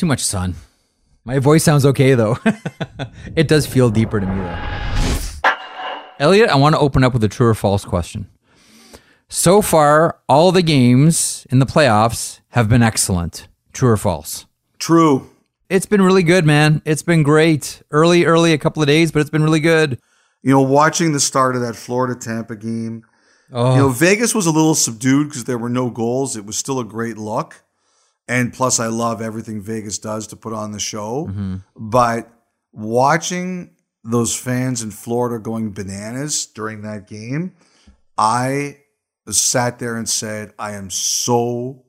Too 0.00 0.06
much 0.06 0.24
sun. 0.24 0.54
My 1.26 1.40
voice 1.40 1.62
sounds 1.62 1.84
okay 1.84 2.14
though. 2.14 2.38
it 3.36 3.48
does 3.48 3.66
feel 3.66 3.90
deeper 3.90 4.18
to 4.18 4.26
me 4.26 4.34
though. 4.34 5.50
Elliot, 6.18 6.48
I 6.48 6.56
want 6.56 6.74
to 6.74 6.78
open 6.78 7.04
up 7.04 7.12
with 7.12 7.22
a 7.22 7.28
true 7.28 7.48
or 7.48 7.54
false 7.54 7.84
question. 7.84 8.26
So 9.28 9.60
far, 9.60 10.18
all 10.26 10.52
the 10.52 10.62
games 10.62 11.46
in 11.50 11.58
the 11.58 11.66
playoffs 11.66 12.40
have 12.52 12.66
been 12.66 12.82
excellent. 12.82 13.46
True 13.74 13.90
or 13.90 13.98
false? 13.98 14.46
True. 14.78 15.28
It's 15.68 15.84
been 15.84 16.00
really 16.00 16.22
good, 16.22 16.46
man. 16.46 16.80
It's 16.86 17.02
been 17.02 17.22
great. 17.22 17.82
Early, 17.90 18.24
early, 18.24 18.54
a 18.54 18.58
couple 18.58 18.82
of 18.82 18.86
days, 18.86 19.12
but 19.12 19.20
it's 19.20 19.28
been 19.28 19.44
really 19.44 19.60
good. 19.60 19.98
You 20.42 20.52
know, 20.52 20.62
watching 20.62 21.12
the 21.12 21.20
start 21.20 21.56
of 21.56 21.60
that 21.60 21.76
Florida 21.76 22.18
Tampa 22.18 22.56
game, 22.56 23.04
Oh, 23.52 23.74
you 23.74 23.80
know, 23.80 23.88
Vegas 23.90 24.34
was 24.34 24.46
a 24.46 24.50
little 24.50 24.74
subdued 24.74 25.28
because 25.28 25.44
there 25.44 25.58
were 25.58 25.68
no 25.68 25.90
goals. 25.90 26.38
It 26.38 26.46
was 26.46 26.56
still 26.56 26.80
a 26.80 26.86
great 26.86 27.18
look. 27.18 27.64
And 28.30 28.52
plus, 28.52 28.78
I 28.78 28.86
love 28.86 29.20
everything 29.20 29.60
Vegas 29.60 29.98
does 29.98 30.28
to 30.28 30.36
put 30.36 30.52
on 30.52 30.70
the 30.70 30.78
show. 30.78 31.26
Mm-hmm. 31.26 31.56
But 31.74 32.30
watching 32.70 33.74
those 34.04 34.36
fans 34.36 34.82
in 34.82 34.92
Florida 34.92 35.42
going 35.42 35.72
bananas 35.72 36.46
during 36.46 36.82
that 36.82 37.08
game, 37.08 37.56
I 38.16 38.82
sat 39.28 39.80
there 39.80 39.96
and 39.96 40.08
said, 40.08 40.52
I 40.60 40.74
am 40.74 40.90
so 40.90 41.86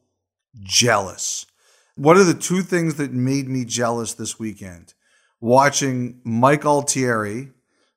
jealous. 0.64 1.46
What 1.96 2.18
are 2.18 2.24
the 2.24 2.34
two 2.34 2.64
things 2.64 2.96
that 2.96 3.14
made 3.14 3.48
me 3.48 3.64
jealous 3.64 4.16
this 4.16 4.40
weekend? 4.40 4.96
Watching 5.40 6.22
Mike 6.24 6.66
Altieri, 6.66 7.52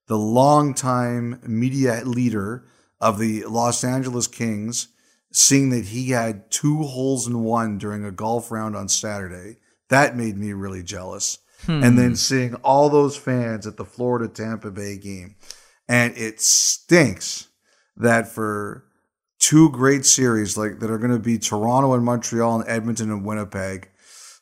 the 0.07 0.19
longtime 0.19 1.41
media 1.47 2.03
leader 2.05 2.67
of 3.01 3.19
the 3.19 3.45
Los 3.45 3.83
Angeles 3.85 4.27
Kings, 4.27 4.89
seeing 5.37 5.71
that 5.71 5.87
he 5.87 6.11
had 6.11 6.51
two 6.51 6.83
holes 6.83 7.27
in 7.27 7.43
one 7.43 7.77
during 7.77 8.05
a 8.05 8.11
golf 8.11 8.51
round 8.51 8.77
on 8.77 8.89
Saturday, 8.89 9.59
that 9.89 10.17
made 10.17 10.37
me 10.37 10.53
really 10.53 10.83
jealous. 10.83 11.39
And 11.67 11.99
then 11.99 12.11
hmm. 12.11 12.15
seeing 12.15 12.55
all 12.57 12.91
those 12.91 13.17
fans 13.17 13.67
at 13.67 13.79
the 13.79 13.87
Florida 13.87 14.29
Tampa 14.29 14.71
Bay 14.71 14.99
game. 14.99 15.37
And 15.89 16.17
it 16.17 16.41
stinks 16.41 17.49
that 17.97 18.29
for 18.29 18.85
two 19.39 19.71
great 19.71 20.05
series 20.05 20.59
like 20.59 20.81
that 20.81 20.91
are 20.91 20.99
going 20.99 21.11
to 21.11 21.19
be 21.19 21.39
Toronto 21.39 21.95
and 21.95 22.05
Montreal 22.05 22.61
and 22.61 22.69
Edmonton 22.69 23.11
and 23.11 23.25
Winnipeg 23.25 23.89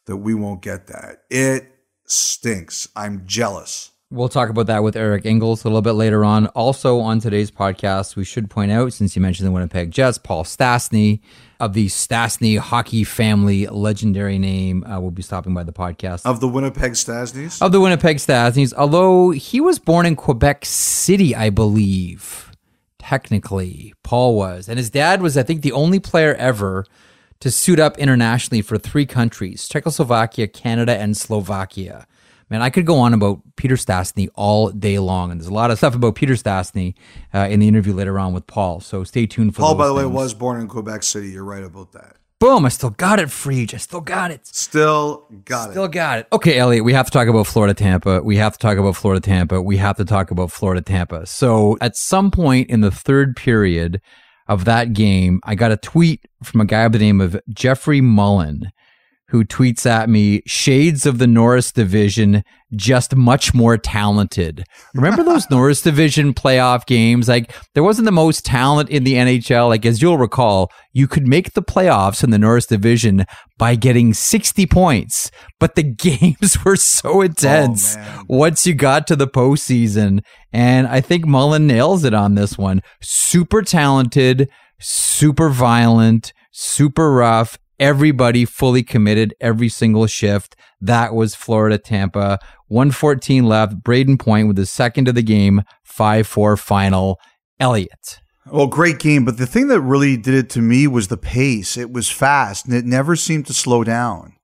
that 0.07 0.17
we 0.17 0.35
won't 0.35 0.63
get 0.63 0.89
that. 0.89 1.23
It 1.31 1.73
stinks. 2.07 2.89
I'm 2.97 3.23
jealous. 3.25 3.92
We'll 4.13 4.29
talk 4.29 4.51
about 4.51 4.67
that 4.67 4.83
with 4.83 4.95
Eric 4.95 5.25
Engels 5.25 5.65
a 5.65 5.69
little 5.69 5.81
bit 5.81 5.93
later 5.93 6.23
on. 6.23 6.47
Also, 6.49 7.01
on 7.01 7.19
today's 7.19 7.51
podcast, 7.51 8.15
we 8.15 8.25
should 8.25 8.51
point 8.51 8.71
out, 8.71 8.93
since 8.93 9.17
you 9.17 9.23
mentioned 9.23 9.47
the 9.47 9.51
Winnipeg 9.51 9.91
Jets, 9.91 10.19
Paul 10.19 10.45
Stastny 10.45 11.21
of 11.59 11.73
the 11.73 11.87
Stastny 11.87 12.59
hockey 12.59 13.05
family, 13.05 13.67
legendary 13.69 14.39
name, 14.39 14.85
uh, 14.85 15.01
will 15.01 15.13
be 15.13 15.23
stopping 15.23 15.55
by 15.55 15.63
the 15.63 15.73
podcast. 15.73 16.27
Of 16.27 16.41
the 16.41 16.49
Winnipeg 16.49 16.93
Stastnys? 16.93 17.63
Of 17.63 17.73
the 17.73 17.81
Winnipeg 17.81 18.19
Stastnys, 18.19 18.75
although 18.75 19.31
he 19.31 19.63
was 19.63 19.79
born 19.79 20.05
in 20.05 20.15
Quebec 20.15 20.67
City, 20.67 21.35
I 21.35 21.49
believe, 21.49 22.53
technically, 22.99 23.95
Paul 24.03 24.37
was. 24.37 24.69
And 24.69 24.77
his 24.77 24.91
dad 24.91 25.23
was, 25.23 25.39
I 25.39 25.43
think, 25.43 25.63
the 25.63 25.73
only 25.73 26.01
player 26.01 26.35
ever 26.35 26.85
to 27.41 27.51
suit 27.51 27.81
up 27.81 27.97
internationally 27.97 28.61
for 28.61 28.77
three 28.77 29.07
countries 29.07 29.67
Czechoslovakia, 29.67 30.49
Canada, 30.49 30.99
and 30.99 31.17
Slovakia. 31.17 32.07
Man, 32.53 32.61
I 32.61 32.69
could 32.69 32.85
go 32.85 32.99
on 32.99 33.15
about 33.15 33.41
Peter 33.57 33.77
Stastny 33.77 34.29
all 34.35 34.69
day 34.69 34.99
long, 34.99 35.31
and 35.31 35.41
there's 35.41 35.49
a 35.49 35.55
lot 35.55 35.71
of 35.71 35.79
stuff 35.79 35.95
about 35.95 36.17
Peter 36.17 36.35
Stastny 36.35 36.93
uh, 37.33 37.49
in 37.51 37.61
the 37.61 37.67
interview 37.67 37.95
later 37.95 38.19
on 38.19 38.35
with 38.35 38.47
Paul. 38.47 38.81
So 38.81 39.05
stay 39.05 39.25
tuned 39.25 39.55
for 39.55 39.63
Paul, 39.63 39.75
by 39.75 39.87
the 39.87 39.95
way, 39.95 40.03
things. 40.03 40.15
was 40.15 40.35
born 40.35 40.61
in 40.61 40.69
Quebec 40.69 41.03
City. 41.03 41.31
You're 41.31 41.45
right 41.45 41.65
about 41.65 41.93
that. 41.93 42.17
boom. 42.41 42.67
I 42.67 42.69
still 42.69 42.91
got 42.91 43.19
it, 43.21 43.29
Friedge. 43.29 43.73
I 43.73 43.79
still 43.79 44.03
got 44.03 44.31
it. 44.31 44.47
Still 44.47 45.27
got 45.47 45.71
it. 45.71 45.73
Still 45.73 45.89
got 45.89 46.19
it. 46.19 46.27
Okay, 46.31 46.59
Elliot, 46.59 46.85
we 46.85 46.93
have 46.93 47.07
to 47.07 47.13
talk 47.13 47.27
about 47.27 47.47
Florida 47.47 47.73
Tampa. 47.73 48.21
We 48.21 48.37
have 48.37 48.53
to 48.53 48.59
talk 48.59 48.77
about 48.77 48.97
Florida 48.97 49.23
Tampa. 49.23 49.63
We 49.63 49.79
have 49.79 49.97
to 49.97 50.05
talk 50.05 50.31
about 50.31 50.53
Florida 50.53 50.83
Tampa. 50.83 51.25
So 51.25 51.79
at 51.81 51.97
some 51.97 52.31
point 52.31 52.69
in 52.69 52.83
the 52.83 52.91
third 52.91 53.35
period 53.35 54.03
of 54.47 54.67
that 54.67 54.93
game, 54.93 55.41
I 55.45 55.55
got 55.55 55.73
a 55.73 55.79
tweet 55.79 56.27
from 56.43 56.61
a 56.61 56.67
guy 56.67 56.87
by 56.89 56.99
the 56.99 57.05
name 57.05 57.23
of 57.23 57.41
Jeffrey 57.49 58.03
Mullen 58.03 58.73
who 59.33 59.45
tweets 59.45 59.87
at 59.87 60.11
me, 60.11 60.43
Shades 60.47 61.07
of 61.07 61.17
the 61.17 61.27
Norris 61.27 61.73
Division, 61.73 62.45
just 62.77 63.17
much 63.17 63.55
more 63.55 63.79
talented. 63.79 64.63
Remember 64.95 65.23
those 65.23 65.49
Norris 65.51 65.81
Division 65.81 66.35
playoff 66.35 66.85
games? 66.85 67.31
Like, 67.31 67.51
there 67.73 67.83
wasn't 67.83 68.05
the 68.05 68.13
most 68.13 68.45
talent 68.45 68.91
in 68.91 69.05
the 69.05 69.15
NHL. 69.15 69.69
Like, 69.69 69.87
as 69.87 70.03
you'll 70.03 70.19
recall, 70.19 70.71
you 70.93 71.09
could 71.09 71.27
make 71.27 71.55
the 71.55 71.63
playoffs 71.63 72.23
in 72.23 72.29
the 72.29 72.39
Norris 72.39 72.67
Division 72.67 73.25
by 73.57 73.75
getting 73.75 74.13
60 74.13 74.67
points, 74.67 75.31
but 75.59 75.77
the 75.77 75.83
games 75.83 76.63
were 76.63 76.77
so 76.77 77.15
oh, 77.15 77.21
intense 77.23 77.97
man. 77.97 78.27
once 78.29 78.67
you 78.67 78.75
got 78.75 79.07
to 79.07 79.17
the 79.17 79.27
postseason. 79.27 80.21
And 80.53 80.87
I 80.87 81.01
think 81.01 81.25
Mullen 81.25 81.67
nails 81.67 82.05
it 82.05 82.13
on 82.13 82.35
this 82.35 82.59
one. 82.59 82.83
Super 83.01 83.63
talented, 83.63 84.51
super 84.79 85.49
violent, 85.49 86.35
super 86.51 87.11
rough. 87.11 87.59
Everybody 87.83 88.45
fully 88.45 88.85
committed 88.85 89.35
every 89.41 89.69
single 89.69 90.07
shift. 90.07 90.55
That 90.81 91.15
was 91.15 91.35
Florida 91.35 91.79
Tampa. 91.79 92.39
114 92.69 93.45
left. 93.45 93.83
Brayden 93.83 94.21
Point 94.21 94.47
with 94.47 94.55
the 94.55 94.67
second 94.67 95.09
of 95.09 95.17
the 95.17 95.23
game, 95.23 95.63
5 95.83 96.25
4 96.25 96.57
final. 96.57 97.19
Elliott. 97.59 98.21
Well, 98.47 98.69
great 98.69 99.01
game, 99.01 99.25
but 99.25 99.37
the 99.37 99.49
thing 99.49 99.67
that 99.67 99.81
really 99.81 100.17
did 100.17 100.35
it 100.35 100.49
to 100.51 100.61
me 100.61 100.87
was 100.87 101.09
the 101.09 101.17
pace. 101.17 101.77
It 101.77 101.91
was 101.91 102.09
fast 102.09 102.67
and 102.67 102.75
it 102.77 102.85
never 102.85 103.17
seemed 103.17 103.47
to 103.47 103.53
slow 103.53 103.83
down. 103.83 104.35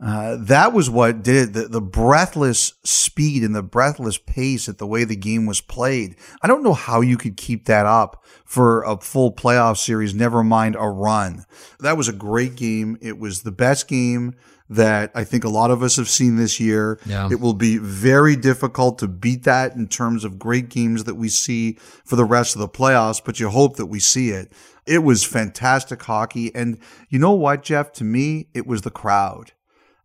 Uh, 0.00 0.36
that 0.38 0.72
was 0.72 0.88
what 0.88 1.22
did 1.22 1.48
it. 1.48 1.52
The, 1.54 1.68
the 1.68 1.80
breathless 1.80 2.74
speed 2.84 3.42
and 3.42 3.54
the 3.54 3.62
breathless 3.64 4.16
pace 4.16 4.68
at 4.68 4.78
the 4.78 4.86
way 4.86 5.04
the 5.04 5.16
game 5.16 5.44
was 5.44 5.60
played. 5.60 6.16
I 6.40 6.46
don't 6.46 6.62
know 6.62 6.74
how 6.74 7.00
you 7.00 7.16
could 7.16 7.36
keep 7.36 7.64
that 7.66 7.84
up 7.84 8.24
for 8.44 8.82
a 8.84 8.96
full 8.98 9.32
playoff 9.32 9.76
series, 9.76 10.14
never 10.14 10.44
mind 10.44 10.76
a 10.78 10.88
run. 10.88 11.44
That 11.80 11.96
was 11.96 12.08
a 12.08 12.12
great 12.12 12.54
game. 12.54 12.96
It 13.00 13.18
was 13.18 13.42
the 13.42 13.50
best 13.50 13.88
game 13.88 14.34
that 14.70 15.10
I 15.14 15.24
think 15.24 15.44
a 15.44 15.48
lot 15.48 15.70
of 15.70 15.82
us 15.82 15.96
have 15.96 16.08
seen 16.08 16.36
this 16.36 16.60
year. 16.60 17.00
Yeah. 17.06 17.28
It 17.30 17.40
will 17.40 17.54
be 17.54 17.78
very 17.78 18.36
difficult 18.36 18.98
to 18.98 19.08
beat 19.08 19.44
that 19.44 19.74
in 19.74 19.88
terms 19.88 20.24
of 20.24 20.38
great 20.38 20.68
games 20.68 21.04
that 21.04 21.14
we 21.14 21.28
see 21.28 21.78
for 22.04 22.16
the 22.16 22.24
rest 22.24 22.54
of 22.54 22.60
the 22.60 22.68
playoffs, 22.68 23.22
but 23.24 23.40
you 23.40 23.48
hope 23.48 23.76
that 23.76 23.86
we 23.86 23.98
see 23.98 24.30
it. 24.30 24.52
It 24.86 25.02
was 25.02 25.24
fantastic 25.24 26.02
hockey. 26.02 26.54
And 26.54 26.78
you 27.08 27.18
know 27.18 27.32
what, 27.32 27.62
Jeff? 27.62 27.92
To 27.94 28.04
me, 28.04 28.48
it 28.54 28.66
was 28.66 28.82
the 28.82 28.90
crowd. 28.90 29.52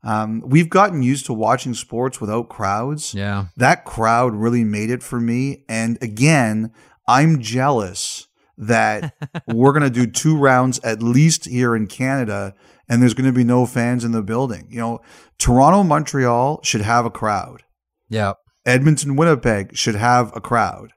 Um, 0.04 0.42
we've 0.46 0.70
gotten 0.70 1.02
used 1.02 1.26
to 1.28 1.34
watching 1.34 1.74
sports 1.74 2.20
without 2.20 2.50
crowds. 2.50 3.14
Yeah. 3.14 3.46
That 3.56 3.86
crowd 3.86 4.34
really 4.34 4.64
made 4.64 4.90
it 4.90 5.02
for 5.02 5.20
me. 5.20 5.64
And 5.70 5.98
again, 6.02 6.74
I'm 7.08 7.42
jealous 7.42 8.28
that 8.58 9.16
we're 9.48 9.72
going 9.72 9.84
to 9.84 9.90
do 9.90 10.06
two 10.06 10.38
rounds 10.38 10.80
at 10.80 11.02
least 11.02 11.46
here 11.46 11.76
in 11.76 11.88
Canada 11.88 12.54
and 12.90 13.02
there's 13.02 13.14
going 13.14 13.26
to 13.26 13.36
be 13.36 13.44
no 13.44 13.66
fans 13.66 14.04
in 14.04 14.12
the 14.12 14.22
building. 14.22 14.68
You 14.70 14.80
know, 14.80 15.02
Toronto, 15.38 15.84
Montreal 15.84 16.60
should 16.64 16.82
have 16.82 17.06
a 17.06 17.10
crowd. 17.10 17.64
Yeah. 18.10 18.34
Edmonton, 18.66 19.16
Winnipeg 19.16 19.76
should 19.76 19.96
have 19.96 20.36
a 20.36 20.42
crowd. 20.42 20.92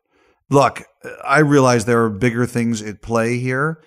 Look, 0.50 0.84
I 1.24 1.40
realize 1.40 1.84
there 1.84 2.04
are 2.04 2.10
bigger 2.10 2.46
things 2.46 2.82
at 2.82 3.02
play 3.02 3.38
here. 3.38 3.82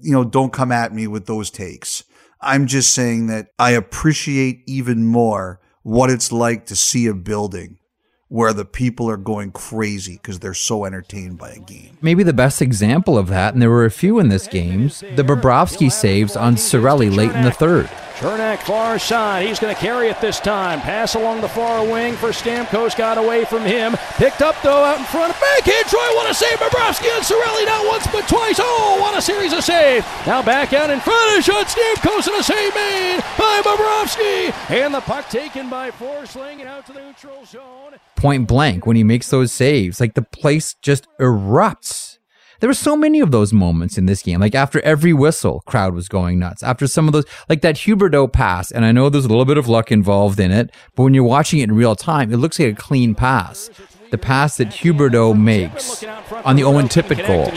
You 0.00 0.12
know, 0.12 0.24
don't 0.24 0.52
come 0.52 0.72
at 0.72 0.92
me 0.92 1.06
with 1.06 1.26
those 1.26 1.50
takes. 1.50 2.04
I'm 2.42 2.66
just 2.66 2.92
saying 2.92 3.28
that 3.28 3.48
I 3.58 3.70
appreciate 3.70 4.62
even 4.66 5.06
more 5.06 5.60
what 5.82 6.10
it's 6.10 6.32
like 6.32 6.66
to 6.66 6.76
see 6.76 7.06
a 7.06 7.14
building 7.14 7.78
where 8.32 8.54
the 8.54 8.64
people 8.64 9.10
are 9.10 9.18
going 9.18 9.52
crazy 9.52 10.14
because 10.14 10.38
they're 10.38 10.54
so 10.54 10.86
entertained 10.86 11.36
by 11.36 11.50
a 11.50 11.58
game. 11.58 11.98
Maybe 12.00 12.22
the 12.22 12.32
best 12.32 12.62
example 12.62 13.18
of 13.18 13.28
that, 13.28 13.52
and 13.52 13.60
there 13.60 13.68
were 13.68 13.84
a 13.84 13.90
few 13.90 14.18
in 14.18 14.30
this 14.30 14.46
games, 14.46 15.00
the 15.00 15.22
Bobrovsky 15.22 15.92
saves 15.92 16.34
on 16.34 16.54
Cirelli 16.54 17.14
late 17.14 17.32
in 17.32 17.42
the 17.42 17.50
third. 17.50 17.90
Cernak 18.22 18.58
far 18.58 19.00
side. 19.00 19.48
He's 19.48 19.58
going 19.58 19.74
to 19.74 19.80
carry 19.80 20.06
it 20.06 20.20
this 20.20 20.38
time. 20.38 20.80
Pass 20.80 21.16
along 21.16 21.40
the 21.40 21.48
far 21.48 21.84
wing 21.84 22.14
for 22.14 22.28
Stamkos. 22.28 22.96
Got 22.96 23.18
away 23.18 23.44
from 23.44 23.64
him. 23.64 23.96
Picked 24.14 24.42
up 24.42 24.54
though 24.62 24.84
out 24.84 24.98
in 24.98 25.04
front. 25.06 25.34
Backhand 25.40 25.86
Troy. 25.86 26.14
What 26.14 26.30
a 26.30 26.34
save. 26.34 26.56
Bobrovsky 26.58 27.10
and 27.10 27.24
Cirelli 27.24 27.66
not 27.66 27.84
once 27.84 28.06
but 28.12 28.28
twice. 28.28 28.60
Oh, 28.60 28.98
what 29.00 29.18
a 29.18 29.22
series 29.22 29.52
of 29.52 29.64
saves. 29.64 30.06
Now 30.24 30.40
back 30.40 30.72
out 30.72 30.90
in 30.90 31.00
front. 31.00 31.38
A 31.38 31.42
shot. 31.42 31.66
Stamkos 31.66 32.28
and 32.28 32.36
a 32.36 32.44
save 32.44 32.72
made 32.76 33.18
by 33.36 33.60
Bobrovsky. 33.64 34.54
And 34.70 34.94
the 34.94 35.00
puck 35.00 35.28
taken 35.28 35.68
by 35.68 35.90
Forsling 35.90 36.60
and 36.60 36.68
out 36.68 36.86
to 36.86 36.92
the 36.92 37.00
neutral 37.00 37.44
zone. 37.44 37.94
Point 38.22 38.46
blank 38.46 38.86
when 38.86 38.94
he 38.94 39.02
makes 39.02 39.30
those 39.30 39.52
saves. 39.52 40.00
Like 40.00 40.14
the 40.14 40.22
place 40.22 40.74
just 40.80 41.08
erupts. 41.20 42.18
There 42.60 42.68
were 42.68 42.74
so 42.74 42.94
many 42.94 43.18
of 43.18 43.32
those 43.32 43.52
moments 43.52 43.98
in 43.98 44.06
this 44.06 44.22
game. 44.22 44.38
Like 44.38 44.54
after 44.54 44.80
every 44.82 45.12
whistle, 45.12 45.64
crowd 45.66 45.92
was 45.94 46.08
going 46.08 46.38
nuts. 46.38 46.62
After 46.62 46.86
some 46.86 47.08
of 47.08 47.12
those, 47.12 47.24
like 47.48 47.62
that 47.62 47.74
Huberdeau 47.74 48.32
pass, 48.32 48.70
and 48.70 48.84
I 48.84 48.92
know 48.92 49.08
there's 49.08 49.24
a 49.24 49.28
little 49.28 49.44
bit 49.44 49.58
of 49.58 49.66
luck 49.66 49.90
involved 49.90 50.38
in 50.38 50.52
it, 50.52 50.70
but 50.94 51.02
when 51.02 51.14
you're 51.14 51.24
watching 51.24 51.58
it 51.58 51.64
in 51.64 51.74
real 51.74 51.96
time, 51.96 52.32
it 52.32 52.36
looks 52.36 52.60
like 52.60 52.72
a 52.72 52.76
clean 52.76 53.16
pass. 53.16 53.68
The 54.12 54.18
pass 54.18 54.58
that 54.58 54.68
Huberdeau 54.68 55.32
makes 55.32 56.04
on 56.44 56.54
the 56.54 56.64
Owen 56.64 56.86
Tippett 56.86 57.24
goal. 57.26 57.48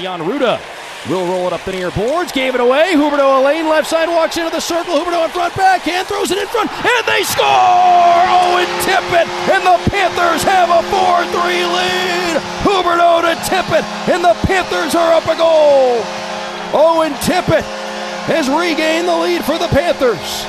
Will 1.06 1.28
roll 1.30 1.46
it 1.46 1.54
up 1.54 1.62
the 1.68 1.72
near 1.76 1.92
boards, 1.92 2.32
gave 2.32 2.56
it 2.56 2.62
away. 2.62 2.96
Huberdeau, 2.96 3.38
a 3.38 3.46
lane 3.46 3.70
left 3.70 3.86
side, 3.86 4.10
walks 4.10 4.38
into 4.38 4.50
the 4.50 4.64
circle. 4.64 4.96
Huberdeau 4.96 5.26
in 5.26 5.30
front, 5.30 5.54
backhand, 5.54 6.08
throws 6.08 6.32
it 6.32 6.40
in 6.40 6.48
front, 6.48 6.72
and 6.72 7.04
they 7.06 7.22
score! 7.22 7.46
Owen 7.46 8.66
Tippett, 8.82 9.30
and 9.54 9.62
the 9.62 9.78
Panthers 9.92 10.42
have 10.42 10.72
a 10.74 10.82
4 10.90 11.22
3 11.30 11.62
lead. 11.62 12.42
Huberdeau 12.66 13.22
to 13.22 13.36
Tippett, 13.46 13.86
and 14.10 14.24
the 14.24 14.34
Panthers 14.48 14.96
are 14.96 15.14
up 15.14 15.28
a 15.28 15.38
goal. 15.38 16.02
Owen 16.74 17.14
Tippett 17.22 17.68
has 18.26 18.50
regained 18.50 19.08
the 19.08 19.16
lead 19.16 19.44
for 19.46 19.60
the 19.60 19.68
Panthers. 19.68 20.42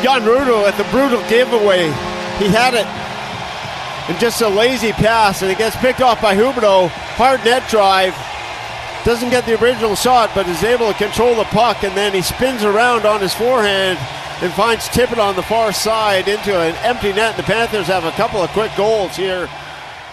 Jan 0.00 0.22
Rutta 0.22 0.64
at 0.64 0.78
the 0.78 0.88
brutal 0.88 1.20
giveaway. 1.28 1.92
He 2.38 2.48
had 2.48 2.72
it. 2.72 2.86
And 4.08 4.18
just 4.20 4.40
a 4.40 4.48
lazy 4.48 4.92
pass, 4.92 5.42
and 5.42 5.50
it 5.50 5.58
gets 5.58 5.76
picked 5.76 6.00
off 6.00 6.22
by 6.22 6.36
Huberdeau. 6.36 6.88
Hard 6.88 7.44
net 7.44 7.68
drive. 7.68 8.14
Doesn't 9.04 9.30
get 9.30 9.46
the 9.46 9.60
original 9.62 9.94
shot, 9.94 10.30
but 10.34 10.48
is 10.48 10.62
able 10.64 10.92
to 10.92 10.98
control 10.98 11.34
the 11.34 11.44
puck, 11.44 11.84
and 11.84 11.96
then 11.96 12.12
he 12.12 12.22
spins 12.22 12.64
around 12.64 13.06
on 13.06 13.20
his 13.20 13.34
forehand 13.34 13.98
and 14.42 14.52
finds 14.52 14.88
Tippett 14.88 15.18
on 15.18 15.34
the 15.34 15.42
far 15.42 15.72
side 15.72 16.28
into 16.28 16.56
an 16.56 16.74
empty 16.84 17.12
net. 17.12 17.36
The 17.36 17.42
Panthers 17.42 17.86
have 17.86 18.04
a 18.04 18.10
couple 18.12 18.40
of 18.40 18.50
quick 18.50 18.70
goals 18.76 19.16
here. 19.16 19.48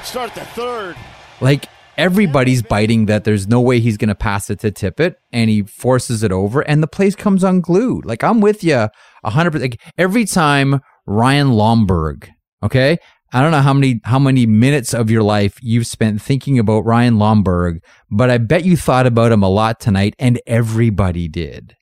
Start 0.03 0.33
the 0.33 0.41
third. 0.41 0.95
Like 1.41 1.67
everybody's 1.97 2.61
biting 2.61 3.05
that 3.07 3.23
there's 3.23 3.47
no 3.47 3.61
way 3.61 3.79
he's 3.79 3.97
going 3.97 4.09
to 4.09 4.15
pass 4.15 4.49
it 4.49 4.59
to 4.59 4.71
Tippett, 4.71 5.15
and 5.31 5.49
he 5.49 5.63
forces 5.63 6.23
it 6.23 6.31
over, 6.31 6.61
and 6.61 6.81
the 6.81 6.87
place 6.87 7.15
comes 7.15 7.43
unglued. 7.43 8.05
Like 8.05 8.23
I'm 8.23 8.41
with 8.41 8.63
you 8.63 8.89
100%. 9.25 9.61
Like, 9.61 9.81
every 9.97 10.25
time 10.25 10.81
Ryan 11.05 11.49
Lomberg, 11.49 12.29
okay, 12.61 12.97
I 13.35 13.41
don't 13.41 13.49
know 13.49 13.61
how 13.61 13.73
many 13.73 13.99
how 14.03 14.19
many 14.19 14.45
minutes 14.45 14.93
of 14.93 15.09
your 15.09 15.23
life 15.23 15.57
you've 15.59 15.87
spent 15.87 16.21
thinking 16.21 16.59
about 16.59 16.85
Ryan 16.85 17.15
Lomberg, 17.15 17.79
but 18.11 18.29
I 18.29 18.37
bet 18.37 18.63
you 18.63 18.77
thought 18.77 19.07
about 19.07 19.31
him 19.31 19.41
a 19.41 19.49
lot 19.49 19.79
tonight, 19.79 20.13
and 20.19 20.39
everybody 20.45 21.27
did. 21.27 21.75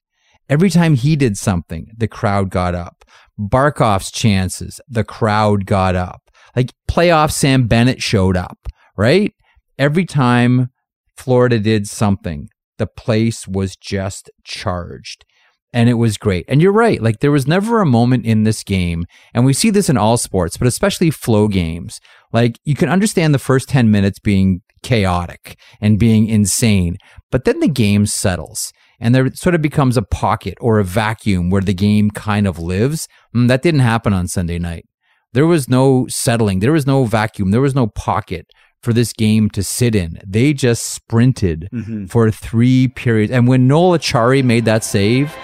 Every 0.48 0.70
time 0.70 0.96
he 0.96 1.18
did 1.18 1.38
something, 1.38 1.88
the 1.98 2.08
crowd 2.08 2.52
got 2.52 2.74
up. 2.74 3.04
Barkov's 3.38 4.12
chances, 4.12 4.80
the 4.88 5.04
crowd 5.04 5.66
got 5.66 5.94
up. 5.94 6.32
Like 6.56 6.72
playoff 6.90 7.32
Sam 7.32 7.68
Bennett 7.68 8.02
showed 8.02 8.38
up, 8.38 8.68
right? 8.96 9.34
Every 9.78 10.06
time 10.06 10.70
Florida 11.18 11.60
did 11.60 11.86
something, 11.86 12.48
the 12.78 12.88
place 12.88 13.46
was 13.46 13.76
just 13.76 14.30
charged 14.46 15.26
and 15.74 15.90
it 15.90 15.96
was 15.96 16.18
great. 16.18 16.46
And 16.48 16.62
you're 16.62 16.72
right. 16.72 17.02
Like 17.02 17.20
there 17.20 17.32
was 17.32 17.48
never 17.48 17.82
a 17.82 17.86
moment 17.86 18.26
in 18.26 18.44
this 18.44 18.64
game, 18.64 19.06
and 19.34 19.46
we 19.46 19.54
see 19.54 19.70
this 19.70 19.90
in 19.90 19.98
all 19.98 20.18
sports, 20.18 20.58
but 20.58 20.68
especially 20.68 21.12
flow 21.12 21.48
games. 21.48 22.00
Like 22.32 22.60
you 22.64 22.76
can 22.76 22.90
understand 22.90 23.34
the 23.34 23.40
first 23.40 23.70
10 23.70 23.92
minutes 23.92 24.20
being 24.20 24.62
chaotic 24.84 25.58
and 25.80 26.00
being 26.00 26.28
insane, 26.28 26.98
but 27.30 27.46
then 27.46 27.60
the 27.60 27.68
game 27.68 28.06
settles 28.06 28.72
and 29.02 29.16
there 29.16 29.34
sort 29.34 29.56
of 29.56 29.62
becomes 29.62 29.98
a 29.98 30.04
pocket 30.04 30.54
or 30.62 30.80
a 30.80 30.84
vacuum 30.84 31.50
where 31.50 31.62
the 31.62 31.74
game 31.74 32.12
kind 32.12 32.48
of 32.48 32.60
lives. 32.60 33.08
And 33.34 33.46
mm, 33.46 33.48
that 33.50 33.64
didn't 33.64 33.82
happen 33.82 34.14
on 34.14 34.28
Sunday 34.28 34.60
night. 34.60 34.86
There 35.34 35.48
was 35.48 35.68
no 35.68 36.06
settling. 36.08 36.60
There 36.60 36.72
was 36.72 36.86
no 36.86 37.06
vacuum. 37.06 37.50
There 37.52 37.62
was 37.62 37.74
no 37.74 37.88
pocket 37.88 38.46
for 38.84 38.94
this 38.94 39.12
game 39.12 39.50
to 39.52 39.64
sit 39.64 39.96
in. 39.96 40.20
They 40.26 40.54
just 40.54 40.84
sprinted 40.84 41.68
mm-hmm. 41.74 42.06
for 42.06 42.30
three 42.30 42.90
periods. 42.90 43.32
And 43.32 43.48
when 43.48 43.68
Noel 43.68 43.98
Acciari 43.98 44.44
made 44.44 44.66
that 44.66 44.84
save, 44.84 45.36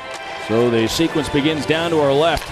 so 0.48 0.70
the 0.70 0.88
sequence 0.88 1.30
begins 1.30 1.66
down 1.66 1.92
to 1.92 2.00
our 2.00 2.14
left. 2.14 2.50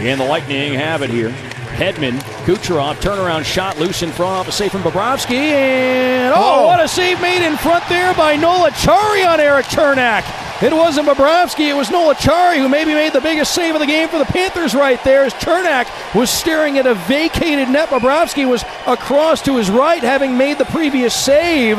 And 0.00 0.20
the 0.20 0.24
Lightning 0.24 0.74
have 0.74 1.02
it 1.02 1.10
here. 1.10 1.30
Hedman, 1.78 2.18
Kucherov, 2.44 2.96
turnaround 2.96 3.44
shot 3.44 3.78
loose 3.78 4.02
in 4.02 4.10
front 4.10 4.32
off 4.32 4.48
a 4.48 4.52
save 4.52 4.72
from 4.72 4.82
Bobrovsky. 4.82 5.36
And 5.36 6.34
oh, 6.34 6.64
oh, 6.64 6.66
what 6.66 6.80
a 6.80 6.88
save 6.88 7.20
made 7.20 7.46
in 7.46 7.56
front 7.56 7.88
there 7.88 8.12
by 8.14 8.34
Noel 8.34 8.68
Acciari 8.68 9.24
on 9.26 9.38
Eric 9.38 9.66
Cernak. 9.66 10.24
It 10.60 10.72
wasn't 10.72 11.06
Bobrovsky, 11.06 11.70
it 11.70 11.74
was 11.74 11.88
Noel 11.88 12.14
Acciari 12.14 12.56
who 12.56 12.68
maybe 12.68 12.92
made 12.92 13.12
the 13.12 13.20
biggest 13.20 13.54
save 13.54 13.76
of 13.76 13.80
the 13.80 13.86
game 13.86 14.08
for 14.08 14.18
the 14.18 14.24
Panthers 14.24 14.74
right 14.74 15.02
there 15.04 15.22
as 15.22 15.32
Cernak 15.34 15.86
was 16.16 16.30
staring 16.30 16.78
at 16.78 16.86
a 16.86 16.94
vacated 16.94 17.68
net. 17.68 17.90
Bobrovsky 17.90 18.48
was 18.48 18.64
across 18.88 19.40
to 19.42 19.56
his 19.56 19.70
right 19.70 20.02
having 20.02 20.36
made 20.36 20.58
the 20.58 20.64
previous 20.64 21.14
save. 21.14 21.78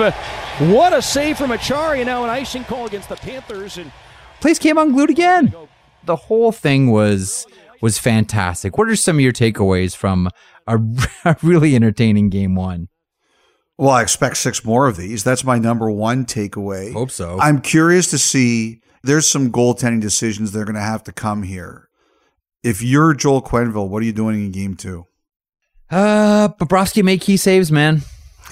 What 0.70 0.94
a 0.94 1.02
save 1.02 1.38
from 1.38 1.52
Acciari 1.52 1.98
and 1.98 2.06
now 2.06 2.24
an 2.24 2.30
icing 2.30 2.64
call 2.64 2.86
against 2.86 3.10
the 3.10 3.18
Panthers. 3.18 3.78
And 3.78 3.92
place 4.42 4.60
came 4.60 4.78
unglued 4.78 5.10
again. 5.10 5.54
The 6.06 6.16
whole 6.16 6.52
thing 6.52 6.92
was 6.92 7.46
was 7.82 7.98
fantastic. 7.98 8.78
What 8.78 8.90
are 8.90 8.96
some 8.96 9.18
of 9.18 9.22
your 9.22 9.32
takeaways 9.32 9.96
from 9.96 10.30
a, 10.68 10.80
a 11.26 11.38
really 11.42 11.76
entertaining 11.76 12.30
game 12.30 12.56
one? 12.56 12.90
Well, 13.78 13.92
I 13.92 14.02
expect 14.02 14.38
six 14.38 14.66
more 14.66 14.88
of 14.88 14.98
these. 14.98 15.24
That's 15.24 15.46
my 15.46 15.58
number 15.58 15.90
one 15.90 16.26
takeaway. 16.26 16.92
Hope 16.92 17.12
so. 17.12 17.40
I'm 17.40 17.62
curious 17.62 18.10
to 18.10 18.18
see. 18.18 18.82
There's 19.04 19.30
some 19.30 19.50
goaltending 19.50 20.02
decisions 20.02 20.52
that 20.52 20.60
are 20.60 20.66
going 20.66 20.76
to 20.76 20.82
have 20.82 21.04
to 21.06 21.14
come 21.14 21.44
here. 21.44 21.88
If 22.62 22.82
you're 22.82 23.14
Joel 23.14 23.42
Quenneville, 23.42 23.88
what 23.88 24.04
are 24.04 24.06
you 24.06 24.12
doing 24.12 24.44
in 24.44 24.52
game 24.52 24.76
two? 24.76 25.06
Uh, 25.90 26.50
Bobrovsky 26.50 27.04
make 27.04 27.22
key 27.22 27.38
saves, 27.38 27.72
man. 27.72 28.02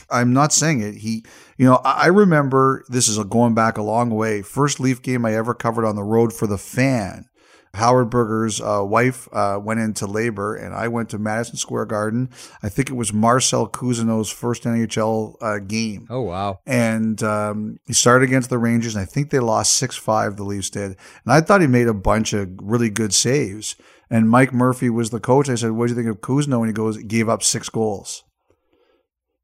I'm 0.09 0.31
not 0.31 0.53
saying 0.53 0.79
it. 0.79 0.95
He, 0.95 1.25
you 1.57 1.65
know, 1.65 1.81
I 1.83 2.07
remember 2.07 2.83
this 2.87 3.07
is 3.07 3.17
a 3.17 3.23
going 3.23 3.53
back 3.53 3.77
a 3.77 3.81
long 3.81 4.11
way. 4.11 4.41
First 4.41 4.79
Leaf 4.79 5.01
game 5.01 5.25
I 5.25 5.35
ever 5.35 5.53
covered 5.53 5.85
on 5.85 5.95
the 5.95 6.03
road 6.03 6.31
for 6.33 6.47
the 6.47 6.57
fan. 6.57 7.27
Howard 7.73 8.09
Berger's 8.09 8.59
uh, 8.59 8.83
wife 8.83 9.27
uh, 9.31 9.59
went 9.61 9.79
into 9.79 10.07
labor, 10.07 10.55
and 10.55 10.73
I 10.73 10.87
went 10.87 11.09
to 11.09 11.19
Madison 11.19 11.57
Square 11.57 11.85
Garden. 11.85 12.29
I 12.63 12.69
think 12.69 12.89
it 12.89 12.95
was 12.95 13.13
Marcel 13.13 13.67
Cousineau's 13.67 14.29
first 14.29 14.63
NHL 14.63 15.35
uh, 15.41 15.59
game. 15.59 16.07
Oh 16.09 16.21
wow! 16.21 16.59
And 16.65 17.21
um, 17.21 17.79
he 17.85 17.93
started 17.93 18.25
against 18.25 18.49
the 18.49 18.57
Rangers, 18.57 18.95
and 18.95 19.01
I 19.01 19.05
think 19.05 19.29
they 19.29 19.39
lost 19.39 19.73
six 19.73 19.95
five. 19.95 20.37
The 20.37 20.43
Leafs 20.43 20.69
did, 20.69 20.91
and 21.23 21.33
I 21.33 21.41
thought 21.41 21.61
he 21.61 21.67
made 21.67 21.87
a 21.87 21.93
bunch 21.93 22.33
of 22.33 22.49
really 22.61 22.89
good 22.89 23.13
saves. 23.13 23.75
And 24.09 24.29
Mike 24.29 24.53
Murphy 24.53 24.89
was 24.89 25.09
the 25.09 25.19
coach. 25.19 25.49
I 25.49 25.55
said, 25.55 25.71
"What 25.71 25.87
do 25.87 25.93
you 25.93 26.01
think 26.01 26.09
of 26.09 26.21
Cousineau?" 26.21 26.59
And 26.59 26.67
he 26.67 26.73
goes, 26.73 26.97
"Gave 26.97 27.29
up 27.29 27.43
six 27.43 27.69
goals." 27.69 28.23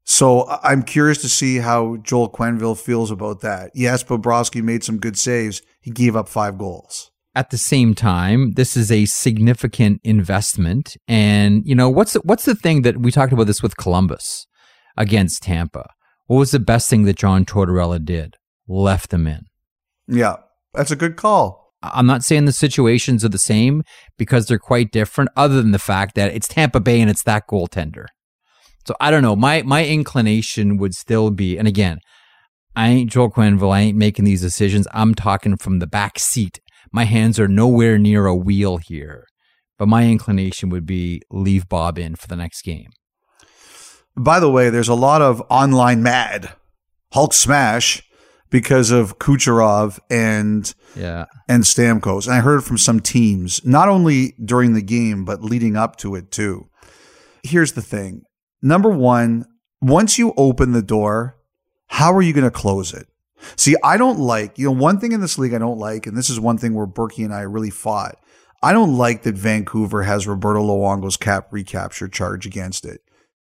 So 0.04 0.46
I'm 0.62 0.82
curious 0.82 1.20
to 1.22 1.28
see 1.28 1.58
how 1.58 1.96
Joel 1.96 2.30
Quenneville 2.30 2.78
feels 2.78 3.10
about 3.10 3.40
that. 3.40 3.70
Yes, 3.74 4.04
Bobrovsky 4.04 4.62
made 4.62 4.84
some 4.84 4.98
good 4.98 5.18
saves. 5.18 5.62
He 5.80 5.90
gave 5.90 6.14
up 6.14 6.28
five 6.28 6.58
goals. 6.58 7.10
At 7.34 7.50
the 7.50 7.58
same 7.58 7.94
time, 7.94 8.52
this 8.52 8.76
is 8.76 8.92
a 8.92 9.06
significant 9.06 10.00
investment. 10.04 10.96
And, 11.08 11.66
you 11.66 11.74
know, 11.74 11.88
what's 11.90 12.12
the, 12.12 12.20
what's 12.20 12.44
the 12.44 12.54
thing 12.54 12.82
that 12.82 12.98
we 12.98 13.10
talked 13.10 13.32
about 13.32 13.46
this 13.46 13.62
with 13.62 13.76
Columbus 13.76 14.46
against 14.96 15.42
Tampa? 15.42 15.88
What 16.26 16.36
was 16.36 16.52
the 16.52 16.60
best 16.60 16.88
thing 16.88 17.04
that 17.04 17.16
John 17.16 17.44
Tortorella 17.44 18.04
did? 18.04 18.36
Left 18.68 19.10
them 19.10 19.26
in. 19.26 19.46
Yeah, 20.06 20.36
that's 20.74 20.90
a 20.90 20.96
good 20.96 21.16
call. 21.16 21.72
I'm 21.82 22.06
not 22.06 22.22
saying 22.22 22.44
the 22.44 22.52
situations 22.52 23.24
are 23.24 23.30
the 23.30 23.38
same 23.38 23.82
because 24.16 24.46
they're 24.46 24.58
quite 24.58 24.92
different, 24.92 25.30
other 25.36 25.60
than 25.60 25.72
the 25.72 25.78
fact 25.78 26.14
that 26.14 26.34
it's 26.34 26.48
Tampa 26.48 26.80
Bay 26.80 27.00
and 27.00 27.10
it's 27.10 27.24
that 27.24 27.48
goaltender. 27.48 28.06
So 28.86 28.94
I 29.00 29.10
don't 29.10 29.22
know. 29.22 29.36
My 29.36 29.62
my 29.62 29.84
inclination 29.84 30.76
would 30.78 30.94
still 30.94 31.30
be, 31.30 31.56
and 31.56 31.66
again, 31.66 31.98
I 32.76 32.88
ain't 32.88 33.10
Joel 33.10 33.30
Quenneville. 33.30 33.74
I 33.74 33.80
ain't 33.80 33.96
making 33.96 34.24
these 34.24 34.40
decisions. 34.40 34.86
I'm 34.92 35.14
talking 35.14 35.56
from 35.56 35.78
the 35.78 35.86
back 35.86 36.18
seat. 36.18 36.60
My 36.92 37.04
hands 37.04 37.38
are 37.40 37.48
nowhere 37.48 37.98
near 37.98 38.26
a 38.26 38.36
wheel 38.36 38.78
here. 38.78 39.26
But 39.78 39.88
my 39.88 40.06
inclination 40.06 40.68
would 40.70 40.86
be 40.86 41.22
leave 41.30 41.68
Bob 41.68 41.98
in 41.98 42.14
for 42.14 42.28
the 42.28 42.36
next 42.36 42.62
game. 42.62 42.90
By 44.16 44.38
the 44.38 44.50
way, 44.50 44.70
there's 44.70 44.88
a 44.88 44.94
lot 44.94 45.20
of 45.20 45.42
online 45.50 46.02
mad 46.02 46.52
Hulk 47.12 47.32
smash 47.32 48.02
because 48.50 48.90
of 48.90 49.18
Kucherov 49.18 49.98
and 50.10 50.72
yeah 50.94 51.26
and 51.48 51.64
Stamkos. 51.64 52.26
And 52.26 52.34
I 52.34 52.40
heard 52.40 52.64
from 52.64 52.78
some 52.78 53.00
teams, 53.00 53.64
not 53.64 53.88
only 53.88 54.34
during 54.44 54.74
the 54.74 54.82
game, 54.82 55.24
but 55.24 55.42
leading 55.42 55.76
up 55.76 55.96
to 55.96 56.14
it 56.14 56.30
too. 56.30 56.68
Here's 57.42 57.72
the 57.72 57.82
thing 57.82 58.22
number 58.64 58.88
one, 58.88 59.46
once 59.80 60.18
you 60.18 60.32
open 60.36 60.72
the 60.72 60.82
door, 60.82 61.36
how 61.86 62.12
are 62.12 62.22
you 62.22 62.32
going 62.32 62.44
to 62.44 62.50
close 62.50 62.92
it? 62.92 63.06
See, 63.56 63.76
I 63.84 63.98
don't 63.98 64.18
like, 64.18 64.58
you 64.58 64.64
know, 64.66 64.72
one 64.72 64.98
thing 64.98 65.12
in 65.12 65.20
this 65.20 65.38
league 65.38 65.54
I 65.54 65.58
don't 65.58 65.78
like, 65.78 66.06
and 66.06 66.16
this 66.16 66.30
is 66.30 66.40
one 66.40 66.56
thing 66.56 66.74
where 66.74 66.86
Berkey 66.86 67.24
and 67.24 67.34
I 67.34 67.42
really 67.42 67.70
fought. 67.70 68.16
I 68.62 68.72
don't 68.72 68.96
like 68.96 69.22
that 69.22 69.34
Vancouver 69.34 70.02
has 70.04 70.26
Roberto 70.26 70.62
Luongo's 70.62 71.18
cap 71.18 71.48
recapture 71.52 72.08
charge 72.08 72.46
against 72.46 72.86
it. 72.86 73.02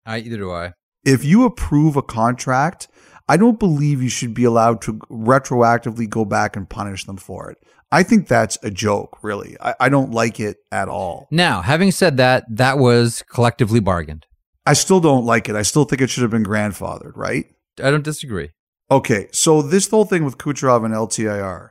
I, 0.07 0.19
either 0.19 0.37
do 0.37 0.53
I. 0.53 0.73
If 1.05 1.25
you 1.25 1.45
approve 1.45 1.97
a 1.97 2.03
contract, 2.03 2.87
I 3.29 3.37
don't 3.37 3.59
believe 3.59 4.01
you 4.01 4.09
should 4.09 4.33
be 4.33 4.45
allowed 4.45 4.81
to 4.83 4.95
retroactively 5.11 6.09
go 6.09 6.25
back 6.25 6.55
and 6.55 6.71
punish 6.71 7.05
them 7.05 7.17
for 7.17 7.51
it. 7.51 7.59
I 7.91 8.05
think 8.05 8.29
that's 8.29 8.59
a 8.63 8.71
joke, 8.71 9.19
really. 9.23 9.57
I, 9.61 9.75
I 9.81 9.89
don't 9.89 10.13
like 10.13 10.39
it 10.39 10.59
at 10.71 10.89
all. 10.89 11.27
Now, 11.33 11.63
having 11.63 11.91
said 11.91 12.19
that, 12.19 12.45
that 12.49 12.79
was 12.79 13.25
collectively 13.29 13.81
bargained. 13.81 14.27
I 14.69 14.75
still 14.75 15.01
don't 15.01 15.25
like 15.25 15.49
it. 15.49 15.57
I 15.57 15.63
still 15.63 15.87
think 15.87 16.03
it 16.03 16.11
should 16.11 16.21
have 16.21 16.31
been 16.31 16.45
grandfathered, 16.45 17.17
right? 17.17 17.47
I 17.83 17.91
don't 17.91 18.05
disagree. 18.05 18.51
Okay, 18.91 19.29
so 19.33 19.63
this 19.63 19.89
whole 19.89 20.05
thing 20.05 20.27
with 20.27 20.37
Kucherov 20.37 20.85
and 20.85 20.93
LTIR. 20.93 21.71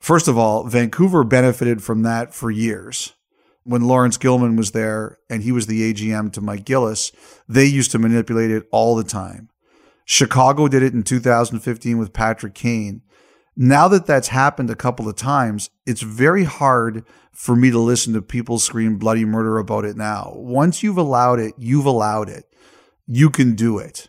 First 0.00 0.26
of 0.26 0.36
all, 0.36 0.64
Vancouver 0.64 1.22
benefited 1.22 1.84
from 1.84 2.02
that 2.02 2.34
for 2.34 2.50
years. 2.50 3.12
when 3.64 3.82
Laurence 3.82 4.16
Gilman 4.16 4.56
was 4.56 4.72
there 4.72 5.18
and 5.30 5.44
he 5.44 5.52
was 5.52 5.68
the 5.68 5.92
AGM 5.92 6.32
to 6.32 6.40
Mike 6.40 6.64
Gillis, 6.64 7.12
they 7.48 7.64
used 7.64 7.92
to 7.92 7.98
manipulate 8.00 8.50
it 8.50 8.66
all 8.72 8.96
the 8.96 9.04
time. 9.04 9.48
Chicago 10.04 10.66
did 10.66 10.82
it 10.82 10.94
in 10.94 11.04
2015 11.04 11.96
with 11.96 12.12
Patrick 12.12 12.54
Kane. 12.54 13.02
Now 13.56 13.88
that 13.88 14.06
that's 14.06 14.28
happened 14.28 14.70
a 14.70 14.76
couple 14.76 15.08
of 15.08 15.16
times, 15.16 15.70
it's 15.86 16.02
very 16.02 16.44
hard 16.44 17.04
for 17.32 17.56
me 17.56 17.70
to 17.70 17.78
listen 17.78 18.12
to 18.14 18.22
people 18.22 18.58
scream 18.58 18.98
bloody 18.98 19.24
murder 19.24 19.58
about 19.58 19.84
it 19.84 19.96
now. 19.96 20.32
Once 20.36 20.82
you've 20.82 20.98
allowed 20.98 21.40
it, 21.40 21.54
you've 21.58 21.86
allowed 21.86 22.28
it. 22.28 22.44
You 23.06 23.30
can 23.30 23.54
do 23.54 23.78
it. 23.78 24.08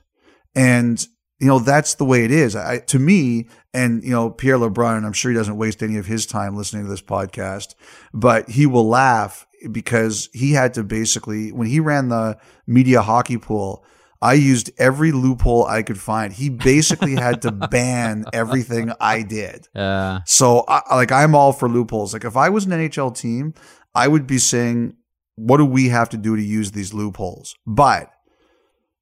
And 0.56 1.06
you 1.40 1.48
know 1.48 1.60
that's 1.60 1.96
the 1.96 2.06
way 2.06 2.24
it 2.24 2.32
is. 2.32 2.56
I, 2.56 2.80
to 2.80 3.00
me, 3.00 3.48
and 3.74 4.02
you 4.02 4.12
know 4.12 4.30
Pierre 4.30 4.58
LeBrun, 4.58 5.04
I'm 5.04 5.12
sure 5.12 5.30
he 5.30 5.38
doesn't 5.38 5.58
waste 5.58 5.84
any 5.84 5.98
of 5.98 6.06
his 6.06 6.26
time 6.26 6.56
listening 6.56 6.84
to 6.84 6.90
this 6.90 7.02
podcast, 7.02 7.76
but 8.14 8.50
he 8.50 8.66
will 8.66 8.88
laugh 8.88 9.46
because 9.70 10.30
he 10.32 10.54
had 10.54 10.74
to 10.76 10.84
basically 10.84 11.52
when 11.52 11.68
he 11.68 11.82
ran 11.82 12.08
the 12.08 12.38
media 12.66 13.02
hockey 13.02 13.38
pool. 13.38 13.84
I 14.24 14.36
used 14.36 14.72
every 14.78 15.12
loophole 15.12 15.66
I 15.66 15.84
could 15.84 16.00
find. 16.00 16.32
He 16.32 16.50
basically 16.50 17.16
had 17.16 17.42
to 17.42 17.52
ban 17.52 18.24
everything 18.34 18.94
I 19.02 19.22
did. 19.22 19.68
Uh, 19.76 20.22
So, 20.26 20.64
I, 20.66 20.96
like, 20.96 21.12
I'm 21.12 21.36
all 21.36 21.52
for 21.52 21.68
loopholes. 21.68 22.14
Like, 22.14 22.24
if 22.24 22.38
I 22.38 22.48
was 22.48 22.64
an 22.66 22.72
NHL 22.72 23.14
team, 23.14 23.54
I 23.94 24.08
would 24.08 24.26
be 24.26 24.38
saying, 24.38 24.96
what 25.36 25.58
do 25.58 25.66
we 25.66 25.90
have 25.90 26.08
to 26.12 26.18
do 26.18 26.38
to 26.38 26.42
use 26.42 26.72
these 26.72 26.94
loopholes? 26.94 27.54
But, 27.68 28.10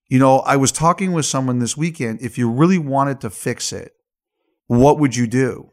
you 0.09 0.17
know, 0.17 0.39
I 0.39 0.55
was 0.55 0.71
talking 0.71 1.11
with 1.11 1.27
someone 1.27 1.59
this 1.59 1.77
weekend. 1.77 2.19
If 2.23 2.39
you 2.39 2.49
really 2.49 2.79
wanted 2.79 3.21
to 3.21 3.29
fix 3.29 3.71
it, 3.71 3.91
what 4.65 4.97
would 4.97 5.15
you 5.15 5.27
do? 5.27 5.69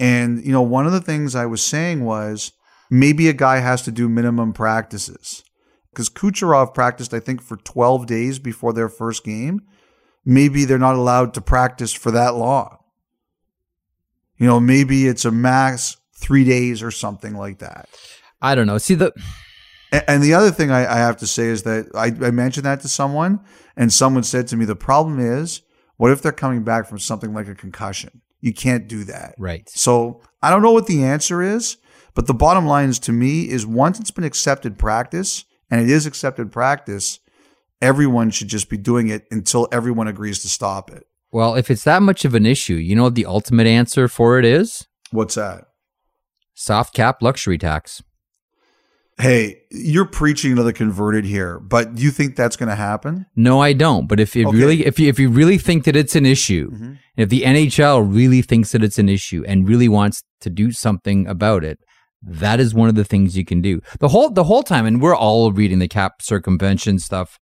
And, 0.00 0.44
you 0.44 0.50
know, 0.50 0.62
one 0.62 0.86
of 0.86 0.92
the 0.92 1.00
things 1.00 1.36
I 1.36 1.46
was 1.46 1.62
saying 1.62 2.04
was 2.04 2.50
maybe 2.90 3.28
a 3.28 3.32
guy 3.32 3.58
has 3.58 3.82
to 3.82 3.92
do 3.92 4.08
minimum 4.08 4.52
practices 4.52 5.44
because 5.92 6.08
Kucherov 6.08 6.74
practiced, 6.74 7.12
I 7.12 7.20
think, 7.20 7.42
for 7.42 7.56
12 7.56 8.06
days 8.06 8.38
before 8.38 8.72
their 8.72 8.88
first 8.88 9.24
game. 9.24 9.62
Maybe 10.24 10.64
they're 10.64 10.78
not 10.78 10.94
allowed 10.94 11.34
to 11.34 11.40
practice 11.40 11.92
for 11.92 12.10
that 12.12 12.34
long. 12.34 12.78
You 14.36 14.46
know, 14.46 14.60
maybe 14.60 15.06
it's 15.06 15.24
a 15.24 15.30
max 15.30 15.96
three 16.14 16.44
days 16.44 16.82
or 16.82 16.90
something 16.90 17.34
like 17.34 17.58
that. 17.58 17.88
I 18.40 18.54
don't 18.54 18.66
know. 18.66 18.78
See 18.78 18.94
the 18.94 19.12
And 20.08 20.22
the 20.22 20.34
other 20.34 20.50
thing 20.50 20.70
I, 20.70 20.90
I 20.90 20.96
have 20.96 21.18
to 21.18 21.26
say 21.26 21.44
is 21.44 21.64
that 21.64 21.86
I, 21.94 22.06
I 22.26 22.30
mentioned 22.30 22.64
that 22.64 22.80
to 22.80 22.88
someone, 22.88 23.40
and 23.76 23.92
someone 23.92 24.22
said 24.22 24.48
to 24.48 24.56
me, 24.56 24.64
the 24.64 24.76
problem 24.76 25.20
is, 25.20 25.62
what 25.96 26.10
if 26.10 26.22
they're 26.22 26.32
coming 26.32 26.64
back 26.64 26.88
from 26.88 26.98
something 26.98 27.34
like 27.34 27.46
a 27.46 27.54
concussion? 27.54 28.22
You 28.40 28.54
can't 28.54 28.88
do 28.88 29.04
that. 29.04 29.34
right. 29.38 29.68
So 29.68 30.22
I 30.42 30.50
don't 30.50 30.62
know 30.62 30.72
what 30.72 30.86
the 30.86 31.04
answer 31.04 31.42
is, 31.42 31.76
but 32.14 32.26
the 32.26 32.34
bottom 32.34 32.66
line 32.66 32.88
is 32.88 32.98
to 33.00 33.12
me 33.12 33.48
is 33.48 33.66
once 33.66 34.00
it's 34.00 34.10
been 34.10 34.24
accepted 34.24 34.78
practice, 34.78 35.44
and 35.72 35.80
it 35.80 35.90
is 35.90 36.04
accepted 36.06 36.52
practice, 36.52 37.18
everyone 37.80 38.30
should 38.30 38.48
just 38.48 38.68
be 38.68 38.76
doing 38.76 39.08
it 39.08 39.26
until 39.30 39.66
everyone 39.72 40.06
agrees 40.06 40.40
to 40.42 40.48
stop 40.48 40.90
it. 40.90 41.04
Well, 41.32 41.54
if 41.54 41.70
it's 41.70 41.84
that 41.84 42.02
much 42.02 42.24
of 42.26 42.34
an 42.34 42.44
issue, 42.44 42.74
you 42.74 42.94
know 42.94 43.04
what 43.04 43.14
the 43.14 43.24
ultimate 43.26 43.66
answer 43.66 44.06
for 44.06 44.38
it 44.38 44.44
is? 44.44 44.86
What's 45.10 45.34
that? 45.36 45.64
Soft 46.54 46.94
cap 46.94 47.22
luxury 47.22 47.56
tax. 47.56 48.02
Hey, 49.18 49.62
you're 49.70 50.06
preaching 50.06 50.56
to 50.56 50.62
the 50.62 50.72
converted 50.72 51.24
here, 51.24 51.58
but 51.60 51.94
do 51.94 52.02
you 52.02 52.10
think 52.10 52.34
that's 52.34 52.56
going 52.56 52.68
to 52.70 52.74
happen? 52.74 53.26
No, 53.36 53.60
I 53.60 53.72
don't. 53.72 54.06
But 54.08 54.20
if 54.20 54.34
it 54.36 54.46
Okay. 54.46 54.56
really, 54.56 54.86
if 54.86 54.98
you, 54.98 55.08
if 55.08 55.18
you 55.18 55.28
really 55.30 55.58
think 55.58 55.84
that 55.84 55.96
it's 55.96 56.16
an 56.16 56.24
issue, 56.26 56.70
Mhm. 56.70 56.98
if 57.16 57.28
the 57.28 57.44
NHL 57.44 58.00
really 58.02 58.42
thinks 58.42 58.72
that 58.72 58.82
it's 58.82 58.98
an 58.98 59.08
issue 59.08 59.44
and 59.46 59.68
really 59.68 59.88
wants 59.88 60.22
to 60.40 60.50
do 60.50 60.70
something 60.72 61.26
about 61.26 61.62
it, 61.62 61.78
that 62.22 62.60
is 62.60 62.74
one 62.74 62.88
of 62.88 62.94
the 62.94 63.04
things 63.04 63.36
you 63.36 63.44
can 63.44 63.60
do. 63.60 63.80
The 64.00 64.08
whole 64.08 64.30
the 64.30 64.44
whole 64.44 64.62
time, 64.62 64.86
and 64.86 65.00
we're 65.00 65.16
all 65.16 65.52
reading 65.52 65.78
the 65.78 65.88
cap 65.88 66.22
circumvention 66.22 66.98
stuff. 66.98 67.38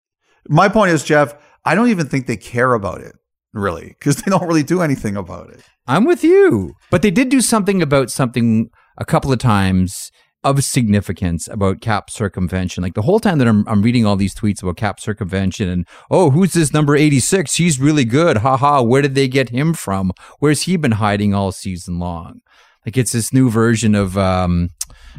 My 0.48 0.68
point 0.68 0.92
is, 0.92 1.02
Jeff, 1.02 1.34
I 1.64 1.74
don't 1.74 1.88
even 1.88 2.06
think 2.06 2.26
they 2.26 2.36
care 2.36 2.74
about 2.74 3.00
it, 3.00 3.16
really, 3.52 3.96
because 3.98 4.16
they 4.16 4.30
don't 4.30 4.46
really 4.46 4.62
do 4.62 4.82
anything 4.82 5.16
about 5.16 5.50
it. 5.50 5.62
I'm 5.86 6.04
with 6.04 6.22
you. 6.22 6.74
But 6.90 7.02
they 7.02 7.10
did 7.10 7.28
do 7.28 7.40
something 7.40 7.82
about 7.82 8.10
something 8.10 8.70
a 8.98 9.04
couple 9.04 9.32
of 9.32 9.38
times 9.38 10.10
of 10.44 10.62
significance 10.62 11.48
about 11.48 11.80
cap 11.80 12.08
circumvention. 12.08 12.82
Like 12.82 12.94
the 12.94 13.02
whole 13.02 13.18
time 13.18 13.38
that 13.38 13.48
I'm, 13.48 13.66
I'm 13.66 13.82
reading 13.82 14.06
all 14.06 14.14
these 14.14 14.34
tweets 14.34 14.62
about 14.62 14.76
cap 14.76 15.00
circumvention 15.00 15.68
and, 15.68 15.88
oh, 16.08 16.30
who's 16.30 16.52
this 16.52 16.72
number 16.72 16.94
86? 16.94 17.56
He's 17.56 17.80
really 17.80 18.04
good. 18.04 18.38
Ha 18.38 18.56
ha. 18.56 18.80
Where 18.80 19.02
did 19.02 19.16
they 19.16 19.26
get 19.26 19.48
him 19.48 19.74
from? 19.74 20.12
Where's 20.38 20.62
he 20.62 20.76
been 20.76 20.92
hiding 20.92 21.34
all 21.34 21.50
season 21.50 21.98
long? 21.98 22.42
Like 22.86 22.96
it's 22.96 23.12
this 23.12 23.32
new 23.32 23.50
version 23.50 23.94
of, 23.96 24.16
um, 24.16 24.68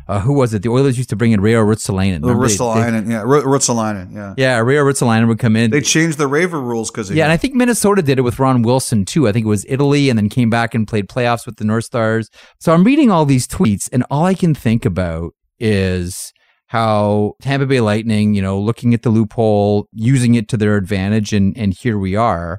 uh, 0.07 0.21
who 0.21 0.31
was 0.33 0.53
it? 0.53 0.61
The 0.63 0.69
Oilers 0.69 0.95
used 0.97 1.09
to 1.09 1.15
bring 1.17 1.33
in 1.33 1.41
Reijo 1.41 1.65
Ruotsalainen. 1.65 2.21
The 2.21 2.27
Remember 2.27 2.47
they- 2.47 2.53
they- 2.53 2.59
Ruotsalainen, 2.63 3.11
yeah, 3.11 3.23
Ruotsalainen, 3.23 4.13
yeah. 4.15 4.33
Yeah, 4.37 4.59
Reijo 4.59 4.83
Ruotsalainen 4.85 5.27
would 5.27 5.39
come 5.39 5.55
in. 5.57 5.71
They 5.71 5.81
changed 5.81 6.17
the 6.17 6.27
Raver 6.27 6.61
rules 6.61 6.89
because 6.89 7.11
Yeah, 7.11 7.25
and 7.25 7.31
I 7.33 7.37
think 7.37 7.55
Minnesota 7.55 8.01
did 8.01 8.17
it 8.17 8.21
with 8.21 8.39
Ron 8.39 8.61
Wilson 8.61 9.03
too. 9.05 9.27
I 9.27 9.33
think 9.33 9.45
it 9.45 9.49
was 9.49 9.65
Italy 9.67 10.09
and 10.09 10.17
then 10.17 10.29
came 10.29 10.49
back 10.49 10.73
and 10.73 10.87
played 10.87 11.09
playoffs 11.09 11.45
with 11.45 11.57
the 11.57 11.65
North 11.65 11.83
Stars. 11.83 12.29
So 12.59 12.73
I'm 12.73 12.83
reading 12.85 13.11
all 13.11 13.25
these 13.25 13.47
tweets 13.47 13.89
and 13.91 14.05
all 14.09 14.23
I 14.23 14.33
can 14.33 14.55
think 14.55 14.85
about 14.85 15.33
is 15.59 16.31
how 16.67 17.33
Tampa 17.41 17.65
Bay 17.65 17.81
Lightning, 17.81 18.33
you 18.33 18.41
know, 18.41 18.59
looking 18.59 18.93
at 18.93 19.01
the 19.01 19.09
loophole, 19.09 19.87
using 19.91 20.35
it 20.35 20.47
to 20.49 20.57
their 20.57 20.77
advantage 20.77 21.33
and 21.33 21.57
and 21.57 21.73
here 21.73 21.97
we 21.97 22.15
are. 22.15 22.57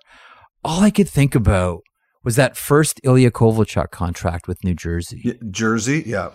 All 0.64 0.82
I 0.82 0.90
could 0.90 1.08
think 1.08 1.34
about 1.34 1.80
was 2.24 2.36
that 2.36 2.56
first 2.56 3.00
Ilya 3.04 3.30
Kovalchuk 3.30 3.90
contract 3.90 4.48
with 4.48 4.64
New 4.64 4.74
Jersey 4.74 5.38
Jersey, 5.50 6.02
yeah. 6.06 6.30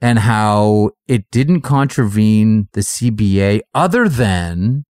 and 0.00 0.20
how 0.20 0.90
it 1.08 1.30
didn't 1.30 1.62
contravene 1.62 2.68
the 2.72 2.80
CBA 2.80 3.60
other 3.74 4.08
than 4.08 4.84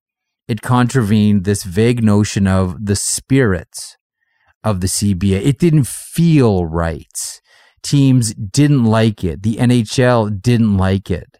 it 0.48 0.62
contravened 0.62 1.44
this 1.44 1.62
vague 1.62 2.02
notion 2.02 2.46
of 2.46 2.84
the 2.84 2.96
spirit 2.96 3.96
of 4.64 4.80
the 4.80 4.88
CBA. 4.88 5.44
It 5.44 5.58
didn't 5.58 5.86
feel 5.86 6.66
right. 6.66 7.40
Teams 7.82 8.34
didn't 8.34 8.84
like 8.84 9.24
it. 9.24 9.42
The 9.42 9.56
NHL 9.56 10.42
didn't 10.42 10.76
like 10.76 11.10
it. 11.10 11.38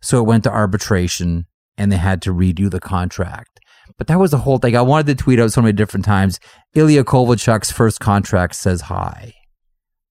So 0.00 0.20
it 0.20 0.26
went 0.26 0.44
to 0.44 0.50
arbitration 0.50 1.46
and 1.76 1.90
they 1.90 1.96
had 1.96 2.22
to 2.22 2.32
redo 2.32 2.70
the 2.70 2.80
contract. 2.80 3.60
But 3.98 4.08
that 4.08 4.18
was 4.18 4.32
the 4.32 4.38
whole 4.38 4.58
thing. 4.58 4.76
I 4.76 4.82
wanted 4.82 5.06
to 5.06 5.22
tweet 5.22 5.38
out 5.38 5.52
so 5.52 5.62
many 5.62 5.72
different 5.72 6.04
times. 6.04 6.40
Ilya 6.74 7.04
Kovalchuk's 7.04 7.70
first 7.70 8.00
contract 8.00 8.56
says 8.56 8.82
hi. 8.82 9.34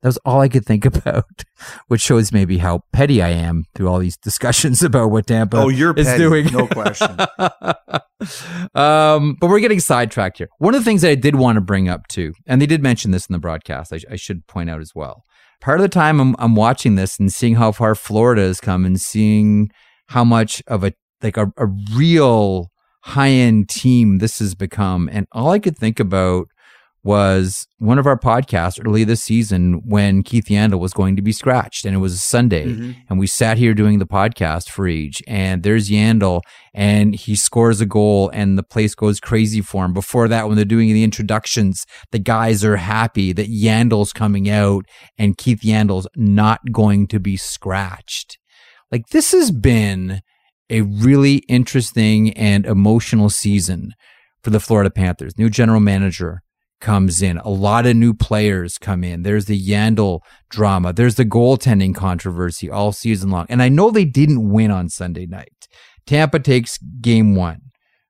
That 0.02 0.10
was 0.10 0.18
all 0.26 0.42
I 0.42 0.50
could 0.50 0.66
think 0.66 0.86
about, 0.96 1.44
which 1.88 2.02
shows 2.02 2.32
maybe 2.32 2.58
how 2.60 2.82
petty 2.92 3.22
I 3.22 3.30
am 3.30 3.64
through 3.76 3.88
all 3.90 4.00
these 4.00 4.18
discussions 4.18 4.84
about 4.90 5.12
what 5.12 5.28
Tampa 5.28 5.58
Oh, 5.58 5.70
you're 5.70 5.94
is 5.98 6.06
petty, 6.08 6.20
doing. 6.20 6.46
no 6.52 6.68
question. 6.68 7.08
um, 8.76 9.36
but 9.40 9.50
we're 9.50 9.60
getting 9.60 9.80
sidetracked 9.80 10.38
here. 10.38 10.50
One 10.60 10.74
of 10.76 10.82
the 10.82 10.86
things 10.86 11.02
that 11.02 11.10
I 11.10 11.16
did 11.16 11.36
want 11.36 11.56
to 11.58 11.62
bring 11.62 11.90
up 11.90 12.08
too, 12.08 12.34
and 12.48 12.62
they 12.62 12.66
did 12.66 12.82
mention 12.82 13.12
this 13.12 13.26
in 13.28 13.34
the 13.34 13.40
broadcast, 13.40 13.94
I, 13.94 14.00
I 14.12 14.16
should 14.16 14.46
point 14.48 14.70
out 14.70 14.82
as 14.82 14.92
well. 14.96 15.24
Part 15.62 15.80
of 15.80 15.84
the 15.84 15.90
time 15.90 16.20
I'm, 16.20 16.36
I'm 16.40 16.56
watching 16.56 16.96
this 16.96 17.18
and 17.20 17.32
seeing 17.32 17.56
how 17.56 17.72
far 17.72 17.96
Florida 17.96 18.42
has 18.42 18.60
come 18.60 18.86
and 18.86 19.00
seeing 19.00 19.70
how 20.08 20.24
much 20.24 20.62
of 20.68 20.84
a 20.84 20.94
like 21.22 21.38
a, 21.38 21.48
a 21.58 21.68
real 21.96 22.68
high 23.04 23.30
end 23.30 23.70
team 23.70 24.20
this 24.20 24.40
has 24.40 24.56
become. 24.56 25.10
And 25.12 25.28
all 25.32 25.52
I 25.52 25.60
could 25.60 25.78
think 25.78 26.00
about 26.00 26.48
was 27.04 27.68
one 27.80 28.00
of 28.00 28.08
our 28.08 28.18
podcasts 28.18 28.80
early 28.86 29.04
this 29.04 29.22
season 29.22 29.82
when 29.86 30.24
Keith 30.24 30.46
Yandle 30.46 30.80
was 30.80 30.94
going 30.94 31.18
to 31.18 31.22
be 31.22 31.34
scratched, 31.34 31.86
and 31.86 31.94
it 31.94 31.98
was 32.00 32.14
a 32.14 32.18
Sunday, 32.18 32.68
mm-hmm. 32.68 32.92
and 33.10 33.20
we 33.20 33.28
sat 33.28 33.58
here 33.58 33.74
doing 33.74 34.00
the 34.00 34.06
podcast 34.06 34.70
for 34.70 34.88
each, 34.88 35.22
and 35.28 35.64
there's 35.64 35.90
Yandle, 35.90 36.40
and 36.74 37.14
he 37.14 37.36
scores 37.36 37.82
a 37.82 37.86
goal, 37.86 38.30
and 38.30 38.58
the 38.58 38.64
place 38.64 38.96
goes 38.96 39.20
crazy 39.20 39.60
for 39.60 39.84
him. 39.84 39.92
Before 39.92 40.30
that, 40.30 40.48
when 40.48 40.56
they're 40.56 40.64
doing 40.64 40.94
the 40.94 41.04
introductions, 41.04 41.86
the 42.12 42.20
guys 42.20 42.64
are 42.64 42.78
happy 42.78 43.34
that 43.34 43.50
Yandle's 43.50 44.14
coming 44.14 44.50
out, 44.50 44.86
and 45.18 45.38
Keith 45.38 45.60
Yandle's 45.60 46.08
not 46.16 46.62
going 46.72 47.08
to 47.08 47.20
be 47.20 47.36
scratched. 47.36 48.38
Like 48.94 49.08
this 49.08 49.34
has 49.34 49.52
been 49.52 50.22
a 50.70 50.82
really 50.82 51.38
interesting 51.48 52.32
and 52.34 52.66
emotional 52.66 53.30
season 53.30 53.94
for 54.44 54.50
the 54.50 54.60
Florida 54.60 54.90
Panthers. 54.90 55.38
New 55.38 55.50
general 55.50 55.80
manager 55.80 56.42
comes 56.82 57.22
in. 57.22 57.38
A 57.38 57.50
lot 57.50 57.86
of 57.86 57.96
new 57.96 58.14
players 58.14 58.78
come 58.78 59.04
in. 59.04 59.24
There's 59.24 59.46
the 59.46 59.60
Yandle 59.60 60.20
drama. 60.50 60.92
There's 60.94 61.16
the 61.16 61.26
goaltending 61.26 61.96
controversy 61.96 62.70
all 62.70 62.92
season 62.92 63.30
long. 63.30 63.46
And 63.50 63.62
I 63.62 63.70
know 63.70 63.90
they 63.90 64.06
didn't 64.06 64.50
win 64.50 64.70
on 64.70 64.90
Sunday 64.90 65.26
night. 65.26 65.68
Tampa 66.06 66.40
takes 66.40 66.78
game 67.00 67.36
one. 67.36 67.62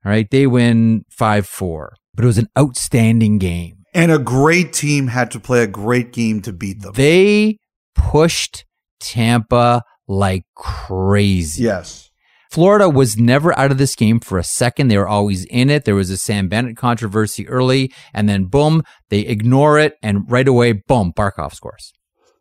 All 0.04 0.12
right. 0.12 0.30
They 0.30 0.48
win 0.48 1.06
5 1.12 1.46
4, 1.46 1.94
but 2.16 2.24
it 2.24 2.28
was 2.28 2.40
an 2.40 2.48
outstanding 2.58 3.38
game. 3.38 3.78
And 3.94 4.12
a 4.12 4.18
great 4.18 4.74
team 4.74 5.08
had 5.08 5.30
to 5.32 5.40
play 5.40 5.62
a 5.62 5.68
great 5.68 6.12
game 6.12 6.42
to 6.42 6.52
beat 6.52 6.82
them. 6.82 6.94
They 6.94 7.60
pushed 7.94 8.66
Tampa 9.00 9.84
like 10.08 10.44
crazy. 10.56 11.64
yes. 11.64 12.10
Florida 12.54 12.88
was 12.88 13.18
never 13.18 13.58
out 13.58 13.72
of 13.72 13.80
this 13.80 13.96
game 13.96 14.20
for 14.20 14.38
a 14.38 14.44
second. 14.44 14.90
They 14.90 14.98
were 15.00 15.08
always 15.08 15.44
in 15.46 15.72
it. 15.72 15.86
There 15.86 15.96
was 15.96 16.12
a 16.12 16.18
Sam 16.18 16.50
Bennett 16.50 16.78
controversy 16.78 17.48
early, 17.48 17.92
and 18.14 18.30
then 18.30 18.46
boom, 18.46 18.84
they 19.10 19.22
ignore 19.22 19.80
it, 19.80 19.96
and 20.04 20.30
right 20.30 20.48
away, 20.48 20.74
boom, 20.74 21.14
Barkov 21.18 21.56
scores. 21.56 21.94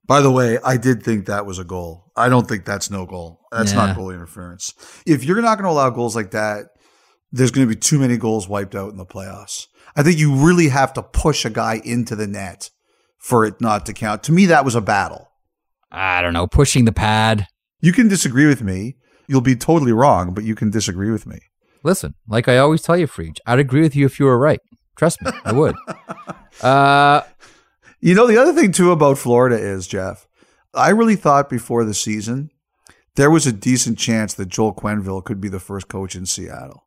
By 0.06 0.20
the 0.20 0.30
way, 0.30 0.58
I 0.62 0.76
did 0.76 1.02
think 1.02 1.24
that 1.24 1.46
was 1.46 1.58
a 1.58 1.64
goal. 1.64 2.12
I 2.14 2.28
don't 2.28 2.46
think 2.46 2.66
that's 2.66 2.90
no 2.90 3.06
goal. 3.06 3.40
That's 3.50 3.72
not 3.72 3.96
goal 3.96 4.10
interference. 4.10 4.74
If 5.06 5.24
you're 5.24 5.40
not 5.40 5.56
going 5.56 5.64
to 5.64 5.70
allow 5.70 5.88
goals 5.88 6.14
like 6.14 6.32
that, 6.32 6.66
there's 7.30 7.50
going 7.50 7.66
to 7.66 7.74
be 7.74 7.80
too 7.80 7.98
many 7.98 8.18
goals 8.18 8.46
wiped 8.46 8.74
out 8.74 8.90
in 8.90 8.98
the 8.98 9.06
playoffs. 9.06 9.68
I 9.96 10.02
think 10.02 10.18
you 10.18 10.34
really 10.34 10.68
have 10.68 10.92
to 10.92 11.02
push 11.02 11.46
a 11.46 11.50
guy 11.50 11.80
into 11.82 12.16
the 12.16 12.26
net 12.26 12.68
for 13.16 13.46
it 13.46 13.62
not 13.62 13.86
to 13.86 13.94
count. 13.94 14.24
To 14.24 14.32
me, 14.32 14.44
that 14.44 14.66
was 14.66 14.74
a 14.74 14.82
battle. 14.82 15.30
I 15.90 16.20
don't 16.20 16.34
know, 16.34 16.46
pushing 16.46 16.84
the 16.84 16.92
pad. 16.92 17.46
You 17.80 17.94
can 17.94 18.08
disagree 18.08 18.46
with 18.46 18.62
me. 18.62 18.96
You'll 19.26 19.40
be 19.40 19.56
totally 19.56 19.92
wrong, 19.92 20.34
but 20.34 20.44
you 20.44 20.54
can 20.54 20.70
disagree 20.70 21.10
with 21.10 21.26
me. 21.26 21.38
Listen, 21.84 22.14
like 22.28 22.48
I 22.48 22.58
always 22.58 22.82
tell 22.82 22.96
you, 22.96 23.06
Friedge, 23.06 23.38
I'd 23.46 23.58
agree 23.58 23.80
with 23.82 23.96
you 23.96 24.06
if 24.06 24.20
you 24.20 24.26
were 24.26 24.38
right. 24.38 24.60
Trust 24.96 25.20
me, 25.22 25.30
I 25.44 25.52
would. 25.52 25.74
uh, 26.62 27.22
You 28.00 28.14
know, 28.14 28.26
the 28.26 28.36
other 28.36 28.52
thing 28.52 28.72
too 28.72 28.90
about 28.90 29.18
Florida 29.18 29.56
is, 29.56 29.86
Jeff, 29.86 30.26
I 30.74 30.90
really 30.90 31.16
thought 31.16 31.48
before 31.48 31.84
the 31.84 31.94
season 31.94 32.50
there 33.14 33.30
was 33.30 33.46
a 33.46 33.52
decent 33.52 33.98
chance 33.98 34.34
that 34.34 34.48
Joel 34.48 34.74
Quenneville 34.74 35.24
could 35.24 35.40
be 35.40 35.48
the 35.48 35.60
first 35.60 35.88
coach 35.88 36.14
in 36.16 36.26
Seattle. 36.26 36.84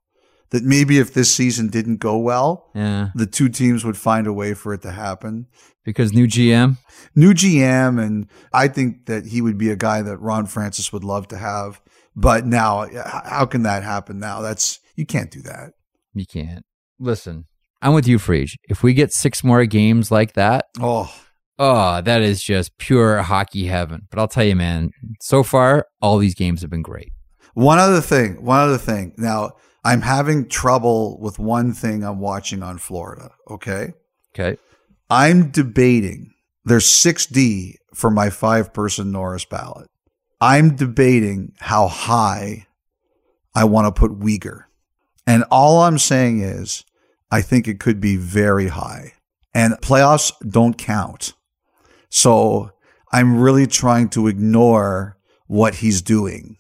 That 0.52 0.64
maybe 0.64 1.00
if 1.00 1.14
this 1.14 1.34
season 1.34 1.68
didn't 1.70 1.98
go 1.98 2.18
well, 2.18 2.70
yeah, 2.76 3.10
the 3.16 3.26
two 3.26 3.50
teams 3.50 3.84
would 3.84 3.98
find 3.98 4.28
a 4.28 4.34
way 4.34 4.54
for 4.54 4.74
it 4.74 4.82
to 4.84 4.92
happen. 4.92 5.48
because 5.84 6.14
new 6.14 6.28
GM. 6.28 6.78
New 7.16 7.34
GM, 7.34 8.02
and 8.04 8.28
I 8.54 8.68
think 8.68 9.08
that 9.08 9.26
he 9.28 9.42
would 9.42 9.58
be 9.58 9.70
a 9.72 9.76
guy 9.76 10.02
that 10.04 10.18
Ron 10.18 10.46
Francis 10.46 10.94
would 10.94 11.04
love 11.04 11.28
to 11.30 11.38
have. 11.38 11.82
But 12.16 12.46
now, 12.46 12.88
how 13.26 13.46
can 13.46 13.64
that 13.64 13.84
happen 13.84 14.20
now? 14.20 14.42
That's 14.42 14.80
you 14.96 15.06
can't 15.06 15.32
do 15.32 15.42
that. 15.42 15.72
You 16.14 16.26
can't. 16.26 16.64
Listen, 17.00 17.46
I'm 17.82 17.94
with 17.94 18.08
you, 18.08 18.18
Friedge. 18.18 18.56
If 18.70 18.84
we 18.84 18.94
get 18.94 19.12
six 19.12 19.44
more 19.44 19.66
games 19.66 20.12
like 20.12 20.34
that, 20.34 20.66
Oh, 20.80 21.14
oh, 21.60 22.02
that 22.02 22.22
is 22.22 22.42
just 22.42 22.78
pure 22.78 23.22
hockey 23.22 23.66
heaven. 23.66 24.08
But 24.10 24.20
I'll 24.20 24.28
tell 24.30 24.46
you, 24.46 24.56
man, 24.56 24.92
so 25.22 25.44
far, 25.44 25.88
all 26.02 26.18
these 26.18 26.36
games 26.36 26.62
have 26.62 26.70
been 26.70 26.82
great. 26.82 27.12
One 27.54 27.80
other 27.80 28.02
thing, 28.02 28.44
one 28.44 28.60
other 28.60 28.78
thing. 28.78 29.14
Now, 29.18 29.52
I'm 29.84 30.02
having 30.02 30.48
trouble 30.48 31.20
with 31.20 31.38
one 31.38 31.74
thing 31.74 32.04
I'm 32.04 32.20
watching 32.20 32.64
on 32.64 32.78
Florida. 32.78 33.32
Okay. 33.50 33.94
Okay. 34.34 34.60
I'm 35.10 35.52
debating, 35.52 36.32
there's 36.66 36.86
6D 36.86 37.76
for 37.94 38.10
my 38.10 38.30
five 38.30 38.74
person 38.74 39.12
Norris 39.12 39.46
ballot. 39.46 39.88
I'm 40.42 40.76
debating 40.76 41.54
how 41.60 41.88
high 41.88 42.68
I 43.56 43.64
want 43.64 43.94
to 43.94 44.00
put 44.00 44.20
Weegar. 44.20 44.64
And 45.26 45.44
all 45.50 45.82
I'm 45.84 45.98
saying 45.98 46.42
is, 46.42 46.84
I 47.32 47.42
think 47.42 47.68
it 47.68 47.80
could 47.80 48.00
be 48.00 48.18
very 48.18 48.68
high. 48.68 49.14
And 49.54 49.74
playoffs 49.76 50.32
don't 50.48 50.78
count. 50.78 51.34
So 52.10 52.72
I'm 53.12 53.40
really 53.40 53.66
trying 53.66 54.10
to 54.10 54.28
ignore 54.28 55.18
what 55.48 55.76
he's 55.76 56.02
doing 56.02 56.58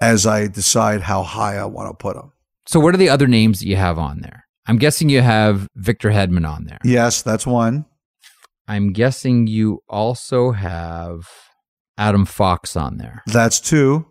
as 0.00 0.26
I 0.26 0.46
decide 0.46 1.02
how 1.02 1.22
high 1.22 1.56
I 1.56 1.64
want 1.66 1.90
to 1.90 1.94
put 1.94 2.16
him. 2.16 2.32
So, 2.66 2.80
what 2.80 2.94
are 2.94 2.98
the 2.98 3.08
other 3.08 3.26
names 3.26 3.60
that 3.60 3.66
you 3.66 3.76
have 3.76 3.98
on 3.98 4.20
there? 4.20 4.44
I'm 4.66 4.76
guessing 4.76 5.08
you 5.08 5.22
have 5.22 5.66
Victor 5.74 6.10
Hedman 6.10 6.46
on 6.46 6.64
there. 6.64 6.78
Yes, 6.84 7.22
that's 7.22 7.46
one. 7.46 7.86
I'm 8.66 8.92
guessing 8.92 9.46
you 9.46 9.80
also 9.88 10.52
have 10.52 11.26
Adam 11.98 12.24
Fox 12.24 12.76
on 12.76 12.96
there. 12.96 13.22
That's 13.26 13.60
two. 13.60 14.06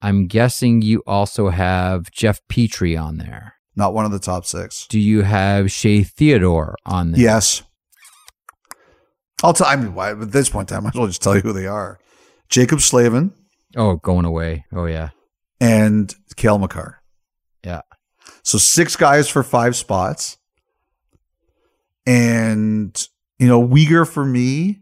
I'm 0.00 0.26
guessing 0.28 0.80
you 0.80 1.02
also 1.06 1.50
have 1.50 2.10
Jeff 2.10 2.40
Petry 2.48 2.98
on 3.00 3.18
there. 3.18 3.54
Not 3.76 3.92
one 3.92 4.04
of 4.06 4.12
the 4.12 4.18
top 4.18 4.46
six. 4.46 4.86
Do 4.86 4.98
you 4.98 5.22
have 5.22 5.70
Shea 5.70 6.02
Theodore 6.02 6.76
on 6.86 7.12
there? 7.12 7.20
Yes. 7.20 7.62
I'll 9.42 9.52
tell. 9.52 9.66
I 9.66 9.76
mean, 9.76 9.94
why, 9.94 10.10
at 10.12 10.32
this 10.32 10.48
point 10.48 10.70
in 10.70 10.76
time, 10.76 10.84
I 10.84 10.84
might 10.86 10.94
as 10.94 10.98
well 10.98 11.06
just 11.08 11.22
tell 11.22 11.34
you 11.34 11.40
who 11.42 11.52
they 11.52 11.66
are: 11.66 11.98
Jaccob 12.50 12.80
Slavin 12.80 13.32
Oh, 13.76 13.96
going 13.96 14.24
away. 14.24 14.64
Oh, 14.72 14.86
yeah. 14.86 15.10
and 15.60 16.14
Cale 16.36 16.58
Makar. 16.58 17.00
Yeah. 17.64 17.82
So 18.42 18.58
six 18.58 18.96
guys 18.96 19.28
for 19.28 19.42
five 19.42 19.76
spots, 19.76 20.38
and 22.06 23.08
you 23.38 23.46
know, 23.46 23.66
Weegar 23.66 24.08
for 24.08 24.24
me. 24.24 24.79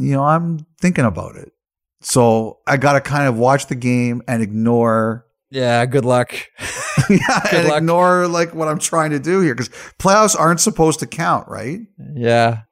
You 0.00 0.12
know, 0.12 0.24
I'm 0.24 0.66
thinking 0.80 1.04
about 1.04 1.36
it. 1.36 1.52
So 2.00 2.58
I 2.66 2.76
got 2.78 2.94
to 2.94 3.00
kind 3.00 3.28
of 3.28 3.36
watch 3.36 3.66
the 3.66 3.74
game 3.74 4.22
and 4.26 4.42
ignore 4.42 5.26
Yeah, 5.50 5.84
good 5.86 6.04
luck. 6.06 6.32
yeah, 7.10 7.40
Good 7.50 7.54
and 7.60 7.68
luck. 7.68 7.78
ignore 7.78 8.26
like 8.28 8.54
what 8.54 8.68
I'm 8.68 8.78
trying 8.78 9.10
to 9.10 9.18
do 9.18 9.40
here 9.40 9.54
because 9.54 9.68
playoffs 9.98 10.38
aren't 10.38 10.60
supposed 10.60 11.00
to 11.00 11.06
count, 11.06 11.48
right? 11.48 11.80
Yeah. 12.14 12.62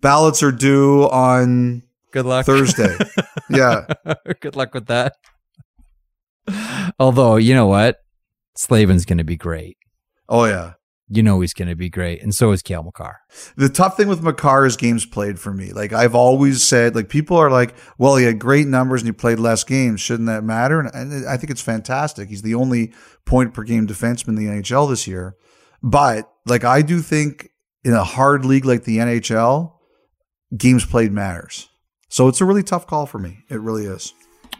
Ballots 0.00 0.42
are 0.42 0.50
due 0.52 1.04
on 1.10 1.82
Good 2.10 2.26
luck. 2.26 2.44
Thursday. 2.46 2.96
yeah, 3.50 3.86
good 4.40 4.56
luck 4.56 4.74
with 4.74 4.86
that. 4.86 5.14
Although, 6.98 7.36
you 7.36 7.54
know 7.54 7.66
what? 7.66 7.98
Slavin's 8.56 9.04
going 9.04 9.18
to 9.18 9.24
be 9.24 9.36
great. 9.36 9.76
oh 10.28 10.44
yeah. 10.44 10.72
You 11.14 11.22
know 11.22 11.40
he's 11.40 11.52
going 11.52 11.68
to 11.68 11.76
be 11.76 11.90
great. 11.90 12.22
And 12.22 12.34
so 12.34 12.52
is 12.52 12.62
Cale 12.62 12.82
Makar. 12.82 13.20
The 13.56 13.68
tough 13.68 13.98
thing 13.98 14.08
with 14.08 14.22
Makar 14.22 14.64
is 14.64 14.78
games 14.78 15.04
played 15.04 15.38
for 15.38 15.52
me. 15.52 15.72
Like 15.72 15.92
I've 15.92 16.14
always 16.14 16.62
said, 16.62 16.94
like 16.94 17.10
people 17.10 17.36
are 17.36 17.50
like, 17.50 17.74
well, 17.98 18.16
he 18.16 18.24
had 18.24 18.38
great 18.38 18.66
numbers 18.66 19.02
and 19.02 19.08
he 19.08 19.12
played 19.12 19.38
less 19.38 19.62
games. 19.62 20.00
Shouldn't 20.00 20.28
that 20.28 20.42
matter? 20.42 20.80
And, 20.80 20.90
and 20.94 21.28
I 21.28 21.36
think 21.36 21.50
it's 21.50 21.60
fantastic. 21.60 22.30
He's 22.30 22.40
the 22.40 22.54
only 22.54 22.94
point 23.26 23.52
per 23.52 23.62
game 23.62 23.86
defenseman 23.86 24.28
in 24.28 24.34
the 24.36 24.46
NHL 24.46 24.88
this 24.88 25.06
year. 25.06 25.36
But 25.82 26.32
like 26.46 26.64
I 26.64 26.80
do 26.80 27.00
think 27.00 27.50
in 27.84 27.92
a 27.92 28.04
hard 28.04 28.46
league 28.46 28.64
like 28.64 28.84
the 28.84 28.98
NHL, 28.98 29.74
games 30.56 30.86
played 30.86 31.12
matters. 31.12 31.68
So 32.08 32.28
it's 32.28 32.40
a 32.40 32.46
really 32.46 32.62
tough 32.62 32.86
call 32.86 33.04
for 33.04 33.18
me. 33.18 33.44
It 33.50 33.60
really 33.60 33.84
is. 33.84 34.14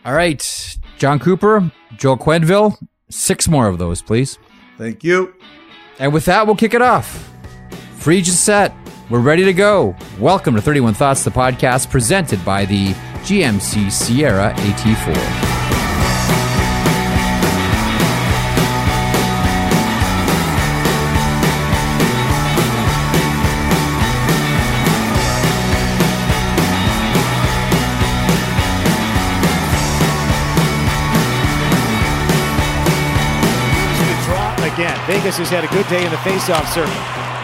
All 0.04 0.14
right. 0.14 0.78
John 0.98 1.18
Cooper, 1.18 1.70
Joel 1.96 2.18
Quenneville, 2.18 2.76
six 3.08 3.48
more 3.48 3.68
of 3.68 3.78
those, 3.78 4.02
please. 4.02 4.38
Thank 4.78 5.04
you. 5.04 5.34
And 6.02 6.12
with 6.12 6.24
that, 6.24 6.46
we'll 6.48 6.56
kick 6.56 6.74
it 6.74 6.82
off. 6.82 7.30
Free 7.94 8.18
is 8.18 8.36
set. 8.36 8.74
We're 9.08 9.20
ready 9.20 9.44
to 9.44 9.52
go. 9.52 9.94
Welcome 10.18 10.56
to 10.56 10.60
31 10.60 10.94
Thoughts, 10.94 11.22
the 11.22 11.30
podcast 11.30 11.90
presented 11.90 12.44
by 12.44 12.64
the 12.64 12.88
GMC 13.22 13.92
Sierra 13.92 14.52
AT4. 14.52 15.61
Vegas 35.22 35.38
has 35.38 35.54
had 35.54 35.62
a 35.62 35.70
good 35.70 35.86
day 35.86 36.02
in 36.02 36.10
the 36.10 36.18
faceoff 36.26 36.66
circle. 36.74 36.90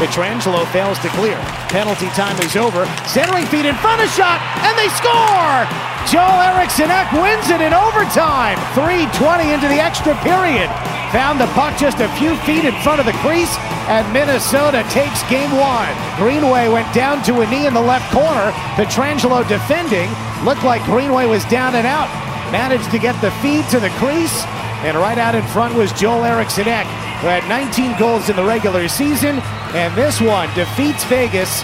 Pietrangelo 0.03 0.67
fails 0.75 0.99
to 0.99 1.07
clear. 1.15 1.39
Penalty 1.71 2.11
time 2.11 2.35
is 2.43 2.59
over. 2.59 2.83
Centering 3.07 3.47
feet 3.47 3.71
in 3.71 3.79
front 3.79 4.03
of 4.03 4.11
shot, 4.11 4.43
and 4.67 4.75
they 4.75 4.91
score! 4.99 5.63
Joel 6.11 6.43
Eriksson 6.59 6.91
Ek 6.91 7.07
wins 7.15 7.47
it 7.55 7.63
in 7.63 7.71
overtime. 7.71 8.59
3.20 8.75 9.55
into 9.55 9.71
the 9.71 9.79
extra 9.79 10.19
period. 10.27 10.67
Found 11.15 11.39
the 11.39 11.47
puck 11.55 11.79
just 11.79 12.03
a 12.03 12.11
few 12.19 12.35
feet 12.43 12.67
in 12.67 12.75
front 12.83 12.99
of 12.99 13.07
the 13.07 13.15
crease, 13.23 13.55
and 13.87 14.03
Minnesota 14.11 14.83
takes 14.91 15.23
game 15.31 15.55
one. 15.55 15.95
Greenway 16.19 16.67
went 16.67 16.91
down 16.91 17.23
to 17.31 17.47
a 17.47 17.47
knee 17.47 17.71
in 17.71 17.79
the 17.79 17.87
left 17.95 18.11
corner. 18.11 18.51
Pietrangelo 18.75 19.47
defending. 19.47 20.11
Looked 20.43 20.67
like 20.67 20.83
Greenway 20.83 21.31
was 21.31 21.47
down 21.47 21.79
and 21.79 21.87
out. 21.87 22.11
Managed 22.51 22.91
to 22.91 22.99
get 22.99 23.15
the 23.23 23.31
feed 23.39 23.63
to 23.71 23.79
the 23.79 23.95
crease. 24.03 24.43
And 24.85 24.97
right 24.97 25.19
out 25.19 25.35
in 25.35 25.43
front 25.49 25.75
was 25.75 25.93
Joel 25.93 26.25
Eriksson 26.25 26.69
Ek, 26.69 26.87
who 27.21 27.27
had 27.27 27.47
19 27.49 27.99
goals 27.99 28.29
in 28.29 28.37
the 28.37 28.45
regular 28.45 28.87
season. 28.87 29.41
And 29.75 29.93
this 29.97 30.21
one 30.21 30.49
defeats 30.55 31.03
Vegas. 31.05 31.63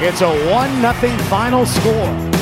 It's 0.00 0.22
a 0.22 0.50
1 0.50 0.80
0 0.80 1.18
final 1.28 1.64
score. 1.64 2.36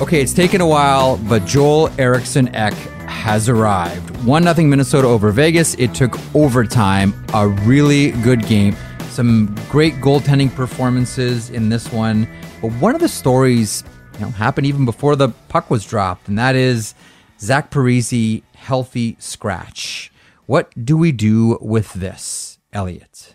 Okay, 0.00 0.22
it's 0.22 0.32
taken 0.32 0.62
a 0.62 0.66
while, 0.66 1.18
but 1.28 1.44
Joel 1.44 1.90
Eriksson 1.98 2.48
Ek 2.54 2.72
has 3.06 3.50
arrived. 3.50 4.10
1 4.24 4.42
0 4.42 4.66
Minnesota 4.66 5.08
over 5.08 5.30
Vegas. 5.30 5.74
It 5.74 5.94
took 5.94 6.18
overtime. 6.34 7.12
A 7.34 7.46
really 7.46 8.12
good 8.22 8.46
game. 8.46 8.74
Some 9.10 9.54
great 9.68 9.92
goaltending 9.96 10.52
performances 10.54 11.50
in 11.50 11.68
this 11.68 11.92
one. 11.92 12.26
But 12.62 12.72
one 12.72 12.94
of 12.94 13.02
the 13.02 13.08
stories 13.08 13.84
you 14.14 14.20
know, 14.20 14.30
happened 14.30 14.66
even 14.66 14.86
before 14.86 15.16
the 15.16 15.28
puck 15.48 15.70
was 15.70 15.84
dropped, 15.84 16.28
and 16.28 16.38
that 16.38 16.56
is 16.56 16.94
Zach 17.38 17.70
Parise 17.70 18.42
healthy 18.64 19.16
scratch. 19.18 20.10
What 20.46 20.72
do 20.82 20.96
we 20.96 21.12
do 21.12 21.58
with 21.60 21.92
this, 21.92 22.58
Elliot? 22.72 23.34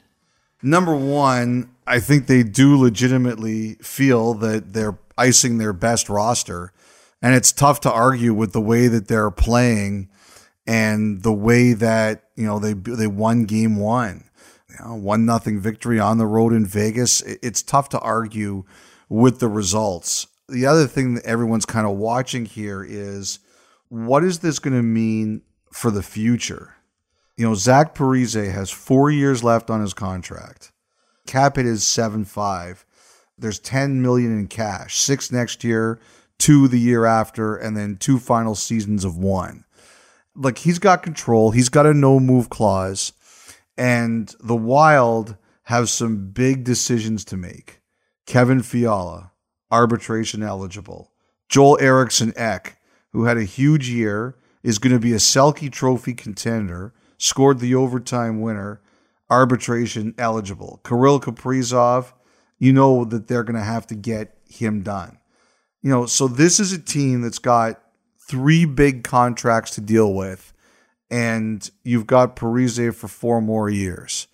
Number 0.62 0.96
one, 0.96 1.70
I 1.88 2.00
think 2.00 2.28
they 2.28 2.44
do 2.44 2.78
legitimately 2.78 3.76
feel 3.76 4.34
that 4.36 4.74
they're 4.74 4.98
icing 5.18 5.58
their 5.58 5.74
best 5.74 6.10
roster. 6.10 6.74
And 7.22 7.36
it's 7.36 7.52
tough 7.52 7.80
to 7.82 7.92
argue 7.92 8.34
with 8.34 8.54
the 8.54 8.62
way 8.62 8.88
that 8.88 9.08
they're 9.08 9.32
playing 9.32 10.10
and 10.66 11.22
the 11.24 11.34
way 11.34 11.74
that, 11.74 12.24
you 12.36 12.46
know, 12.46 12.60
they 12.60 12.74
they 12.74 13.08
won 13.08 13.46
game 13.46 13.76
one. 13.78 14.26
You 14.70 14.86
know, 14.86 14.96
one 14.96 15.26
nothing 15.26 15.60
victory 15.60 16.00
on 16.00 16.18
the 16.18 16.28
road 16.28 16.54
in 16.54 16.66
Vegas. 16.66 17.22
It's 17.22 17.62
tough 17.62 17.90
to 17.90 18.00
argue 18.00 18.64
with 19.10 19.40
the 19.40 19.48
results. 19.50 20.28
the 20.50 20.66
other 20.66 20.88
thing 20.88 21.16
that 21.16 21.26
everyone's 21.26 21.66
kind 21.66 21.86
of 21.88 21.98
watching 21.98 22.46
here 22.46 22.84
is 22.84 23.40
what 23.90 24.24
is 24.24 24.40
this 24.40 24.60
going 24.60 24.76
to 24.76 24.84
mean 24.84 25.42
for 25.72 25.92
the 25.92 26.04
future? 26.04 26.76
You 27.36 27.48
know, 27.48 27.56
Zach 27.56 27.96
Parise 27.96 28.52
has 28.52 28.70
four 28.70 29.10
years 29.10 29.44
left 29.44 29.70
on 29.70 29.82
his 29.82 29.94
contract. 29.94 30.72
Cap 31.26 31.58
hit 31.58 31.66
is 31.66 31.84
seven 31.84 32.26
five. 32.26 32.86
There's 33.38 33.60
ten 33.60 34.02
million 34.02 34.38
in 34.38 34.48
cash, 34.48 34.98
six 34.98 35.32
next 35.32 35.64
year, 35.64 36.00
two 36.38 36.68
the 36.68 36.80
year 36.80 37.06
after, 37.06 37.56
and 37.56 37.78
then 37.78 37.98
two 37.98 38.20
final 38.20 38.56
seasons 38.56 39.06
of 39.06 39.18
one. 39.18 39.66
Like 40.36 40.60
he's 40.60 40.80
got 40.80 41.04
control. 41.04 41.52
He's 41.52 41.70
got 41.70 41.86
a 41.86 41.94
no 41.94 42.20
move 42.20 42.50
clause, 42.50 43.14
and 43.78 44.34
the 44.42 44.56
Wild 44.56 45.38
have 45.64 45.90
some 45.90 46.32
big 46.32 46.64
decisions 46.64 47.24
to 47.26 47.38
make. 47.38 47.82
Kevin 48.26 48.62
Fiala, 48.62 49.32
arbitration 49.72 50.44
eligible. 50.44 51.12
Joel 51.48 51.80
Eriksson 51.80 52.34
Ek, 52.36 52.79
who 53.12 53.26
had 53.26 53.38
a 53.38 53.44
huge 53.44 53.90
year, 53.90 54.36
is 54.64 54.80
going 54.80 54.94
to 54.94 55.00
be 55.00 55.14
a 55.14 55.18
Selke 55.18 55.72
Trophy 55.72 56.14
contender, 56.14 56.94
scored 57.18 57.60
the 57.60 57.76
overtime 57.76 58.42
winner, 58.42 58.82
arbitration 59.30 60.14
eligible. 60.18 60.82
Kirill 60.86 61.20
Kaprizov, 61.20 62.14
you 62.58 62.74
know 62.74 63.06
that 63.06 63.28
they're 63.28 63.44
going 63.44 63.56
to 63.56 63.64
have 63.64 63.88
to 63.88 63.96
get 63.96 64.38
him 64.48 64.82
done. 64.82 65.18
You 65.82 65.90
know, 65.90 66.06
so 66.06 66.28
this 66.28 66.60
is 66.60 66.74
a 66.74 66.80
team 66.80 67.22
that's 67.22 67.40
got 67.40 67.82
three 68.18 68.66
big 68.66 69.04
contracts 69.04 69.72
to 69.76 69.82
deal 69.82 70.14
with, 70.14 70.54
and 71.10 71.70
you've 71.84 72.08
got 72.08 72.36
Parise 72.36 72.94
for 72.94 73.08
four 73.08 73.42
more 73.42 73.70
years. 73.70 74.28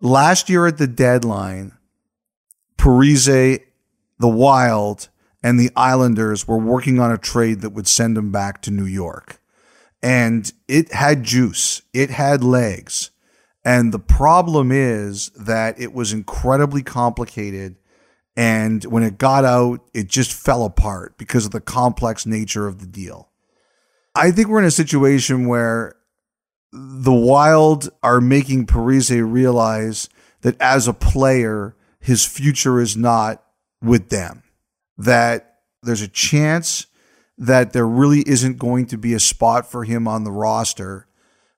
Last 0.00 0.50
year 0.50 0.66
at 0.66 0.78
the 0.78 0.86
deadline, 0.86 1.72
Parise, 2.76 3.62
the 4.18 4.28
Wild, 4.28 5.08
and 5.44 5.60
the 5.60 5.70
Islanders 5.76 6.48
were 6.48 6.58
working 6.58 6.98
on 6.98 7.12
a 7.12 7.18
trade 7.18 7.60
that 7.60 7.70
would 7.70 7.86
send 7.86 8.16
him 8.16 8.32
back 8.32 8.62
to 8.62 8.70
New 8.70 8.86
York. 8.86 9.38
And 10.02 10.50
it 10.66 10.90
had 10.92 11.22
juice, 11.22 11.82
it 11.92 12.08
had 12.08 12.42
legs. 12.42 13.10
And 13.62 13.92
the 13.92 13.98
problem 13.98 14.72
is 14.72 15.28
that 15.36 15.78
it 15.78 15.92
was 15.92 16.14
incredibly 16.14 16.82
complicated. 16.82 17.76
And 18.34 18.84
when 18.84 19.02
it 19.02 19.18
got 19.18 19.44
out, 19.44 19.80
it 19.92 20.08
just 20.08 20.32
fell 20.32 20.64
apart 20.64 21.18
because 21.18 21.44
of 21.44 21.52
the 21.52 21.60
complex 21.60 22.24
nature 22.24 22.66
of 22.66 22.80
the 22.80 22.86
deal. 22.86 23.28
I 24.14 24.30
think 24.30 24.48
we're 24.48 24.60
in 24.60 24.64
a 24.64 24.70
situation 24.70 25.46
where 25.46 25.94
the 26.72 27.12
Wild 27.12 27.90
are 28.02 28.20
making 28.20 28.66
Parise 28.66 29.22
realize 29.30 30.08
that 30.40 30.58
as 30.58 30.88
a 30.88 30.94
player, 30.94 31.76
his 32.00 32.24
future 32.24 32.80
is 32.80 32.96
not 32.96 33.42
with 33.82 34.08
them. 34.08 34.43
That 34.96 35.58
there's 35.82 36.02
a 36.02 36.08
chance 36.08 36.86
that 37.36 37.72
there 37.72 37.86
really 37.86 38.22
isn't 38.26 38.58
going 38.58 38.86
to 38.86 38.96
be 38.96 39.14
a 39.14 39.20
spot 39.20 39.70
for 39.70 39.84
him 39.84 40.06
on 40.06 40.24
the 40.24 40.30
roster. 40.30 41.06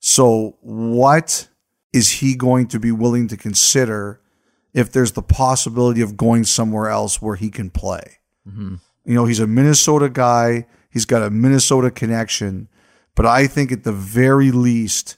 So, 0.00 0.56
what 0.60 1.48
is 1.92 2.10
he 2.12 2.34
going 2.34 2.68
to 2.68 2.78
be 2.78 2.92
willing 2.92 3.28
to 3.28 3.36
consider 3.36 4.20
if 4.72 4.92
there's 4.92 5.12
the 5.12 5.22
possibility 5.22 6.00
of 6.00 6.16
going 6.16 6.44
somewhere 6.44 6.88
else 6.88 7.20
where 7.20 7.36
he 7.36 7.50
can 7.50 7.70
play? 7.70 8.18
Mm-hmm. 8.48 8.76
You 9.04 9.14
know, 9.14 9.24
he's 9.24 9.40
a 9.40 9.46
Minnesota 9.46 10.08
guy, 10.08 10.66
he's 10.90 11.04
got 11.04 11.22
a 11.22 11.30
Minnesota 11.30 11.90
connection, 11.90 12.68
but 13.14 13.26
I 13.26 13.46
think 13.46 13.72
at 13.72 13.84
the 13.84 13.92
very 13.92 14.50
least, 14.50 15.16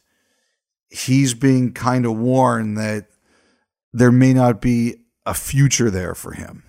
he's 0.91 1.35
being 1.35 1.73
kind 1.73 2.07
of 2.07 2.17
warned 2.17 2.77
that 2.79 3.09
there 3.93 4.13
may 4.13 4.33
not 4.33 4.61
be 4.61 4.97
a 5.27 5.35
future 5.35 5.91
there 5.91 6.15
for 6.15 6.33
him. 6.33 6.65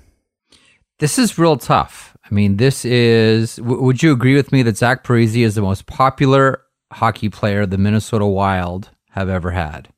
This 0.99 1.17
is 1.17 1.37
real 1.37 1.57
tough. 1.57 2.15
I 2.29 2.33
mean, 2.33 2.57
this 2.57 2.85
is. 2.85 3.55
W- 3.55 3.81
would 3.81 4.03
you 4.03 4.11
agree 4.11 4.35
with 4.35 4.51
me 4.51 4.63
that 4.63 4.77
Zach 4.77 5.03
Parise 5.03 5.43
is 5.43 5.55
the 5.55 5.61
most 5.61 5.85
popular 5.85 6.61
hockey 6.91 7.29
player 7.29 7.65
the 7.65 7.77
Minnesota 7.77 8.25
Wild 8.25 8.89
have 9.11 9.29
ever 9.29 9.51
had? 9.51 9.89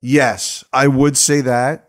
Yes, 0.00 0.64
I 0.72 0.86
would 0.86 1.16
say 1.16 1.40
that. 1.40 1.88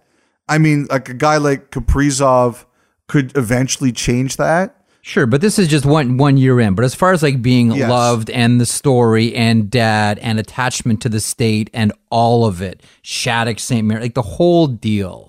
I 0.49 0.57
mean, 0.57 0.87
like 0.89 1.09
a 1.09 1.13
guy 1.13 1.37
like 1.37 1.71
Kaprizov 1.71 2.65
could 3.07 3.35
eventually 3.37 3.91
change 3.91 4.37
that. 4.37 4.73
Sure, 5.01 5.25
but 5.25 5.39
this 5.39 5.57
is 5.57 5.67
just 5.67 5.85
one 5.85 6.17
one 6.17 6.37
year 6.37 6.59
in. 6.59 6.73
But 6.73 6.83
as 6.83 6.95
far 6.95 7.13
as 7.13 7.23
like 7.23 7.41
being 7.41 7.71
yes. 7.71 7.89
loved 7.89 8.29
and 8.29 8.59
the 8.59 8.65
story 8.65 9.35
and 9.35 9.69
dad 9.69 10.19
and 10.19 10.39
attachment 10.39 11.01
to 11.01 11.09
the 11.09 11.21
state 11.21 11.69
and 11.73 11.93
all 12.09 12.45
of 12.45 12.61
it, 12.61 12.81
Shattuck, 13.03 13.59
St. 13.59 13.85
Mary, 13.87 14.01
like 14.01 14.15
the 14.15 14.21
whole 14.21 14.67
deal. 14.67 15.26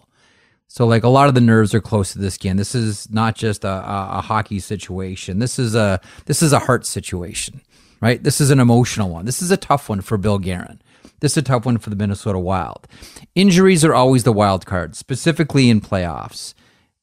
So 0.69 0.87
like 0.87 1.03
a 1.03 1.09
lot 1.09 1.29
of 1.29 1.35
the 1.35 1.41
nerves 1.41 1.75
are 1.75 1.81
close 1.81 2.13
to 2.13 2.19
the 2.19 2.31
skin. 2.31 2.59
This 2.59 2.75
is 2.75 3.11
not 3.11 3.35
just 3.35 3.65
a, 3.65 3.69
a, 3.69 4.09
a 4.19 4.21
hockey 4.21 4.61
situation. 4.61 5.39
This 5.39 5.59
is 5.59 5.75
a 5.75 6.01
this 6.27 6.43
is 6.43 6.53
a 6.53 6.59
heart 6.61 6.87
situation, 6.87 7.63
right? 8.01 8.23
This 8.23 8.41
is 8.41 8.51
an 8.51 8.61
emotional 8.61 9.09
one. 9.09 9.25
This 9.25 9.43
is 9.43 9.51
a 9.51 9.57
tough 9.57 9.89
one 9.89 10.03
for 10.03 10.19
Bill 10.19 10.39
Guerin. 10.39 10.81
This 11.21 11.33
is 11.33 11.39
a 11.39 11.43
tough 11.43 11.67
one 11.67 11.79
for 11.79 11.91
the 11.91 11.97
Minnesota 11.97 12.39
Wild. 12.39 12.87
Injuries 13.35 13.85
are 13.85 13.95
always 13.95 14.23
the 14.25 14.33
wild 14.33 14.67
card, 14.67 14.95
specifically 14.95 15.69
in 15.69 15.81
playoffs. 15.81 16.55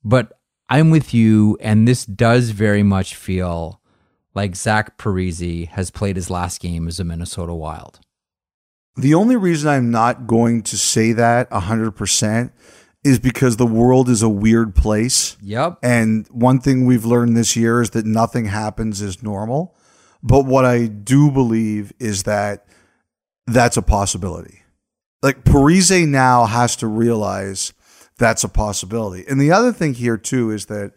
But 0.04 0.39
I'm 0.69 0.89
with 0.89 1.13
you, 1.13 1.58
and 1.60 1.88
this 1.88 2.06
does 2.06 2.51
very 2.51 2.84
much 2.84 3.15
feel 3.15 3.82
like 4.34 4.56
Zach 4.56 4.97
Parise 4.97 5.67
has 5.69 5.91
played 5.91 6.15
his 6.15 6.30
last 6.30 6.62
game 6.62 6.88
as 6.88 6.99
a 6.99 7.04
Minnesota 7.04 7.54
Wild. 7.54 7.99
The 8.95 9.13
only 9.13 9.36
reason 9.36 9.69
I'm 9.69 9.91
not 9.91 10.28
going 10.28 10.62
to 10.63 10.78
say 10.78 11.12
that 11.13 11.49
100% 11.49 12.51
is 13.06 13.20
because 13.20 13.58
the 13.58 13.68
world 13.68 14.10
is 14.10 14.24
a 14.24 14.28
weird 14.28 14.74
place. 14.74 15.38
Yep. 15.44 15.78
And 15.84 16.28
one 16.30 16.60
thing 16.60 16.88
we've 16.88 17.06
learned 17.06 17.38
this 17.38 17.56
year 17.56 17.80
is 17.80 17.91
that 17.91 18.04
nothing 18.04 18.46
happens 18.46 19.00
as 19.00 19.22
normal. 19.22 19.76
But 20.24 20.48
what 20.48 20.65
I 20.65 20.88
do 20.88 21.30
believe 21.30 21.94
is 22.00 22.24
that 22.24 22.65
that's 23.46 23.78
a 23.78 23.84
possibility. 23.84 24.63
Like 25.22 25.44
Parise 25.44 26.08
now 26.08 26.46
has 26.46 26.76
to 26.78 26.88
realize 26.88 27.74
that's 28.18 28.44
a 28.44 28.50
possibility. 28.50 29.24
And 29.30 29.39
the 29.39 29.52
other 29.52 29.72
thing 29.72 29.94
here 29.94 30.18
too 30.18 30.50
is 30.50 30.65
that 30.65 30.94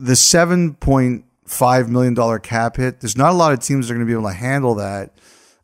the 0.00 0.16
seven 0.16 0.72
point 0.74 1.26
five 1.46 1.90
million 1.90 2.14
dollar 2.14 2.38
cap 2.38 2.76
hit, 2.76 3.00
there's 3.00 3.16
not 3.16 3.32
a 3.32 3.36
lot 3.36 3.52
of 3.52 3.60
teams 3.60 3.88
that 3.88 3.92
are 3.92 3.96
going 3.96 4.06
to 4.06 4.10
be 4.10 4.18
able 4.18 4.30
to 4.30 4.34
handle 4.34 4.74
that, 4.76 5.18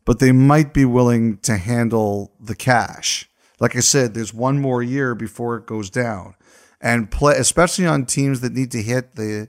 but 0.04 0.18
they 0.18 0.32
might 0.32 0.74
be 0.74 0.84
willing 0.84 1.38
to 1.38 1.56
handle 1.56 2.34
the 2.38 2.54
cash 2.54 3.27
like 3.60 3.76
I 3.76 3.80
said, 3.80 4.14
there's 4.14 4.32
one 4.32 4.60
more 4.60 4.82
year 4.82 5.14
before 5.14 5.56
it 5.56 5.66
goes 5.66 5.90
down, 5.90 6.34
and 6.80 7.10
play 7.10 7.36
especially 7.36 7.86
on 7.86 8.06
teams 8.06 8.40
that 8.40 8.52
need 8.52 8.70
to 8.72 8.82
hit 8.82 9.16
the 9.16 9.48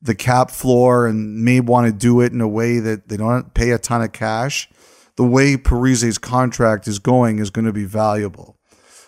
the 0.00 0.14
cap 0.14 0.50
floor 0.50 1.06
and 1.06 1.44
may 1.44 1.58
want 1.60 1.86
to 1.86 1.92
do 1.92 2.20
it 2.20 2.32
in 2.32 2.40
a 2.40 2.48
way 2.48 2.78
that 2.78 3.08
they 3.08 3.16
don't 3.16 3.52
pay 3.54 3.72
a 3.72 3.78
ton 3.78 4.02
of 4.02 4.12
cash. 4.12 4.68
The 5.16 5.24
way 5.24 5.56
Parise's 5.56 6.18
contract 6.18 6.86
is 6.86 7.00
going 7.00 7.40
is 7.40 7.50
going 7.50 7.64
to 7.64 7.72
be 7.72 7.84
valuable. 7.84 8.56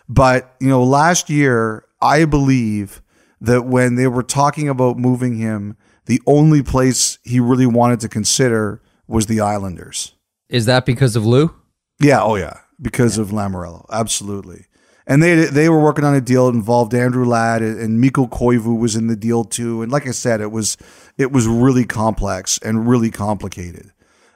But 0.09 0.55
you 0.61 0.69
know, 0.69 0.83
last 0.83 1.31
year 1.31 1.85
I 2.01 2.25
believe 2.25 3.03
that 3.41 3.63
when 3.63 3.95
they 3.95 4.09
were 4.09 4.25
talking 4.25 4.69
about 4.69 4.99
moving 4.99 5.37
him, 5.37 5.77
the 6.07 6.21
only 6.27 6.63
place 6.63 7.19
he 7.23 7.39
really 7.39 7.67
wanted 7.67 8.01
to 8.01 8.09
consider 8.09 8.83
was 9.07 9.27
the 9.27 9.41
Islanders. 9.41 10.15
Is 10.49 10.67
that 10.67 10.85
because 10.85 11.15
of 11.15 11.25
Lou? 11.25 11.55
Yeah. 12.01 12.21
Oh 12.23 12.35
yeah 12.35 12.61
because 12.81 13.17
yeah. 13.17 13.23
of 13.23 13.31
Lamoriello. 13.31 13.87
Absolutely. 13.91 14.67
And 15.07 15.23
they 15.23 15.47
they 15.47 15.69
were 15.69 15.81
working 15.81 16.05
on 16.05 16.15
a 16.15 16.21
deal 16.21 16.47
that 16.47 16.57
involved 16.57 16.95
Andrew 16.95 17.25
Ladd 17.25 17.63
and 17.63 18.01
Mikko 18.01 18.27
Koivu 18.27 18.79
was 18.79 18.95
in 18.95 19.09
the 19.09 19.17
deal 19.17 19.45
too. 19.45 19.83
And 19.83 19.91
like 19.91 20.07
I 20.07 20.13
said, 20.13 20.41
it 20.41 20.53
was 20.53 20.77
it 21.19 21.33
was 21.33 21.47
really 21.47 21.85
complex 21.85 22.59
and 22.59 22.89
really 22.89 23.11
complicated. 23.11 23.93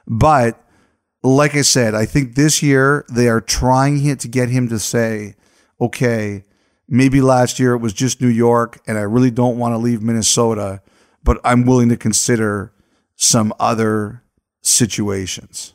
But 0.07 0.61
like 1.23 1.55
I 1.55 1.61
said, 1.61 1.95
I 1.95 2.05
think 2.05 2.35
this 2.35 2.61
year 2.61 3.05
they 3.09 3.27
are 3.27 3.41
trying 3.41 4.17
to 4.17 4.27
get 4.27 4.49
him 4.49 4.67
to 4.69 4.79
say, 4.79 5.35
okay, 5.79 6.43
maybe 6.87 7.21
last 7.21 7.59
year 7.59 7.73
it 7.73 7.79
was 7.79 7.93
just 7.93 8.21
New 8.21 8.27
York 8.27 8.79
and 8.85 8.97
I 8.97 9.01
really 9.01 9.31
don't 9.31 9.57
want 9.57 9.73
to 9.73 9.77
leave 9.77 10.01
Minnesota, 10.01 10.81
but 11.23 11.39
I'm 11.43 11.65
willing 11.65 11.89
to 11.89 11.97
consider 11.97 12.73
some 13.15 13.53
other 13.59 14.23
situations 14.61 15.74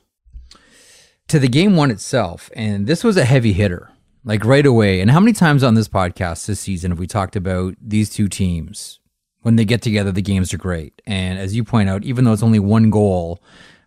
to 1.31 1.39
the 1.39 1.49
game 1.49 1.77
one 1.77 1.91
itself, 1.91 2.51
and 2.55 2.87
this 2.87 3.05
was 3.05 3.17
a 3.17 3.25
heavy 3.25 3.53
hitter, 3.53 3.91
like 4.25 4.45
right 4.45 4.67
away. 4.67 5.01
And 5.01 5.11
how 5.11 5.21
many 5.21 5.33
times 5.33 5.63
on 5.63 5.75
this 5.75 5.89
podcast 5.89 6.47
this 6.47 6.59
season 6.59 6.91
have 6.91 6.99
we 6.99 7.07
talked 7.07 7.37
about 7.37 7.77
these 7.81 8.11
two 8.11 8.29
teams? 8.29 8.99
When 9.43 9.57
they 9.57 9.65
get 9.65 9.81
together, 9.81 10.13
the 10.13 10.23
games 10.23 10.53
are 10.53 10.59
great. 10.59 11.01
And 11.07 11.39
as 11.39 11.55
you 11.55 11.65
point 11.65 11.89
out, 11.89 12.05
even 12.05 12.25
though 12.25 12.33
it's 12.33 12.43
only 12.43 12.59
one 12.59 12.91
goal, 12.91 13.43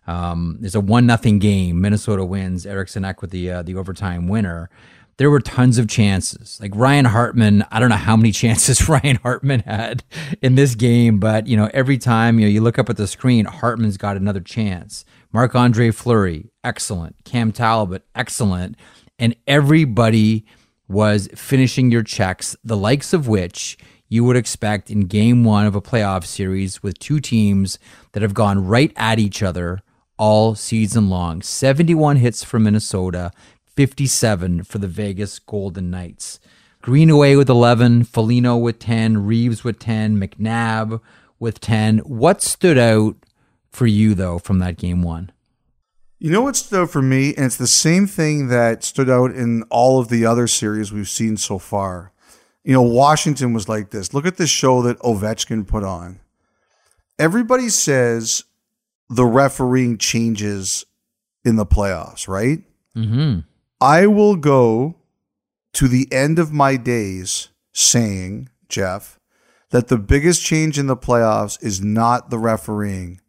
um, 0.06 0.58
it's 0.62 0.74
a 0.74 0.80
one 0.80 1.06
nothing 1.06 1.38
game. 1.38 1.80
Minnesota 1.80 2.24
wins. 2.24 2.66
Eriksson 2.66 3.04
Ek 3.04 3.20
with 3.20 3.30
the 3.30 3.50
uh, 3.50 3.62
the 3.62 3.76
overtime 3.76 4.26
winner. 4.26 4.70
There 5.16 5.30
were 5.30 5.40
tons 5.40 5.78
of 5.78 5.86
chances. 5.86 6.58
Like 6.60 6.72
Ryan 6.74 7.04
Hartman, 7.04 7.64
I 7.70 7.78
don't 7.78 7.90
know 7.90 7.96
how 7.96 8.16
many 8.16 8.32
chances 8.42 8.88
Ryan 8.88 9.16
Hartman 9.16 9.60
had 9.60 10.02
in 10.40 10.54
this 10.54 10.74
game, 10.74 11.18
but 11.18 11.46
you 11.46 11.58
know 11.58 11.70
every 11.74 11.98
time 11.98 12.38
you 12.38 12.46
know 12.46 12.50
you 12.50 12.62
look 12.62 12.78
up 12.78 12.88
at 12.88 12.96
the 12.96 13.06
screen, 13.06 13.44
Hartman's 13.44 13.98
got 13.98 14.16
another 14.16 14.40
chance. 14.40 15.04
Marc 15.34 15.56
Andre 15.56 15.90
Fleury, 15.90 16.52
excellent. 16.62 17.16
Cam 17.24 17.50
Talbot, 17.50 18.04
excellent. 18.14 18.76
And 19.18 19.34
everybody 19.48 20.46
was 20.86 21.28
finishing 21.34 21.90
your 21.90 22.04
checks, 22.04 22.54
the 22.62 22.76
likes 22.76 23.12
of 23.12 23.26
which 23.26 23.76
you 24.08 24.22
would 24.22 24.36
expect 24.36 24.92
in 24.92 25.08
game 25.08 25.42
one 25.42 25.66
of 25.66 25.74
a 25.74 25.82
playoff 25.82 26.24
series 26.24 26.84
with 26.84 27.00
two 27.00 27.18
teams 27.18 27.80
that 28.12 28.22
have 28.22 28.32
gone 28.32 28.64
right 28.64 28.92
at 28.94 29.18
each 29.18 29.42
other 29.42 29.80
all 30.18 30.54
season 30.54 31.10
long. 31.10 31.42
71 31.42 32.14
hits 32.18 32.44
for 32.44 32.60
Minnesota, 32.60 33.32
57 33.66 34.62
for 34.62 34.78
the 34.78 34.86
Vegas 34.86 35.40
Golden 35.40 35.90
Knights. 35.90 36.38
Greenway 36.80 37.34
with 37.34 37.48
11, 37.50 38.04
Foligno 38.04 38.56
with 38.56 38.78
10, 38.78 39.26
Reeves 39.26 39.64
with 39.64 39.80
10, 39.80 40.16
McNabb 40.16 41.00
with 41.40 41.58
10. 41.58 41.98
What 41.98 42.40
stood 42.40 42.78
out 42.78 43.16
for 43.74 43.86
you, 43.86 44.14
though, 44.14 44.38
from 44.38 44.58
that 44.60 44.76
game 44.76 45.02
one? 45.02 45.32
You 46.18 46.30
know 46.30 46.40
what 46.40 46.56
stood 46.56 46.82
out 46.82 46.90
for 46.90 47.02
me? 47.02 47.34
And 47.34 47.46
it's 47.46 47.56
the 47.56 47.66
same 47.66 48.06
thing 48.06 48.48
that 48.48 48.84
stood 48.84 49.10
out 49.10 49.32
in 49.32 49.62
all 49.64 49.98
of 49.98 50.08
the 50.08 50.24
other 50.24 50.46
series 50.46 50.92
we've 50.92 51.08
seen 51.08 51.36
so 51.36 51.58
far. 51.58 52.12
You 52.62 52.72
know, 52.72 52.82
Washington 52.82 53.52
was 53.52 53.68
like 53.68 53.90
this. 53.90 54.14
Look 54.14 54.26
at 54.26 54.38
the 54.38 54.46
show 54.46 54.80
that 54.82 54.98
Ovechkin 55.00 55.66
put 55.66 55.84
on. 55.84 56.20
Everybody 57.18 57.68
says 57.68 58.44
the 59.10 59.26
refereeing 59.26 59.98
changes 59.98 60.86
in 61.44 61.56
the 61.56 61.66
playoffs, 61.66 62.26
right? 62.26 62.60
Mm-hmm. 62.96 63.40
I 63.80 64.06
will 64.06 64.36
go 64.36 64.96
to 65.74 65.88
the 65.88 66.10
end 66.10 66.38
of 66.38 66.52
my 66.52 66.76
days 66.76 67.48
saying, 67.72 68.48
Jeff, 68.68 69.18
that 69.70 69.88
the 69.88 69.98
biggest 69.98 70.42
change 70.42 70.78
in 70.78 70.86
the 70.86 70.96
playoffs 70.96 71.62
is 71.62 71.82
not 71.82 72.30
the 72.30 72.38
refereeing, 72.38 73.20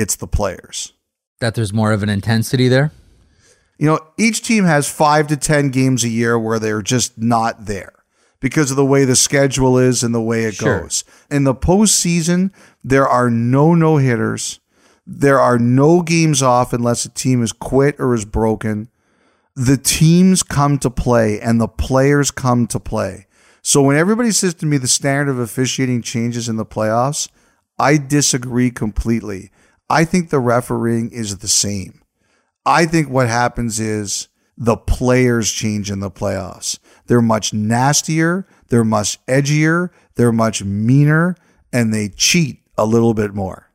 it's 0.00 0.16
the 0.16 0.26
players. 0.26 0.92
That 1.40 1.54
there's 1.54 1.72
more 1.72 1.92
of 1.92 2.02
an 2.02 2.08
intensity 2.08 2.68
there? 2.68 2.90
You 3.78 3.86
know, 3.86 4.00
each 4.18 4.42
team 4.42 4.64
has 4.64 4.90
five 4.90 5.26
to 5.28 5.36
10 5.36 5.70
games 5.70 6.04
a 6.04 6.08
year 6.08 6.38
where 6.38 6.58
they're 6.58 6.82
just 6.82 7.16
not 7.16 7.66
there 7.66 7.92
because 8.40 8.70
of 8.70 8.76
the 8.76 8.84
way 8.84 9.04
the 9.04 9.16
schedule 9.16 9.78
is 9.78 10.02
and 10.02 10.14
the 10.14 10.20
way 10.20 10.44
it 10.44 10.54
Sure. 10.54 10.82
goes. 10.82 11.04
In 11.30 11.44
the 11.44 11.54
postseason, 11.54 12.50
there 12.84 13.08
are 13.08 13.30
no 13.30 13.74
no 13.74 13.96
hitters. 13.96 14.60
There 15.06 15.40
are 15.40 15.58
no 15.58 16.02
games 16.02 16.42
off 16.42 16.72
unless 16.72 17.04
a 17.04 17.08
team 17.08 17.42
is 17.42 17.52
quit 17.52 17.96
or 17.98 18.14
is 18.14 18.24
broken. 18.24 18.88
The 19.56 19.76
teams 19.78 20.42
come 20.42 20.78
to 20.78 20.90
play 20.90 21.40
and 21.40 21.60
the 21.60 21.68
players 21.68 22.30
come 22.30 22.66
to 22.68 22.78
play. 22.78 23.26
So 23.62 23.82
when 23.82 23.96
everybody 23.96 24.30
says 24.30 24.54
to 24.54 24.66
me 24.66 24.76
the 24.78 24.88
standard 24.88 25.30
of 25.32 25.38
officiating 25.38 26.02
changes 26.02 26.48
in 26.48 26.56
the 26.56 26.66
playoffs, 26.66 27.28
I 27.78 27.96
disagree 27.96 28.70
completely. 28.70 29.50
I 29.90 30.04
think 30.04 30.30
the 30.30 30.38
refereeing 30.38 31.10
is 31.10 31.38
the 31.38 31.48
same. 31.48 32.00
I 32.64 32.86
think 32.86 33.10
what 33.10 33.26
happens 33.26 33.80
is 33.80 34.28
the 34.56 34.76
players 34.76 35.50
change 35.50 35.90
in 35.90 35.98
the 35.98 36.10
playoffs. 36.10 36.78
They're 37.06 37.20
much 37.20 37.52
nastier, 37.52 38.46
they're 38.68 38.84
much 38.84 39.24
edgier, 39.26 39.90
they're 40.14 40.32
much 40.32 40.62
meaner, 40.62 41.34
and 41.72 41.92
they 41.92 42.08
cheat 42.10 42.60
a 42.78 42.86
little 42.86 43.14
bit 43.14 43.34
more. 43.34 43.66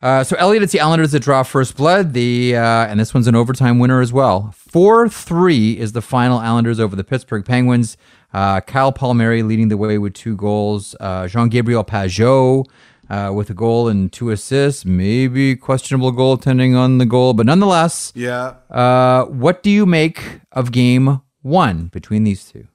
Uh, 0.00 0.22
so 0.22 0.36
Elliot, 0.36 0.62
it's 0.62 0.72
the 0.72 0.80
Islanders 0.80 1.12
that 1.12 1.20
draw 1.20 1.42
first 1.42 1.76
blood. 1.76 2.14
The 2.14 2.56
uh, 2.56 2.86
and 2.86 2.98
this 2.98 3.12
one's 3.12 3.26
an 3.26 3.34
overtime 3.34 3.78
winner 3.78 4.00
as 4.00 4.12
well. 4.12 4.52
Four 4.56 5.08
three 5.08 5.78
is 5.78 5.92
the 5.92 6.02
final 6.02 6.38
Islanders 6.38 6.78
over 6.78 6.94
the 6.96 7.04
Pittsburgh 7.04 7.44
Penguins. 7.44 7.96
Uh, 8.32 8.60
Kyle 8.60 8.92
Palmieri 8.92 9.42
leading 9.42 9.68
the 9.68 9.76
way 9.76 9.98
with 9.98 10.14
two 10.14 10.36
goals. 10.36 10.94
Uh, 11.00 11.26
Jean 11.26 11.48
Gabriel 11.48 11.84
Pageau 11.84 12.64
uh, 13.10 13.32
with 13.34 13.50
a 13.50 13.54
goal 13.54 13.88
and 13.88 14.12
two 14.12 14.30
assists. 14.30 14.84
Maybe 14.84 15.56
questionable 15.56 16.12
goaltending 16.12 16.76
on 16.76 16.98
the 16.98 17.06
goal, 17.06 17.34
but 17.34 17.46
nonetheless, 17.46 18.12
Yeah. 18.14 18.54
uh, 18.70 19.24
what 19.26 19.62
do 19.62 19.70
you 19.70 19.86
make 19.86 20.40
of 20.52 20.72
Game 20.72 21.20
One 21.42 21.86
between 21.86 22.24
these 22.24 22.44
two? 22.44 22.66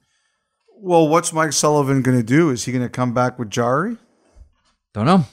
Well, 0.77 1.07
what's 1.07 1.31
Mike 1.31 1.53
Sullivan 1.53 2.01
going 2.01 2.17
to 2.17 2.23
do? 2.23 2.49
Is 2.49 2.65
he 2.65 2.71
going 2.71 2.83
to 2.83 2.89
come 2.89 3.13
back 3.13 3.39
with 3.39 3.49
Jarry? 3.49 3.97
Don't 4.93 5.05
know. 5.05 5.25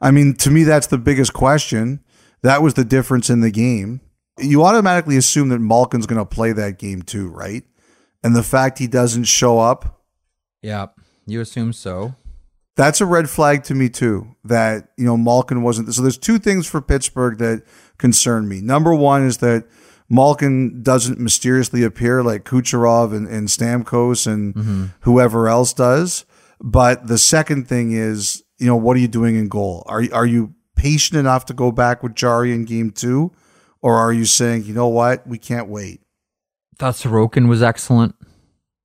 I 0.00 0.10
mean, 0.10 0.34
to 0.36 0.50
me, 0.50 0.64
that's 0.64 0.86
the 0.88 0.98
biggest 0.98 1.32
question. 1.32 2.00
That 2.42 2.60
was 2.62 2.74
the 2.74 2.84
difference 2.84 3.30
in 3.30 3.40
the 3.40 3.50
game. 3.50 4.00
You 4.38 4.62
automatically 4.64 5.16
assume 5.16 5.48
that 5.48 5.60
Malkin's 5.60 6.04
going 6.06 6.18
to 6.18 6.26
play 6.26 6.52
that 6.52 6.78
game 6.78 7.00
too, 7.00 7.28
right? 7.28 7.64
And 8.22 8.36
the 8.36 8.42
fact 8.42 8.78
he 8.78 8.86
doesn't 8.86 9.24
show 9.24 9.58
up, 9.58 10.02
Yeah, 10.62 10.86
you 11.26 11.40
assume 11.40 11.72
so. 11.72 12.14
That's 12.76 13.00
a 13.00 13.06
red 13.06 13.28
flag 13.30 13.64
to 13.64 13.74
me 13.74 13.88
too. 13.88 14.36
That 14.44 14.88
you 14.96 15.04
know 15.04 15.16
Malkin 15.16 15.62
wasn't. 15.62 15.92
So 15.94 16.02
there's 16.02 16.18
two 16.18 16.38
things 16.38 16.66
for 16.66 16.80
Pittsburgh 16.80 17.38
that 17.38 17.62
concern 17.98 18.48
me. 18.48 18.60
Number 18.60 18.94
one 18.94 19.24
is 19.24 19.38
that 19.38 19.66
Malkin 20.08 20.82
doesn't 20.82 21.18
mysteriously 21.18 21.82
appear 21.82 22.22
like 22.22 22.44
Kucherov 22.44 23.14
and, 23.14 23.26
and 23.26 23.48
Stamkos 23.48 24.26
and 24.26 24.54
mm-hmm. 24.54 24.84
whoever 25.00 25.48
else 25.48 25.72
does. 25.72 26.24
But 26.60 27.06
the 27.06 27.18
second 27.18 27.68
thing 27.68 27.92
is, 27.92 28.42
you 28.58 28.66
know, 28.66 28.76
what 28.76 28.96
are 28.96 29.00
you 29.00 29.08
doing 29.08 29.36
in 29.36 29.48
goal? 29.48 29.82
Are 29.86 30.02
you- 30.02 30.12
are 30.12 30.26
you 30.26 30.54
patient 30.76 31.18
enough 31.18 31.46
to 31.46 31.54
go 31.54 31.72
back 31.72 32.02
with 32.02 32.14
Jarry 32.14 32.52
in 32.52 32.64
game 32.66 32.90
two, 32.90 33.32
or 33.82 33.96
are 33.96 34.12
you 34.12 34.24
saying, 34.26 34.64
you 34.64 34.74
know 34.74 34.88
what, 34.88 35.26
we 35.26 35.38
can't 35.38 35.68
wait? 35.68 36.00
Thought 36.78 36.94
Sorokin 36.94 37.48
was 37.48 37.62
excellent. 37.62 38.14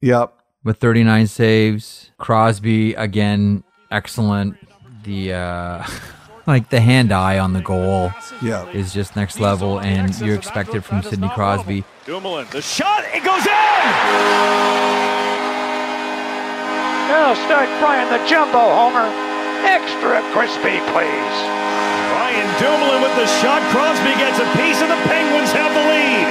Yep. 0.01 0.33
with 0.63 0.77
39 0.77 1.27
saves. 1.27 2.11
Crosby 2.17 2.93
again, 2.95 3.63
excellent. 3.91 4.57
The 5.03 5.33
uh 5.33 5.87
like 6.47 6.69
the 6.69 6.79
hand 6.81 7.11
eye 7.11 7.37
on 7.39 7.53
the 7.53 7.61
goal 7.61 8.11
Yeah. 8.41 8.67
is 8.71 8.93
just 8.93 9.15
next 9.15 9.39
level, 9.39 9.79
and 9.79 10.17
you 10.19 10.33
expect 10.33 10.73
it 10.73 10.81
from 10.81 11.03
Sidney 11.03 11.29
Crosby. 11.29 11.83
Dumoulin, 12.05 12.47
the 12.51 12.61
shot, 12.61 13.03
it 13.13 13.23
goes 13.23 13.45
in! 13.45 13.51
Now 17.11 17.33
start 17.45 17.69
frying 17.79 18.09
the 18.09 18.21
jumbo, 18.27 18.57
Homer. 18.59 19.05
Extra 19.67 20.21
crispy, 20.33 20.79
please. 20.89 21.37
Ryan 22.17 22.49
Dumoulin 22.57 23.01
with 23.05 23.15
the 23.15 23.27
shot. 23.43 23.61
Crosby 23.69 24.13
gets 24.17 24.39
a 24.39 24.47
piece, 24.57 24.81
and 24.81 24.89
the 24.89 24.97
Penguins 25.05 25.51
have 25.53 25.71
the 25.75 25.83
lead. 25.85 26.27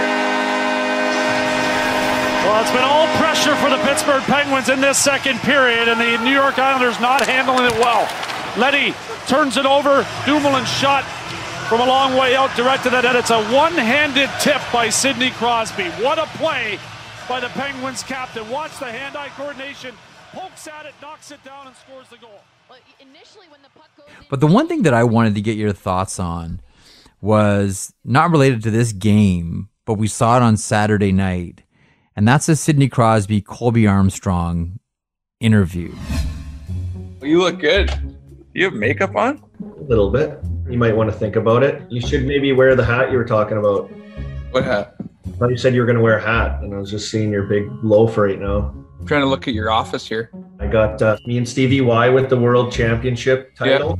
Well, 2.50 2.62
it's 2.62 2.72
been 2.72 2.82
all 2.82 3.06
pressure 3.16 3.54
for 3.62 3.70
the 3.70 3.78
Pittsburgh 3.86 4.24
Penguins 4.24 4.68
in 4.68 4.80
this 4.80 4.98
second 4.98 5.38
period, 5.38 5.86
and 5.86 6.00
the 6.00 6.18
New 6.24 6.32
York 6.32 6.58
Islanders 6.58 6.98
not 6.98 7.24
handling 7.24 7.66
it 7.66 7.74
well. 7.74 8.10
Leddy 8.58 8.92
turns 9.28 9.56
it 9.56 9.66
over. 9.66 10.04
Dumoulin 10.26 10.64
shot 10.64 11.04
from 11.68 11.80
a 11.80 11.86
long 11.86 12.16
way 12.16 12.34
out, 12.34 12.52
directed 12.56 12.92
at 12.92 13.04
it. 13.04 13.14
It's 13.14 13.30
a 13.30 13.40
one-handed 13.54 14.28
tip 14.40 14.60
by 14.72 14.88
Sidney 14.88 15.30
Crosby. 15.30 15.90
What 16.02 16.18
a 16.18 16.26
play 16.38 16.80
by 17.28 17.38
the 17.38 17.50
Penguins 17.50 18.02
captain. 18.02 18.50
Watch 18.50 18.76
the 18.80 18.90
hand-eye 18.90 19.30
coordination. 19.36 19.94
Pokes 20.32 20.66
at 20.66 20.86
it, 20.86 20.94
knocks 21.00 21.30
it 21.30 21.44
down, 21.44 21.68
and 21.68 21.76
scores 21.76 22.08
the 22.08 22.16
goal. 22.16 22.40
Well, 22.68 22.80
initially 22.98 23.46
when 23.48 23.62
the 23.62 23.68
puck 23.78 23.90
goes 23.96 24.08
in, 24.08 24.26
But 24.28 24.40
the 24.40 24.48
one 24.48 24.66
thing 24.66 24.82
that 24.82 24.92
I 24.92 25.04
wanted 25.04 25.36
to 25.36 25.40
get 25.40 25.56
your 25.56 25.72
thoughts 25.72 26.18
on 26.18 26.60
was 27.20 27.94
not 28.04 28.32
related 28.32 28.64
to 28.64 28.72
this 28.72 28.92
game, 28.92 29.68
but 29.84 29.94
we 29.94 30.08
saw 30.08 30.36
it 30.36 30.42
on 30.42 30.56
Saturday 30.56 31.12
night, 31.12 31.62
and 32.20 32.28
that's 32.28 32.50
a 32.50 32.54
Sidney 32.54 32.87
Crosby 32.87 33.40
Colby 33.40 33.87
Armstrong 33.87 34.78
interview. 35.40 35.90
You 37.22 37.38
look 37.38 37.61
good. 37.61 37.90
You 38.52 38.64
have 38.64 38.74
makeup 38.74 39.16
on? 39.16 39.42
A 39.62 39.85
little 39.85 40.11
bit. 40.11 40.38
You 40.68 40.76
might 40.76 40.94
want 40.94 41.11
to 41.11 41.16
think 41.16 41.37
about 41.37 41.62
it. 41.62 41.83
You 41.90 42.02
should 42.02 42.26
maybe 42.26 42.52
wear 42.52 42.76
the 42.76 42.85
hat 42.85 43.11
you 43.11 43.16
were 43.16 43.24
talking 43.24 43.56
about. 43.56 43.90
What 44.50 44.64
hat? 44.64 44.96
I 45.00 45.30
thought 45.30 45.48
you 45.48 45.56
said 45.56 45.74
you 45.74 45.80
were 45.80 45.87
going 45.87 45.96
to 45.96 46.02
wear 46.02 46.18
a 46.18 46.22
hat, 46.22 46.62
and 46.62 46.74
I 46.74 46.76
was 46.76 46.90
just 46.90 47.11
seeing 47.11 47.30
your 47.30 47.44
big 47.44 47.70
loaf 47.83 48.18
right 48.18 48.38
now. 48.38 48.74
I'm 48.98 49.06
trying 49.06 49.22
to 49.22 49.26
look 49.26 49.48
at 49.48 49.54
your 49.54 49.70
office 49.70 50.06
here. 50.06 50.30
I 50.59 50.66
got 50.66 51.00
uh, 51.00 51.16
me 51.24 51.38
and 51.38 51.48
Stevie 51.48 51.80
Y 51.80 52.11
with 52.11 52.28
the 52.28 52.38
World 52.38 52.70
Championship 52.70 53.56
title. 53.56 53.98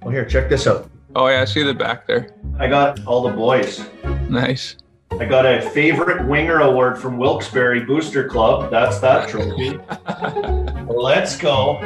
Oh, 0.00 0.08
here, 0.08 0.24
check 0.24 0.48
this 0.48 0.66
out. 0.66 0.90
Oh 1.14 1.28
yeah, 1.28 1.42
I 1.42 1.44
see 1.44 1.62
the 1.62 1.74
back 1.74 2.06
there. 2.06 2.34
I 2.58 2.68
got 2.68 3.04
all 3.04 3.22
the 3.22 3.36
boys. 3.36 3.84
Nice. 4.30 4.76
I 5.18 5.24
got 5.24 5.44
a 5.44 5.60
favorite 5.70 6.26
winger 6.26 6.60
award 6.60 6.98
from 6.98 7.18
Wilkes-Barre 7.18 7.84
Booster 7.84 8.28
Club. 8.28 8.70
That's 8.70 9.00
that 9.00 9.28
trophy. 9.28 9.78
Let's 10.86 11.36
go. 11.36 11.80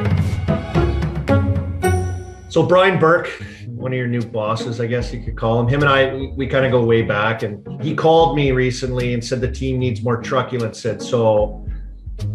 So 2.48 2.62
Brian 2.62 3.00
Burke, 3.00 3.28
one 3.66 3.92
of 3.92 3.96
your 3.96 4.06
new 4.06 4.22
bosses, 4.22 4.80
I 4.80 4.86
guess 4.86 5.12
you 5.12 5.20
could 5.20 5.36
call 5.36 5.58
him. 5.58 5.66
Him 5.66 5.80
and 5.80 5.88
I, 5.88 6.14
we, 6.14 6.28
we 6.28 6.46
kind 6.46 6.64
of 6.64 6.70
go 6.70 6.84
way 6.84 7.02
back, 7.02 7.42
and 7.42 7.82
he 7.82 7.96
called 7.96 8.36
me 8.36 8.52
recently 8.52 9.14
and 9.14 9.24
said 9.24 9.40
the 9.40 9.50
team 9.50 9.78
needs 9.78 10.02
more 10.02 10.22
truculence. 10.22 10.80
Said 10.80 11.02
so. 11.02 11.66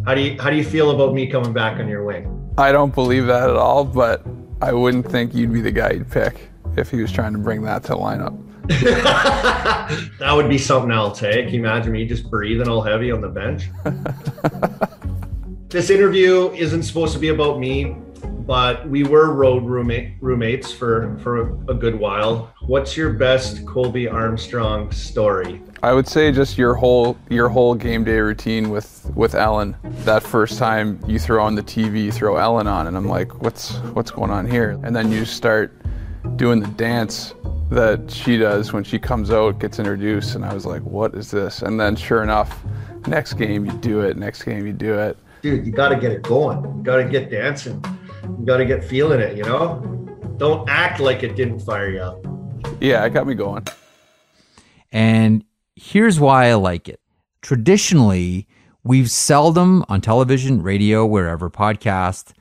How 0.06 0.13
do 0.13 0.21
you 0.21 0.41
how 0.41 0.49
do 0.49 0.58
you 0.58 0.65
feel 0.65 0.91
about 0.91 1.13
me 1.13 1.28
coming 1.28 1.54
back 1.54 1.80
on 1.80 1.88
your 1.88 2.04
wing? 2.04 2.52
I 2.58 2.73
don't 2.73 2.93
believe 2.93 3.28
that 3.28 3.49
at 3.49 3.56
all, 3.56 3.86
but 3.86 4.25
I 4.62 4.73
wouldn't 4.73 5.10
think 5.10 5.34
you'd 5.34 5.54
be 5.54 5.62
the 5.62 5.71
guy 5.71 5.91
you'd 5.91 6.12
pick 6.12 6.49
if 6.75 6.91
he 6.91 7.02
was 7.02 7.13
trying 7.13 7.32
to 7.32 7.39
bring 7.39 7.62
that 7.62 7.84
to 7.84 7.89
the 7.89 7.97
lineup. 7.97 8.38
that 10.19 10.32
would 10.32 10.47
be 10.47 10.60
something 10.60 10.91
else, 10.91 11.19
hey? 11.19 11.43
Can 11.43 11.53
you 11.55 11.60
imagine 11.60 11.91
me 11.91 12.05
just 12.05 12.29
breathing 12.29 12.67
all 12.67 12.84
heavy 12.84 13.12
on 13.12 13.19
the 13.19 13.27
bench? 13.27 13.63
this 15.69 15.89
interview 15.89 16.51
isn't 16.51 16.84
supposed 16.84 17.13
to 17.13 17.19
be 17.19 17.29
about 17.29 17.60
me, 17.60 17.95
but 18.45 18.88
we 18.88 19.03
were 19.03 19.34
road 19.34 19.63
roommate 19.63 20.13
roommates 20.21 20.71
for 20.71 21.17
for 21.23 21.58
a 21.67 21.73
good 21.73 21.99
while. 21.99 22.53
What's 22.62 22.95
your 22.95 23.13
best 23.13 23.65
Colby 23.65 24.08
Armstrong 24.08 24.91
story? 24.91 25.63
I 25.82 25.93
would 25.93 26.08
say 26.08 26.32
just 26.32 26.55
your 26.55 26.75
whole 26.75 27.17
your 27.27 27.49
whole 27.49 27.73
game 27.73 28.03
day 28.03 28.19
routine 28.19 28.69
with 28.69 29.12
with 29.15 29.34
Ellen. 29.34 29.75
That 30.03 30.21
first 30.21 30.60
time 30.60 30.99
you 31.08 31.17
throw 31.17 31.43
on 31.43 31.55
the 31.55 31.63
TV, 31.63 32.03
you 32.03 32.12
throw 32.12 32.36
Ellen 32.36 32.67
on, 32.67 32.86
and 32.86 32.95
I'm 32.95 33.08
like, 33.08 33.41
what's 33.41 33.77
what's 33.93 34.12
going 34.12 34.29
on 34.29 34.45
here? 34.45 34.79
And 34.84 34.95
then 34.95 35.12
you 35.12 35.25
start 35.25 35.73
doing 36.36 36.60
the 36.60 36.67
dance 36.67 37.34
that 37.69 38.10
she 38.10 38.38
does 38.38 38.73
when 38.73 38.84
she 38.84 38.97
comes 38.97 39.32
out, 39.32 39.60
gets 39.60 39.79
introduced, 39.79 40.36
and 40.36 40.43
I 40.43 40.53
was 40.53 40.65
like, 40.65 40.82
what 40.82 41.13
is 41.13 41.29
this? 41.29 41.62
And 41.62 41.79
then 41.79 41.95
sure 41.95 42.23
enough, 42.23 42.63
next 43.08 43.34
game 43.34 43.65
you 43.65 43.71
do 43.73 44.01
it, 44.01 44.17
next 44.17 44.43
game 44.43 44.65
you 44.65 44.73
do 44.73 44.95
it. 44.95 45.17
Dude, 45.41 45.65
you 45.65 45.71
got 45.71 45.89
to 45.89 45.95
get 45.95 46.12
it 46.12 46.23
going. 46.23 46.63
You 46.63 46.84
got 46.84 46.97
to 46.97 47.05
get 47.05 47.29
dancing. 47.29 47.84
You 48.23 48.45
got 48.45 48.58
to 48.58 48.65
get 48.65 48.84
feeling 48.84 49.19
it. 49.19 49.38
You 49.38 49.43
know, 49.43 49.79
don't 50.38 50.67
act 50.69 50.99
like 50.99 51.23
it 51.23 51.36
didn't 51.36 51.60
fire 51.60 51.89
you 51.89 52.01
up. 52.01 52.25
Yeah, 52.82 53.05
it 53.05 53.12
got 53.12 53.27
me 53.27 53.36
going. 53.36 53.65
And 54.91 55.45
here's 55.75 56.19
why 56.19 56.47
I 56.47 56.55
like 56.55 56.89
it. 56.89 56.99
Traditionally, 57.41 58.47
we've 58.84 59.12
seldom 59.12 59.86
on 59.88 60.01
television, 60.01 60.63
radio, 60.63 61.05
wherever, 61.05 61.49
podcast, 61.49 62.34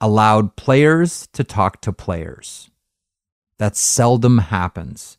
allowed 0.00 0.56
players 0.56 1.28
to 1.32 1.44
talk 1.44 1.80
to 1.82 1.92
players. 1.92 2.71
That 3.62 3.76
seldom 3.76 4.38
happens. 4.38 5.16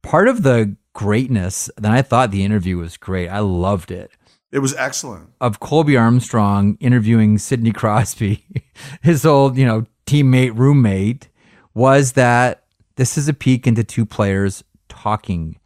Part 0.00 0.28
of 0.28 0.44
the 0.44 0.76
greatness, 0.92 1.68
then 1.76 1.90
I 1.90 2.02
thought 2.02 2.30
the 2.30 2.44
interview 2.44 2.76
was 2.76 2.96
great. 2.96 3.28
I 3.28 3.40
loved 3.40 3.90
it. 3.90 4.12
It 4.52 4.60
was 4.60 4.76
excellent. 4.76 5.30
Of 5.40 5.58
Colby 5.58 5.96
Armstrong 5.96 6.78
interviewing 6.78 7.36
Sidney 7.36 7.72
Crosby, 7.72 8.44
his 9.02 9.26
old, 9.26 9.56
you 9.56 9.66
know, 9.66 9.86
teammate, 10.06 10.56
roommate, 10.56 11.26
was 11.74 12.12
that 12.12 12.62
this 12.94 13.18
is 13.18 13.26
a 13.26 13.34
peek 13.34 13.66
into 13.66 13.82
two 13.82 14.06
players 14.06 14.62
talking 14.88 15.58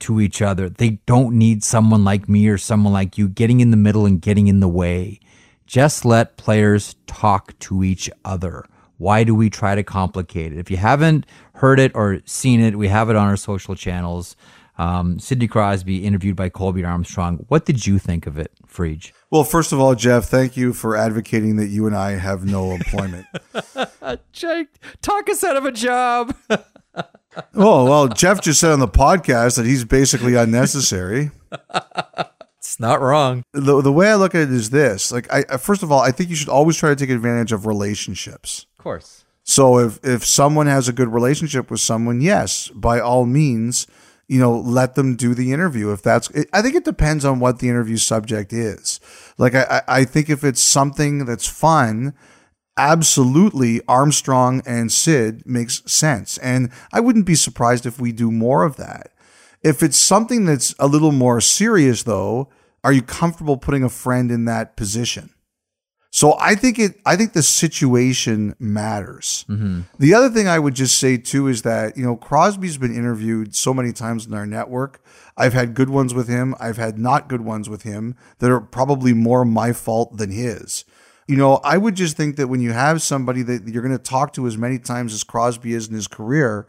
to 0.00 0.20
each 0.20 0.42
other. 0.42 0.68
They 0.68 1.00
don't 1.06 1.38
need 1.38 1.64
someone 1.64 2.04
like 2.04 2.28
me 2.28 2.48
or 2.48 2.58
someone 2.58 2.92
like 2.92 3.16
you 3.16 3.30
getting 3.30 3.60
in 3.60 3.70
the 3.70 3.78
middle 3.78 4.04
and 4.04 4.20
getting 4.20 4.48
in 4.48 4.60
the 4.60 4.68
way. 4.68 5.20
Just 5.66 6.04
let 6.04 6.36
players 6.36 6.96
talk 7.06 7.58
to 7.60 7.82
each 7.82 8.10
other. 8.26 8.66
Why 8.98 9.24
do 9.24 9.34
we 9.34 9.50
try 9.50 9.74
to 9.74 9.82
complicate 9.82 10.52
it? 10.52 10.58
If 10.58 10.70
you 10.70 10.76
haven't 10.76 11.26
heard 11.54 11.78
it 11.80 11.92
or 11.94 12.20
seen 12.24 12.60
it, 12.60 12.76
we 12.76 12.88
have 12.88 13.10
it 13.10 13.16
on 13.16 13.28
our 13.28 13.36
social 13.36 13.74
channels. 13.74 14.36
Um, 14.78 15.18
Sidney 15.18 15.48
Crosby 15.48 16.04
interviewed 16.04 16.36
by 16.36 16.50
Colby 16.50 16.84
Armstrong. 16.84 17.44
What 17.48 17.64
did 17.64 17.86
you 17.86 17.98
think 17.98 18.26
of 18.26 18.36
it, 18.38 18.52
Friedge? 18.66 19.12
Well, 19.30 19.42
first 19.44 19.72
of 19.72 19.80
all, 19.80 19.94
Jeff, 19.94 20.26
thank 20.26 20.56
you 20.56 20.72
for 20.74 20.96
advocating 20.96 21.56
that 21.56 21.68
you 21.68 21.86
and 21.86 21.96
I 21.96 22.12
have 22.12 22.44
no 22.44 22.70
employment. 22.72 23.26
Jake, 24.32 24.68
talk 25.02 25.30
us 25.30 25.42
out 25.44 25.56
of 25.56 25.64
a 25.64 25.72
job. 25.72 26.34
oh, 27.54 27.84
well, 27.84 28.08
Jeff 28.08 28.40
just 28.42 28.60
said 28.60 28.70
on 28.72 28.80
the 28.80 28.88
podcast 28.88 29.56
that 29.56 29.64
he's 29.66 29.84
basically 29.84 30.34
unnecessary. 30.34 31.30
it's 32.58 32.78
not 32.78 33.00
wrong. 33.00 33.44
The, 33.52 33.80
the 33.80 33.92
way 33.92 34.10
I 34.10 34.14
look 34.16 34.34
at 34.34 34.42
it 34.42 34.52
is 34.52 34.70
this 34.70 35.10
like, 35.10 35.32
I, 35.32 35.44
I- 35.50 35.56
first 35.56 35.82
of 35.82 35.90
all, 35.90 36.00
I 36.00 36.10
think 36.12 36.28
you 36.30 36.36
should 36.36 36.48
always 36.50 36.76
try 36.76 36.90
to 36.90 36.96
take 36.96 37.10
advantage 37.10 37.52
of 37.52 37.66
relationships. 37.66 38.66
Course. 38.86 39.24
So 39.42 39.80
if 39.80 39.98
if 40.04 40.24
someone 40.24 40.68
has 40.68 40.88
a 40.88 40.92
good 40.92 41.08
relationship 41.08 41.72
with 41.72 41.80
someone, 41.80 42.20
yes, 42.20 42.68
by 42.68 43.00
all 43.00 43.26
means, 43.26 43.88
you 44.28 44.38
know, 44.38 44.56
let 44.56 44.94
them 44.94 45.16
do 45.16 45.34
the 45.34 45.52
interview. 45.52 45.90
If 45.90 46.02
that's, 46.02 46.30
I 46.52 46.62
think 46.62 46.76
it 46.76 46.84
depends 46.84 47.24
on 47.24 47.40
what 47.40 47.58
the 47.58 47.68
interview 47.68 47.96
subject 47.96 48.52
is. 48.52 49.00
Like 49.38 49.56
I 49.56 49.82
I 49.88 50.04
think 50.04 50.30
if 50.30 50.44
it's 50.44 50.62
something 50.62 51.24
that's 51.24 51.48
fun, 51.48 52.14
absolutely 52.76 53.80
Armstrong 53.88 54.62
and 54.64 54.92
Sid 54.92 55.42
makes 55.44 55.82
sense, 55.90 56.38
and 56.38 56.70
I 56.92 57.00
wouldn't 57.00 57.26
be 57.26 57.34
surprised 57.34 57.86
if 57.86 57.98
we 57.98 58.12
do 58.12 58.30
more 58.30 58.62
of 58.62 58.76
that. 58.76 59.10
If 59.64 59.82
it's 59.82 59.98
something 59.98 60.44
that's 60.44 60.76
a 60.78 60.86
little 60.86 61.10
more 61.10 61.40
serious, 61.40 62.04
though, 62.04 62.50
are 62.84 62.92
you 62.92 63.02
comfortable 63.02 63.56
putting 63.56 63.82
a 63.82 63.88
friend 63.88 64.30
in 64.30 64.44
that 64.44 64.76
position? 64.76 65.30
So 66.16 66.34
I 66.40 66.54
think 66.54 66.78
it. 66.78 66.98
I 67.04 67.14
think 67.14 67.34
the 67.34 67.42
situation 67.42 68.56
matters. 68.58 69.44
Mm-hmm. 69.50 69.82
The 69.98 70.14
other 70.14 70.30
thing 70.30 70.48
I 70.48 70.58
would 70.58 70.72
just 70.72 70.96
say 70.98 71.18
too 71.18 71.46
is 71.46 71.60
that 71.60 71.94
you 71.94 72.06
know 72.06 72.16
Crosby's 72.16 72.78
been 72.78 72.96
interviewed 72.96 73.54
so 73.54 73.74
many 73.74 73.92
times 73.92 74.24
in 74.24 74.32
our 74.32 74.46
network. 74.46 75.04
I've 75.36 75.52
had 75.52 75.74
good 75.74 75.90
ones 75.90 76.14
with 76.14 76.26
him. 76.26 76.54
I've 76.58 76.78
had 76.78 76.98
not 76.98 77.28
good 77.28 77.42
ones 77.42 77.68
with 77.68 77.82
him 77.82 78.16
that 78.38 78.50
are 78.50 78.62
probably 78.62 79.12
more 79.12 79.44
my 79.44 79.74
fault 79.74 80.16
than 80.16 80.30
his. 80.30 80.86
You 81.28 81.36
know, 81.36 81.60
I 81.62 81.76
would 81.76 81.96
just 81.96 82.16
think 82.16 82.36
that 82.36 82.48
when 82.48 82.62
you 82.62 82.72
have 82.72 83.02
somebody 83.02 83.42
that 83.42 83.68
you're 83.68 83.82
going 83.82 83.92
to 83.92 84.02
talk 84.02 84.32
to 84.34 84.46
as 84.46 84.56
many 84.56 84.78
times 84.78 85.12
as 85.12 85.22
Crosby 85.22 85.74
is 85.74 85.86
in 85.86 85.94
his 85.94 86.08
career, 86.08 86.66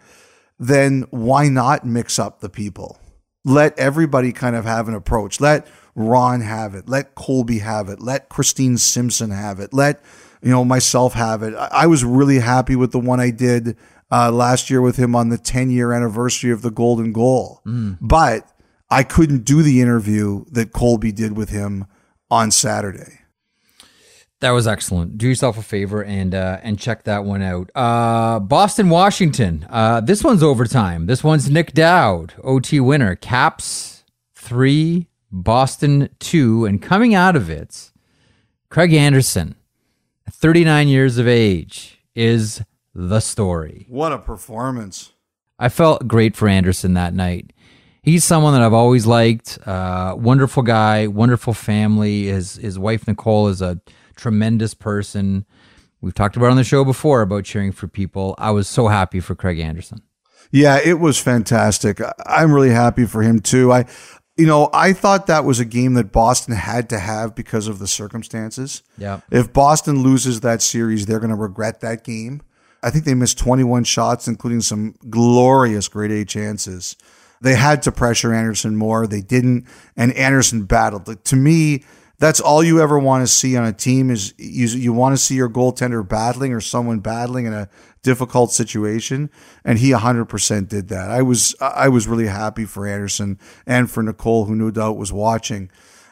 then 0.60 1.06
why 1.10 1.48
not 1.48 1.86
mix 1.86 2.20
up 2.20 2.42
the 2.42 2.50
people? 2.50 3.00
Let 3.46 3.80
everybody 3.80 4.34
kind 4.34 4.58
of 4.58 4.66
have 4.66 4.90
an 4.90 4.94
approach. 4.94 5.40
Let 5.40 5.70
Ron 5.98 6.42
have 6.42 6.76
it. 6.76 6.88
Let 6.88 7.16
Colby 7.16 7.60
have 7.60 7.90
it. 7.90 8.00
Let 8.00 8.30
Christine 8.30 8.78
Simpson 8.78 9.32
have 9.32 9.60
it. 9.60 9.74
Let 9.74 10.00
you 10.44 10.52
know 10.52 10.64
myself 10.64 11.14
have 11.14 11.42
it. 11.42 11.56
I, 11.56 11.70
I 11.72 11.88
was 11.88 12.06
really 12.06 12.40
happy 12.40 12.76
with 12.76 12.92
the 12.92 13.00
one 13.00 13.20
I 13.20 13.32
did 13.32 13.76
uh, 14.12 14.32
last 14.32 14.70
year 14.70 14.80
with 14.80 14.96
him 14.98 15.16
on 15.16 15.30
the 15.30 15.40
10 15.40 15.72
year 15.72 15.92
anniversary 15.92 16.52
of 16.52 16.62
the 16.62 16.70
Golden 16.70 17.12
Goal, 17.12 17.62
but 18.00 18.48
I 18.90 19.04
couldn't 19.04 19.44
do 19.44 19.62
the 19.64 19.82
interview 19.82 20.46
that 20.52 20.72
Colby 20.72 21.12
did 21.12 21.36
with 21.36 21.50
him 21.50 21.86
on 22.30 22.52
Saturday. 22.52 23.22
That 24.40 24.52
was 24.52 24.68
excellent. 24.68 25.18
Do 25.18 25.28
yourself 25.28 25.58
a 25.58 25.64
favor 25.64 26.04
and 26.04 26.36
uh, 26.36 26.60
and 26.62 26.78
check 26.78 27.06
that 27.06 27.26
one 27.26 27.42
out. 27.42 27.72
Uh, 27.74 28.40
Boston, 28.40 28.90
Washington. 28.90 29.66
Uh, 29.68 30.00
this 30.00 30.24
one's 30.24 30.44
overtime. 30.44 31.08
This 31.08 31.24
one's 31.24 31.50
Nic 31.50 31.74
Dowd, 31.74 32.36
OT 32.44 32.80
winner. 32.80 33.16
Caps 33.16 34.04
three, 34.36 35.08
Boston 35.32 36.10
two, 36.20 36.66
and 36.66 36.82
coming 36.82 37.14
out 37.14 37.36
of 37.36 37.50
it, 37.50 37.92
Craig 38.70 38.94
Anderson, 38.94 39.56
39 40.30 40.88
years 40.88 41.18
of 41.18 41.28
age, 41.28 42.00
is 42.16 42.62
the 42.94 43.20
story. 43.20 43.86
What 43.90 44.12
a 44.12 44.18
performance! 44.18 45.14
I 45.60 45.70
felt 45.70 46.08
great 46.08 46.36
for 46.36 46.48
Anderson 46.48 46.94
that 46.94 47.14
night. 47.14 47.54
He's 48.02 48.24
someone 48.24 48.54
that 48.54 48.62
I've 48.62 48.74
always 48.74 49.06
liked. 49.06 49.60
Uh, 49.68 50.16
wonderful 50.18 50.64
guy, 50.64 51.08
wonderful 51.08 51.54
family. 51.54 52.28
His 52.28 52.56
his 52.56 52.80
wife 52.80 53.08
Nicole 53.08 53.50
is 53.50 53.62
a 53.62 53.82
tremendous 54.16 54.74
person. 54.74 55.46
We've 56.00 56.14
talked 56.14 56.38
about 56.38 56.52
on 56.52 56.58
the 56.58 56.64
show 56.64 56.86
before 56.86 57.22
about 57.22 57.44
cheering 57.44 57.72
for 57.72 57.88
people. 57.88 58.36
I 58.38 58.52
was 58.52 58.68
so 58.68 58.88
happy 58.88 59.20
for 59.20 59.36
Craig 59.36 59.60
Anderson. 59.60 60.04
Yeah, 60.52 60.80
it 60.84 61.00
was 61.00 61.20
fantastic. 61.20 62.00
I'm 62.26 62.54
really 62.54 62.70
happy 62.70 63.06
for 63.06 63.22
him 63.22 63.40
too. 63.40 63.74
I, 63.74 63.86
you 64.38 64.46
know, 64.46 64.70
I 64.72 64.94
thought 64.94 65.28
that 65.28 65.46
was 65.46 65.60
a 65.60 65.66
game 65.66 65.96
that 65.96 66.12
Boston 66.12 66.54
had 66.54 66.90
to 66.90 67.00
have 67.00 67.34
because 67.34 67.68
of 67.68 67.80
the 67.80 67.88
circumstances. 67.88 68.84
Yeah. 68.98 69.22
If 69.32 69.52
Boston 69.52 70.04
loses 70.04 70.42
that 70.42 70.62
series, 70.62 71.06
they're 71.06 71.20
going 71.20 71.32
to 71.32 71.36
regret 71.36 71.82
that 71.82 72.04
game. 72.04 72.42
I 72.84 72.92
think 72.92 73.06
they 73.06 73.16
missed 73.16 73.40
21 73.40 73.84
shots, 73.86 74.28
including 74.28 74.62
some 74.62 74.96
glorious 75.10 75.88
grade 75.88 76.12
A 76.12 76.24
chances. 76.24 76.96
They 77.42 77.56
had 77.56 77.82
to 77.84 77.92
pressure 77.92 78.34
Anderson 78.34 78.76
more. 78.76 79.08
They 79.08 79.22
didn't, 79.22 79.68
and 79.96 80.14
Anderson 80.14 80.66
battled. 80.66 81.08
Like, 81.08 81.24
To 81.26 81.36
me, 81.36 81.84
that's 82.20 82.40
all 82.40 82.64
you 82.64 82.82
ever 82.82 82.98
want 82.98 83.24
to 83.24 83.28
see 83.28 83.58
on 83.58 83.66
a 83.66 83.74
team 83.74 84.10
is 84.10 84.34
you, 84.38 84.68
you 84.68 84.94
want 84.94 85.14
to 85.14 85.22
see 85.22 85.36
your 85.36 85.50
goaltender 85.50 86.08
battling 86.08 86.54
or 86.54 86.62
someone 86.62 87.00
battling 87.00 87.46
in 87.46 87.54
a 87.54 87.70
difficult 88.08 88.54
situation, 88.54 89.30
and 89.66 89.80
he 89.80 89.92
100% 89.92 90.70
did 90.70 90.88
that. 90.88 91.12
I 91.12 91.22
was 91.22 91.56
I 91.60 91.90
was 91.90 92.08
really 92.08 92.28
happy 92.28 92.64
for 92.64 92.88
Anderson 92.88 93.38
and 93.66 93.92
for 93.92 94.02
Nicole, 94.02 94.46
who 94.46 94.56
no 94.56 94.72
doubt 94.72 94.96
was 94.96 95.12
watching 95.12 95.70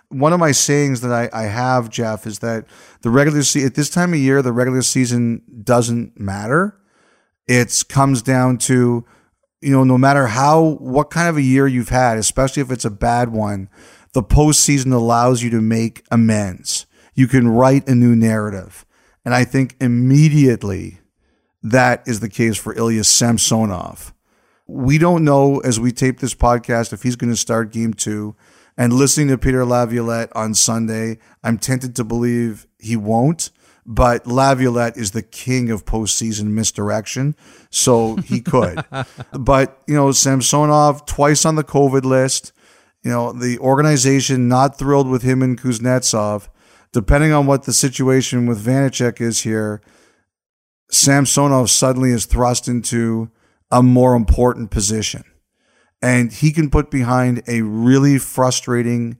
one 0.10 0.34
of 0.34 0.40
my 0.40 0.52
sayings 0.52 1.02
that 1.02 1.12
I, 1.12 1.30
I 1.34 1.44
have, 1.48 1.90
Jeff, 1.90 2.28
is 2.28 2.40
that 2.40 2.66
the 3.02 3.10
regular 3.10 3.44
season 3.44 3.68
at 3.68 3.76
this 3.76 3.90
time 3.90 4.14
of 4.14 4.20
year, 4.20 4.42
the 4.42 4.52
regular 4.52 4.82
season 4.82 5.42
doesn't 5.64 6.20
matter. 6.20 6.78
It 7.48 7.84
comes 7.90 8.22
down 8.22 8.58
to, 8.70 9.06
you 9.62 9.72
know, 9.72 9.84
no 9.84 9.98
matter 9.98 10.28
how 10.28 10.78
what 10.80 11.10
kind 11.10 11.28
of 11.28 11.38
a 11.38 11.42
year 11.42 11.68
you've 11.68 11.90
had, 11.90 12.18
especially 12.18 12.62
if 12.62 12.72
it's 12.72 12.86
a 12.86 12.92
bad 12.92 13.30
one, 13.30 13.70
the 14.14 14.24
postseason 14.24 14.94
allows 14.94 15.44
you 15.44 15.50
to 15.50 15.62
make 15.62 16.04
amends. 16.12 16.86
You 17.14 17.28
can 17.28 17.48
write 17.48 17.88
a 17.88 17.96
new 17.96 18.16
narrative. 18.16 18.86
And 19.24 19.34
I 19.34 19.44
think 19.44 19.76
immediately 19.82 21.00
that 21.66 22.08
is 22.08 22.20
the 22.20 22.30
case 22.30 22.58
for 22.58 22.76
Ilya 22.76 23.04
Samsonov. 23.04 24.14
We 24.68 25.00
don't 25.00 25.24
know 25.24 25.60
as 25.60 25.80
we 25.80 25.92
tape 25.92 26.20
this 26.20 26.36
podcast 26.36 26.94
if 26.94 27.02
he's 27.02 27.16
going 27.16 27.32
to 27.32 27.36
start 27.36 27.72
game 27.72 27.96
two. 27.96 28.36
And 28.78 28.94
listening 28.94 29.30
to 29.30 29.38
Peter 29.40 29.66
Laviolette 29.66 30.36
on 30.36 30.54
Sunday, 30.54 31.18
I'm 31.44 31.58
tempted 31.58 31.96
to 31.96 32.04
believe 32.04 32.68
he 32.78 32.96
won't. 32.96 33.50
But 33.84 34.28
Laviolette 34.28 34.96
is 34.96 35.12
the 35.12 35.24
king 35.24 35.72
of 35.72 35.86
postseason 35.86 36.48
misdirection, 36.48 37.36
so 37.70 38.16
he 38.18 38.42
could. 38.42 38.84
but 39.32 39.82
you 39.88 39.96
know, 39.96 40.12
Samsonov 40.12 41.06
twice 41.06 41.46
on 41.46 41.56
the 41.56 41.64
COVID 41.64 42.04
list. 42.04 42.52
You 43.04 43.12
know, 43.12 43.32
the 43.32 43.58
organization 43.60 44.48
not 44.48 44.78
thrilled 44.78 45.08
with 45.10 45.24
him 45.24 45.42
and 45.42 45.60
Kuznetsov. 45.60 46.48
Depending 46.92 47.32
on 47.32 47.46
what 47.48 47.64
the 47.64 47.74
situation 47.74 48.46
with 48.46 48.64
Vanecek 48.64 49.20
is 49.20 49.42
here, 49.42 49.82
Samsonov 50.90 51.70
suddenly 51.70 52.12
is 52.12 52.26
thrust 52.26 52.68
into 52.68 53.30
a 53.72 53.82
more 53.82 54.16
important 54.16 54.72
position. 54.72 55.24
And 56.02 56.32
he 56.32 56.52
can 56.52 56.70
put 56.70 56.92
behind 56.92 57.42
a 57.48 57.62
really 57.62 58.18
frustrating 58.20 59.18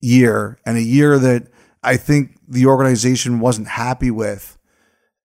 year 0.00 0.58
and 0.66 0.76
a 0.76 0.82
year 0.82 1.18
that 1.18 1.48
I 1.82 1.96
think 1.96 2.38
the 2.46 2.66
organization 2.66 3.40
wasn't 3.40 3.68
happy 3.68 4.10
with 4.10 4.58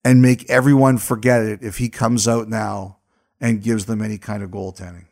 and 0.04 0.22
make 0.22 0.50
everyone 0.50 0.98
forget 0.98 1.44
it 1.44 1.62
if 1.62 1.78
he 1.78 1.90
comes 1.90 2.28
out 2.28 2.48
now 2.48 3.00
and 3.42 3.62
gives 3.62 3.86
them 3.86 4.02
any 4.02 4.18
kind 4.18 4.42
of 4.44 4.52
goaltending. 4.52 5.09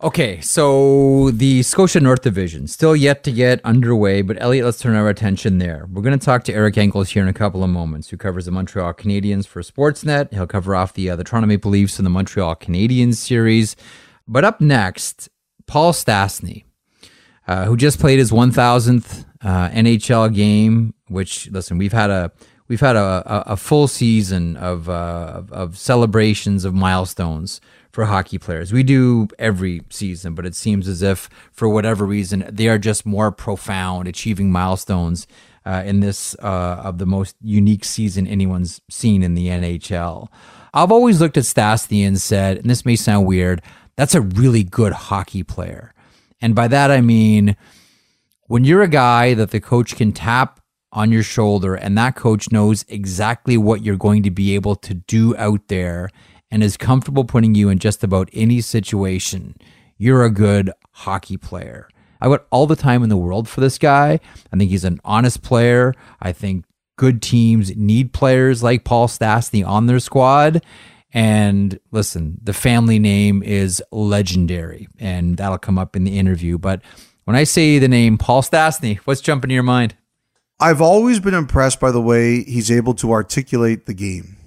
Okay, 0.00 0.40
so 0.40 1.32
the 1.32 1.64
Scotia 1.64 1.98
North 1.98 2.22
Division 2.22 2.68
still 2.68 2.94
yet 2.94 3.24
to 3.24 3.32
get 3.32 3.60
underway, 3.64 4.22
but 4.22 4.40
Elliot, 4.40 4.64
let's 4.64 4.78
turn 4.78 4.94
our 4.94 5.08
attention 5.08 5.58
there. 5.58 5.88
We're 5.90 6.02
going 6.02 6.16
to 6.16 6.24
talk 6.24 6.44
to 6.44 6.54
Eric 6.54 6.78
Engels 6.78 7.10
here 7.10 7.22
in 7.24 7.28
a 7.28 7.32
couple 7.32 7.64
of 7.64 7.70
moments, 7.70 8.08
who 8.08 8.16
covers 8.16 8.44
the 8.44 8.52
Montreal 8.52 8.94
Canadiens 8.94 9.44
for 9.44 9.60
Sportsnet. 9.60 10.32
He'll 10.32 10.46
cover 10.46 10.76
off 10.76 10.92
the 10.92 11.10
uh, 11.10 11.16
the 11.16 11.24
Toronto 11.24 11.48
Maple 11.48 11.72
Leafs 11.72 11.98
in 11.98 12.04
the 12.04 12.10
Montreal 12.10 12.54
Canadiens 12.54 13.16
series. 13.16 13.74
But 14.28 14.44
up 14.44 14.60
next, 14.60 15.30
Paul 15.66 15.92
Stastny, 15.92 16.62
uh, 17.48 17.64
who 17.64 17.76
just 17.76 17.98
played 17.98 18.20
his 18.20 18.30
1,000th 18.30 19.24
uh, 19.42 19.68
NHL 19.70 20.32
game. 20.32 20.94
Which 21.08 21.50
listen, 21.50 21.76
we've 21.76 21.92
had 21.92 22.10
a 22.10 22.30
we've 22.68 22.80
had 22.80 22.94
a, 22.94 23.24
a, 23.26 23.52
a 23.54 23.56
full 23.56 23.88
season 23.88 24.56
of, 24.58 24.88
uh, 24.88 25.42
of 25.50 25.76
celebrations 25.76 26.64
of 26.64 26.72
milestones 26.72 27.60
for 27.92 28.04
hockey 28.04 28.38
players. 28.38 28.72
We 28.72 28.82
do 28.82 29.28
every 29.38 29.82
season, 29.90 30.34
but 30.34 30.46
it 30.46 30.54
seems 30.54 30.88
as 30.88 31.02
if 31.02 31.28
for 31.52 31.68
whatever 31.68 32.04
reason 32.04 32.44
they 32.50 32.68
are 32.68 32.78
just 32.78 33.06
more 33.06 33.32
profound, 33.32 34.08
achieving 34.08 34.52
milestones 34.52 35.26
uh, 35.64 35.82
in 35.84 36.00
this 36.00 36.36
uh, 36.42 36.80
of 36.84 36.98
the 36.98 37.06
most 37.06 37.36
unique 37.40 37.84
season 37.84 38.26
anyone's 38.26 38.80
seen 38.90 39.22
in 39.22 39.34
the 39.34 39.46
NHL. 39.46 40.28
I've 40.72 40.92
always 40.92 41.20
looked 41.20 41.36
at 41.36 41.44
Stastny 41.44 42.06
and 42.06 42.20
said, 42.20 42.58
and 42.58 42.70
this 42.70 42.84
may 42.84 42.96
sound 42.96 43.26
weird, 43.26 43.62
that's 43.96 44.14
a 44.14 44.20
really 44.20 44.62
good 44.62 44.92
hockey 44.92 45.42
player. 45.42 45.92
And 46.40 46.54
by 46.54 46.68
that 46.68 46.90
I 46.90 47.00
mean 47.00 47.56
when 48.46 48.64
you're 48.64 48.82
a 48.82 48.88
guy 48.88 49.34
that 49.34 49.50
the 49.50 49.60
coach 49.60 49.96
can 49.96 50.12
tap 50.12 50.60
on 50.92 51.12
your 51.12 51.22
shoulder 51.22 51.74
and 51.74 51.98
that 51.98 52.16
coach 52.16 52.50
knows 52.50 52.84
exactly 52.88 53.56
what 53.58 53.82
you're 53.82 53.96
going 53.96 54.22
to 54.22 54.30
be 54.30 54.54
able 54.54 54.74
to 54.74 54.94
do 54.94 55.36
out 55.36 55.68
there 55.68 56.10
and 56.50 56.62
is 56.62 56.76
comfortable 56.76 57.24
putting 57.24 57.54
you 57.54 57.68
in 57.68 57.78
just 57.78 58.02
about 58.02 58.28
any 58.32 58.60
situation, 58.60 59.56
you're 59.96 60.24
a 60.24 60.30
good 60.30 60.70
hockey 60.92 61.36
player. 61.36 61.88
I 62.20 62.28
got 62.28 62.46
all 62.50 62.66
the 62.66 62.76
time 62.76 63.02
in 63.02 63.08
the 63.08 63.16
world 63.16 63.48
for 63.48 63.60
this 63.60 63.78
guy. 63.78 64.20
I 64.52 64.56
think 64.56 64.70
he's 64.70 64.84
an 64.84 65.00
honest 65.04 65.42
player. 65.42 65.94
I 66.20 66.32
think 66.32 66.64
good 66.96 67.22
teams 67.22 67.76
need 67.76 68.12
players 68.12 68.62
like 68.62 68.84
Paul 68.84 69.08
Stastny 69.08 69.66
on 69.66 69.86
their 69.86 70.00
squad. 70.00 70.64
And 71.12 71.78
listen, 71.90 72.38
the 72.42 72.52
family 72.52 72.98
name 72.98 73.42
is 73.42 73.82
legendary, 73.90 74.88
and 74.98 75.36
that'll 75.36 75.58
come 75.58 75.78
up 75.78 75.96
in 75.96 76.04
the 76.04 76.18
interview. 76.18 76.58
But 76.58 76.82
when 77.24 77.36
I 77.36 77.44
say 77.44 77.78
the 77.78 77.88
name 77.88 78.18
Paul 78.18 78.42
Stastny, 78.42 78.98
what's 78.98 79.20
jumping 79.20 79.48
to 79.48 79.54
your 79.54 79.62
mind? 79.62 79.94
I've 80.60 80.80
always 80.80 81.20
been 81.20 81.34
impressed 81.34 81.78
by 81.78 81.92
the 81.92 82.00
way 82.00 82.42
he's 82.42 82.70
able 82.70 82.94
to 82.94 83.12
articulate 83.12 83.86
the 83.86 83.94
game. 83.94 84.37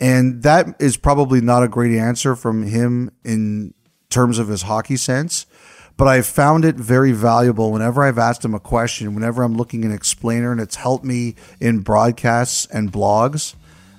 And 0.00 0.42
that 0.42 0.76
is 0.78 0.96
probably 0.96 1.40
not 1.40 1.62
a 1.62 1.68
great 1.68 1.96
answer 1.96 2.36
from 2.36 2.64
him 2.64 3.10
in 3.24 3.74
terms 4.10 4.38
of 4.38 4.48
his 4.48 4.62
hockey 4.62 4.96
sense. 4.96 5.46
But 5.96 6.08
I've 6.08 6.26
found 6.26 6.66
it 6.66 6.76
very 6.76 7.12
valuable 7.12 7.72
whenever 7.72 8.02
I've 8.02 8.18
asked 8.18 8.44
him 8.44 8.54
a 8.54 8.60
question, 8.60 9.14
whenever 9.14 9.42
I'm 9.42 9.56
looking 9.56 9.84
an 9.84 9.92
explainer, 9.92 10.52
and 10.52 10.60
it's 10.60 10.76
helped 10.76 11.04
me 11.04 11.36
in 11.58 11.80
broadcasts 11.80 12.66
and 12.66 12.92
blogs. 12.92 13.54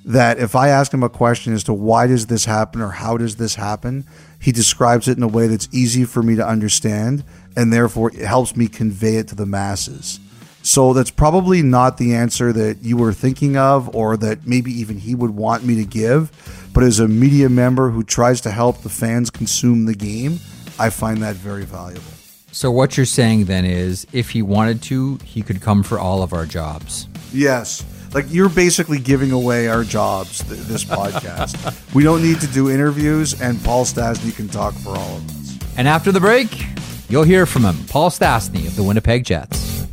That 0.06 0.38
if 0.38 0.56
I 0.56 0.70
ask 0.70 0.94
him 0.94 1.04
a 1.04 1.10
question 1.10 1.54
as 1.54 1.64
to 1.66 1.74
why 1.74 2.08
does 2.08 2.28
this 2.28 2.46
happen 2.46 2.82
or 2.82 2.92
how 2.92 3.18
does 3.18 3.36
this 3.38 3.56
happen, 3.56 4.06
he 4.40 4.52
describes 4.52 5.08
it 5.08 5.18
in 5.18 5.24
a 5.24 5.28
way 5.28 5.48
that's 5.48 5.68
easy 5.72 6.06
for 6.06 6.22
me 6.22 6.36
to 6.36 6.48
understand, 6.48 7.24
and 7.56 7.74
therefore 7.74 8.12
it 8.12 8.24
helps 8.24 8.56
me 8.56 8.68
convey 8.68 9.16
it 9.16 9.28
to 9.30 9.36
the 9.36 9.48
masses. 9.48 10.20
So 10.68 10.92
that's 10.92 11.12
probably 11.12 11.62
not 11.62 11.98
the 11.98 12.14
answer 12.14 12.52
that 12.52 12.80
you 12.82 12.98
were 12.98 13.14
thinking 13.14 13.56
of 13.56 13.96
or 13.96 14.18
that 14.18 14.46
maybe 14.46 14.70
even 14.74 14.98
he 14.98 15.16
would 15.16 15.32
want 15.32 15.64
me 15.64 15.76
to 15.76 15.86
give. 15.86 16.30
But 16.74 16.84
as 16.84 17.00
a 17.00 17.08
media 17.08 17.48
member 17.48 17.90
who 17.90 18.04
tries 18.04 18.42
to 18.42 18.52
help 18.52 18.82
the 18.82 18.90
fans 18.90 19.30
consume 19.30 19.86
the 19.86 19.96
game, 19.96 20.42
I 20.78 20.90
find 20.90 21.24
that 21.24 21.38
very 21.38 21.64
valuable. 21.64 22.04
So 22.52 22.70
what 22.70 22.98
you're 22.98 23.06
saying 23.06 23.46
then 23.46 23.64
is 23.64 24.06
if 24.12 24.32
he 24.32 24.42
wanted 24.42 24.82
to, 24.84 25.16
he 25.24 25.42
could 25.42 25.62
come 25.62 25.84
for 25.84 26.00
all 26.00 26.22
of 26.22 26.34
our 26.34 26.46
jobs. 26.46 27.08
Yes. 27.32 27.86
Like 28.14 28.26
you're 28.28 28.50
basically 28.50 29.00
giving 29.00 29.32
away 29.32 29.70
our 29.70 29.86
jobs 29.86 30.44
th- 30.44 30.60
this 30.64 30.84
podcast. 30.98 31.56
we 31.96 32.04
don't 32.04 32.22
need 32.22 32.42
to 32.42 32.48
do 32.48 32.70
interviews 32.70 33.40
and 33.40 33.64
Paul 33.64 33.86
Stastny 33.86 34.36
can 34.36 34.50
talk 34.50 34.74
for 34.74 34.90
all 34.90 35.16
of 35.16 35.30
us. 35.30 35.58
And 35.78 35.88
after 35.88 36.12
the 36.12 36.20
break, 36.20 36.50
you'll 37.08 37.24
hear 37.24 37.46
from 37.46 37.64
him, 37.64 37.78
Paul 37.88 38.10
Stastny 38.10 38.68
of 38.68 38.76
the 38.76 38.84
Winnipeg 38.84 39.24
Jets. 39.24 39.87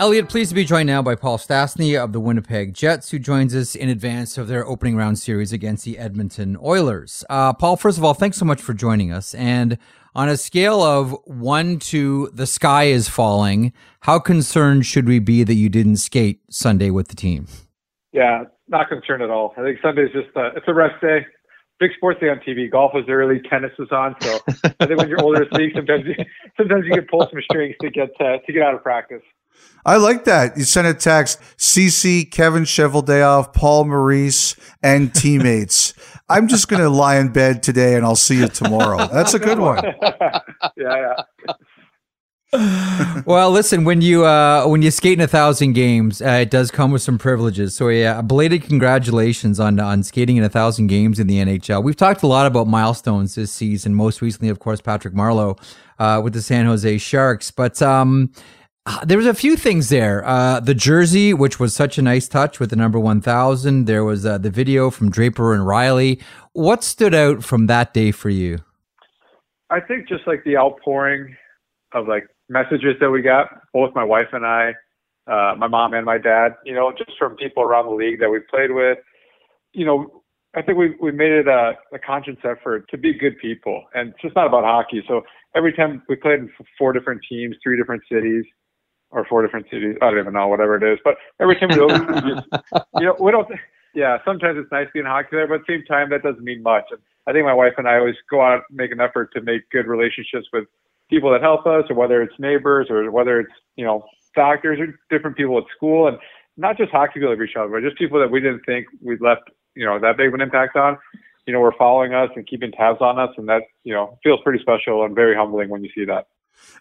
Elliot, 0.00 0.28
pleased 0.28 0.50
to 0.50 0.54
be 0.54 0.64
joined 0.64 0.86
now 0.86 1.02
by 1.02 1.16
Paul 1.16 1.38
Stastny 1.38 2.00
of 2.00 2.12
the 2.12 2.20
Winnipeg 2.20 2.72
Jets, 2.72 3.10
who 3.10 3.18
joins 3.18 3.52
us 3.52 3.74
in 3.74 3.88
advance 3.88 4.38
of 4.38 4.46
their 4.46 4.64
opening 4.64 4.94
round 4.94 5.18
series 5.18 5.52
against 5.52 5.84
the 5.84 5.98
Edmonton 5.98 6.56
Oilers. 6.62 7.24
Uh, 7.28 7.52
Paul, 7.52 7.76
first 7.76 7.98
of 7.98 8.04
all, 8.04 8.14
thanks 8.14 8.36
so 8.36 8.44
much 8.44 8.62
for 8.62 8.74
joining 8.74 9.10
us. 9.10 9.34
And 9.34 9.76
on 10.14 10.28
a 10.28 10.36
scale 10.36 10.84
of 10.84 11.16
one 11.24 11.80
to 11.80 12.30
the 12.32 12.46
sky 12.46 12.84
is 12.84 13.08
falling, 13.08 13.72
how 14.02 14.20
concerned 14.20 14.86
should 14.86 15.08
we 15.08 15.18
be 15.18 15.42
that 15.42 15.54
you 15.54 15.68
didn't 15.68 15.96
skate 15.96 16.42
Sunday 16.48 16.90
with 16.90 17.08
the 17.08 17.16
team? 17.16 17.48
Yeah, 18.12 18.44
not 18.68 18.88
concerned 18.88 19.24
at 19.24 19.30
all. 19.30 19.52
I 19.56 19.62
think 19.62 19.80
Sunday's 19.82 20.12
just 20.12 20.28
a, 20.36 20.52
it's 20.54 20.68
a 20.68 20.74
rest 20.74 21.00
day. 21.00 21.26
Big 21.80 21.90
sports 21.96 22.20
day 22.20 22.28
on 22.28 22.38
TV. 22.46 22.70
Golf 22.70 22.92
was 22.94 23.04
early, 23.08 23.40
tennis 23.50 23.72
was 23.76 23.90
on. 23.90 24.14
So 24.20 24.38
I 24.78 24.86
think 24.86 24.96
when 24.96 25.08
you're 25.08 25.20
older 25.20 25.44
sometimes 25.74 26.04
you, 26.06 26.14
sometimes 26.56 26.84
you 26.86 26.94
can 26.94 27.06
pull 27.10 27.22
some 27.28 27.42
strings 27.50 27.74
to 27.80 27.90
get 27.90 28.10
uh, 28.20 28.38
to 28.46 28.52
get 28.52 28.62
out 28.62 28.74
of 28.74 28.84
practice. 28.84 29.22
I 29.84 29.96
like 29.96 30.24
that. 30.24 30.56
You 30.58 30.64
sent 30.64 30.86
a 30.86 30.94
text, 30.94 31.40
CC, 31.56 32.30
Kevin 32.30 32.64
Cheveldayoff, 32.64 33.54
Paul 33.54 33.86
Maurice, 33.86 34.54
and 34.82 35.14
teammates. 35.14 35.94
I'm 36.28 36.46
just 36.46 36.68
going 36.68 36.82
to 36.82 36.90
lie 36.90 37.16
in 37.16 37.32
bed 37.32 37.62
today 37.62 37.94
and 37.94 38.04
I'll 38.04 38.14
see 38.14 38.38
you 38.38 38.48
tomorrow. 38.48 39.06
That's 39.06 39.32
a 39.32 39.38
good 39.38 39.58
one. 39.58 39.82
yeah, 40.76 41.14
yeah. 41.46 41.54
well, 43.26 43.50
listen, 43.50 43.84
when 43.84 44.00
you 44.00 44.24
uh, 44.24 44.64
when 44.66 44.80
you 44.80 44.90
skate 44.90 45.18
in 45.18 45.20
a 45.22 45.26
thousand 45.26 45.74
games, 45.74 46.22
uh, 46.22 46.38
it 46.40 46.50
does 46.50 46.70
come 46.70 46.90
with 46.90 47.02
some 47.02 47.18
privileges. 47.18 47.76
So, 47.76 47.88
yeah, 47.88 48.22
belated 48.22 48.62
congratulations 48.62 49.60
on 49.60 49.78
on 49.78 50.02
skating 50.02 50.38
in 50.38 50.44
a 50.44 50.48
thousand 50.48 50.86
games 50.86 51.20
in 51.20 51.26
the 51.26 51.36
NHL. 51.36 51.82
We've 51.82 51.96
talked 51.96 52.22
a 52.22 52.26
lot 52.26 52.46
about 52.46 52.66
milestones 52.66 53.34
this 53.34 53.52
season. 53.52 53.94
Most 53.94 54.22
recently, 54.22 54.48
of 54.48 54.60
course, 54.60 54.80
Patrick 54.80 55.12
Marleau 55.12 55.60
uh, 55.98 56.22
with 56.24 56.32
the 56.32 56.40
San 56.40 56.64
Jose 56.64 56.96
Sharks. 56.96 57.50
But 57.50 57.82
um, 57.82 58.32
there 59.04 59.18
was 59.18 59.26
a 59.26 59.34
few 59.34 59.56
things 59.56 59.88
there. 59.88 60.24
Uh, 60.26 60.60
the 60.60 60.74
jersey, 60.74 61.34
which 61.34 61.60
was 61.60 61.74
such 61.74 61.98
a 61.98 62.02
nice 62.02 62.28
touch 62.28 62.60
with 62.60 62.70
the 62.70 62.76
number 62.76 62.98
1000. 62.98 63.86
There 63.86 64.04
was 64.04 64.24
uh, 64.24 64.38
the 64.38 64.50
video 64.50 64.90
from 64.90 65.10
Draper 65.10 65.52
and 65.52 65.66
Riley. 65.66 66.20
What 66.52 66.84
stood 66.84 67.14
out 67.14 67.44
from 67.44 67.66
that 67.66 67.92
day 67.92 68.10
for 68.12 68.30
you? 68.30 68.58
I 69.70 69.80
think 69.80 70.08
just 70.08 70.26
like 70.26 70.44
the 70.44 70.56
outpouring 70.56 71.36
of 71.92 72.08
like 72.08 72.26
messages 72.48 72.96
that 73.00 73.10
we 73.10 73.22
got, 73.22 73.48
both 73.72 73.94
my 73.94 74.04
wife 74.04 74.28
and 74.32 74.46
I, 74.46 74.72
uh, 75.26 75.54
my 75.56 75.68
mom 75.68 75.92
and 75.92 76.06
my 76.06 76.18
dad, 76.18 76.54
you 76.64 76.74
know, 76.74 76.92
just 76.96 77.18
from 77.18 77.36
people 77.36 77.62
around 77.62 77.86
the 77.86 77.92
league 77.92 78.20
that 78.20 78.30
we 78.30 78.40
played 78.50 78.72
with. 78.72 78.98
You 79.72 79.84
know, 79.84 80.22
I 80.56 80.62
think 80.62 80.78
we 80.78 80.94
we 81.00 81.12
made 81.12 81.32
it 81.32 81.46
a, 81.46 81.72
a 81.92 81.98
conscious 81.98 82.38
effort 82.44 82.88
to 82.90 82.96
be 82.96 83.12
good 83.12 83.36
people, 83.38 83.84
and 83.94 84.10
it's 84.10 84.22
just 84.22 84.34
not 84.34 84.46
about 84.46 84.64
hockey. 84.64 85.04
So 85.06 85.22
every 85.54 85.74
time 85.74 86.02
we 86.08 86.16
played 86.16 86.40
in 86.40 86.50
four 86.78 86.94
different 86.94 87.20
teams, 87.28 87.56
three 87.62 87.76
different 87.76 88.02
cities, 88.10 88.44
or 89.10 89.24
four 89.24 89.42
different 89.42 89.66
cities. 89.70 89.96
I 90.02 90.10
don't 90.10 90.20
even 90.20 90.32
know, 90.34 90.48
whatever 90.48 90.76
it 90.76 90.82
is. 90.82 90.98
But 91.04 91.16
every 91.40 91.56
time 91.58 91.70
we 91.70 91.76
we 91.76 93.00
you 93.00 93.06
know, 93.06 93.16
we 93.20 93.30
don't. 93.30 93.48
Yeah, 93.94 94.18
sometimes 94.24 94.58
it's 94.58 94.70
nice 94.70 94.86
being 94.92 95.06
hockey 95.06 95.28
there, 95.32 95.46
but 95.46 95.60
at 95.60 95.66
the 95.66 95.74
same 95.74 95.84
time, 95.84 96.10
that 96.10 96.22
doesn't 96.22 96.44
mean 96.44 96.62
much. 96.62 96.84
And 96.90 97.00
I 97.26 97.32
think 97.32 97.44
my 97.44 97.54
wife 97.54 97.72
and 97.78 97.88
I 97.88 97.98
always 97.98 98.16
go 98.30 98.42
out 98.42 98.62
and 98.68 98.76
make 98.76 98.92
an 98.92 99.00
effort 99.00 99.32
to 99.34 99.40
make 99.40 99.68
good 99.70 99.86
relationships 99.86 100.48
with 100.52 100.64
people 101.08 101.32
that 101.32 101.40
help 101.40 101.66
us, 101.66 101.84
or 101.88 101.96
whether 101.96 102.22
it's 102.22 102.34
neighbors, 102.38 102.88
or 102.90 103.10
whether 103.10 103.40
it's 103.40 103.52
you 103.76 103.84
know 103.84 104.04
doctors 104.34 104.78
or 104.78 104.98
different 105.10 105.36
people 105.36 105.58
at 105.58 105.64
school, 105.74 106.06
and 106.06 106.18
not 106.56 106.76
just 106.76 106.90
hockey 106.90 107.14
people 107.14 107.30
that 107.30 107.38
reach 107.38 107.56
out, 107.56 107.70
but 107.70 107.82
just 107.82 107.96
people 107.96 108.20
that 108.20 108.30
we 108.30 108.40
didn't 108.40 108.64
think 108.66 108.86
we'd 109.02 109.20
left 109.20 109.50
you 109.74 109.84
know 109.84 109.98
that 109.98 110.16
big 110.16 110.28
of 110.28 110.34
an 110.34 110.40
impact 110.40 110.76
on. 110.76 110.98
You 111.46 111.54
know, 111.54 111.60
were 111.60 111.74
following 111.78 112.12
us 112.12 112.28
and 112.36 112.46
keeping 112.46 112.72
tabs 112.72 113.00
on 113.00 113.18
us, 113.18 113.30
and 113.38 113.48
that 113.48 113.62
you 113.84 113.94
know 113.94 114.18
feels 114.22 114.40
pretty 114.44 114.60
special 114.60 115.04
and 115.04 115.14
very 115.14 115.34
humbling 115.34 115.70
when 115.70 115.82
you 115.82 115.90
see 115.94 116.04
that. 116.04 116.26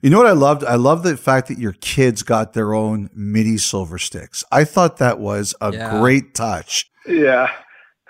You 0.02 0.10
know 0.10 0.18
what 0.18 0.28
I 0.28 0.34
loved? 0.34 0.64
I 0.64 0.76
love 0.76 1.04
the 1.04 1.18
fact 1.18 1.48
that 1.48 1.58
your 1.58 1.74
kids 1.74 2.24
got 2.24 2.54
their 2.54 2.74
own 2.74 3.10
mini 3.14 3.58
silver 3.58 3.98
sticks. 3.98 4.44
I 4.52 4.64
thought 4.64 4.98
that 4.98 5.20
was 5.20 5.56
a 5.60 5.74
yeah. 5.74 6.00
great 6.00 6.36
touch. 6.36 6.90
Yeah. 7.08 7.50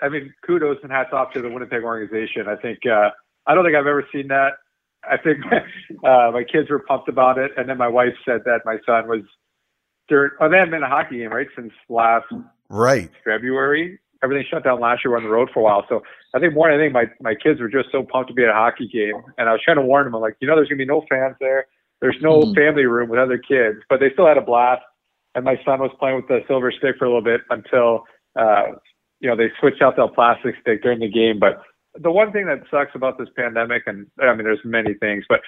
I 0.02 0.08
mean, 0.08 0.32
kudos 0.46 0.78
and 0.82 0.92
hats 0.92 1.10
off 1.12 1.32
to 1.32 1.42
the 1.42 1.48
Winnipeg 1.48 1.82
organization. 1.82 2.46
I 2.46 2.56
think 2.56 2.80
uh, 2.86 3.10
I 3.46 3.54
don't 3.54 3.64
think 3.64 3.76
I've 3.76 3.86
ever 3.86 4.06
seen 4.12 4.28
that. 4.28 4.54
I 5.10 5.16
think 5.16 5.38
uh, 6.04 6.30
my 6.32 6.44
kids 6.44 6.70
were 6.70 6.80
pumped 6.80 7.08
about 7.08 7.38
it, 7.38 7.52
and 7.56 7.68
then 7.68 7.78
my 7.78 7.88
wife 7.88 8.14
said 8.24 8.42
that 8.44 8.60
my 8.64 8.76
son 8.84 9.08
was 9.08 9.22
during. 10.08 10.30
Oh, 10.40 10.48
they 10.48 10.58
haven't 10.58 10.72
been 10.72 10.82
a 10.82 10.88
hockey 10.88 11.18
game 11.18 11.30
right 11.30 11.48
since 11.56 11.72
last 11.88 12.26
Right. 12.68 13.10
February. 13.24 13.98
Everything 14.22 14.44
shut 14.50 14.64
down 14.64 14.80
last 14.80 15.04
year. 15.04 15.12
We're 15.12 15.18
on 15.18 15.22
the 15.24 15.30
road 15.30 15.48
for 15.52 15.60
a 15.60 15.62
while, 15.62 15.84
so 15.88 16.02
I 16.34 16.40
think 16.40 16.54
more 16.54 16.68
than 16.70 16.80
anything, 16.80 16.92
my 16.92 17.06
my 17.20 17.34
kids 17.34 17.60
were 17.60 17.68
just 17.68 17.90
so 17.92 18.02
pumped 18.02 18.28
to 18.28 18.34
be 18.34 18.42
at 18.42 18.50
a 18.50 18.54
hockey 18.54 18.88
game, 18.88 19.14
and 19.38 19.48
I 19.48 19.52
was 19.52 19.60
trying 19.62 19.76
to 19.76 19.82
warn 19.82 20.04
them. 20.04 20.14
I'm 20.14 20.20
like, 20.20 20.36
you 20.40 20.48
know, 20.48 20.56
there's 20.56 20.68
gonna 20.68 20.78
be 20.78 20.84
no 20.86 21.04
fans 21.08 21.36
there. 21.40 21.66
There's 22.00 22.16
no 22.20 22.42
Mhm. 22.42 22.54
family 22.54 22.86
room 22.86 23.08
with 23.08 23.18
other 23.18 23.38
kids, 23.38 23.78
but 23.88 24.00
they 24.00 24.10
still 24.12 24.26
had 24.26 24.36
a 24.36 24.42
blast. 24.42 24.82
And 25.34 25.44
my 25.44 25.60
son 25.64 25.80
was 25.80 25.92
playing 25.98 26.16
with 26.16 26.26
the 26.26 26.42
silver 26.48 26.72
stick 26.72 26.96
for 26.98 27.04
a 27.04 27.08
little 27.08 27.22
bit 27.22 27.42
until, 27.50 28.06
uh, 28.34 28.72
you 29.20 29.28
know, 29.28 29.36
they 29.36 29.50
switched 29.60 29.82
out 29.82 29.94
the 29.94 30.08
plastic 30.08 30.56
stick 30.60 30.82
during 30.82 31.00
the 31.00 31.08
game. 31.08 31.38
But 31.38 31.62
the 31.94 32.10
one 32.10 32.32
thing 32.32 32.46
that 32.46 32.62
sucks 32.70 32.94
about 32.94 33.18
this 33.18 33.28
pandemic, 33.36 33.84
and 33.86 34.06
I 34.20 34.34
mean, 34.34 34.44
there's 34.44 34.64
many 34.64 34.94
things, 34.94 35.26
but 35.28 35.42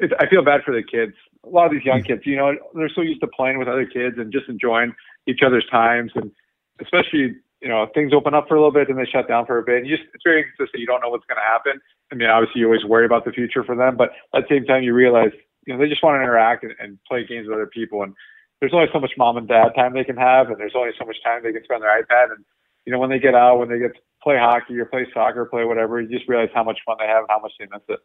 it, 0.00 0.12
I 0.18 0.26
feel 0.26 0.42
bad 0.42 0.62
for 0.64 0.74
the 0.74 0.82
kids. 0.82 1.14
A 1.44 1.48
lot 1.48 1.66
of 1.66 1.72
these 1.72 1.84
young 1.84 2.02
kids, 2.02 2.26
you 2.26 2.36
know, 2.36 2.56
they're 2.74 2.88
so 2.88 3.02
used 3.02 3.20
to 3.20 3.28
playing 3.28 3.58
with 3.58 3.68
other 3.68 3.86
kids 3.86 4.18
and 4.18 4.32
just 4.32 4.48
enjoying 4.48 4.94
each 5.26 5.42
other's 5.42 5.66
times, 5.66 6.12
and 6.14 6.32
especially, 6.80 7.36
you 7.60 7.68
know, 7.68 7.86
things 7.94 8.12
open 8.12 8.34
up 8.34 8.46
for 8.48 8.54
a 8.54 8.58
little 8.58 8.72
bit 8.72 8.88
and 8.88 8.98
they 8.98 9.04
shut 9.04 9.28
down 9.28 9.46
for 9.46 9.58
a 9.58 9.62
bit. 9.62 9.78
And 9.78 9.86
you 9.86 9.96
just, 9.96 10.08
it's 10.14 10.22
very 10.24 10.42
inconsistent. 10.42 10.80
You 10.80 10.86
don't 10.86 11.00
know 11.00 11.10
what's 11.10 11.26
going 11.26 11.38
to 11.38 11.42
happen. 11.42 11.80
I 12.12 12.14
mean, 12.14 12.28
obviously, 12.28 12.60
you 12.60 12.66
always 12.66 12.84
worry 12.84 13.04
about 13.04 13.24
the 13.24 13.32
future 13.32 13.64
for 13.64 13.74
them, 13.74 13.96
but 13.96 14.10
at 14.34 14.48
the 14.48 14.48
same 14.48 14.64
time, 14.64 14.82
you 14.82 14.94
realize, 14.94 15.32
you 15.66 15.74
know, 15.74 15.80
they 15.80 15.88
just 15.88 16.02
want 16.02 16.18
to 16.18 16.22
interact 16.22 16.64
and, 16.64 16.74
and 16.78 16.98
play 17.04 17.26
games 17.26 17.48
with 17.48 17.54
other 17.54 17.66
people. 17.66 18.02
And 18.02 18.14
there's 18.60 18.74
only 18.74 18.88
so 18.92 19.00
much 19.00 19.12
mom 19.18 19.36
and 19.36 19.48
dad 19.48 19.70
time 19.74 19.94
they 19.94 20.04
can 20.04 20.16
have, 20.16 20.48
and 20.48 20.58
there's 20.58 20.74
only 20.74 20.90
so 20.98 21.04
much 21.04 21.16
time 21.22 21.42
they 21.42 21.52
can 21.52 21.64
spend 21.64 21.82
on 21.82 21.88
their 21.88 22.02
iPad. 22.02 22.32
And 22.32 22.44
you 22.86 22.92
know, 22.92 22.98
when 22.98 23.10
they 23.10 23.18
get 23.18 23.34
out, 23.34 23.58
when 23.58 23.68
they 23.68 23.78
get 23.78 23.94
to 23.94 24.00
play 24.22 24.38
hockey 24.38 24.78
or 24.78 24.86
play 24.86 25.06
soccer, 25.12 25.44
play 25.44 25.64
whatever, 25.64 26.00
you 26.00 26.08
just 26.08 26.28
realize 26.28 26.48
how 26.54 26.64
much 26.64 26.78
fun 26.86 26.96
they 26.98 27.06
have 27.06 27.20
and 27.20 27.30
how 27.30 27.40
much 27.40 27.52
they 27.58 27.66
miss 27.70 27.82
it. 27.88 28.00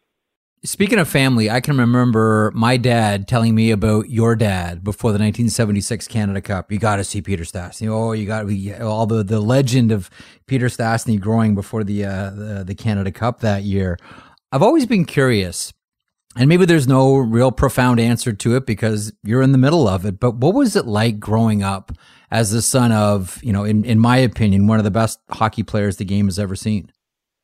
Speaking 0.66 0.97
of 0.97 1.09
family, 1.09 1.49
I 1.49 1.59
can 1.59 1.78
remember 1.78 2.49
my 2.55 2.78
dad 2.78 3.28
telling 3.28 3.53
me 3.53 3.72
about 3.72 4.09
your 4.09 4.34
dad 4.34 4.82
before 4.82 5.11
the 5.11 5.20
1976 5.20 6.07
Canada 6.07 6.39
Cup. 6.39 6.72
You 6.72 6.80
got 6.80 6.95
to 6.97 7.03
see 7.03 7.22
Peter 7.22 7.43
Stastny. 7.43 7.89
Oh, 7.89 8.14
you 8.14 8.26
got 8.26 8.45
all 8.82 9.05
the 9.05 9.26
the 9.26 9.41
legend 9.41 9.91
of 9.91 10.09
Peter 10.47 10.68
Stastny 10.68 11.20
growing 11.20 11.53
before 11.53 11.84
the, 11.84 12.05
uh, 12.05 12.30
the 12.30 12.64
the 12.66 12.76
Canada 12.76 13.11
Cup 13.11 13.41
that 13.41 13.64
year. 13.64 13.99
I've 14.53 14.61
always 14.61 14.86
been 14.86 15.03
curious, 15.03 15.74
and 16.38 16.47
maybe 16.47 16.66
there's 16.66 16.88
no 16.88 17.18
real 17.18 17.51
profound 17.51 17.99
answer 17.99 18.32
to 18.32 18.55
it 18.55 18.66
because 18.66 19.11
you're 19.22 19.41
in 19.41 19.51
the 19.51 19.57
middle 19.57 19.89
of 19.89 20.05
it. 20.05 20.18
But 20.18 20.36
what 20.36 20.55
was 20.55 20.78
it 20.78 20.88
like 20.88 21.20
growing 21.20 21.61
up 21.61 21.91
as 22.32 22.51
the 22.51 22.61
son 22.61 22.93
of, 22.93 23.38
you 23.43 23.51
know, 23.51 23.66
in 23.66 23.84
in 23.84 23.99
my 23.99 24.16
opinion, 24.16 24.68
one 24.68 24.78
of 24.78 24.86
the 24.86 24.91
best 24.91 25.20
hockey 25.30 25.64
players 25.64 25.97
the 25.97 26.05
game 26.05 26.28
has 26.28 26.39
ever 26.39 26.55
seen? 26.55 26.89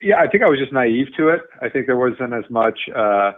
Yeah, 0.02 0.20
I 0.20 0.28
think 0.28 0.44
I 0.44 0.50
was 0.50 0.60
just 0.60 0.72
naive 0.72 1.08
to 1.18 1.30
it. 1.30 1.42
I 1.62 1.70
think 1.70 1.86
there 1.86 1.98
wasn't 1.98 2.34
as 2.34 2.50
much 2.50 2.80
uh, 2.96 3.34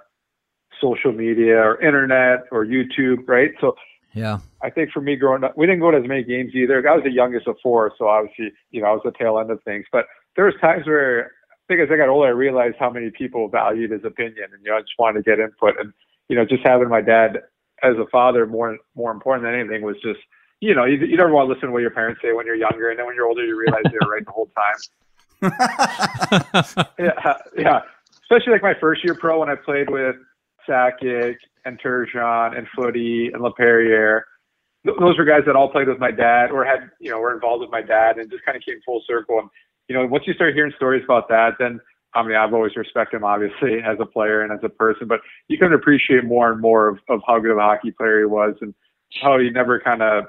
social 0.79 1.11
media 1.11 1.57
or 1.57 1.81
internet 1.81 2.43
or 2.51 2.65
YouTube, 2.65 3.27
right? 3.27 3.51
So 3.59 3.75
Yeah. 4.13 4.39
I 4.61 4.69
think 4.69 4.91
for 4.91 5.01
me 5.01 5.15
growing 5.15 5.43
up, 5.43 5.57
we 5.57 5.65
didn't 5.65 5.79
go 5.79 5.91
to 5.91 5.97
as 5.97 6.07
many 6.07 6.23
games 6.23 6.53
either. 6.53 6.87
I 6.87 6.95
was 6.95 7.03
the 7.03 7.11
youngest 7.11 7.47
of 7.47 7.55
four, 7.63 7.93
so 7.97 8.07
obviously, 8.07 8.51
you 8.71 8.81
know, 8.81 8.87
I 8.87 8.91
was 8.91 9.01
the 9.03 9.11
tail 9.11 9.39
end 9.39 9.49
of 9.49 9.63
things. 9.63 9.85
But 9.91 10.05
there 10.35 10.45
was 10.45 10.53
times 10.61 10.85
where 10.85 11.25
I 11.25 11.63
think 11.67 11.81
as 11.81 11.89
I 11.91 11.97
got 11.97 12.09
older, 12.09 12.27
I 12.27 12.31
realized 12.31 12.75
how 12.79 12.89
many 12.89 13.09
people 13.09 13.47
valued 13.47 13.91
his 13.91 14.03
opinion, 14.03 14.49
and 14.53 14.63
you 14.63 14.71
know, 14.71 14.77
I 14.77 14.81
just 14.81 14.93
wanted 14.99 15.23
to 15.23 15.29
get 15.29 15.39
input. 15.39 15.79
And 15.79 15.93
you 16.29 16.35
know, 16.35 16.45
just 16.45 16.63
having 16.63 16.89
my 16.89 17.01
dad 17.01 17.39
as 17.83 17.95
a 17.97 18.05
father 18.11 18.45
more 18.45 18.77
more 18.95 19.11
important 19.11 19.45
than 19.45 19.55
anything 19.55 19.81
was 19.81 19.95
just, 20.03 20.19
you 20.59 20.75
know, 20.75 20.85
you, 20.85 20.97
you 20.97 21.17
never 21.17 21.31
want 21.31 21.47
to 21.47 21.53
listen 21.53 21.67
to 21.69 21.73
what 21.73 21.81
your 21.81 21.91
parents 21.91 22.21
say 22.21 22.33
when 22.33 22.45
you're 22.45 22.55
younger, 22.55 22.89
and 22.89 22.99
then 22.99 23.05
when 23.05 23.15
you're 23.15 23.25
older, 23.27 23.45
you 23.45 23.57
realize 23.57 23.83
they 23.85 23.97
were 24.01 24.11
right 24.11 24.25
the 24.25 24.31
whole 24.31 24.51
time. 24.55 24.75
yeah, 26.99 27.37
yeah. 27.57 27.79
Especially 28.23 28.53
like 28.53 28.63
my 28.63 28.73
first 28.79 29.03
year 29.03 29.15
pro 29.15 29.39
when 29.39 29.49
I 29.49 29.55
played 29.55 29.89
with 29.89 30.15
Sakic 30.67 31.35
and 31.65 31.79
Turgeon 31.81 32.57
and 32.57 32.67
Footy 32.75 33.29
and 33.33 33.41
LaPerriere. 33.41 34.21
Those 34.83 35.17
were 35.17 35.25
guys 35.25 35.41
that 35.45 35.55
all 35.55 35.71
played 35.71 35.87
with 35.87 35.99
my 35.99 36.11
dad 36.11 36.51
or 36.51 36.65
had, 36.65 36.89
you 36.99 37.11
know, 37.11 37.19
were 37.19 37.33
involved 37.33 37.61
with 37.61 37.69
my 37.69 37.81
dad 37.81 38.17
and 38.17 38.31
just 38.31 38.43
kind 38.45 38.55
of 38.55 38.63
came 38.63 38.79
full 38.85 39.03
circle. 39.05 39.39
And, 39.39 39.49
you 39.87 39.95
know, 39.95 40.05
once 40.07 40.23
you 40.25 40.33
start 40.33 40.55
hearing 40.55 40.73
stories 40.75 41.03
about 41.03 41.29
that, 41.29 41.51
then, 41.59 41.79
I 42.15 42.23
mean, 42.23 42.35
I've 42.35 42.53
always 42.53 42.75
respected 42.75 43.17
him, 43.17 43.23
obviously, 43.23 43.79
as 43.85 43.97
a 43.99 44.05
player 44.05 44.41
and 44.41 44.51
as 44.51 44.59
a 44.63 44.69
person, 44.69 45.07
but 45.07 45.19
you 45.49 45.57
can 45.57 45.73
appreciate 45.73 46.25
more 46.25 46.51
and 46.51 46.59
more 46.59 46.87
of, 46.87 46.99
of 47.09 47.21
how 47.27 47.39
good 47.39 47.51
of 47.51 47.57
a 47.57 47.61
hockey 47.61 47.91
player 47.91 48.19
he 48.19 48.25
was 48.25 48.55
and 48.61 48.73
how 49.21 49.37
he 49.37 49.49
never 49.49 49.79
kind 49.79 50.01
of, 50.01 50.25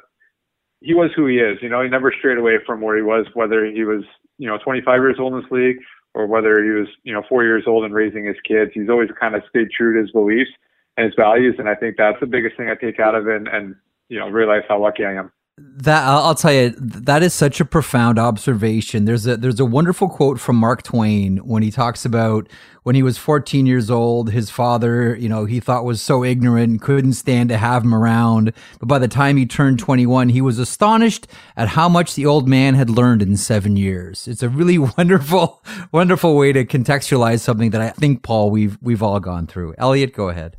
he 0.83 0.95
was 0.95 1.11
who 1.15 1.27
he 1.27 1.37
is. 1.37 1.59
You 1.63 1.69
know, 1.69 1.83
he 1.83 1.89
never 1.89 2.13
strayed 2.17 2.39
away 2.39 2.59
from 2.67 2.81
where 2.81 2.97
he 2.97 3.03
was, 3.03 3.27
whether 3.35 3.65
he 3.65 3.85
was, 3.85 4.05
you 4.39 4.49
know, 4.49 4.59
25 4.59 5.01
years 5.01 5.17
old 5.19 5.35
in 5.35 5.41
this 5.41 5.51
league 5.51 5.77
or 6.15 6.27
whether 6.27 6.63
he 6.63 6.71
was, 6.71 6.89
you 7.05 7.13
know, 7.13 7.23
four 7.29 7.45
years 7.45 7.65
old 7.67 7.85
and 7.85 7.95
raising 7.95 8.25
his 8.25 8.37
kids. 8.47 8.73
He's 8.75 8.89
always 8.89 9.09
kind 9.19 9.35
of 9.35 9.43
stayed 9.49 9.71
true 9.71 9.95
to 9.95 10.01
his 10.01 10.11
beliefs 10.11 10.51
and 10.97 11.07
his 11.07 11.15
values. 11.17 11.55
And 11.59 11.69
I 11.69 11.75
think 11.75 11.97
that's 11.97 12.21
the 12.21 12.27
biggest 12.27 12.57
thing 12.57 12.69
I 12.69 12.75
take 12.75 13.01
out 13.01 13.15
of 13.15 13.29
it 13.29 13.37
and, 13.37 13.49
and 13.49 13.77
you 14.09 14.19
know, 14.19 14.29
realize 14.29 14.63
how 14.69 14.83
lucky 14.83 15.05
I 15.05 15.15
am. 15.15 15.33
That 15.59 16.05
I'll 16.05 16.35
tell 16.35 16.53
you, 16.53 16.71
that 16.79 17.23
is 17.23 17.35
such 17.35 17.61
a 17.61 17.67
profound 17.67 18.19
observation. 18.19 19.05
There's 19.05 19.27
a 19.27 19.37
there's 19.37 19.61
a 19.61 19.67
wonderful 19.67 20.09
quote 20.09 20.41
from 20.41 20.57
Mark 20.57 20.83
Twain 20.83 21.37
when 21.39 21.63
he 21.63 21.71
talks 21.71 22.07
about 22.07 22.49
when 22.85 22.95
he 22.95 23.03
was 23.03 23.19
14 23.19 23.67
years 23.67 23.91
old, 23.91 24.31
his 24.31 24.49
father, 24.49 25.15
you 25.15 25.29
know, 25.29 25.45
he 25.45 25.61
thought 25.61 25.85
was 25.85 26.01
so 26.01 26.25
ignorant 26.25 26.81
couldn't 26.81 27.13
stand 27.13 27.51
to 27.51 27.59
have 27.59 27.85
him 27.85 27.95
around. 27.95 28.55
But 28.81 28.89
by 28.89 28.99
the 28.99 29.09
time 29.09 29.37
he 29.37 29.45
turned 29.45 29.79
21, 29.79 30.31
he 30.31 30.41
was 30.41 30.59
astonished 30.59 31.27
at 31.55 31.69
how 31.69 31.87
much 31.89 32.15
the 32.15 32.25
old 32.25 32.49
man 32.49 32.75
had 32.75 32.89
learned 32.89 33.21
in 33.21 33.37
seven 33.37 33.77
years. 33.77 34.27
It's 34.27 34.43
a 34.43 34.49
really 34.49 34.79
wonderful, 34.99 35.63
wonderful 35.93 36.35
way 36.35 36.53
to 36.53 36.65
contextualize 36.65 37.41
something 37.41 37.71
that 37.71 37.83
I 37.83 37.91
think, 37.91 38.23
Paul, 38.23 38.51
we've 38.51 38.79
we've 38.81 39.03
all 39.03 39.21
gone 39.21 39.47
through. 39.47 39.75
Elliot, 39.77 40.15
go 40.15 40.31
ahead. 40.31 40.57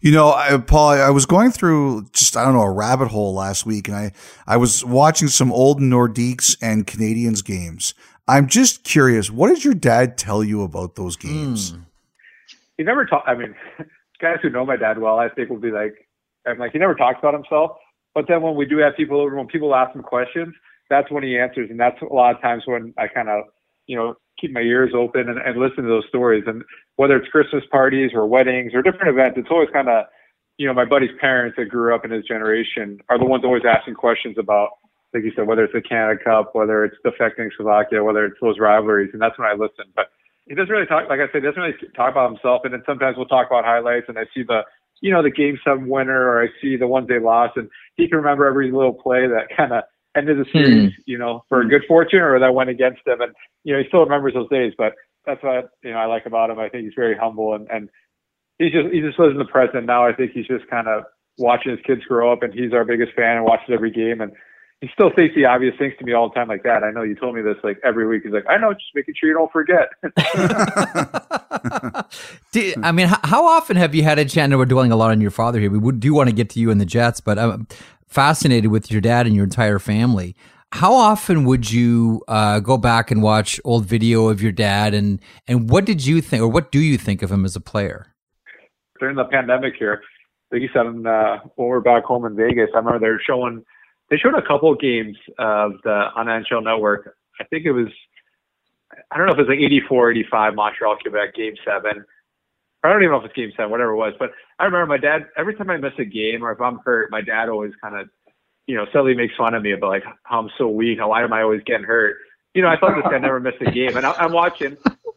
You 0.00 0.12
know, 0.12 0.32
I, 0.32 0.56
Paul, 0.58 0.90
I 0.90 1.10
was 1.10 1.26
going 1.26 1.50
through 1.50 2.06
just 2.12 2.36
I 2.36 2.44
don't 2.44 2.54
know 2.54 2.62
a 2.62 2.70
rabbit 2.70 3.08
hole 3.08 3.34
last 3.34 3.66
week, 3.66 3.88
and 3.88 3.96
I 3.96 4.12
I 4.46 4.56
was 4.56 4.84
watching 4.84 5.28
some 5.28 5.52
old 5.52 5.80
Nordiques 5.80 6.56
and 6.62 6.86
Canadiens 6.86 7.44
games. 7.44 7.94
I'm 8.28 8.46
just 8.46 8.84
curious, 8.84 9.30
what 9.30 9.48
did 9.48 9.64
your 9.64 9.74
dad 9.74 10.16
tell 10.16 10.44
you 10.44 10.62
about 10.62 10.94
those 10.94 11.16
games? 11.16 11.70
Hmm. 11.70 11.80
he 12.76 12.84
never 12.84 13.04
talked. 13.04 13.28
I 13.28 13.34
mean, 13.34 13.54
guys 14.20 14.38
who 14.40 14.50
know 14.50 14.64
my 14.64 14.76
dad 14.76 14.98
well, 14.98 15.18
I 15.18 15.28
think 15.28 15.50
will 15.50 15.58
be 15.58 15.72
like, 15.72 16.08
I'm 16.46 16.58
like, 16.58 16.72
he 16.72 16.78
never 16.78 16.94
talks 16.94 17.18
about 17.18 17.34
himself. 17.34 17.72
But 18.14 18.26
then 18.28 18.42
when 18.42 18.54
we 18.54 18.66
do 18.66 18.78
have 18.78 18.96
people 18.96 19.20
over, 19.20 19.34
when 19.34 19.46
people 19.46 19.74
ask 19.74 19.94
him 19.94 20.02
questions, 20.02 20.54
that's 20.88 21.10
when 21.10 21.22
he 21.22 21.38
answers, 21.38 21.70
and 21.70 21.78
that's 21.78 22.00
a 22.02 22.12
lot 22.12 22.34
of 22.34 22.40
times 22.40 22.64
when 22.66 22.92
I 22.98 23.06
kind 23.08 23.28
of, 23.28 23.44
you 23.86 23.96
know, 23.96 24.14
keep 24.40 24.52
my 24.52 24.60
ears 24.60 24.92
open 24.94 25.28
and, 25.28 25.38
and 25.38 25.60
listen 25.60 25.84
to 25.84 25.88
those 25.88 26.08
stories. 26.08 26.44
And 26.46 26.64
whether 26.96 27.16
it's 27.16 27.28
Christmas 27.28 27.64
parties 27.70 28.12
or 28.14 28.26
weddings 28.26 28.72
or 28.74 28.82
different 28.82 29.08
events, 29.08 29.38
it's 29.38 29.48
always 29.50 29.68
kind 29.72 29.88
of, 29.88 30.06
you 30.56 30.66
know, 30.66 30.74
my 30.74 30.84
buddy's 30.84 31.10
parents 31.20 31.56
that 31.56 31.66
grew 31.66 31.94
up 31.94 32.04
in 32.04 32.10
his 32.10 32.24
generation 32.24 33.00
are 33.08 33.18
the 33.18 33.24
ones 33.24 33.44
always 33.44 33.62
asking 33.64 33.94
questions 33.94 34.36
about, 34.38 34.70
like 35.14 35.24
you 35.24 35.32
said, 35.34 35.46
whether 35.46 35.64
it's 35.64 35.72
the 35.72 35.82
Canada 35.82 36.18
Cup, 36.22 36.54
whether 36.54 36.84
it's 36.84 36.96
defecting 37.04 37.48
Slovakia, 37.56 38.04
whether 38.04 38.24
it's 38.24 38.36
those 38.40 38.58
rivalries, 38.58 39.10
and 39.12 39.20
that's 39.20 39.38
when 39.38 39.48
I 39.48 39.52
listen. 39.52 39.86
But 39.96 40.06
he 40.46 40.54
doesn't 40.54 40.70
really 40.70 40.86
talk, 40.86 41.08
like 41.08 41.20
I 41.20 41.26
said, 41.32 41.42
he 41.42 41.48
doesn't 41.48 41.60
really 41.60 41.76
talk 41.96 42.12
about 42.12 42.30
himself. 42.30 42.62
And 42.64 42.74
then 42.74 42.82
sometimes 42.86 43.16
we'll 43.16 43.26
talk 43.26 43.46
about 43.46 43.64
highlights, 43.64 44.06
and 44.08 44.18
I 44.18 44.24
see 44.34 44.42
the, 44.42 44.62
you 45.00 45.12
know, 45.12 45.22
the 45.22 45.30
game 45.30 45.58
seven 45.64 45.88
winner, 45.88 46.28
or 46.28 46.42
I 46.42 46.48
see 46.60 46.76
the 46.76 46.86
ones 46.86 47.08
they 47.08 47.18
lost, 47.18 47.56
and 47.56 47.68
he 47.96 48.08
can 48.08 48.18
remember 48.18 48.46
every 48.46 48.70
little 48.70 48.92
play 48.92 49.26
that 49.26 49.48
kind 49.56 49.72
of 49.72 49.84
ended 50.16 50.38
the 50.38 50.44
hmm. 50.50 50.58
series, 50.58 50.92
you 51.06 51.18
know, 51.18 51.44
for 51.48 51.60
a 51.60 51.68
good 51.68 51.82
fortune 51.86 52.20
or 52.20 52.38
that 52.38 52.54
went 52.54 52.70
against 52.70 53.06
him. 53.06 53.20
And 53.20 53.32
you 53.64 53.72
know, 53.72 53.80
he 53.80 53.88
still 53.88 54.04
remembers 54.04 54.34
those 54.34 54.48
days. 54.48 54.72
But 54.76 54.94
that's 55.26 55.42
what 55.42 55.70
you 55.82 55.92
know 55.92 55.98
I 55.98 56.06
like 56.06 56.26
about 56.26 56.50
him. 56.50 56.58
I 56.58 56.68
think 56.68 56.84
he's 56.84 56.94
very 56.96 57.16
humble, 57.16 57.54
and 57.54 57.68
and 57.70 57.88
he's 58.58 58.72
just 58.72 58.88
he 58.92 59.00
just 59.00 59.18
lives 59.18 59.32
in 59.32 59.38
the 59.38 59.44
present 59.44 59.86
now. 59.86 60.06
I 60.06 60.12
think 60.12 60.32
he's 60.32 60.46
just 60.46 60.68
kind 60.68 60.88
of 60.88 61.04
watching 61.38 61.72
his 61.72 61.80
kids 61.86 62.02
grow 62.04 62.32
up, 62.32 62.42
and 62.42 62.52
he's 62.52 62.72
our 62.72 62.84
biggest 62.84 63.12
fan 63.14 63.36
and 63.36 63.44
watches 63.44 63.70
every 63.72 63.90
game 63.90 64.20
and. 64.20 64.32
He 64.82 64.88
still 64.94 65.10
says 65.14 65.28
the 65.36 65.44
obvious 65.44 65.74
things 65.78 65.92
to 65.98 66.06
me 66.06 66.14
all 66.14 66.30
the 66.30 66.34
time, 66.34 66.48
like 66.48 66.62
that. 66.62 66.82
I 66.82 66.90
know 66.90 67.02
you 67.02 67.14
told 67.14 67.34
me 67.34 67.42
this 67.42 67.58
like 67.62 67.78
every 67.84 68.06
week. 68.06 68.22
He's 68.24 68.32
like, 68.32 68.46
I 68.48 68.56
know, 68.56 68.72
just 68.72 68.86
making 68.94 69.12
sure 69.14 69.28
you 69.28 69.34
don't 69.34 69.52
forget. 69.52 69.90
Do, 72.52 72.72
I 72.82 72.90
mean, 72.90 73.08
h- 73.08 73.20
how 73.24 73.46
often 73.46 73.76
have 73.76 73.94
you 73.94 74.02
had 74.04 74.18
a 74.18 74.24
chance? 74.24 74.54
We're 74.54 74.64
dwelling 74.64 74.90
a 74.90 74.96
lot 74.96 75.10
on 75.10 75.20
your 75.20 75.30
father 75.30 75.60
here. 75.60 75.70
We 75.70 75.76
would, 75.76 76.00
do 76.00 76.14
want 76.14 76.30
to 76.30 76.34
get 76.34 76.48
to 76.50 76.60
you 76.60 76.70
and 76.70 76.80
the 76.80 76.86
Jets, 76.86 77.20
but 77.20 77.38
I'm 77.38 77.66
fascinated 78.10 78.70
with 78.70 78.90
your 78.90 79.00
dad 79.00 79.26
and 79.26 79.34
your 79.34 79.44
entire 79.44 79.78
family. 79.78 80.36
How 80.72 80.92
often 80.92 81.44
would 81.44 81.70
you 81.70 82.22
uh, 82.28 82.60
go 82.60 82.76
back 82.76 83.10
and 83.10 83.22
watch 83.22 83.60
old 83.64 83.86
video 83.86 84.28
of 84.28 84.40
your 84.40 84.52
dad, 84.52 84.94
and 84.94 85.20
and 85.48 85.68
what 85.70 85.84
did 85.84 86.06
you 86.06 86.20
think, 86.20 86.42
or 86.42 86.48
what 86.48 86.70
do 86.70 86.78
you 86.78 86.96
think 86.96 87.22
of 87.22 87.32
him 87.32 87.44
as 87.44 87.56
a 87.56 87.60
player? 87.60 88.10
during 89.00 89.16
the 89.16 89.24
pandemic 89.24 89.74
here, 89.76 90.02
like 90.52 90.62
you 90.62 90.68
said, 90.72 90.86
uh, 90.86 91.38
when 91.56 91.66
we 91.66 91.70
were 91.70 91.80
back 91.80 92.04
home 92.04 92.24
in 92.26 92.36
Vegas, 92.36 92.68
I 92.74 92.78
remember 92.78 93.00
they 93.00 93.10
were 93.10 93.22
showing, 93.26 93.64
they 94.10 94.16
showed 94.16 94.34
a 94.34 94.46
couple 94.46 94.70
of 94.70 94.78
games 94.78 95.16
of 95.38 95.72
the 95.82 96.08
on 96.14 96.26
NHL 96.26 96.62
Network. 96.62 97.16
I 97.40 97.44
think 97.44 97.64
it 97.64 97.72
was, 97.72 97.88
I 99.10 99.16
don't 99.16 99.26
know 99.26 99.32
if 99.32 99.38
it 99.38 99.48
was 99.48 99.56
like 99.56 99.64
84, 99.64 100.12
85 100.12 100.54
Montreal, 100.54 100.96
Quebec, 101.02 101.34
game 101.34 101.54
seven. 101.64 102.04
I 102.82 102.88
don't 102.88 103.02
even 103.02 103.12
know 103.12 103.18
if 103.18 103.24
it's 103.24 103.34
game 103.34 103.52
seven, 103.56 103.70
whatever 103.70 103.92
it 103.92 103.96
was. 103.96 104.14
But 104.18 104.30
I 104.58 104.64
remember 104.64 104.86
my 104.86 104.98
dad, 104.98 105.26
every 105.36 105.54
time 105.54 105.70
I 105.70 105.76
miss 105.76 105.92
a 105.98 106.04
game 106.04 106.42
or 106.42 106.52
if 106.52 106.60
I'm 106.60 106.78
hurt, 106.84 107.10
my 107.10 107.20
dad 107.20 107.48
always 107.48 107.72
kind 107.80 107.96
of, 107.96 108.08
you 108.66 108.76
know, 108.76 108.86
subtly 108.92 109.14
makes 109.14 109.34
fun 109.36 109.54
of 109.54 109.62
me 109.62 109.72
about 109.72 109.90
like 109.90 110.04
how 110.24 110.40
I'm 110.40 110.50
so 110.56 110.68
weak. 110.68 110.98
How 110.98 111.10
why 111.10 111.22
am 111.22 111.32
I 111.32 111.42
always 111.42 111.62
getting 111.64 111.84
hurt? 111.84 112.16
You 112.54 112.62
know, 112.62 112.68
I 112.68 112.78
thought 112.78 112.94
this 112.96 113.04
guy 113.10 113.18
never 113.18 113.38
missed 113.38 113.60
a 113.60 113.70
game. 113.70 113.96
And 113.96 114.06
I, 114.06 114.12
I'm 114.12 114.32
watching, 114.32 114.76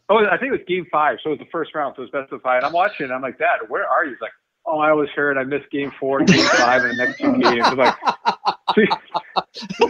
oh, 0.09 0.25
I 0.25 0.37
think 0.37 0.49
it 0.53 0.57
was 0.57 0.67
game 0.67 0.85
five. 0.91 1.17
So 1.23 1.29
it 1.29 1.39
was 1.39 1.39
the 1.39 1.51
first 1.51 1.73
round. 1.73 1.95
So 1.95 2.03
it 2.03 2.11
was 2.11 2.11
best 2.11 2.33
of 2.33 2.41
five. 2.41 2.57
And 2.57 2.65
I'm 2.65 2.73
watching. 2.73 3.05
And 3.05 3.13
I'm 3.13 3.21
like, 3.21 3.37
Dad, 3.37 3.59
where 3.69 3.87
are 3.87 4.05
you? 4.05 4.11
He's 4.11 4.21
like, 4.21 4.33
Oh, 4.65 4.79
I 4.79 4.93
was 4.93 5.09
hurt. 5.13 5.37
I 5.37 5.43
missed 5.43 5.69
game 5.71 5.91
four, 5.99 6.23
game 6.23 6.45
five, 6.45 6.83
and 6.83 6.97
the 6.97 7.05
next 7.05 7.19
two 7.19 7.37
games. 7.37 7.65
I'm 7.65 7.77
like, 7.77 7.95
see, 8.75 8.87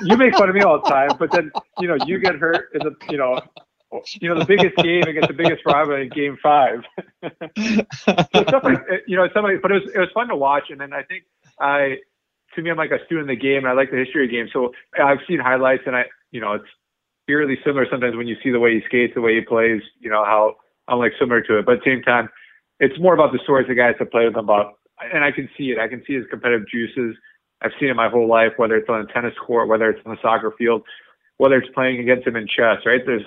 you 0.03 0.17
make 0.17 0.36
fun 0.36 0.49
of 0.49 0.55
me 0.55 0.61
all 0.61 0.82
the 0.82 0.89
time, 0.89 1.11
but 1.19 1.32
then 1.32 1.51
you 1.80 1.88
know 1.88 1.95
you 2.07 2.19
get 2.19 2.36
hurt 2.36 2.69
in 2.74 2.80
the 2.80 2.95
you 3.09 3.17
know 3.17 3.39
you 4.19 4.29
know 4.29 4.39
the 4.39 4.45
biggest 4.45 4.75
game 4.77 5.03
against 5.03 5.27
the 5.27 5.33
biggest 5.33 5.65
rival 5.65 5.95
in 5.95 6.09
game 6.09 6.37
five. 6.41 6.83
so 7.23 8.43
stuff 8.43 8.63
like 8.63 8.79
you 9.07 9.15
know 9.15 9.27
somebody, 9.33 9.57
but 9.57 9.71
it 9.71 9.75
was 9.75 9.91
it 9.93 9.99
was 9.99 10.09
fun 10.13 10.27
to 10.27 10.35
watch. 10.35 10.69
And 10.69 10.79
then 10.79 10.93
I 10.93 11.03
think 11.03 11.23
I 11.59 11.97
to 12.55 12.61
me 12.61 12.69
I'm 12.69 12.77
like 12.77 12.91
a 12.91 13.03
student 13.05 13.29
in 13.29 13.35
the 13.35 13.41
game, 13.41 13.59
and 13.59 13.67
I 13.67 13.73
like 13.73 13.91
the 13.91 13.97
history 13.97 14.25
of 14.25 14.31
the 14.31 14.37
game. 14.37 14.49
So 14.51 14.73
I've 15.01 15.19
seen 15.27 15.39
highlights, 15.39 15.83
and 15.85 15.95
I 15.95 16.05
you 16.31 16.41
know 16.41 16.53
it's 16.53 16.69
eerily 17.27 17.57
similar 17.63 17.87
sometimes 17.89 18.15
when 18.15 18.27
you 18.27 18.35
see 18.43 18.51
the 18.51 18.59
way 18.59 18.73
he 18.73 18.81
skates, 18.85 19.13
the 19.15 19.21
way 19.21 19.35
he 19.35 19.41
plays. 19.41 19.81
You 19.99 20.09
know 20.09 20.23
how 20.23 20.55
I'm 20.87 20.99
like 20.99 21.13
similar 21.19 21.41
to 21.41 21.59
it, 21.59 21.65
but 21.65 21.75
at 21.75 21.83
the 21.83 21.91
same 21.91 22.01
time. 22.01 22.29
It's 22.79 22.99
more 22.99 23.13
about 23.13 23.31
the 23.31 23.39
stories 23.43 23.67
the 23.67 23.75
guys 23.75 23.93
have 23.99 24.11
played 24.11 24.25
with 24.25 24.33
him 24.33 24.43
about, 24.43 24.73
and 25.13 25.23
I 25.23 25.31
can 25.31 25.47
see 25.55 25.71
it. 25.71 25.79
I 25.79 25.87
can 25.87 26.03
see 26.05 26.15
his 26.15 26.25
competitive 26.29 26.67
juices. 26.67 27.15
I've 27.61 27.71
seen 27.79 27.89
it 27.89 27.93
my 27.95 28.09
whole 28.09 28.27
life, 28.27 28.53
whether 28.57 28.75
it's 28.75 28.89
on 28.89 29.01
a 29.01 29.05
tennis 29.05 29.33
court, 29.37 29.69
whether 29.69 29.89
it's 29.89 30.01
on 30.05 30.15
the 30.15 30.21
soccer 30.21 30.53
field, 30.57 30.83
whether 31.37 31.57
it's 31.57 31.73
playing 31.73 31.99
against 31.99 32.27
him 32.27 32.35
in 32.35 32.47
chess. 32.47 32.79
Right? 32.85 33.01
There's 33.05 33.23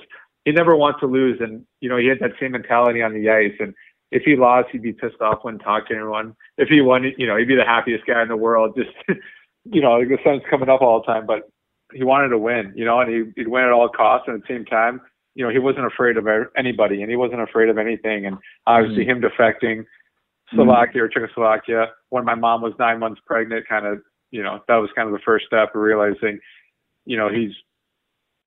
he 0.46 0.52
never 0.52 0.76
wants 0.76 1.00
to 1.00 1.06
lose, 1.06 1.38
and 1.40 1.66
you 1.80 1.90
know 1.90 1.98
he 1.98 2.06
had 2.06 2.20
that 2.20 2.38
same 2.40 2.52
mentality 2.52 3.02
on 3.02 3.12
the 3.12 3.28
ice. 3.28 3.52
And 3.58 3.74
if 4.12 4.22
he 4.22 4.36
lost, 4.36 4.68
he'd 4.70 4.82
be 4.82 4.92
pissed 4.92 5.20
off 5.20 5.40
when 5.42 5.58
talking 5.58 5.96
to 5.96 6.00
anyone. 6.00 6.36
If 6.56 6.68
he 6.68 6.80
won, 6.80 7.12
you 7.18 7.26
know, 7.26 7.36
he'd 7.36 7.48
be 7.48 7.56
the 7.56 7.64
happiest 7.64 8.06
guy 8.06 8.22
in 8.22 8.28
the 8.28 8.36
world. 8.36 8.78
Just 8.78 8.96
you 9.64 9.82
know, 9.82 9.98
the 9.98 10.18
sun's 10.24 10.42
coming 10.48 10.68
up 10.68 10.80
all 10.80 11.00
the 11.00 11.12
time, 11.12 11.26
but 11.26 11.50
he 11.92 12.04
wanted 12.04 12.28
to 12.28 12.38
win. 12.38 12.72
You 12.76 12.84
know, 12.84 13.00
and 13.00 13.10
he, 13.10 13.32
he'd 13.36 13.48
win 13.48 13.64
at 13.64 13.72
all 13.72 13.88
costs. 13.88 14.28
And 14.28 14.36
at 14.36 14.46
the 14.46 14.54
same 14.54 14.64
time, 14.64 15.00
you 15.34 15.44
know, 15.44 15.50
he 15.50 15.58
wasn't 15.58 15.86
afraid 15.86 16.16
of 16.16 16.26
anybody 16.56 17.02
and 17.02 17.10
he 17.10 17.16
wasn't 17.16 17.42
afraid 17.42 17.68
of 17.68 17.76
anything. 17.76 18.24
And 18.24 18.38
obviously 18.66 19.04
mm-hmm. 19.04 19.22
him 19.22 19.30
defecting 19.30 19.84
Slovakia 20.54 21.02
mm-hmm. 21.02 21.04
or 21.04 21.08
Czechoslovakia 21.08 21.86
when 22.10 22.24
my 22.24 22.34
mom 22.34 22.62
was 22.62 22.72
nine 22.78 23.00
months 23.00 23.20
pregnant, 23.26 23.68
kind 23.68 23.86
of, 23.86 24.00
you 24.30 24.42
know, 24.42 24.60
that 24.68 24.76
was 24.76 24.90
kind 24.94 25.08
of 25.08 25.12
the 25.12 25.24
first 25.24 25.46
step 25.46 25.74
of 25.74 25.80
realizing, 25.80 26.38
you 27.04 27.16
know, 27.16 27.28
he's, 27.28 27.52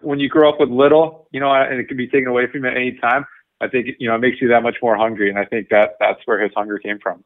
when 0.01 0.19
you 0.19 0.29
grow 0.29 0.49
up 0.49 0.59
with 0.59 0.69
little, 0.69 1.27
you 1.31 1.39
know, 1.39 1.51
and 1.51 1.79
it 1.79 1.87
can 1.87 1.97
be 1.97 2.07
taken 2.07 2.27
away 2.27 2.47
from 2.51 2.63
you 2.63 2.69
at 2.69 2.77
any 2.77 2.97
time, 3.01 3.25
I 3.61 3.67
think, 3.67 3.87
you 3.99 4.07
know, 4.07 4.15
it 4.15 4.19
makes 4.19 4.41
you 4.41 4.47
that 4.49 4.63
much 4.63 4.77
more 4.81 4.95
hungry. 4.95 5.29
And 5.29 5.37
I 5.37 5.45
think 5.45 5.69
that 5.69 5.91
that's 5.99 6.19
where 6.25 6.41
his 6.41 6.51
hunger 6.55 6.79
came 6.79 6.99
from. 7.01 7.23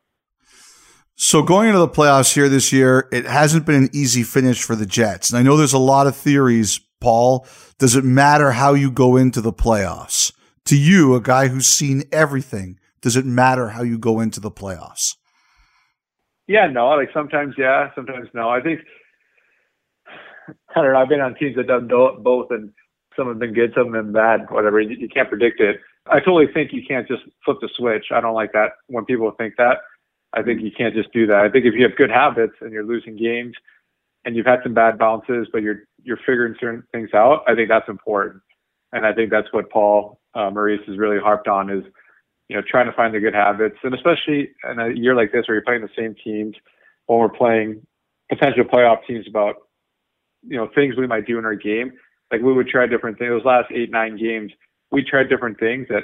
So 1.15 1.43
going 1.43 1.67
into 1.67 1.79
the 1.79 1.87
playoffs 1.87 2.33
here 2.33 2.49
this 2.49 2.73
year, 2.73 3.07
it 3.11 3.25
hasn't 3.25 3.65
been 3.67 3.75
an 3.75 3.89
easy 3.93 4.23
finish 4.23 4.63
for 4.63 4.75
the 4.75 4.87
Jets. 4.87 5.29
And 5.29 5.37
I 5.37 5.43
know 5.43 5.55
there's 5.55 5.73
a 5.73 5.77
lot 5.77 6.07
of 6.07 6.15
theories 6.15 6.79
Paul, 7.03 7.45
does 7.79 7.97
it 7.97 8.05
matter 8.05 8.51
how 8.51 8.73
you 8.73 8.89
go 8.89 9.17
into 9.17 9.41
the 9.41 9.51
playoffs? 9.51 10.31
To 10.67 10.77
you, 10.77 11.15
a 11.15 11.21
guy 11.21 11.49
who's 11.49 11.67
seen 11.67 12.03
everything, 12.13 12.79
does 13.01 13.17
it 13.17 13.25
matter 13.25 13.69
how 13.69 13.83
you 13.83 13.99
go 13.99 14.21
into 14.21 14.39
the 14.39 14.49
playoffs? 14.49 15.17
Yeah, 16.47 16.67
no. 16.67 16.87
Like 16.91 17.09
sometimes, 17.13 17.55
yeah, 17.57 17.89
sometimes 17.93 18.29
no. 18.33 18.49
I 18.49 18.61
think 18.61 18.79
I 20.75 20.81
don't 20.81 20.93
know. 20.93 20.99
I've 20.99 21.09
been 21.09 21.21
on 21.21 21.35
teams 21.35 21.55
that 21.55 21.67
done 21.67 21.87
both, 21.87 22.47
and 22.51 22.71
some 23.15 23.27
have 23.27 23.39
been 23.39 23.53
good, 23.53 23.73
some 23.75 23.93
have 23.93 24.05
been 24.05 24.13
bad. 24.13 24.49
Whatever. 24.49 24.81
You, 24.81 24.95
you 24.97 25.07
can't 25.07 25.29
predict 25.29 25.59
it. 25.59 25.77
I 26.07 26.19
totally 26.19 26.47
think 26.53 26.73
you 26.73 26.83
can't 26.85 27.07
just 27.07 27.23
flip 27.45 27.57
the 27.61 27.69
switch. 27.77 28.07
I 28.11 28.19
don't 28.19 28.33
like 28.33 28.51
that 28.53 28.71
when 28.87 29.05
people 29.05 29.31
think 29.37 29.55
that. 29.57 29.77
I 30.33 30.41
think 30.41 30.61
you 30.61 30.71
can't 30.75 30.95
just 30.95 31.13
do 31.13 31.27
that. 31.27 31.37
I 31.37 31.49
think 31.49 31.65
if 31.65 31.75
you 31.75 31.83
have 31.83 31.95
good 31.95 32.09
habits 32.09 32.53
and 32.61 32.71
you're 32.71 32.85
losing 32.85 33.15
games, 33.15 33.55
and 34.25 34.35
you've 34.35 34.45
had 34.45 34.59
some 34.63 34.73
bad 34.73 34.97
bounces, 34.97 35.47
but 35.51 35.61
you're 35.61 35.83
you're 36.03 36.17
figuring 36.17 36.55
certain 36.59 36.83
things 36.91 37.09
out. 37.13 37.43
I 37.47 37.55
think 37.55 37.69
that's 37.69 37.89
important, 37.89 38.41
and 38.91 39.05
I 39.05 39.13
think 39.13 39.31
that's 39.31 39.51
what 39.51 39.69
Paul 39.69 40.19
uh, 40.33 40.49
Maurice 40.49 40.81
has 40.87 40.97
really 40.97 41.19
harped 41.19 41.47
on 41.47 41.69
is 41.69 41.83
you 42.49 42.55
know 42.55 42.61
trying 42.67 42.85
to 42.85 42.93
find 42.93 43.13
the 43.13 43.19
good 43.19 43.33
habits, 43.33 43.77
and 43.83 43.93
especially 43.93 44.51
in 44.69 44.79
a 44.79 44.89
year 44.89 45.15
like 45.15 45.31
this 45.31 45.47
where 45.47 45.55
you're 45.55 45.63
playing 45.63 45.81
the 45.81 45.89
same 45.97 46.15
teams 46.23 46.55
when 47.07 47.19
we're 47.19 47.29
playing 47.29 47.85
potential 48.29 48.63
playoff 48.63 49.05
teams 49.07 49.27
about 49.27 49.55
you 50.47 50.57
know 50.57 50.69
things 50.73 50.95
we 50.97 51.07
might 51.07 51.25
do 51.25 51.37
in 51.37 51.45
our 51.45 51.55
game. 51.55 51.93
Like 52.31 52.41
we 52.41 52.53
would 52.53 52.67
try 52.67 52.87
different 52.87 53.17
things. 53.19 53.29
Those 53.29 53.45
last 53.45 53.71
eight 53.73 53.91
nine 53.91 54.17
games, 54.17 54.51
we 54.91 55.03
tried 55.03 55.29
different 55.29 55.59
things 55.59 55.87
that 55.89 56.03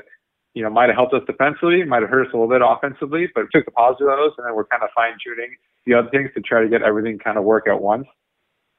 you 0.53 0.63
know, 0.63 0.69
might 0.69 0.89
have 0.89 0.95
helped 0.95 1.13
us 1.13 1.21
defensively, 1.27 1.83
might 1.83 2.01
have 2.01 2.09
hurt 2.09 2.27
us 2.27 2.33
a 2.33 2.37
little 2.37 2.49
bit 2.49 2.61
offensively, 2.65 3.27
but 3.33 3.45
took 3.53 3.65
the 3.65 3.71
positive 3.71 4.07
of 4.07 4.17
those, 4.17 4.31
and 4.37 4.47
then 4.47 4.55
we're 4.55 4.65
kind 4.65 4.83
of 4.83 4.89
fine 4.95 5.13
tuning 5.23 5.55
the 5.85 5.93
other 5.93 6.09
things 6.09 6.29
to 6.35 6.41
try 6.41 6.61
to 6.61 6.69
get 6.69 6.81
everything 6.81 7.17
kind 7.19 7.37
of 7.37 7.43
work 7.43 7.67
at 7.67 7.79
once. 7.79 8.07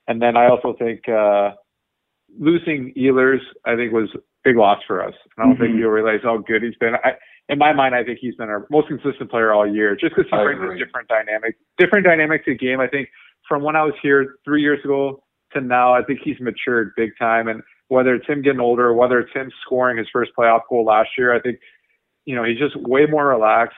And 0.07 0.21
then 0.21 0.37
I 0.37 0.49
also 0.49 0.75
think 0.79 1.09
uh, 1.09 1.53
losing 2.39 2.93
Ehlers, 2.97 3.41
I 3.65 3.77
think, 3.77 3.93
was 3.93 4.11
big 4.45 4.57
loss 4.57 4.81
for 4.87 5.03
us. 5.03 5.15
And 5.37 5.43
I 5.43 5.47
don't 5.47 5.55
mm-hmm. 5.55 5.63
think 5.63 5.79
you'll 5.79 5.91
realize 5.91 6.21
how 6.23 6.39
good 6.39 6.63
he's 6.63 6.77
been. 6.81 6.95
I, 7.05 7.13
in 7.49 7.59
my 7.59 7.73
mind, 7.73 7.95
I 7.95 8.05
think 8.05 8.19
he's 8.21 8.35
been 8.35 8.49
our 8.49 8.67
most 8.71 8.89
consistent 8.89 9.31
player 9.31 9.53
all 9.53 9.67
year, 9.67 9.97
just 9.97 10.15
because 10.15 10.31
he 10.31 10.37
I 10.37 10.43
brings 10.43 10.61
a 10.61 10.85
different 10.85 11.09
dynamic, 11.09 11.57
different 11.79 12.05
dynamic 12.05 12.45
to 12.45 12.53
the 12.53 12.59
game. 12.59 12.81
I 12.81 12.89
think 12.89 13.09
from 13.49 13.63
when 13.63 13.77
I 13.77 13.85
was 13.85 13.95
here 14.03 14.37
three 14.45 14.63
years 14.63 14.81
ago 14.85 15.23
to 15.53 15.61
now, 15.61 15.95
I 15.95 16.03
think 16.03 16.21
he's 16.23 16.41
matured 16.41 16.93
big 16.97 17.11
time. 17.19 17.49
And 17.49 17.63
whether 17.89 18.15
it's 18.15 18.27
him 18.27 18.43
getting 18.43 18.61
older, 18.61 18.93
whether 18.95 19.19
it's 19.19 19.33
him 19.33 19.51
scoring 19.65 19.99
his 19.99 20.07
first 20.13 20.31
playoff 20.39 20.61
goal 20.69 20.85
last 20.85 21.11
year, 21.19 21.35
I 21.35 21.41
think, 21.41 21.59
you 22.25 22.37
know, 22.37 22.45
he's 22.45 22.59
just 22.59 22.77
way 22.77 23.07
more 23.07 23.27
relaxed 23.29 23.77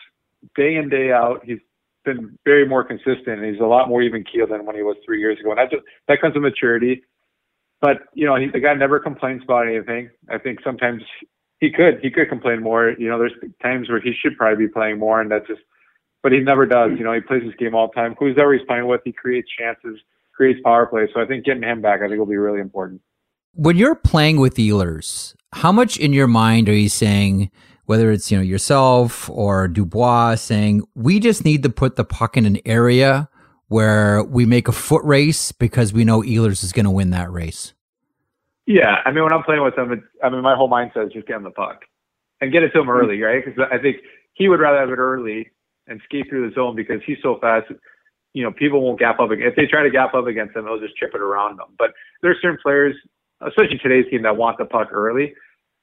day 0.55 0.77
in, 0.77 0.89
day 0.89 1.13
out. 1.13 1.43
He's 1.45 1.61
been 2.05 2.39
very 2.45 2.67
more 2.67 2.85
consistent 2.85 3.39
and 3.41 3.45
he's 3.45 3.61
a 3.61 3.67
lot 3.67 3.89
more 3.89 4.03
even 4.03 4.25
keel 4.25 4.47
than 4.47 4.67
when 4.67 4.77
he 4.77 4.83
was 4.83 4.97
three 5.05 5.21
years 5.21 5.39
ago. 5.41 5.51
And 5.51 5.59
that 5.59 5.71
just, 5.71 5.83
that 6.09 6.21
comes 6.21 6.35
with 6.35 6.43
maturity. 6.43 7.03
But, 7.81 7.99
you 8.15 8.27
know, 8.27 8.37
he, 8.37 8.49
the 8.49 8.61
guy 8.61 8.75
never 8.75 9.01
complains 9.01 9.43
about 9.45 9.67
anything. 9.67 10.11
I 10.31 10.39
think 10.39 10.61
sometimes 10.63 11.03
he 11.61 11.71
could, 11.71 12.01
he 12.03 12.11
could 12.11 12.29
complain 12.29 12.63
more. 12.63 12.95
You 12.99 13.09
know, 13.09 13.19
there's 13.19 13.35
times 13.63 13.89
where 13.89 14.01
he 14.01 14.13
should 14.13 14.37
probably 14.37 14.67
be 14.67 14.73
playing 14.73 14.99
more 14.99 15.21
and 15.21 15.31
that's 15.31 15.47
just, 15.47 15.61
but 16.23 16.33
he 16.33 16.41
never 16.41 16.67
does. 16.67 16.91
You 16.97 17.05
know, 17.05 17.13
he 17.13 17.21
plays 17.21 17.43
his 17.43 17.55
game 17.55 17.75
all 17.75 17.89
the 17.89 17.95
time. 17.95 18.15
Who's 18.19 18.37
ever 18.39 18.53
he's 18.53 18.67
playing 18.67 18.87
with, 18.87 19.01
he 19.05 19.13
creates 19.13 19.49
chances, 19.59 19.99
creates 20.43 20.61
power 20.65 20.87
plays. 20.87 21.09
So 21.15 21.21
I 21.21 21.25
think 21.25 21.45
getting 21.45 21.63
him 21.63 21.81
back, 21.81 22.01
I 22.03 22.09
think 22.09 22.19
will 22.19 22.27
be 22.27 22.37
really 22.37 22.59
important. 22.59 23.01
When 23.55 23.77
you're 23.77 23.95
playing 23.95 24.41
with 24.41 24.57
Ehlers, 24.57 25.37
how 25.53 25.71
much 25.71 25.97
in 25.99 26.13
your 26.13 26.27
mind 26.27 26.69
are 26.69 26.75
you 26.75 26.89
saying, 26.89 27.49
whether 27.85 28.11
it's 28.11 28.29
you 28.29 28.37
know 28.37 28.43
yourself 28.43 29.31
or 29.31 29.69
Dubois, 29.69 30.35
saying 30.35 30.83
we 30.97 31.21
just 31.21 31.45
need 31.45 31.63
to 31.63 31.71
put 31.71 31.95
the 31.95 32.05
puck 32.05 32.37
in 32.37 32.45
an 32.45 32.59
area 32.67 33.29
where 33.69 34.25
we 34.25 34.45
make 34.45 34.67
a 34.67 34.73
foot 34.73 35.05
race 35.05 35.53
because 35.53 35.93
we 35.93 36.05
know 36.05 36.23
Ehlers 36.23 36.65
is 36.65 36.73
going 36.73 36.87
to 36.87 36.91
win 36.91 37.11
that 37.11 37.31
race? 37.31 37.73
Yeah, 38.67 38.97
I 39.05 39.13
mean 39.13 39.23
when 39.23 39.33
I'm 39.33 39.45
playing 39.45 39.63
with 39.63 39.79
him, 39.79 39.93
it's, 39.93 40.03
I 40.25 40.31
mean 40.31 40.43
my 40.43 40.57
whole 40.57 40.69
mindset 40.69 41.07
is 41.07 41.13
just 41.13 41.29
get 41.29 41.37
him 41.37 41.45
the 41.45 41.51
puck 41.51 41.83
and 42.41 42.51
get 42.51 42.65
it 42.65 42.71
to 42.71 42.81
him 42.81 42.91
early, 42.91 43.21
right? 43.23 43.45
Because 43.45 43.69
I 43.71 43.79
think 43.79 43.99
he 44.35 44.49
would 44.49 44.59
rather 44.59 44.79
have 44.79 44.91
it 44.91 44.99
early 44.99 45.51
and 45.87 46.01
skate 46.05 46.29
through 46.29 46.49
the 46.49 46.55
zone 46.55 46.75
because 46.75 47.01
he's 47.07 47.19
so 47.23 47.39
fast 47.41 47.67
you 48.35 48.43
know, 48.43 48.51
people 48.51 48.81
won't 48.83 48.99
gap 48.99 49.21
up. 49.21 49.31
If 49.33 49.57
they 49.57 49.67
try 49.67 49.83
to 49.83 49.91
gap 49.91 50.15
up 50.15 50.27
against 50.27 50.57
him, 50.57 50.65
they'll 50.65 50.81
just 50.81 50.97
chip 50.97 51.11
it 51.15 51.21
around 51.21 51.59
them. 51.59 51.69
But 51.79 51.93
there's 52.23 52.39
certain 52.41 52.59
players 52.63 52.97
especially 53.47 53.79
today's 53.79 54.07
team 54.11 54.23
that 54.23 54.37
want 54.37 54.59
the 54.59 54.65
puck 54.65 54.89
early. 54.93 55.35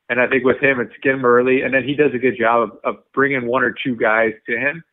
And 0.10 0.20
I 0.20 0.28
think 0.28 0.44
with 0.44 0.60
him, 0.60 0.80
it's 0.80 0.94
get 1.04 1.14
him 1.14 1.26
early, 1.26 1.62
and 1.62 1.74
then 1.74 1.84
he 1.84 1.94
does 1.94 2.12
a 2.16 2.18
good 2.18 2.36
job 2.38 2.70
of, 2.70 2.96
of 2.96 3.04
bringing 3.14 3.46
one 3.46 3.64
or 3.64 3.74
two 3.84 3.96
guys 3.96 4.34
to 4.48 4.58
him. 4.58 4.84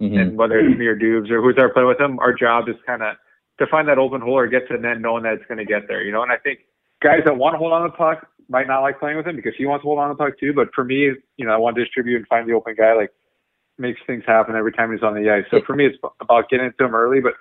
Mm-hmm. 0.00 0.16
And 0.16 0.36
whether 0.36 0.58
it's 0.58 0.78
me 0.78 0.86
or 0.86 0.96
Dubes 0.96 1.30
or 1.30 1.42
who's 1.42 1.56
our 1.58 1.72
playing 1.72 1.88
with 1.88 2.00
him, 2.00 2.18
our 2.18 2.32
job 2.32 2.68
is 2.68 2.76
kind 2.86 3.02
of 3.02 3.16
to 3.58 3.66
find 3.66 3.86
that 3.88 3.98
open 3.98 4.20
hole 4.20 4.38
or 4.38 4.48
get 4.48 4.66
to 4.68 4.76
the 4.76 4.82
net 4.82 5.00
knowing 5.00 5.24
that 5.24 5.34
it's 5.34 5.46
going 5.46 5.58
to 5.58 5.64
get 5.64 5.86
there, 5.88 6.02
you 6.02 6.10
know. 6.10 6.22
And 6.22 6.32
I 6.32 6.38
think 6.38 6.60
guys 7.02 7.20
that 7.26 7.36
want 7.36 7.54
to 7.54 7.58
hold 7.58 7.72
on 7.72 7.82
to 7.82 7.88
the 7.88 7.96
puck 7.96 8.26
might 8.48 8.66
not 8.66 8.80
like 8.80 8.98
playing 8.98 9.18
with 9.18 9.26
him 9.26 9.36
because 9.36 9.52
he 9.56 9.66
wants 9.66 9.82
to 9.82 9.86
hold 9.86 9.98
on 9.98 10.08
to 10.08 10.14
the 10.14 10.18
puck 10.18 10.40
too. 10.40 10.52
But 10.54 10.68
for 10.74 10.84
me, 10.84 11.12
you 11.36 11.46
know, 11.46 11.52
I 11.52 11.58
want 11.58 11.76
to 11.76 11.84
distribute 11.84 12.16
and 12.16 12.26
find 12.26 12.48
the 12.48 12.54
open 12.54 12.74
guy. 12.76 12.94
Like 12.94 13.12
makes 13.78 14.00
things 14.06 14.24
happen 14.26 14.54
every 14.56 14.72
time 14.72 14.92
he's 14.92 15.02
on 15.02 15.14
the 15.14 15.30
ice. 15.30 15.44
So 15.50 15.60
for 15.66 15.74
me, 15.74 15.86
it's 15.86 15.98
about 16.20 16.48
getting 16.48 16.70
to 16.78 16.84
him 16.84 16.94
early, 16.94 17.20
but 17.20 17.34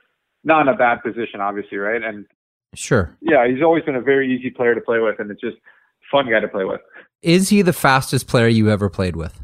not 0.43 0.61
in 0.61 0.67
a 0.73 0.77
bad 0.77 1.03
position, 1.03 1.41
obviously, 1.41 1.77
right? 1.77 2.01
And 2.01 2.25
Sure. 2.73 3.15
Yeah, 3.21 3.47
he's 3.47 3.61
always 3.61 3.83
been 3.83 3.95
a 3.95 4.01
very 4.01 4.33
easy 4.33 4.49
player 4.49 4.75
to 4.75 4.81
play 4.81 4.99
with, 4.99 5.19
and 5.19 5.29
it's 5.29 5.41
just 5.41 5.57
fun 6.09 6.29
guy 6.29 6.39
to 6.39 6.47
play 6.47 6.63
with. 6.63 6.81
Is 7.21 7.49
he 7.49 7.61
the 7.61 7.73
fastest 7.73 8.27
player 8.27 8.47
you 8.47 8.69
ever 8.69 8.89
played 8.89 9.15
with? 9.15 9.41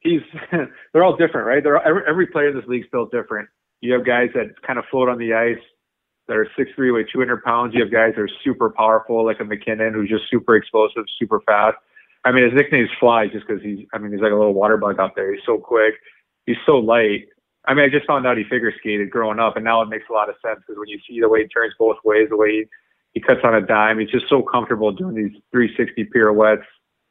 He's. 0.00 0.20
they're 0.92 1.04
all 1.04 1.16
different, 1.16 1.46
right? 1.46 1.62
They're 1.62 1.76
every, 1.82 2.02
every 2.08 2.26
player 2.26 2.48
in 2.48 2.56
this 2.56 2.64
league's 2.66 2.86
built 2.92 3.10
different. 3.10 3.48
You 3.80 3.92
have 3.94 4.06
guys 4.06 4.28
that 4.34 4.62
kind 4.64 4.78
of 4.78 4.84
float 4.90 5.08
on 5.08 5.18
the 5.18 5.34
ice 5.34 5.62
that 6.28 6.36
are 6.36 6.46
six 6.56 6.70
three, 6.76 6.92
weigh 6.92 7.04
200 7.12 7.42
pounds. 7.42 7.74
You 7.74 7.82
have 7.82 7.92
guys 7.92 8.12
that 8.14 8.22
are 8.22 8.30
super 8.44 8.70
powerful, 8.70 9.24
like 9.24 9.40
a 9.40 9.44
MacKinnon, 9.44 9.92
who's 9.92 10.08
just 10.08 10.24
super 10.30 10.54
explosive, 10.54 11.04
super 11.18 11.40
fast. 11.40 11.76
I 12.24 12.32
mean, 12.32 12.44
his 12.44 12.52
nickname 12.54 12.84
is 12.84 12.90
Fly 13.00 13.26
just 13.26 13.46
because 13.46 13.62
he's. 13.62 13.86
I 13.92 13.98
mean, 13.98 14.12
he's 14.12 14.20
like 14.20 14.32
a 14.32 14.36
little 14.36 14.54
water 14.54 14.76
bug 14.76 15.00
out 15.00 15.16
there. 15.16 15.32
He's 15.32 15.44
so 15.44 15.58
quick. 15.58 15.94
He's 16.46 16.56
so 16.66 16.78
light. 16.78 17.26
I 17.66 17.74
mean, 17.74 17.84
I 17.84 17.88
just 17.88 18.06
found 18.06 18.26
out 18.26 18.36
he 18.36 18.44
figure 18.44 18.72
skated 18.76 19.10
growing 19.10 19.38
up, 19.38 19.56
and 19.56 19.64
now 19.64 19.82
it 19.82 19.88
makes 19.88 20.04
a 20.10 20.12
lot 20.12 20.28
of 20.28 20.34
sense 20.44 20.60
because 20.60 20.78
when 20.78 20.88
you 20.88 20.98
see 21.08 21.20
the 21.20 21.28
way 21.28 21.42
he 21.42 21.48
turns 21.48 21.74
both 21.78 21.96
ways, 22.04 22.28
the 22.28 22.36
way 22.36 22.50
he, 22.50 22.64
he 23.14 23.20
cuts 23.20 23.40
on 23.44 23.54
a 23.54 23.60
dime, 23.60 24.00
he's 24.00 24.10
just 24.10 24.28
so 24.28 24.42
comfortable 24.42 24.90
doing 24.90 25.14
these 25.14 25.32
360 25.52 26.04
pirouettes, 26.06 26.66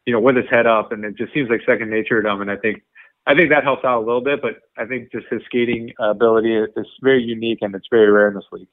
you 0.06 0.14
know, 0.14 0.20
with 0.20 0.36
his 0.36 0.50
head 0.50 0.68
up, 0.68 0.92
and 0.92 1.06
it 1.06 1.16
just 1.18 1.34
seems 1.34 1.50
like 1.50 1.62
second 1.66 1.90
nature 1.90 2.22
to 2.22 2.30
him. 2.30 2.42
And 2.42 2.52
I 2.52 2.58
think, 2.58 2.84
I 3.26 3.36
think 3.36 3.50
that 3.50 3.64
helps 3.64 3.86
out 3.86 4.00
a 4.02 4.06
little 4.06 4.22
bit, 4.22 4.42
but 4.42 4.56
I 4.78 4.86
think 4.86 5.12
just 5.12 5.28
his 5.30 5.42
skating 5.46 5.94
ability 6.00 6.54
is 6.54 6.88
very 7.02 7.24
unique 7.24 7.60
and 7.62 7.74
it's 7.74 7.88
very 7.90 8.12
rare 8.12 8.28
in 8.28 8.36
this 8.36 8.44
league. 8.52 8.68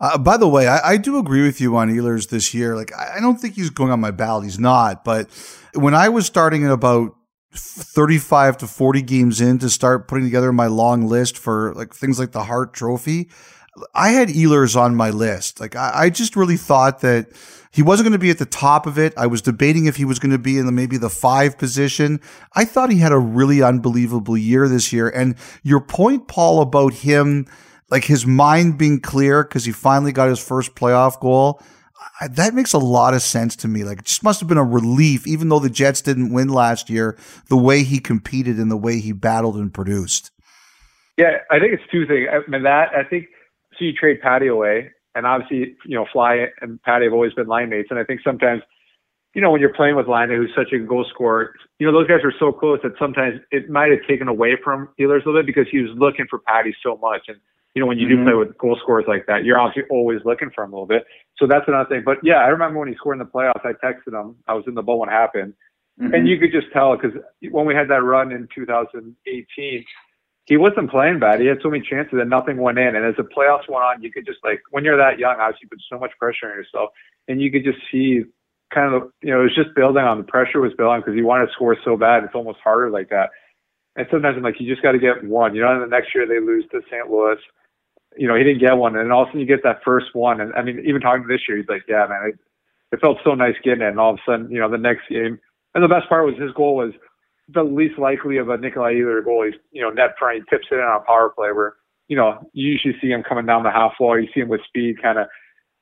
Uh, 0.00 0.18
by 0.18 0.36
the 0.36 0.48
way, 0.48 0.66
I, 0.66 0.92
I, 0.92 0.96
do 0.96 1.18
agree 1.18 1.42
with 1.42 1.60
you 1.60 1.76
on 1.76 1.88
Ehlers 1.88 2.28
this 2.28 2.52
year. 2.52 2.74
Like, 2.74 2.92
I, 2.94 3.16
I 3.16 3.20
don't 3.20 3.40
think 3.40 3.54
he's 3.54 3.70
going 3.70 3.92
on 3.92 4.00
my 4.00 4.10
ballot. 4.10 4.44
He's 4.44 4.58
not. 4.58 5.04
But 5.04 5.28
when 5.74 5.94
I 5.94 6.08
was 6.08 6.26
starting 6.26 6.64
at 6.64 6.72
about 6.72 7.14
35 7.52 8.58
to 8.58 8.66
40 8.66 9.02
games 9.02 9.40
in 9.40 9.58
to 9.60 9.70
start 9.70 10.08
putting 10.08 10.24
together 10.24 10.52
my 10.52 10.66
long 10.66 11.06
list 11.06 11.38
for 11.38 11.72
like 11.74 11.94
things 11.94 12.18
like 12.18 12.32
the 12.32 12.44
Hart 12.44 12.74
Trophy, 12.74 13.30
I 13.94 14.10
had 14.10 14.28
Ehlers 14.28 14.76
on 14.76 14.94
my 14.94 15.10
list. 15.10 15.60
Like, 15.60 15.76
I, 15.76 15.92
I 15.94 16.10
just 16.10 16.36
really 16.36 16.56
thought 16.56 17.00
that 17.00 17.28
he 17.70 17.82
wasn't 17.82 18.04
going 18.04 18.12
to 18.12 18.18
be 18.18 18.30
at 18.30 18.38
the 18.38 18.46
top 18.46 18.86
of 18.86 18.98
it. 18.98 19.14
I 19.16 19.26
was 19.26 19.42
debating 19.42 19.86
if 19.86 19.96
he 19.96 20.04
was 20.04 20.20
going 20.20 20.30
to 20.30 20.38
be 20.38 20.58
in 20.58 20.66
the, 20.66 20.72
maybe 20.72 20.96
the 20.96 21.10
five 21.10 21.58
position. 21.58 22.20
I 22.52 22.64
thought 22.64 22.92
he 22.92 22.98
had 22.98 23.10
a 23.10 23.18
really 23.18 23.62
unbelievable 23.62 24.36
year 24.36 24.68
this 24.68 24.92
year. 24.92 25.08
And 25.08 25.34
your 25.64 25.80
point, 25.80 26.28
Paul, 26.28 26.60
about 26.60 26.94
him, 26.94 27.48
like 27.94 28.02
his 28.02 28.26
mind 28.26 28.76
being 28.76 28.98
clear 28.98 29.44
because 29.44 29.64
he 29.64 29.70
finally 29.70 30.10
got 30.10 30.28
his 30.28 30.44
first 30.44 30.74
playoff 30.74 31.20
goal. 31.20 31.62
I, 32.20 32.26
that 32.26 32.52
makes 32.52 32.72
a 32.72 32.78
lot 32.78 33.14
of 33.14 33.22
sense 33.22 33.54
to 33.54 33.68
me. 33.68 33.84
Like 33.84 34.00
it 34.00 34.06
just 34.06 34.24
must 34.24 34.40
have 34.40 34.48
been 34.48 34.58
a 34.58 34.64
relief, 34.64 35.28
even 35.28 35.48
though 35.48 35.60
the 35.60 35.70
Jets 35.70 36.02
didn't 36.02 36.32
win 36.32 36.48
last 36.48 36.90
year, 36.90 37.16
the 37.48 37.56
way 37.56 37.84
he 37.84 38.00
competed 38.00 38.56
and 38.56 38.68
the 38.68 38.76
way 38.76 38.98
he 38.98 39.12
battled 39.12 39.54
and 39.54 39.72
produced. 39.72 40.32
Yeah, 41.16 41.38
I 41.52 41.60
think 41.60 41.72
it's 41.72 41.84
two 41.92 42.04
things. 42.04 42.26
I 42.32 42.50
mean, 42.50 42.64
that 42.64 42.88
I 42.96 43.04
think 43.04 43.26
so. 43.78 43.84
You 43.84 43.92
trade 43.92 44.20
Patty 44.20 44.48
away, 44.48 44.90
and 45.14 45.24
obviously, 45.24 45.76
you 45.86 45.94
know, 45.96 46.06
Fly 46.12 46.46
and 46.60 46.82
Patty 46.82 47.04
have 47.04 47.12
always 47.12 47.32
been 47.34 47.46
line 47.46 47.70
mates. 47.70 47.90
And 47.90 48.00
I 48.00 48.02
think 48.02 48.22
sometimes, 48.24 48.62
you 49.34 49.40
know, 49.40 49.52
when 49.52 49.60
you're 49.60 49.72
playing 49.72 49.94
with 49.94 50.08
Laine, 50.08 50.30
who's 50.30 50.50
such 50.56 50.72
a 50.72 50.80
goal 50.80 51.06
scorer, 51.14 51.54
you 51.78 51.86
know, 51.86 51.92
those 51.92 52.08
guys 52.08 52.24
are 52.24 52.34
so 52.40 52.50
close 52.50 52.80
that 52.82 52.94
sometimes 52.98 53.38
it 53.52 53.70
might 53.70 53.92
have 53.92 54.00
taken 54.08 54.26
away 54.26 54.56
from 54.64 54.88
Ehlers 54.98 55.22
a 55.22 55.28
little 55.28 55.34
bit 55.34 55.46
because 55.46 55.68
he 55.70 55.78
was 55.78 55.92
looking 55.94 56.26
for 56.28 56.40
Patty 56.40 56.74
so 56.82 56.98
much. 57.00 57.22
And, 57.28 57.38
you 57.74 57.80
know, 57.80 57.86
when 57.86 57.98
you 57.98 58.06
mm-hmm. 58.06 58.24
do 58.24 58.30
play 58.30 58.34
with 58.34 58.56
goal 58.56 58.78
scorers 58.80 59.04
like 59.08 59.26
that, 59.26 59.44
you're 59.44 59.58
obviously 59.58 59.88
always 59.90 60.20
looking 60.24 60.50
for 60.54 60.64
him 60.64 60.72
a 60.72 60.76
little 60.76 60.86
bit. 60.86 61.04
So 61.38 61.46
that's 61.46 61.66
another 61.66 61.88
thing. 61.88 62.02
But 62.04 62.18
yeah, 62.22 62.36
I 62.36 62.48
remember 62.48 62.78
when 62.78 62.88
he 62.88 62.94
scored 62.94 63.18
in 63.18 63.18
the 63.18 63.30
playoffs, 63.30 63.64
I 63.64 63.72
texted 63.84 64.14
him. 64.14 64.36
I 64.46 64.54
was 64.54 64.64
in 64.66 64.74
the 64.74 64.82
bowl 64.82 65.00
when 65.00 65.08
it 65.08 65.12
happened. 65.12 65.54
Mm-hmm. 66.00 66.14
And 66.14 66.28
you 66.28 66.38
could 66.38 66.52
just 66.52 66.72
tell 66.72 66.96
because 66.96 67.16
when 67.50 67.66
we 67.66 67.74
had 67.74 67.88
that 67.88 68.02
run 68.02 68.32
in 68.32 68.48
2018, 68.54 69.84
he 70.46 70.56
wasn't 70.56 70.90
playing 70.90 71.20
bad. 71.20 71.40
He 71.40 71.46
had 71.46 71.58
so 71.62 71.70
many 71.70 71.84
chances 71.88 72.18
and 72.20 72.28
nothing 72.28 72.58
went 72.58 72.78
in. 72.78 72.94
And 72.94 73.04
as 73.04 73.16
the 73.16 73.22
playoffs 73.22 73.68
went 73.68 73.84
on, 73.84 74.02
you 74.02 74.12
could 74.12 74.26
just 74.26 74.38
like 74.44 74.60
when 74.70 74.84
you're 74.84 74.98
that 74.98 75.18
young, 75.18 75.36
obviously 75.40 75.66
you 75.66 75.68
put 75.68 75.82
so 75.90 75.98
much 75.98 76.12
pressure 76.18 76.50
on 76.50 76.56
yourself, 76.56 76.90
and 77.28 77.40
you 77.40 77.50
could 77.50 77.64
just 77.64 77.78
see 77.90 78.24
kind 78.72 78.94
of 78.94 79.10
you 79.22 79.30
know 79.30 79.40
it 79.40 79.44
was 79.44 79.54
just 79.54 79.74
building 79.74 80.02
on 80.02 80.18
the 80.18 80.24
pressure 80.24 80.60
was 80.60 80.74
building 80.76 81.00
because 81.00 81.14
he 81.14 81.22
wanted 81.22 81.46
to 81.46 81.52
score 81.52 81.76
so 81.84 81.96
bad. 81.96 82.24
It's 82.24 82.34
almost 82.34 82.58
harder 82.62 82.90
like 82.90 83.08
that. 83.10 83.30
And 83.96 84.06
sometimes 84.10 84.36
I'm 84.36 84.42
like, 84.42 84.56
you 84.58 84.68
just 84.68 84.82
got 84.82 84.92
to 84.92 84.98
get 84.98 85.24
one. 85.24 85.54
You 85.54 85.62
know, 85.62 85.72
and 85.72 85.82
the 85.82 85.86
next 85.86 86.14
year 86.14 86.26
they 86.26 86.40
lose 86.40 86.64
to 86.72 86.80
St. 86.90 87.08
Louis. 87.08 87.38
You 88.16 88.28
know, 88.28 88.34
he 88.36 88.44
didn't 88.44 88.60
get 88.60 88.76
one, 88.76 88.96
and 88.96 89.12
all 89.12 89.22
of 89.22 89.28
a 89.28 89.30
sudden 89.30 89.40
you 89.40 89.46
get 89.46 89.62
that 89.64 89.82
first 89.84 90.14
one. 90.14 90.40
And 90.40 90.52
I 90.54 90.62
mean, 90.62 90.82
even 90.86 91.00
talking 91.00 91.22
to 91.22 91.28
this 91.28 91.42
year, 91.48 91.58
he's 91.58 91.68
like, 91.68 91.82
yeah, 91.88 92.06
man, 92.08 92.30
it, 92.32 92.38
it 92.92 93.00
felt 93.00 93.18
so 93.24 93.34
nice 93.34 93.54
getting 93.64 93.82
it. 93.82 93.88
And 93.88 93.98
all 94.00 94.14
of 94.14 94.18
a 94.18 94.30
sudden, 94.30 94.50
you 94.50 94.60
know, 94.60 94.70
the 94.70 94.78
next 94.78 95.08
game, 95.08 95.38
and 95.74 95.82
the 95.82 95.88
best 95.88 96.08
part 96.08 96.24
was 96.24 96.36
his 96.38 96.52
goal 96.52 96.76
was 96.76 96.92
the 97.48 97.62
least 97.62 97.98
likely 97.98 98.38
of 98.38 98.48
a 98.48 98.56
Nikolai 98.56 98.94
Ehlers 98.94 99.24
goal. 99.24 99.44
He's, 99.44 99.60
you 99.72 99.82
know, 99.82 99.90
net 99.90 100.14
front, 100.18 100.36
he 100.38 100.42
tips 100.48 100.68
it 100.70 100.76
in 100.76 100.80
on 100.80 101.02
a 101.02 101.04
power 101.04 101.30
play 101.30 101.52
where, 101.52 101.74
you 102.08 102.16
know, 102.16 102.38
you 102.52 102.72
usually 102.72 102.94
see 103.00 103.08
him 103.08 103.22
coming 103.22 103.46
down 103.46 103.64
the 103.64 103.70
half 103.70 103.94
wall. 103.98 104.18
You 104.18 104.28
see 104.32 104.40
him 104.40 104.48
with 104.48 104.60
speed, 104.66 105.02
kind 105.02 105.18
of, 105.18 105.26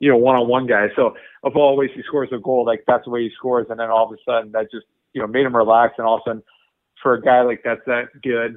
you 0.01 0.11
know, 0.11 0.16
one 0.16 0.37
on 0.37 0.49
one 0.49 0.66
guy. 0.66 0.89
So 0.97 1.14
of 1.45 1.57
all 1.57 1.76
ways 1.76 1.91
he 1.95 2.03
scores 2.03 2.30
a 2.33 2.39
goal, 2.39 2.64
like 2.64 2.85
that's 2.87 3.05
the 3.05 3.11
way 3.11 3.22
he 3.22 3.30
scores. 3.37 3.66
And 3.70 3.78
then 3.78 3.91
all 3.91 4.07
of 4.07 4.12
a 4.12 4.16
sudden 4.24 4.53
that 4.53 4.70
just, 4.72 4.87
you 5.12 5.20
know, 5.20 5.26
made 5.26 5.47
him 5.47 5.55
relax. 5.55 5.95
And 5.99 6.07
all 6.07 6.16
of 6.16 6.22
a 6.26 6.30
sudden 6.30 6.43
for 7.03 7.14
a 7.14 7.22
guy 7.22 7.43
like 7.43 7.61
that's 7.64 7.85
that 7.87 8.07
good, 8.22 8.57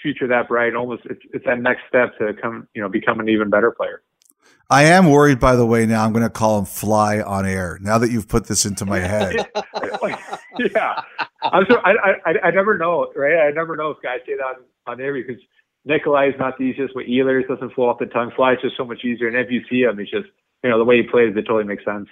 future 0.00 0.26
that 0.28 0.48
bright, 0.48 0.74
almost 0.74 1.02
it's, 1.06 1.20
it's 1.32 1.44
that 1.44 1.60
next 1.60 1.82
step 1.88 2.16
to 2.18 2.32
come, 2.40 2.68
you 2.74 2.82
know, 2.82 2.88
become 2.88 3.20
an 3.20 3.28
even 3.28 3.50
better 3.50 3.70
player. 3.70 4.02
I 4.70 4.84
am 4.84 5.10
worried, 5.10 5.38
by 5.40 5.56
the 5.56 5.66
way. 5.66 5.84
Now 5.84 6.04
I'm 6.04 6.12
going 6.12 6.24
to 6.24 6.30
call 6.30 6.58
him 6.58 6.64
Fly 6.64 7.20
on 7.20 7.44
air. 7.44 7.78
Now 7.82 7.98
that 7.98 8.10
you've 8.10 8.28
put 8.28 8.46
this 8.46 8.64
into 8.64 8.86
my 8.86 8.98
head. 8.98 9.34
yeah, 10.58 11.02
I'm 11.42 11.64
so, 11.68 11.78
I, 11.84 12.14
I 12.24 12.34
I 12.44 12.50
never 12.50 12.78
know, 12.78 13.12
right? 13.14 13.46
I 13.46 13.50
never 13.50 13.76
know 13.76 13.90
if 13.90 13.98
guys 14.02 14.20
say 14.26 14.36
that 14.36 14.44
on 14.44 14.56
on 14.86 15.00
air 15.00 15.12
because 15.12 15.40
Nikolai 15.84 16.28
is 16.28 16.34
not 16.38 16.56
the 16.56 16.64
easiest. 16.64 16.96
With 16.96 17.06
Ehlers 17.06 17.46
doesn't 17.46 17.74
flow 17.74 17.90
off 17.90 17.98
the 17.98 18.06
tongue. 18.06 18.32
Fly 18.34 18.54
is 18.54 18.58
just 18.62 18.76
so 18.76 18.84
much 18.84 19.04
easier, 19.04 19.28
and 19.28 19.36
if 19.36 19.50
you 19.50 19.60
see 19.68 19.82
him, 19.82 20.00
it's 20.00 20.10
just 20.10 20.28
you 20.62 20.70
know 20.70 20.78
the 20.78 20.84
way 20.84 20.96
he 20.96 21.02
plays, 21.02 21.34
it 21.36 21.42
totally 21.42 21.64
makes 21.64 21.84
sense. 21.84 22.08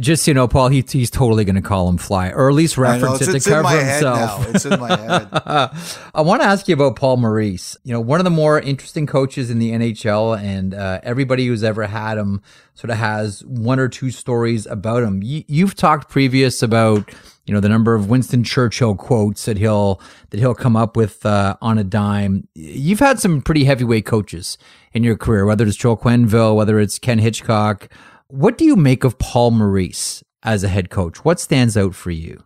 Just 0.00 0.26
you 0.26 0.34
know, 0.34 0.48
Paul, 0.48 0.68
he, 0.68 0.84
he's 0.86 1.10
totally 1.10 1.44
going 1.44 1.54
to 1.54 1.62
call 1.62 1.88
him 1.88 1.98
Fly, 1.98 2.30
or 2.30 2.48
at 2.48 2.54
least 2.54 2.76
reference 2.76 3.22
it 3.22 3.40
to 3.40 3.48
cover 3.48 3.68
himself. 3.68 4.54
It's 4.54 4.64
in 4.64 4.78
my 4.80 4.96
head. 4.96 5.28
I 6.14 6.20
want 6.20 6.42
to 6.42 6.48
ask 6.48 6.68
you 6.68 6.74
about 6.74 6.96
Paul 6.96 7.16
Maurice. 7.18 7.76
You 7.84 7.92
know, 7.92 8.00
one 8.00 8.20
of 8.20 8.24
the 8.24 8.30
more 8.30 8.58
interesting 8.60 9.06
coaches 9.06 9.50
in 9.50 9.58
the 9.58 9.70
NHL, 9.70 10.38
and 10.38 10.74
uh, 10.74 11.00
everybody 11.02 11.46
who's 11.46 11.62
ever 11.62 11.86
had 11.86 12.18
him 12.18 12.42
sort 12.74 12.90
of 12.90 12.96
has 12.96 13.44
one 13.44 13.78
or 13.78 13.88
two 13.88 14.10
stories 14.10 14.66
about 14.66 15.02
him. 15.02 15.22
You, 15.22 15.44
you've 15.46 15.74
talked 15.74 16.10
previous 16.10 16.62
about 16.62 17.08
you 17.46 17.54
know 17.54 17.60
the 17.60 17.68
number 17.68 17.94
of 17.94 18.08
Winston 18.08 18.42
Churchill 18.42 18.94
quotes 18.94 19.44
that 19.44 19.58
he'll 19.58 20.00
that 20.30 20.40
he'll 20.40 20.54
come 20.54 20.76
up 20.76 20.96
with 20.96 21.24
uh, 21.24 21.56
on 21.62 21.78
a 21.78 21.84
dime. 21.84 22.48
You've 22.54 23.00
had 23.00 23.20
some 23.20 23.42
pretty 23.42 23.64
heavyweight 23.64 24.06
coaches 24.06 24.58
in 24.92 25.04
your 25.04 25.16
career, 25.16 25.44
whether 25.46 25.66
it's 25.66 25.76
Joel 25.76 25.96
Quenneville, 25.96 26.56
whether 26.56 26.80
it's 26.80 26.98
Ken 26.98 27.18
Hitchcock. 27.18 27.88
What 28.28 28.56
do 28.56 28.64
you 28.64 28.76
make 28.76 29.04
of 29.04 29.18
Paul 29.18 29.50
Maurice 29.50 30.22
as 30.42 30.64
a 30.64 30.68
head 30.68 30.88
coach? 30.88 31.24
What 31.24 31.40
stands 31.40 31.76
out 31.76 31.94
for 31.94 32.10
you? 32.10 32.44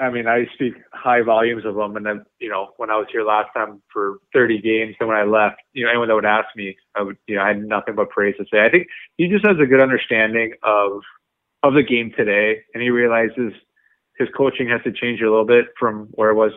I 0.00 0.10
mean, 0.10 0.26
I 0.26 0.46
speak 0.54 0.74
high 0.92 1.22
volumes 1.22 1.64
of 1.64 1.76
him. 1.76 1.96
And 1.96 2.04
then, 2.04 2.24
you 2.40 2.48
know, 2.48 2.70
when 2.78 2.90
I 2.90 2.96
was 2.96 3.06
here 3.12 3.22
last 3.22 3.50
time 3.54 3.82
for 3.92 4.18
30 4.32 4.60
games, 4.62 4.96
and 4.98 5.08
when 5.08 5.18
I 5.18 5.24
left, 5.24 5.56
you 5.74 5.84
know, 5.84 5.90
anyone 5.90 6.08
that 6.08 6.14
would 6.14 6.24
ask 6.24 6.48
me, 6.56 6.76
I 6.96 7.02
would, 7.02 7.18
you 7.26 7.36
know, 7.36 7.42
I 7.42 7.48
had 7.48 7.62
nothing 7.62 7.94
but 7.94 8.08
praise 8.08 8.34
to 8.38 8.44
say. 8.52 8.64
I 8.64 8.70
think 8.70 8.86
he 9.18 9.28
just 9.28 9.46
has 9.46 9.56
a 9.62 9.66
good 9.66 9.80
understanding 9.80 10.54
of 10.62 11.02
of 11.62 11.74
the 11.74 11.82
game 11.82 12.10
today, 12.16 12.62
and 12.72 12.82
he 12.82 12.88
realizes 12.88 13.52
his 14.18 14.28
coaching 14.34 14.68
has 14.70 14.80
to 14.84 14.92
change 14.92 15.20
a 15.20 15.28
little 15.28 15.44
bit 15.44 15.66
from 15.78 16.08
where 16.12 16.30
it 16.30 16.34
was 16.34 16.52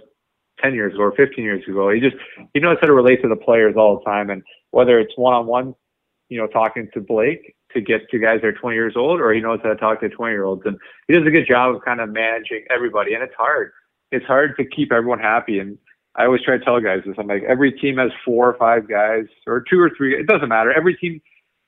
10 0.61 0.73
years 0.73 0.93
ago 0.93 1.03
or 1.03 1.11
15 1.11 1.43
years 1.43 1.63
ago. 1.67 1.91
He 1.91 1.99
just 1.99 2.15
he 2.53 2.61
knows 2.61 2.77
how 2.79 2.87
to 2.87 2.93
relate 2.93 3.21
to 3.21 3.27
the 3.27 3.35
players 3.35 3.75
all 3.77 3.99
the 3.99 4.05
time, 4.05 4.29
and 4.29 4.41
whether 4.71 4.97
it's 4.99 5.13
one 5.17 5.33
on 5.33 5.45
one, 5.45 5.75
you 6.29 6.39
know, 6.39 6.47
talking 6.47 6.87
to 6.93 7.01
Blake 7.01 7.55
to 7.73 7.81
get 7.81 8.09
to 8.09 8.19
guys 8.19 8.39
that 8.41 8.47
are 8.47 8.53
20 8.53 8.75
years 8.75 8.93
old, 8.95 9.19
or 9.19 9.33
he 9.33 9.41
knows 9.41 9.59
how 9.63 9.69
to 9.69 9.75
talk 9.75 9.99
to 10.01 10.09
20 10.09 10.31
year 10.31 10.43
olds. 10.43 10.63
And 10.65 10.77
he 11.07 11.13
does 11.13 11.25
a 11.25 11.31
good 11.31 11.47
job 11.47 11.75
of 11.75 11.81
kind 11.83 12.01
of 12.01 12.09
managing 12.09 12.65
everybody. 12.69 13.13
And 13.13 13.23
it's 13.23 13.35
hard. 13.37 13.71
It's 14.11 14.25
hard 14.25 14.55
to 14.57 14.65
keep 14.65 14.91
everyone 14.91 15.19
happy. 15.19 15.59
And 15.59 15.77
I 16.15 16.25
always 16.25 16.41
try 16.41 16.57
to 16.57 16.63
tell 16.63 16.79
guys 16.79 17.01
this. 17.05 17.15
I'm 17.17 17.27
like, 17.27 17.43
every 17.43 17.71
team 17.71 17.97
has 17.97 18.11
four 18.23 18.49
or 18.49 18.57
five 18.57 18.87
guys, 18.87 19.25
or 19.47 19.63
two 19.69 19.79
or 19.79 19.91
three. 19.97 20.19
It 20.19 20.27
doesn't 20.27 20.49
matter. 20.49 20.71
Every 20.71 20.95
team, 20.95 21.21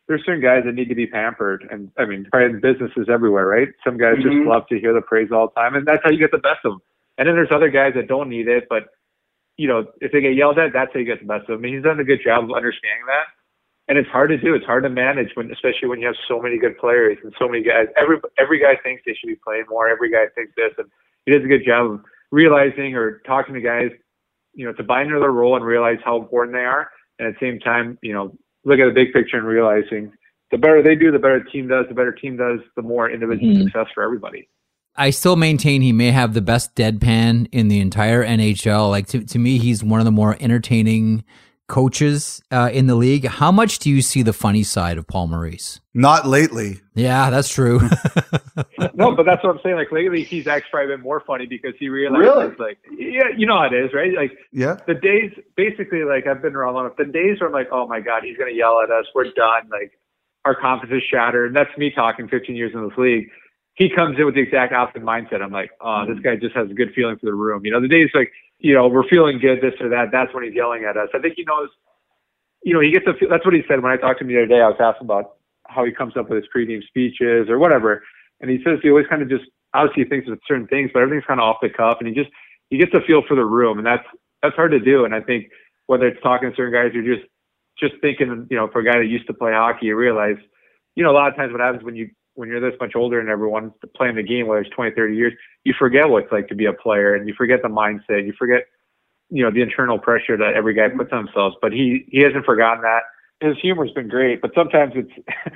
there's 0.07 0.23
certain 0.25 0.41
guys 0.41 0.63
that 0.65 0.75
need 0.75 0.89
to 0.89 0.95
be 0.95 1.07
pampered. 1.07 1.67
And 1.69 1.91
I 1.97 2.05
mean, 2.05 2.27
probably 2.31 2.55
in 2.55 2.61
businesses 2.61 3.07
everywhere, 3.11 3.47
right? 3.47 3.69
Some 3.83 3.97
guys 3.97 4.17
mm-hmm. 4.17 4.43
just 4.43 4.47
love 4.47 4.67
to 4.69 4.79
hear 4.79 4.93
the 4.93 5.01
praise 5.01 5.29
all 5.31 5.47
the 5.47 5.59
time, 5.59 5.75
and 5.75 5.87
that's 5.87 6.03
how 6.03 6.11
you 6.11 6.19
get 6.19 6.31
the 6.31 6.37
best 6.37 6.59
of 6.63 6.73
them. 6.73 6.81
And 7.17 7.27
then 7.27 7.35
there's 7.35 7.51
other 7.51 7.69
guys 7.69 7.93
that 7.95 8.07
don't 8.07 8.29
need 8.29 8.47
it, 8.47 8.65
but 8.69 8.83
you 9.57 9.69
know, 9.69 9.85
if 10.01 10.11
they 10.11 10.19
get 10.19 10.35
yelled 10.35 10.59
at, 10.59 10.73
that's 10.73 10.91
how 10.93 10.99
you 10.99 11.05
get 11.05 11.21
the 11.21 11.25
best 11.25 11.43
of 11.43 11.55
them. 11.55 11.59
I 11.59 11.61
mean, 11.61 11.75
he's 11.75 11.83
done 11.83 11.99
a 11.99 12.03
good 12.03 12.19
job 12.23 12.43
of 12.43 12.51
understanding 12.51 13.07
that 13.07 13.31
and 13.87 13.97
it's 13.97 14.09
hard 14.09 14.29
to 14.29 14.37
do. 14.37 14.55
It's 14.55 14.65
hard 14.65 14.83
to 14.83 14.89
manage 14.89 15.29
when, 15.35 15.51
especially 15.51 15.87
when 15.87 15.99
you 15.99 16.07
have 16.07 16.15
so 16.27 16.41
many 16.41 16.57
good 16.57 16.77
players 16.77 17.17
and 17.23 17.33
so 17.39 17.47
many 17.47 17.63
guys. 17.63 17.87
Every 17.97 18.17
every 18.37 18.59
guy 18.59 18.75
thinks 18.81 19.03
they 19.05 19.13
should 19.13 19.27
be 19.27 19.39
playing 19.43 19.65
more. 19.69 19.87
Every 19.87 20.11
guy 20.11 20.25
thinks 20.33 20.53
this, 20.55 20.73
and 20.77 20.87
he 21.25 21.31
does 21.31 21.43
a 21.43 21.47
good 21.47 21.65
job 21.65 21.91
of 21.91 22.01
realizing 22.31 22.95
or 22.95 23.21
talking 23.27 23.53
to 23.53 23.61
guys, 23.61 23.91
you 24.53 24.65
know, 24.65 24.73
to 24.73 24.83
buy 24.83 25.01
into 25.01 25.19
their 25.19 25.31
role 25.31 25.55
and 25.55 25.63
realize 25.63 25.97
how 26.03 26.17
important 26.17 26.55
they 26.55 26.65
are, 26.65 26.89
and 27.19 27.27
at 27.27 27.39
the 27.39 27.45
same 27.45 27.59
time, 27.59 27.97
you 28.01 28.13
know, 28.13 28.35
look 28.63 28.79
at 28.79 28.85
the 28.85 28.93
big 28.93 29.13
picture 29.13 29.37
and 29.37 29.45
realizing 29.45 30.11
the 30.51 30.57
better 30.57 30.81
they 30.81 30.95
do, 30.95 31.11
the 31.11 31.19
better 31.19 31.43
the 31.43 31.49
team 31.49 31.67
does. 31.67 31.85
The 31.87 31.95
better 31.95 32.11
team 32.11 32.37
does, 32.37 32.59
the 32.75 32.81
more 32.81 33.09
individual 33.09 33.53
mm-hmm. 33.53 33.63
success 33.63 33.87
for 33.93 34.03
everybody. 34.03 34.47
I 34.95 35.09
still 35.09 35.35
maintain 35.35 35.81
he 35.81 35.91
may 35.91 36.11
have 36.11 36.33
the 36.33 36.41
best 36.41 36.75
deadpan 36.75 37.47
in 37.51 37.67
the 37.67 37.81
entire 37.81 38.23
NHL. 38.25 38.89
Like 38.89 39.07
to 39.07 39.23
to 39.23 39.39
me, 39.39 39.57
he's 39.57 39.83
one 39.83 39.99
of 39.99 40.05
the 40.05 40.11
more 40.11 40.37
entertaining 40.39 41.23
coaches 41.67 42.41
uh, 42.51 42.69
in 42.71 42.87
the 42.87 42.95
league. 42.95 43.25
How 43.25 43.51
much 43.51 43.79
do 43.79 43.89
you 43.89 44.01
see 44.01 44.21
the 44.21 44.33
funny 44.33 44.63
side 44.63 44.97
of 44.97 45.07
Paul 45.07 45.27
Maurice? 45.27 45.79
Not 45.93 46.27
lately. 46.27 46.81
Yeah, 46.93 47.29
that's 47.29 47.49
true. 47.49 47.79
no, 48.93 49.15
but 49.15 49.25
that's 49.25 49.43
what 49.43 49.55
I'm 49.55 49.59
saying. 49.63 49.75
Like 49.75 49.91
lately, 49.91 50.23
he's 50.23 50.47
actually 50.47 50.69
probably 50.71 50.95
been 50.95 51.03
more 51.03 51.21
funny 51.25 51.45
because 51.45 51.73
he 51.79 51.89
realizes, 51.89 52.25
really? 52.25 52.55
like, 52.57 52.77
yeah, 52.97 53.29
you 53.35 53.47
know 53.47 53.57
how 53.57 53.65
it 53.65 53.73
is, 53.73 53.93
right? 53.93 54.13
Like, 54.13 54.31
yeah, 54.51 54.77
the 54.87 54.93
days, 54.93 55.31
basically, 55.55 56.03
like 56.03 56.27
I've 56.27 56.41
been 56.41 56.55
around 56.55 56.75
long 56.75 56.85
enough. 56.85 56.97
The 56.97 57.05
days 57.05 57.39
where 57.39 57.47
I'm 57.47 57.53
like, 57.53 57.69
oh 57.71 57.87
my 57.87 57.99
god, 57.99 58.23
he's 58.23 58.37
gonna 58.37 58.51
yell 58.51 58.81
at 58.81 58.91
us. 58.91 59.05
We're 59.15 59.31
done. 59.31 59.69
Like, 59.69 59.93
our 60.45 60.55
confidence 60.55 61.01
is 61.01 61.09
shattered. 61.09 61.47
And 61.47 61.55
that's 61.55 61.75
me 61.77 61.91
talking 61.93 62.27
15 62.27 62.55
years 62.55 62.71
in 62.73 62.87
this 62.87 62.97
league. 62.97 63.29
He 63.73 63.89
comes 63.93 64.17
in 64.17 64.25
with 64.25 64.35
the 64.35 64.41
exact 64.41 64.71
opposite 64.71 65.03
mindset. 65.03 65.41
I'm 65.41 65.51
like, 65.51 65.71
oh, 65.81 66.05
this 66.07 66.19
guy 66.23 66.37
just 66.37 66.55
has 66.55 66.69
a 66.71 66.73
good 66.73 66.93
feeling 66.95 67.17
for 67.17 67.25
the 67.25 67.33
room. 67.33 67.65
You 67.65 67.71
know, 67.71 67.81
the 67.81 67.89
days 67.89 68.09
like 68.13 68.31
you 68.59 68.73
know, 68.73 68.87
we're 68.87 69.07
feeling 69.07 69.39
good, 69.39 69.61
this 69.61 69.73
or 69.79 69.89
that. 69.89 70.09
That's 70.11 70.33
when 70.33 70.43
he's 70.43 70.53
yelling 70.53 70.85
at 70.85 70.97
us. 70.97 71.09
I 71.13 71.19
think 71.19 71.35
he 71.35 71.43
knows, 71.43 71.69
you 72.63 72.73
know, 72.73 72.79
he 72.79 72.91
gets 72.91 73.05
a 73.07 73.13
feel. 73.13 73.29
That's 73.29 73.45
what 73.45 73.53
he 73.53 73.61
said 73.67 73.83
when 73.83 73.91
I 73.91 73.97
talked 73.97 74.19
to 74.19 74.25
him 74.25 74.29
the 74.29 74.37
other 74.37 74.47
day. 74.47 74.61
I 74.61 74.67
was 74.67 74.77
asking 74.79 75.05
about 75.05 75.35
how 75.67 75.83
he 75.83 75.91
comes 75.91 76.15
up 76.17 76.29
with 76.29 76.43
his 76.43 76.49
pregame 76.55 76.83
speeches 76.83 77.49
or 77.49 77.59
whatever. 77.59 78.03
And 78.41 78.49
he 78.49 78.57
says 78.63 78.79
he 78.81 78.89
always 78.89 79.07
kind 79.07 79.21
of 79.21 79.29
just, 79.29 79.45
obviously 79.73 80.03
he 80.03 80.09
thinks 80.09 80.27
of 80.29 80.39
certain 80.47 80.67
things, 80.67 80.91
but 80.93 81.01
everything's 81.01 81.25
kind 81.25 81.39
of 81.39 81.45
off 81.45 81.57
the 81.61 81.69
cuff. 81.69 81.97
And 81.99 82.07
he 82.07 82.13
just, 82.13 82.29
he 82.69 82.77
gets 82.77 82.93
a 82.93 83.01
feel 83.01 83.21
for 83.27 83.35
the 83.35 83.45
room. 83.45 83.77
And 83.77 83.85
that's, 83.85 84.05
that's 84.41 84.55
hard 84.55 84.71
to 84.71 84.79
do. 84.79 85.05
And 85.05 85.13
I 85.13 85.21
think 85.21 85.49
whether 85.87 86.07
it's 86.07 86.21
talking 86.21 86.49
to 86.49 86.55
certain 86.55 86.73
guys 86.73 86.95
or 86.95 87.01
just, 87.03 87.27
just 87.77 87.93
thinking, 88.01 88.47
you 88.49 88.57
know, 88.57 88.69
for 88.71 88.79
a 88.79 88.85
guy 88.85 88.97
that 88.97 89.07
used 89.07 89.27
to 89.27 89.33
play 89.33 89.51
hockey, 89.51 89.87
you 89.87 89.95
realize, 89.95 90.37
you 90.95 91.03
know, 91.03 91.11
a 91.11 91.17
lot 91.17 91.29
of 91.29 91.35
times 91.35 91.51
what 91.51 91.61
happens 91.61 91.83
when 91.83 91.95
you 91.95 92.09
when 92.35 92.49
you're 92.49 92.59
this 92.59 92.77
much 92.79 92.95
older 92.95 93.19
and 93.19 93.29
everyone 93.29 93.73
playing 93.95 94.15
the 94.15 94.23
game, 94.23 94.47
whether 94.47 94.61
it's 94.61 94.69
20, 94.75 94.95
30 94.95 95.15
years, 95.15 95.33
you 95.63 95.73
forget 95.77 96.09
what 96.09 96.23
it's 96.23 96.31
like 96.31 96.47
to 96.49 96.55
be 96.55 96.65
a 96.65 96.73
player 96.73 97.15
and 97.15 97.27
you 97.27 97.33
forget 97.33 97.61
the 97.61 97.69
mindset. 97.69 98.25
You 98.25 98.33
forget, 98.37 98.65
you 99.29 99.41
know, 99.41 99.51
the 99.51 99.61
internal 99.61 99.97
pressure 99.97 100.37
that 100.37 100.53
every 100.53 100.73
guy 100.73 100.89
puts 100.89 101.11
on 101.11 101.25
themselves. 101.25 101.55
But 101.61 101.71
he, 101.71 102.05
he 102.09 102.19
hasn't 102.19 102.45
forgotten 102.45 102.83
that. 102.83 103.01
His 103.41 103.57
humor's 103.61 103.91
been 103.91 104.07
great, 104.07 104.41
but 104.41 104.51
sometimes 104.53 104.93
it's, 104.95 105.11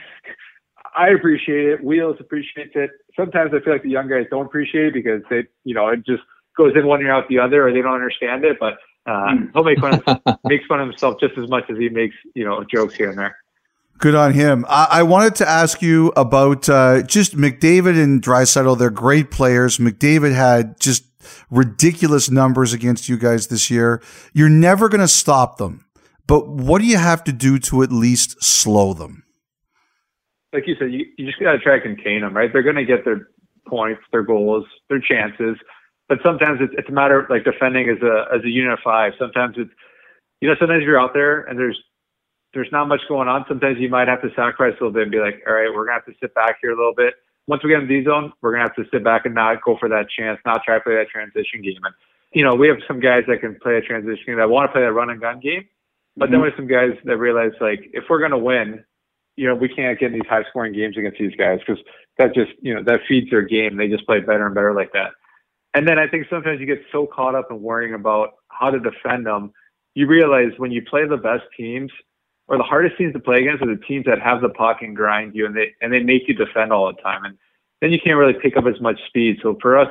I 0.97 1.09
appreciate 1.09 1.67
it. 1.67 1.83
Wheels 1.83 2.17
appreciates 2.19 2.71
it. 2.75 2.91
Sometimes 3.15 3.51
I 3.53 3.63
feel 3.63 3.73
like 3.73 3.83
the 3.83 3.89
young 3.89 4.09
guys 4.09 4.25
don't 4.29 4.45
appreciate 4.45 4.87
it 4.87 4.93
because 4.93 5.21
they, 5.29 5.43
you 5.63 5.73
know, 5.73 5.87
it 5.89 6.05
just 6.05 6.23
goes 6.57 6.73
in 6.75 6.87
one 6.87 7.01
ear 7.01 7.11
out 7.11 7.27
the 7.29 7.39
other 7.39 7.67
or 7.67 7.73
they 7.73 7.81
don't 7.81 7.93
understand 7.93 8.43
it. 8.43 8.57
But 8.59 8.77
uh, 9.05 9.35
he'll 9.53 9.63
make 9.63 9.79
fun 9.79 10.01
of, 10.05 10.39
makes 10.45 10.65
fun 10.65 10.81
of 10.81 10.87
himself 10.87 11.19
just 11.19 11.37
as 11.37 11.49
much 11.49 11.65
as 11.69 11.77
he 11.77 11.89
makes, 11.89 12.15
you 12.35 12.45
know, 12.45 12.63
jokes 12.63 12.95
here 12.95 13.09
and 13.09 13.17
there. 13.17 13.37
Good 13.99 14.15
on 14.15 14.33
him. 14.33 14.65
I, 14.69 14.87
I 14.91 15.03
wanted 15.03 15.35
to 15.35 15.47
ask 15.47 15.81
you 15.81 16.13
about 16.15 16.69
uh, 16.69 17.03
just 17.03 17.35
McDavid 17.35 18.01
and 18.01 18.21
Draisaitl. 18.21 18.79
They're 18.79 18.89
great 18.89 19.29
players. 19.29 19.77
McDavid 19.77 20.33
had 20.33 20.79
just 20.79 21.03
ridiculous 21.51 22.31
numbers 22.31 22.71
against 22.71 23.09
you 23.09 23.17
guys 23.17 23.47
this 23.47 23.69
year. 23.69 24.01
You're 24.33 24.47
never 24.47 24.87
going 24.87 25.01
to 25.01 25.07
stop 25.07 25.57
them, 25.57 25.85
but 26.27 26.47
what 26.47 26.79
do 26.79 26.87
you 26.87 26.95
have 26.95 27.25
to 27.25 27.33
do 27.33 27.59
to 27.59 27.83
at 27.83 27.91
least 27.91 28.41
slow 28.41 28.93
them? 28.93 29.25
Like 30.53 30.63
you 30.65 30.75
said, 30.79 30.93
you, 30.93 31.05
you 31.17 31.25
just 31.25 31.39
got 31.39 31.51
to 31.51 31.59
try 31.59 31.75
to 31.75 31.81
contain 31.81 32.21
them, 32.21 32.35
right? 32.35 32.51
They're 32.51 32.63
going 32.63 32.77
to 32.77 32.85
get 32.85 33.03
their 33.03 33.27
points, 33.67 34.01
their 34.13 34.23
goals, 34.23 34.65
their 34.87 35.01
chances, 35.01 35.57
but 36.07 36.19
sometimes 36.23 36.59
it's, 36.61 36.73
it's 36.77 36.89
a 36.89 36.93
matter 36.93 37.19
of 37.19 37.29
like 37.29 37.43
defending 37.43 37.89
as 37.89 38.01
a 38.01 38.33
as 38.33 38.43
a 38.45 38.49
unit 38.49 38.73
of 38.73 38.79
five. 38.81 39.11
Sometimes 39.19 39.55
it's 39.57 39.69
you 40.39 40.47
know 40.47 40.55
sometimes 40.57 40.83
you're 40.83 40.99
out 40.99 41.13
there 41.13 41.41
and 41.41 41.59
there's 41.59 41.77
there's 42.53 42.71
not 42.71 42.87
much 42.87 43.01
going 43.07 43.27
on. 43.27 43.45
Sometimes 43.47 43.77
you 43.79 43.89
might 43.89 44.07
have 44.07 44.21
to 44.21 44.29
sacrifice 44.29 44.73
a 44.79 44.83
little 44.83 44.91
bit 44.91 45.03
and 45.03 45.11
be 45.11 45.19
like, 45.19 45.41
all 45.47 45.53
right, 45.53 45.69
we're 45.73 45.85
gonna 45.85 45.99
have 45.99 46.05
to 46.05 46.13
sit 46.19 46.33
back 46.33 46.57
here 46.61 46.71
a 46.71 46.77
little 46.77 46.95
bit. 46.95 47.13
Once 47.47 47.63
we 47.63 47.69
get 47.69 47.81
in 47.81 47.87
the 47.87 48.03
zone, 48.03 48.31
we're 48.41 48.51
gonna 48.51 48.63
have 48.63 48.75
to 48.75 48.85
sit 48.91 49.03
back 49.03 49.25
and 49.25 49.35
not 49.35 49.61
go 49.63 49.77
for 49.79 49.89
that 49.89 50.07
chance, 50.09 50.39
not 50.45 50.63
try 50.63 50.75
to 50.75 50.81
play 50.81 50.95
that 50.95 51.09
transition 51.09 51.61
game. 51.61 51.79
And 51.83 51.93
you 52.33 52.43
know, 52.43 52.55
we 52.55 52.67
have 52.67 52.77
some 52.87 52.99
guys 52.99 53.23
that 53.27 53.41
can 53.41 53.57
play 53.61 53.77
a 53.77 53.81
transition 53.81 54.23
game 54.25 54.37
that 54.37 54.49
want 54.49 54.69
to 54.69 54.71
play 54.71 54.81
that 54.81 54.93
run 54.93 55.09
and 55.09 55.21
gun 55.21 55.39
game. 55.39 55.65
But 56.15 56.25
mm-hmm. 56.25 56.33
then 56.33 56.41
we 56.41 56.47
have 56.49 56.57
some 56.57 56.67
guys 56.67 56.91
that 57.05 57.17
realize 57.17 57.51
like 57.61 57.89
if 57.93 58.05
we're 58.09 58.21
gonna 58.21 58.37
win, 58.37 58.83
you 59.35 59.47
know, 59.47 59.55
we 59.55 59.69
can't 59.69 59.99
get 59.99 60.07
in 60.07 60.13
these 60.13 60.29
high 60.29 60.43
scoring 60.49 60.73
games 60.73 60.97
against 60.97 61.19
these 61.19 61.35
guys 61.35 61.59
because 61.65 61.81
that 62.17 62.33
just 62.33 62.51
you 62.61 62.73
know 62.73 62.83
that 62.83 63.01
feeds 63.07 63.29
their 63.29 63.43
game. 63.43 63.77
They 63.77 63.87
just 63.87 64.05
play 64.05 64.19
better 64.19 64.45
and 64.45 64.55
better 64.55 64.73
like 64.73 64.91
that. 64.93 65.11
And 65.73 65.87
then 65.87 65.99
I 65.99 66.07
think 66.07 66.25
sometimes 66.29 66.59
you 66.59 66.65
get 66.65 66.81
so 66.91 67.05
caught 67.05 67.35
up 67.35 67.47
in 67.51 67.61
worrying 67.61 67.93
about 67.93 68.31
how 68.49 68.69
to 68.69 68.79
defend 68.79 69.25
them, 69.25 69.53
you 69.93 70.07
realize 70.07 70.51
when 70.57 70.71
you 70.71 70.81
play 70.81 71.07
the 71.07 71.17
best 71.17 71.43
teams, 71.55 71.91
or 72.49 72.57
the 72.57 72.63
hardest 72.63 72.97
teams 72.97 73.13
to 73.13 73.19
play 73.19 73.37
against 73.37 73.61
are 73.61 73.67
the 73.67 73.81
teams 73.87 74.05
that 74.05 74.19
have 74.19 74.41
the 74.41 74.49
puck 74.49 74.77
and 74.81 74.95
grind 74.95 75.35
you 75.35 75.45
and 75.45 75.55
they 75.55 75.73
and 75.81 75.93
they 75.93 75.99
make 75.99 76.23
you 76.27 76.33
defend 76.33 76.73
all 76.73 76.87
the 76.87 77.01
time 77.01 77.23
and 77.23 77.37
then 77.81 77.91
you 77.91 77.99
can't 78.03 78.17
really 78.17 78.33
pick 78.33 78.57
up 78.57 78.65
as 78.65 78.81
much 78.81 78.99
speed. 79.07 79.37
So 79.41 79.57
for 79.61 79.77
us, 79.77 79.87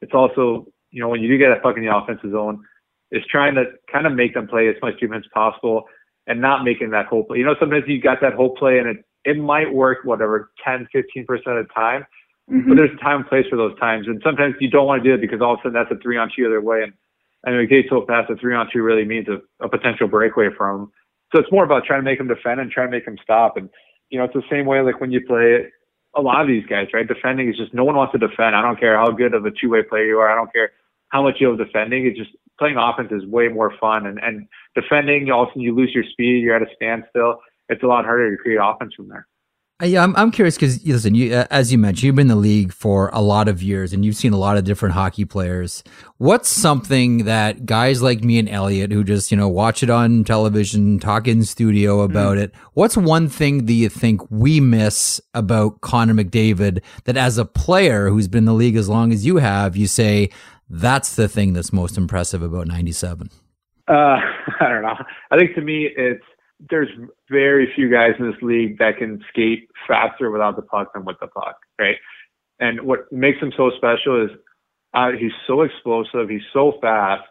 it's 0.00 0.14
also 0.14 0.66
you 0.90 1.00
know 1.00 1.08
when 1.08 1.20
you 1.20 1.28
do 1.28 1.36
get 1.36 1.50
a 1.50 1.60
puck 1.60 1.76
in 1.76 1.84
the 1.84 1.94
offensive 1.94 2.30
zone, 2.30 2.62
it's 3.10 3.26
trying 3.26 3.54
to 3.56 3.64
kind 3.92 4.06
of 4.06 4.14
make 4.14 4.34
them 4.34 4.46
play 4.46 4.68
as 4.68 4.76
much 4.80 4.98
defense 5.00 5.24
as 5.26 5.30
possible 5.34 5.84
and 6.26 6.40
not 6.40 6.64
making 6.64 6.90
that 6.90 7.06
whole 7.06 7.24
play. 7.24 7.38
You 7.38 7.44
know 7.44 7.56
sometimes 7.58 7.84
you 7.86 8.00
got 8.00 8.20
that 8.22 8.34
whole 8.34 8.54
play 8.54 8.78
and 8.78 8.88
it 8.88 9.04
it 9.24 9.36
might 9.36 9.74
work 9.74 9.98
whatever 10.04 10.52
10 10.64 10.88
15 10.92 11.26
percent 11.26 11.58
of 11.58 11.66
the 11.66 11.74
time. 11.74 12.06
Mm-hmm. 12.50 12.68
But 12.68 12.76
there's 12.76 12.94
a 12.94 13.02
time 13.02 13.22
and 13.22 13.28
place 13.28 13.44
for 13.50 13.56
those 13.56 13.76
times, 13.80 14.06
and 14.06 14.22
sometimes 14.24 14.54
you 14.60 14.70
don't 14.70 14.86
want 14.86 15.02
to 15.02 15.08
do 15.08 15.14
it 15.14 15.20
because 15.20 15.40
all 15.40 15.54
of 15.54 15.58
a 15.58 15.62
sudden 15.64 15.72
that's 15.72 15.90
a 15.90 16.00
three 16.00 16.16
on 16.16 16.30
two 16.34 16.46
other 16.46 16.60
way, 16.60 16.84
and 16.84 16.92
I 17.44 17.50
mean, 17.50 17.66
McDavid 17.66 17.88
so 17.88 18.06
fast, 18.06 18.30
a 18.30 18.36
three 18.36 18.54
on 18.54 18.68
two 18.72 18.82
really 18.82 19.04
means 19.04 19.26
a, 19.28 19.40
a 19.64 19.68
potential 19.68 20.06
breakaway 20.06 20.48
from 20.56 20.80
him. 20.80 20.92
So 21.32 21.40
it's 21.40 21.50
more 21.50 21.64
about 21.64 21.84
trying 21.84 22.00
to 22.00 22.04
make 22.04 22.18
them 22.18 22.28
defend 22.28 22.60
and 22.60 22.70
trying 22.70 22.88
to 22.88 22.90
make 22.90 23.04
them 23.04 23.18
stop. 23.22 23.56
And, 23.56 23.68
you 24.10 24.18
know, 24.18 24.24
it's 24.24 24.34
the 24.34 24.42
same 24.50 24.66
way 24.66 24.80
like 24.80 25.00
when 25.00 25.10
you 25.10 25.20
play 25.26 25.66
a 26.14 26.20
lot 26.20 26.40
of 26.40 26.46
these 26.46 26.64
guys, 26.66 26.88
right? 26.94 27.06
Defending 27.06 27.48
is 27.48 27.56
just 27.56 27.74
no 27.74 27.84
one 27.84 27.96
wants 27.96 28.12
to 28.12 28.18
defend. 28.18 28.56
I 28.56 28.62
don't 28.62 28.78
care 28.78 28.96
how 28.96 29.10
good 29.10 29.34
of 29.34 29.44
a 29.44 29.50
two 29.50 29.70
way 29.70 29.82
player 29.82 30.04
you 30.04 30.18
are. 30.18 30.30
I 30.30 30.34
don't 30.34 30.52
care 30.52 30.70
how 31.08 31.22
much 31.22 31.36
you 31.40 31.48
have 31.48 31.58
defending. 31.58 32.06
It's 32.06 32.18
just 32.18 32.30
playing 32.58 32.76
offense 32.78 33.10
is 33.12 33.26
way 33.26 33.48
more 33.48 33.72
fun. 33.80 34.06
And, 34.06 34.18
and 34.22 34.48
defending, 34.74 35.30
also 35.30 35.52
you 35.56 35.74
lose 35.74 35.92
your 35.94 36.04
speed. 36.04 36.42
You're 36.42 36.56
at 36.56 36.62
a 36.62 36.74
standstill. 36.74 37.40
It's 37.68 37.82
a 37.82 37.86
lot 37.86 38.04
harder 38.04 38.34
to 38.34 38.42
create 38.42 38.58
offense 38.62 38.94
from 38.94 39.08
there. 39.08 39.26
Yeah, 39.82 40.02
I'm, 40.02 40.16
I'm 40.16 40.30
curious 40.30 40.54
because 40.54 40.82
listen, 40.86 41.14
you, 41.14 41.34
uh, 41.34 41.46
as 41.50 41.70
you 41.70 41.76
mentioned, 41.76 42.04
you've 42.04 42.14
been 42.14 42.22
in 42.22 42.28
the 42.28 42.36
league 42.36 42.72
for 42.72 43.10
a 43.12 43.20
lot 43.20 43.46
of 43.46 43.62
years 43.62 43.92
and 43.92 44.06
you've 44.06 44.16
seen 44.16 44.32
a 44.32 44.38
lot 44.38 44.56
of 44.56 44.64
different 44.64 44.94
hockey 44.94 45.26
players. 45.26 45.84
What's 46.16 46.48
something 46.48 47.24
that 47.24 47.66
guys 47.66 48.00
like 48.00 48.24
me 48.24 48.38
and 48.38 48.48
Elliot, 48.48 48.90
who 48.90 49.04
just 49.04 49.30
you 49.30 49.36
know 49.36 49.48
watch 49.48 49.82
it 49.82 49.90
on 49.90 50.24
television, 50.24 50.98
talk 50.98 51.28
in 51.28 51.44
studio 51.44 52.00
about 52.00 52.38
mm. 52.38 52.44
it, 52.44 52.54
what's 52.72 52.96
one 52.96 53.28
thing 53.28 53.66
that 53.66 53.72
you 53.74 53.90
think 53.90 54.22
we 54.30 54.60
miss 54.60 55.20
about 55.34 55.82
Connor 55.82 56.14
McDavid 56.14 56.82
that, 57.04 57.18
as 57.18 57.36
a 57.36 57.44
player 57.44 58.08
who's 58.08 58.28
been 58.28 58.38
in 58.38 58.44
the 58.46 58.54
league 58.54 58.76
as 58.76 58.88
long 58.88 59.12
as 59.12 59.26
you 59.26 59.36
have, 59.36 59.76
you 59.76 59.86
say 59.86 60.30
that's 60.70 61.16
the 61.16 61.28
thing 61.28 61.52
that's 61.52 61.70
most 61.70 61.98
impressive 61.98 62.42
about 62.42 62.66
'97? 62.66 63.28
Uh, 63.88 63.92
I 64.60 64.68
don't 64.70 64.80
know. 64.80 64.96
I 65.30 65.36
think 65.36 65.54
to 65.56 65.60
me, 65.60 65.90
it's 65.94 66.24
there's 66.70 66.88
very 67.30 67.70
few 67.74 67.90
guys 67.90 68.12
in 68.18 68.30
this 68.30 68.40
league 68.42 68.78
that 68.78 68.96
can 68.98 69.22
skate 69.28 69.68
faster 69.86 70.30
without 70.30 70.56
the 70.56 70.62
puck 70.62 70.92
than 70.94 71.04
with 71.04 71.16
the 71.20 71.26
puck, 71.26 71.56
right? 71.78 71.96
And 72.58 72.82
what 72.82 73.10
makes 73.12 73.40
him 73.40 73.52
so 73.56 73.70
special 73.76 74.24
is 74.24 74.30
uh, 74.94 75.10
he's 75.18 75.32
so 75.46 75.62
explosive, 75.62 76.30
he's 76.30 76.40
so 76.52 76.78
fast. 76.80 77.24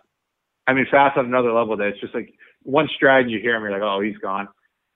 I 0.67 0.73
mean, 0.73 0.85
fast 0.89 1.17
on 1.17 1.25
another 1.25 1.51
level 1.51 1.77
that 1.77 1.87
it's 1.87 1.99
just 1.99 2.13
like 2.13 2.33
one 2.63 2.87
stride 2.95 3.23
and 3.23 3.31
you 3.31 3.39
hear 3.39 3.55
him, 3.55 3.63
you're 3.63 3.71
like, 3.71 3.81
oh, 3.81 4.01
he's 4.01 4.17
gone. 4.17 4.47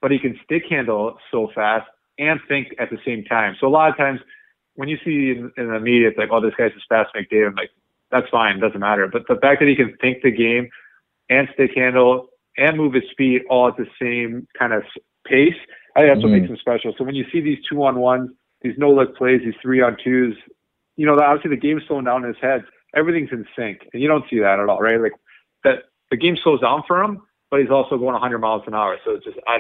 But 0.01 0.11
he 0.11 0.19
can 0.19 0.39
stick 0.43 0.63
handle 0.69 1.17
so 1.32 1.49
fast 1.53 1.88
and 2.17 2.39
think 2.47 2.69
at 2.80 2.89
the 2.89 2.97
same 3.05 3.23
time. 3.23 3.55
So 3.59 3.67
a 3.67 3.69
lot 3.69 3.89
of 3.89 3.97
times 3.97 4.19
when 4.75 4.89
you 4.89 4.97
see 5.03 5.38
in, 5.38 5.51
in 5.57 5.71
the 5.71 5.80
media, 5.80 6.09
it's 6.09 6.17
like, 6.17 6.30
oh, 6.32 6.41
this 6.41 6.53
guy's 6.57 6.71
as 6.75 6.84
fast 6.88 7.09
McDavid. 7.15 7.47
I'm 7.47 7.55
like, 7.55 7.71
that's 8.11 8.30
fine, 8.30 8.59
doesn't 8.59 8.80
matter. 8.80 9.07
But 9.11 9.27
the 9.27 9.36
fact 9.36 9.59
that 9.59 9.67
he 9.67 9.75
can 9.75 9.95
think 9.99 10.21
the 10.21 10.32
game 10.32 10.69
and 11.30 11.47
stick 11.53 11.71
handle 11.75 12.30
and 12.60 12.78
move 12.78 12.93
his 12.93 13.03
feet 13.18 13.43
all 13.49 13.68
at 13.68 13.78
the 13.78 13.88
same 14.01 14.47
kind 14.57 14.74
of 14.74 14.84
pace. 15.26 15.53
I 15.95 16.01
think 16.01 16.14
that's 16.14 16.24
what 16.24 16.32
mm-hmm. 16.32 16.41
makes 16.41 16.49
him 16.49 16.57
special. 16.57 16.93
So 16.97 17.03
when 17.03 17.16
you 17.16 17.26
see 17.32 17.41
these 17.41 17.60
two 17.70 17.84
on 17.84 17.99
ones, 17.99 18.32
these 18.62 18.76
no 18.78 18.91
look 18.91 19.16
plays, 19.18 19.41
these 19.43 19.53
three 19.62 19.82
on 19.82 19.97
twos, 20.03 20.36
you 20.97 21.05
know, 21.05 21.18
obviously 21.20 21.51
the 21.51 21.62
game's 21.62 21.84
slowing 21.88 22.05
down 22.05 22.24
in 22.24 22.30
his 22.30 22.41
head. 22.41 22.64
Everything's 22.95 23.30
in 23.32 23.45
sync, 23.55 23.82
and 23.93 24.01
you 24.01 24.07
don't 24.07 24.26
see 24.30 24.39
that 24.39 24.60
at 24.60 24.68
all, 24.68 24.82
right? 24.82 24.99
Like 24.99 25.14
that, 25.64 25.84
the 26.12 26.18
game 26.18 26.38
slows 26.43 26.62
down 26.62 26.84
for 26.88 27.01
him, 27.01 27.22
but 27.49 27.62
he's 27.62 27.70
also 27.70 27.97
going 27.97 28.14
100 28.14 28.39
miles 28.39 28.64
an 28.68 28.74
hour. 28.74 28.97
So 29.05 29.12
it's 29.12 29.26
just 29.26 29.38
I, 29.47 29.60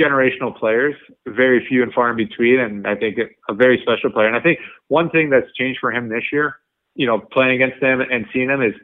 generational 0.00 0.56
players, 0.56 0.94
very 1.26 1.64
few 1.66 1.82
and 1.82 1.92
far 1.92 2.10
in 2.10 2.16
between, 2.16 2.60
and 2.60 2.86
I 2.86 2.94
think 2.96 3.16
a 3.48 3.54
very 3.54 3.80
special 3.82 4.10
player. 4.10 4.26
And 4.26 4.36
I 4.36 4.40
think 4.40 4.58
one 4.88 5.10
thing 5.10 5.30
that's 5.30 5.52
changed 5.56 5.80
for 5.80 5.92
him 5.92 6.08
this 6.08 6.24
year, 6.32 6.56
you 6.94 7.06
know, 7.06 7.18
playing 7.18 7.62
against 7.62 7.82
him 7.82 8.00
and 8.00 8.26
seeing 8.32 8.50
him 8.50 8.62
is 8.62 8.74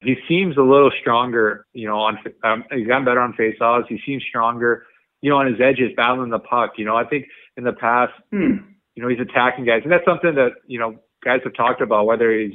he 0.00 0.16
seems 0.28 0.56
a 0.56 0.62
little 0.62 0.90
stronger, 1.00 1.66
you 1.72 1.88
know, 1.88 1.98
on 1.98 2.18
um, 2.44 2.64
he's 2.70 2.86
gotten 2.86 3.04
better 3.04 3.20
on 3.20 3.34
faceoffs. 3.34 3.88
He 3.88 4.00
seems 4.06 4.22
stronger, 4.28 4.86
you 5.22 5.30
know, 5.30 5.36
on 5.36 5.46
his 5.46 5.60
edges, 5.60 5.90
battling 5.96 6.30
the 6.30 6.38
puck. 6.38 6.72
You 6.76 6.84
know, 6.84 6.96
I 6.96 7.04
think 7.04 7.26
in 7.56 7.64
the 7.64 7.72
past, 7.72 8.12
hmm. 8.30 8.58
you 8.94 9.02
know, 9.02 9.08
he's 9.08 9.20
attacking 9.20 9.64
guys, 9.64 9.80
and 9.82 9.90
that's 9.90 10.04
something 10.04 10.34
that 10.36 10.52
you 10.66 10.78
know 10.78 10.96
guys 11.24 11.40
have 11.44 11.54
talked 11.54 11.80
about. 11.80 12.06
Whether 12.06 12.32
he's 12.32 12.54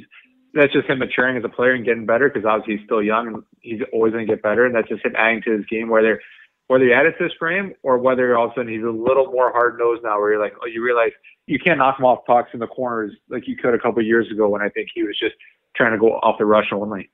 that's 0.54 0.72
just 0.72 0.88
him 0.88 1.00
maturing 1.00 1.36
as 1.36 1.44
a 1.44 1.48
player 1.48 1.72
and 1.72 1.84
getting 1.84 2.06
better 2.06 2.30
because 2.30 2.46
obviously 2.46 2.76
he's 2.76 2.86
still 2.86 3.02
young 3.02 3.26
and 3.28 3.42
he's 3.60 3.80
always 3.92 4.12
going 4.12 4.26
to 4.26 4.32
get 4.32 4.42
better, 4.42 4.64
and 4.64 4.74
that's 4.74 4.88
just 4.88 5.04
him 5.04 5.14
adding 5.16 5.42
to 5.42 5.52
his 5.52 5.66
game. 5.66 5.90
Whether 5.90 6.20
whether 6.68 6.84
he 6.84 6.94
added 6.94 7.14
to 7.18 7.24
his 7.24 7.32
frame 7.38 7.74
or 7.82 7.98
whether 7.98 8.36
all 8.38 8.46
of 8.46 8.52
a 8.52 8.54
sudden 8.54 8.72
he's 8.72 8.82
a 8.82 8.88
little 8.88 9.26
more 9.26 9.52
hard 9.52 9.78
nosed 9.78 10.02
now, 10.02 10.18
where 10.18 10.32
you're 10.32 10.42
like, 10.42 10.54
oh, 10.62 10.66
you 10.66 10.82
realize 10.82 11.12
you 11.46 11.58
can't 11.58 11.78
knock 11.78 11.98
him 11.98 12.06
off 12.06 12.24
pucks 12.26 12.50
in 12.54 12.60
the 12.60 12.66
corners 12.66 13.12
like 13.28 13.46
you 13.46 13.54
could 13.54 13.74
a 13.74 13.78
couple 13.78 14.00
of 14.00 14.06
years 14.06 14.30
ago 14.32 14.48
when 14.48 14.62
I 14.62 14.70
think 14.70 14.88
he 14.94 15.02
was 15.02 15.18
just 15.18 15.34
trying 15.76 15.92
to 15.92 15.98
go 15.98 16.12
off 16.22 16.38
the 16.38 16.46
rush 16.46 16.72
only. 16.72 17.10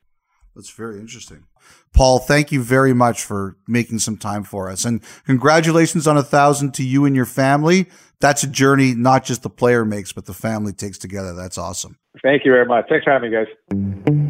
That's 0.55 0.70
very 0.70 0.98
interesting. 0.98 1.44
Paul, 1.92 2.18
thank 2.18 2.53
you 2.53 2.62
very 2.62 2.92
much 2.92 3.22
for 3.22 3.57
making 3.66 4.01
some 4.01 4.16
time 4.16 4.42
for 4.44 4.68
us. 4.68 4.84
And 4.84 5.03
congratulations 5.26 6.07
on 6.07 6.16
a 6.16 6.22
thousand 6.22 6.74
to 6.74 6.84
you 6.84 7.05
and 7.05 7.14
your 7.14 7.26
family. 7.26 7.88
That's 8.20 8.42
a 8.42 8.48
journey 8.48 8.94
not 8.94 9.24
just 9.24 9.42
the 9.42 9.51
player 9.51 9.84
makes, 9.84 10.12
but 10.12 10.26
the 10.26 10.34
family 10.34 10.72
takes 10.72 10.98
together. 10.98 11.34
That's 11.34 11.59
awesome. 11.59 11.98
Thank 12.22 12.44
you 12.44 12.53
very 12.53 12.66
much. 12.66 12.86
Thanks 12.88 13.05
for 13.05 13.12
having 13.12 13.30
me, 13.30 13.36
guys. 13.36 14.29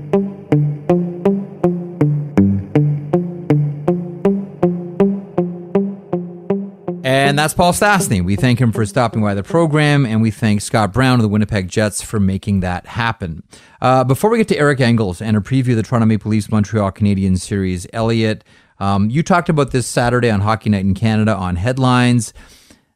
And 7.30 7.38
that's 7.38 7.54
Paul 7.54 7.72
Stastny. 7.72 8.24
We 8.24 8.34
thank 8.34 8.60
him 8.60 8.72
for 8.72 8.84
stopping 8.84 9.22
by 9.22 9.34
the 9.34 9.44
program, 9.44 10.04
and 10.04 10.20
we 10.20 10.32
thank 10.32 10.62
Scott 10.62 10.92
Brown 10.92 11.20
of 11.20 11.22
the 11.22 11.28
Winnipeg 11.28 11.68
Jets 11.68 12.02
for 12.02 12.18
making 12.18 12.58
that 12.58 12.86
happen. 12.86 13.44
Uh, 13.80 14.02
before 14.02 14.30
we 14.30 14.38
get 14.38 14.48
to 14.48 14.58
Eric 14.58 14.80
Engels 14.80 15.22
and 15.22 15.36
a 15.36 15.40
preview 15.40 15.70
of 15.70 15.76
the 15.76 15.84
Toronto 15.84 16.06
Maple 16.06 16.28
Leafs 16.28 16.50
Montreal 16.50 16.90
Canadiens 16.90 17.38
series, 17.38 17.86
Elliotte, 17.92 18.42
um, 18.80 19.10
you 19.10 19.22
talked 19.22 19.48
about 19.48 19.70
this 19.70 19.86
Saturday 19.86 20.28
on 20.28 20.40
Hockey 20.40 20.70
Night 20.70 20.84
in 20.84 20.92
Canada 20.92 21.32
on 21.36 21.54
headlines. 21.54 22.34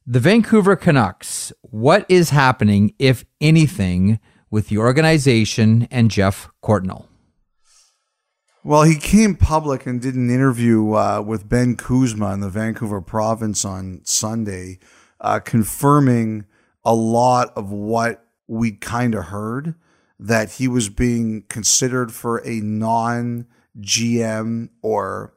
The 0.05 0.19
Vancouver 0.19 0.75
Canucks, 0.75 1.53
what 1.61 2.05
is 2.09 2.31
happening, 2.31 2.93
if 2.99 3.25
anything, 3.41 4.19
with 4.51 4.67
the 4.67 4.79
organization 4.79 5.87
and 5.93 6.11
Geoff 6.11 6.51
Courtnall? 6.61 7.07
Well, 8.67 8.85
he 8.85 8.97
came 8.97 9.37
public 9.37 9.85
and 9.85 10.01
did 10.01 10.15
an 10.15 10.31
interview 10.31 10.95
uh, 10.95 11.21
with 11.21 11.51
Ben 11.51 11.77
Kuzma 11.77 12.33
in 12.33 12.41
the 12.41 12.49
Vancouver 12.49 13.03
province 13.03 13.63
on 13.63 14.01
Sunday, 14.05 14.79
uh, 15.21 15.41
confirming 15.41 16.47
a 16.83 16.95
lot 16.95 17.53
of 17.59 17.71
what 17.71 18.25
we 18.49 18.73
kind 18.73 19.15
of 19.15 19.27
heard 19.27 19.75
that 20.19 20.53
he 20.53 20.67
was 20.67 20.89
being 20.89 21.43
considered 21.51 22.11
for 22.11 22.39
a 22.39 22.61
non 22.61 23.47
GM 23.79 24.71
or 24.81 25.35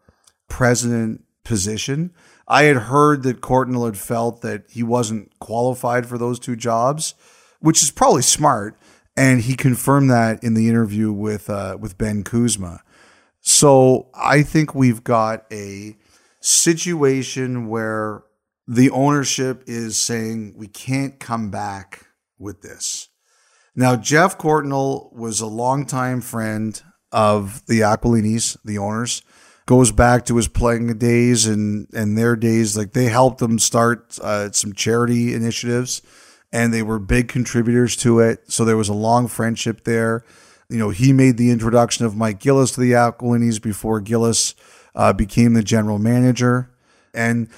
president 0.47 1.25
position. 1.43 2.13
I 2.47 2.63
had 2.63 2.77
heard 2.77 3.23
that 3.23 3.41
Courtnall 3.41 3.87
had 3.87 3.97
felt 3.97 4.39
that 4.39 4.63
he 4.69 4.83
wasn't 4.83 5.37
qualified 5.39 6.05
for 6.05 6.17
those 6.17 6.39
two 6.39 6.55
jobs, 6.55 7.13
which 7.59 7.83
is 7.83 7.91
probably 7.91 8.21
smart. 8.21 8.79
And 9.17 9.41
he 9.41 9.57
confirmed 9.57 10.09
that 10.11 10.41
in 10.41 10.53
the 10.53 10.69
interview 10.69 11.11
with 11.11 11.49
uh, 11.49 11.77
with 11.77 11.97
Ben 11.97 12.23
Kuzma. 12.23 12.83
So 13.47 14.09
I 14.13 14.43
think 14.43 14.75
we've 14.75 15.05
got 15.05 15.45
a 15.53 15.95
situation 16.41 17.69
where 17.69 18.25
the 18.67 18.89
ownership 18.89 19.63
is 19.67 19.97
saying 19.97 20.55
we 20.57 20.67
can't 20.67 21.17
come 21.17 21.49
back 21.49 22.07
with 22.37 22.61
this. 22.61 23.07
Now, 23.73 23.95
Geoff 23.95 24.37
Courtnall 24.37 25.13
was 25.13 25.39
a 25.39 25.47
longtime 25.47 26.19
friend 26.19 26.81
of 27.13 27.65
the 27.67 27.79
Aquilinis, 27.79 28.57
the 28.65 28.79
owners. 28.79 29.21
Goes 29.65 29.93
back 29.93 30.25
to 30.25 30.35
his 30.35 30.49
playing 30.49 30.97
days 30.97 31.47
and 31.47 31.87
and 31.93 32.17
their 32.17 32.35
days. 32.35 32.75
Like 32.75 32.91
they 32.91 33.05
helped 33.05 33.39
them 33.39 33.59
start 33.59 34.19
uh, 34.21 34.51
some 34.51 34.73
charity 34.73 35.33
initiatives, 35.33 36.01
and 36.51 36.73
they 36.73 36.83
were 36.83 36.99
big 36.99 37.29
contributors 37.29 37.95
to 37.97 38.19
it. 38.19 38.51
So 38.51 38.65
there 38.65 38.75
was 38.75 38.89
a 38.89 38.93
long 38.93 39.29
friendship 39.29 39.85
there. 39.85 40.25
You 40.69 40.77
know, 40.77 40.89
he 40.89 41.13
made 41.13 41.37
the 41.37 41.51
introduction 41.51 42.05
of 42.05 42.15
Mike 42.15 42.39
Gillis 42.39 42.71
to 42.71 42.81
the 42.81 42.91
Aquilinis 42.91 43.61
before 43.61 44.01
Gillis 44.01 44.53
uh, 44.95 45.13
became 45.13 45.53
the 45.53 45.63
general 45.63 45.99
manager, 45.99 46.69
and 47.13 47.49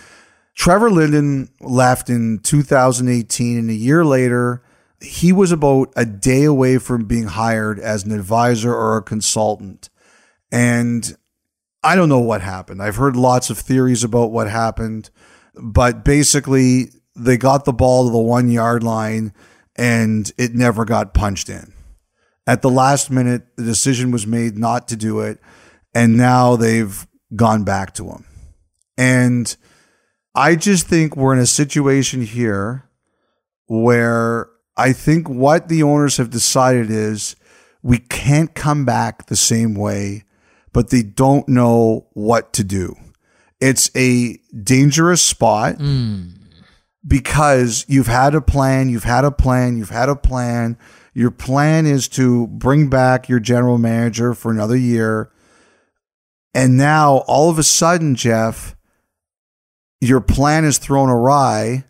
Trevor 0.56 0.92
Linden 0.92 1.50
left 1.62 2.10
in 2.10 2.40
2018, 2.40 3.58
and 3.58 3.70
a 3.70 3.74
year 3.74 4.06
later 4.06 4.62
he 5.02 5.32
was 5.32 5.52
about 5.52 5.92
a 5.96 6.06
day 6.06 6.44
away 6.44 6.78
from 6.78 7.06
being 7.06 7.28
hired 7.28 7.80
as 7.80 8.04
an 8.04 8.12
advisor 8.12 8.74
or 8.74 8.98
a 8.98 9.02
consultant. 9.02 9.90
And 10.52 11.16
I 11.84 11.96
don't 11.96 12.10
know 12.10 12.20
what 12.20 12.42
happened. 12.42 12.82
I've 12.82 12.98
heard 12.98 13.16
lots 13.16 13.50
of 13.50 13.58
theories 13.58 14.04
about 14.04 14.32
what 14.32 14.50
happened, 14.50 15.10
but 15.56 16.04
basically, 16.04 16.92
they 17.16 17.38
got 17.38 17.66
the 17.66 17.74
ball 17.74 18.06
to 18.06 18.12
the 18.12 18.18
one 18.18 18.50
yard 18.50 18.84
line 18.84 19.34
and 19.76 20.32
it 20.38 20.54
never 20.54 20.86
got 20.86 21.14
punched 21.14 21.50
in. 21.50 21.74
At 22.50 22.64
the 22.64 22.70
last 22.72 23.12
minute, 23.12 23.44
the 23.58 23.64
decision 23.64 24.10
was 24.10 24.26
made 24.26 24.58
not 24.58 24.88
to 24.88 24.96
do 24.96 25.20
it. 25.20 25.40
And 25.94 26.18
now 26.18 26.56
they've 26.56 27.06
gone 27.36 27.64
back 27.64 27.94
to 27.94 28.10
him. 28.10 28.26
And 28.98 29.56
I 30.34 30.56
just 30.56 30.88
think 30.88 31.16
we're 31.16 31.34
in 31.34 31.40
a 31.40 31.46
situation 31.46 32.24
here 32.24 32.90
where 33.68 34.50
I 34.76 34.94
think 34.94 35.30
what 35.30 35.68
the 35.68 35.84
owners 35.84 36.18
have 36.18 36.32
decided 36.32 36.90
is 36.90 37.36
we 37.84 38.00
can't 38.00 38.56
come 38.56 38.84
back 38.84 39.28
the 39.28 39.36
same 39.36 39.76
way, 39.76 40.24
but 40.74 40.90
they 40.90 41.04
don't 41.04 41.48
know 41.48 42.08
what 42.14 42.52
to 42.54 42.64
do. 42.64 42.96
It's 43.62 43.92
a 43.96 44.40
dangerous 44.64 45.22
spot 45.22 45.76
hmm. 45.76 46.30
because 47.06 47.86
you've 47.88 48.08
had 48.08 48.34
a 48.34 48.42
plan, 48.42 48.90
you've 48.90 49.04
had 49.04 49.24
a 49.24 49.30
plan, 49.30 49.78
you've 49.78 49.92
had 49.92 50.10
a 50.10 50.16
plan. 50.16 50.80
Your 51.20 51.32
plan 51.32 51.86
is 51.86 52.08
to 52.12 52.48
bring 52.48 52.88
back 52.88 53.28
your 53.28 53.42
general 53.42 53.78
manager 53.78 54.34
for 54.34 54.54
another 54.54 54.78
year. 54.78 55.30
And 56.54 56.78
now 56.78 57.26
all 57.28 57.50
of 57.50 57.60
a 57.60 57.64
sudden, 57.64 58.16
Jeff, 58.16 58.74
your 60.00 60.22
plan 60.22 60.64
is 60.64 60.78
thrown 60.78 61.10
awry 61.10 61.84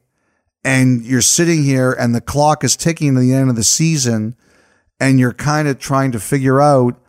and 0.63 1.05
you're 1.05 1.21
sitting 1.21 1.63
here 1.63 1.91
and 1.91 2.15
the 2.15 2.21
clock 2.21 2.63
is 2.63 2.75
ticking 2.75 3.13
to 3.13 3.21
the 3.21 3.35
end 3.35 3.51
of 3.51 3.55
the 3.55 3.63
season 3.63 4.35
and 4.99 5.19
you're 5.19 5.31
kind 5.31 5.67
of 5.67 5.77
trying 5.77 6.11
to 6.13 6.19
figure 6.19 6.59
out 6.59 6.99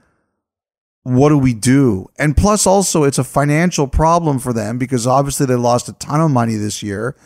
what 1.05 1.31
do 1.31 1.39
we 1.39 1.55
do? 1.55 2.07
And 2.18 2.37
plus 2.37 2.66
also 2.66 3.05
it's 3.05 3.16
a 3.16 3.25
financial 3.25 3.89
problem 3.89 4.39
for 4.39 4.53
them 4.53 4.77
because 4.77 5.07
obviously 5.07 5.47
they 5.47 5.55
lost 5.55 5.89
a 5.89 5.95
ton 5.95 6.21
of 6.21 6.31
money 6.31 6.57
this 6.57 6.83
year 6.83 7.16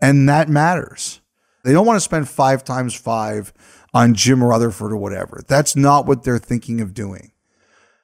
and 0.00 0.28
that 0.28 0.48
matters. 0.48 1.20
They 1.64 1.72
don't 1.72 1.86
want 1.86 1.96
to 1.96 2.00
spend 2.00 2.28
5 2.28 2.62
times 2.62 2.94
5 2.94 3.52
on 3.94 4.14
Jim 4.14 4.44
Rutherford 4.44 4.92
or 4.92 4.98
whatever. 4.98 5.42
That's 5.48 5.74
not 5.74 6.04
what 6.04 6.24
they're 6.24 6.38
thinking 6.38 6.82
of 6.82 6.92
doing. 6.92 7.32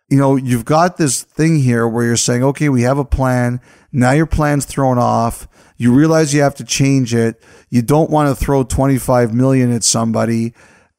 You 0.09 0.16
know, 0.16 0.36
you've 0.36 0.64
got 0.64 0.97
this 0.97 1.22
thing 1.22 1.59
here 1.59 1.86
where 1.86 2.05
you're 2.05 2.16
saying, 2.16 2.43
"Okay, 2.43 2.68
we 2.68 2.82
have 2.82 2.99
a 2.99 3.05
plan. 3.05 3.61
Now 3.93 4.12
your 4.12 4.26
plan's 4.26 4.64
thrown 4.64 4.99
off 4.99 5.47
you 5.80 5.95
realize 5.95 6.34
you 6.34 6.43
have 6.43 6.57
to 6.57 6.64
change 6.64 7.14
it. 7.14 7.43
You 7.70 7.80
don't 7.80 8.11
want 8.11 8.28
to 8.28 8.45
throw 8.45 8.64
25 8.64 9.32
million 9.32 9.72
at 9.72 9.82
somebody. 9.82 10.53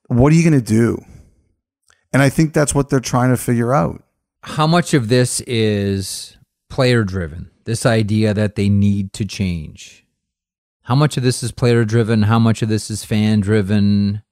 What 0.07 0.33
are 0.33 0.35
you 0.35 0.41
going 0.41 0.59
to 0.59 0.73
do? 0.73 1.05
And 2.11 2.19
I 2.19 2.29
think 2.29 2.51
that's 2.51 2.73
what 2.73 2.89
they're 2.89 2.99
trying 2.99 3.29
to 3.29 3.37
figure 3.37 3.75
out. 3.75 4.01
How 4.41 4.65
much 4.65 4.95
of 4.95 5.07
this 5.07 5.39
is 5.41 6.35
player 6.67 7.03
driven? 7.03 7.51
This 7.65 7.85
idea 7.85 8.33
that 8.33 8.55
they 8.55 8.69
need 8.69 9.13
to 9.13 9.23
change. 9.23 10.03
How 10.81 10.95
much 10.95 11.15
of 11.15 11.21
this 11.21 11.43
is 11.43 11.51
player 11.51 11.85
driven? 11.85 12.23
How 12.23 12.39
much 12.39 12.63
of 12.63 12.69
this 12.69 12.89
is 12.89 13.05
fan 13.05 13.39
driven? 13.39 14.23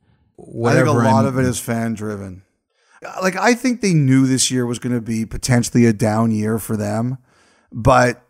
I 0.65 0.73
think 0.73 0.87
a 0.87 0.91
lot 0.91 1.25
of 1.25 1.37
it 1.37 1.45
is 1.45 1.59
fan 1.59 1.93
driven. 1.93 2.43
Like 3.21 3.35
I 3.35 3.53
think 3.53 3.81
they 3.81 3.93
knew 3.93 4.27
this 4.27 4.51
year 4.51 4.65
was 4.65 4.79
going 4.79 4.95
to 4.95 5.01
be 5.01 5.25
potentially 5.25 5.85
a 5.85 5.93
down 5.93 6.31
year 6.31 6.59
for 6.59 6.75
them, 6.75 7.17
but 7.71 8.21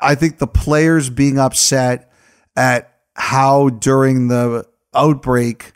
I 0.00 0.14
think 0.14 0.38
the 0.38 0.46
players 0.46 1.10
being 1.10 1.38
upset 1.38 2.10
at 2.56 2.92
how 3.14 3.68
during 3.68 4.28
the 4.28 4.66
outbreak 4.94 5.72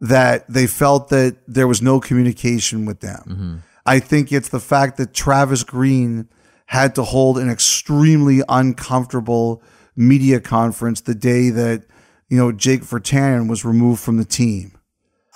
that 0.00 0.48
they 0.48 0.66
felt 0.66 1.08
that 1.10 1.36
there 1.46 1.68
was 1.68 1.80
no 1.80 2.00
communication 2.00 2.84
with 2.84 3.00
them. 3.00 3.24
Mm-hmm. 3.26 3.56
I 3.86 4.00
think 4.00 4.32
it's 4.32 4.48
the 4.48 4.60
fact 4.60 4.96
that 4.96 5.14
Travis 5.14 5.64
Green 5.64 6.28
had 6.66 6.94
to 6.94 7.02
hold 7.02 7.38
an 7.38 7.50
extremely 7.50 8.42
uncomfortable 8.48 9.62
media 9.94 10.40
conference 10.40 11.00
the 11.02 11.14
day 11.14 11.50
that, 11.50 11.84
you 12.28 12.36
know, 12.36 12.50
Jake 12.52 12.82
Virtanen 12.82 13.48
was 13.48 13.64
removed 13.64 14.00
from 14.00 14.16
the 14.16 14.24
team. 14.24 14.72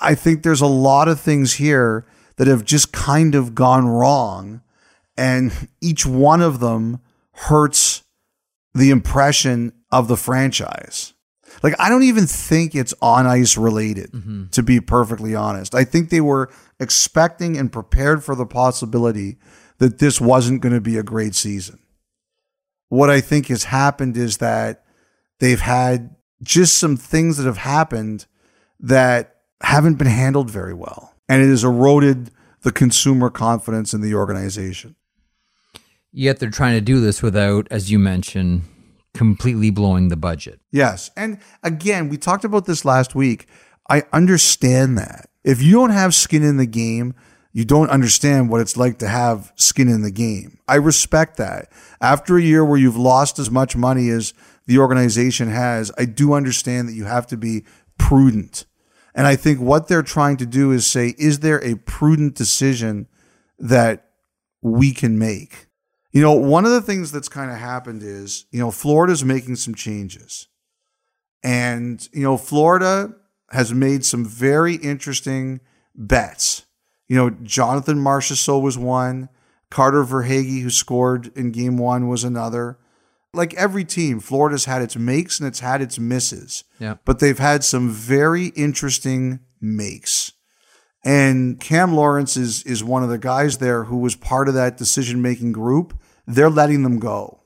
I 0.00 0.14
think 0.14 0.42
there's 0.42 0.60
a 0.60 0.66
lot 0.66 1.08
of 1.08 1.20
things 1.20 1.54
here 1.54 2.06
that 2.36 2.46
have 2.46 2.64
just 2.64 2.92
kind 2.92 3.34
of 3.34 3.54
gone 3.54 3.86
wrong 3.88 4.60
and 5.16 5.68
each 5.80 6.04
one 6.04 6.42
of 6.42 6.60
them 6.60 7.00
hurts 7.32 8.02
the 8.74 8.90
impression 8.90 9.72
of 9.90 10.08
the 10.08 10.16
franchise. 10.16 11.14
Like, 11.62 11.74
I 11.78 11.88
don't 11.88 12.02
even 12.02 12.26
think 12.26 12.74
it's 12.74 12.92
on 13.00 13.26
ice 13.26 13.56
related, 13.56 14.12
Mm-hmm. 14.12 14.48
to 14.50 14.62
be 14.62 14.80
perfectly 14.80 15.34
honest. 15.34 15.74
I 15.74 15.84
think 15.84 16.10
they 16.10 16.20
were 16.20 16.50
expecting 16.78 17.56
and 17.56 17.72
prepared 17.72 18.22
for 18.22 18.34
the 18.34 18.44
possibility 18.44 19.38
that 19.78 19.98
this 19.98 20.20
wasn't 20.20 20.60
going 20.60 20.74
to 20.74 20.80
be 20.82 20.98
a 20.98 21.02
great 21.02 21.34
season. 21.34 21.78
What 22.90 23.08
I 23.08 23.22
think 23.22 23.46
has 23.46 23.64
happened 23.64 24.16
is 24.18 24.36
that 24.38 24.84
they've 25.40 25.60
had 25.60 26.14
just 26.42 26.76
some 26.76 26.98
things 26.98 27.38
that 27.38 27.46
have 27.46 27.58
happened 27.58 28.26
that 28.80 29.35
haven't 29.62 29.94
been 29.94 30.06
handled 30.06 30.50
very 30.50 30.74
well. 30.74 31.14
And 31.28 31.42
it 31.42 31.48
has 31.48 31.64
eroded 31.64 32.30
the 32.62 32.72
consumer 32.72 33.30
confidence 33.30 33.92
in 33.94 34.00
the 34.00 34.14
organization. 34.14 34.96
Yet 36.12 36.38
they're 36.38 36.50
trying 36.50 36.74
to 36.74 36.80
do 36.80 37.00
this 37.00 37.22
without, 37.22 37.68
as 37.70 37.90
you 37.90 37.98
mentioned, 37.98 38.62
completely 39.14 39.70
blowing 39.70 40.08
the 40.08 40.16
budget. 40.16 40.60
Yes. 40.70 41.10
And 41.16 41.38
again, 41.62 42.08
we 42.08 42.16
talked 42.16 42.44
about 42.44 42.66
this 42.66 42.84
last 42.84 43.14
week. 43.14 43.46
I 43.88 44.04
understand 44.12 44.98
that. 44.98 45.28
If 45.44 45.62
you 45.62 45.72
don't 45.72 45.90
have 45.90 46.14
skin 46.14 46.42
in 46.42 46.56
the 46.56 46.66
game, 46.66 47.14
you 47.52 47.64
don't 47.64 47.88
understand 47.88 48.50
what 48.50 48.60
it's 48.60 48.76
like 48.76 48.98
to 48.98 49.08
have 49.08 49.52
skin 49.56 49.88
in 49.88 50.02
the 50.02 50.10
game. 50.10 50.58
I 50.68 50.74
respect 50.74 51.38
that. 51.38 51.70
After 52.00 52.36
a 52.36 52.42
year 52.42 52.64
where 52.64 52.78
you've 52.78 52.96
lost 52.96 53.38
as 53.38 53.50
much 53.50 53.76
money 53.76 54.10
as 54.10 54.34
the 54.66 54.78
organization 54.78 55.48
has, 55.48 55.90
I 55.96 56.04
do 56.04 56.34
understand 56.34 56.88
that 56.88 56.94
you 56.94 57.04
have 57.04 57.26
to 57.28 57.36
be 57.36 57.64
prudent. 57.96 58.66
And 59.16 59.26
I 59.26 59.34
think 59.34 59.60
what 59.60 59.88
they're 59.88 60.02
trying 60.02 60.36
to 60.36 60.46
do 60.46 60.70
is 60.70 60.86
say, 60.86 61.14
is 61.18 61.40
there 61.40 61.64
a 61.64 61.76
prudent 61.76 62.34
decision 62.34 63.08
that 63.58 64.10
we 64.60 64.92
can 64.92 65.18
make? 65.18 65.68
You 66.12 66.20
know, 66.20 66.32
one 66.32 66.66
of 66.66 66.70
the 66.70 66.82
things 66.82 67.12
that's 67.12 67.28
kind 67.28 67.50
of 67.50 67.56
happened 67.56 68.02
is, 68.02 68.44
you 68.50 68.60
know, 68.60 68.70
Florida's 68.70 69.24
making 69.24 69.56
some 69.56 69.74
changes. 69.74 70.48
And, 71.42 72.06
you 72.12 72.22
know, 72.22 72.36
Florida 72.36 73.14
has 73.50 73.72
made 73.72 74.04
some 74.04 74.24
very 74.24 74.74
interesting 74.74 75.60
bets. 75.94 76.66
You 77.08 77.16
know, 77.16 77.30
Jonathan 77.30 77.98
Marchessault 77.98 78.62
was 78.62 78.76
one. 78.76 79.30
Carter 79.70 80.04
Verhaeghe, 80.04 80.62
who 80.62 80.70
scored 80.70 81.34
in 81.36 81.52
game 81.52 81.78
one, 81.78 82.08
was 82.08 82.22
another. 82.22 82.78
Like 83.36 83.54
every 83.54 83.84
team, 83.84 84.20
Florida's 84.20 84.64
had 84.64 84.82
its 84.82 84.96
makes 84.96 85.38
and 85.38 85.46
it's 85.46 85.60
had 85.60 85.82
its 85.82 85.98
misses. 85.98 86.64
Yeah. 86.78 86.96
But 87.04 87.18
they've 87.18 87.38
had 87.38 87.62
some 87.62 87.90
very 87.90 88.46
interesting 88.48 89.40
makes. 89.60 90.32
And 91.04 91.60
Cam 91.60 91.94
Lawrence 91.94 92.36
is 92.36 92.64
is 92.64 92.82
one 92.82 93.04
of 93.04 93.08
the 93.08 93.18
guys 93.18 93.58
there 93.58 93.84
who 93.84 93.98
was 93.98 94.16
part 94.16 94.48
of 94.48 94.54
that 94.54 94.76
decision 94.76 95.22
making 95.22 95.52
group. 95.52 95.96
They're 96.26 96.50
letting 96.50 96.82
them 96.82 96.98
go. 96.98 97.42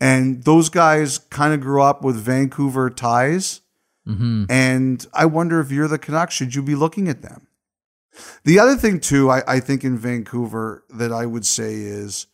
And 0.00 0.42
those 0.42 0.68
guys 0.68 1.18
kind 1.18 1.54
of 1.54 1.60
grew 1.60 1.80
up 1.80 2.02
with 2.02 2.16
Vancouver 2.16 2.90
ties. 2.90 3.60
Mm-hmm. 4.08 4.46
And 4.50 5.06
I 5.14 5.26
wonder 5.26 5.60
if 5.60 5.70
you're 5.70 5.86
the 5.86 5.96
Canucks, 5.96 6.34
should 6.34 6.56
you 6.56 6.62
be 6.62 6.74
looking 6.74 7.06
at 7.06 7.22
them? 7.22 7.46
The 8.42 8.58
other 8.58 8.74
thing, 8.74 8.98
too, 8.98 9.30
I, 9.30 9.42
I 9.46 9.60
think 9.60 9.84
in 9.84 9.96
Vancouver 9.96 10.84
that 10.90 11.12
I 11.12 11.24
would 11.24 11.46
say 11.46 11.74
is 11.74 12.26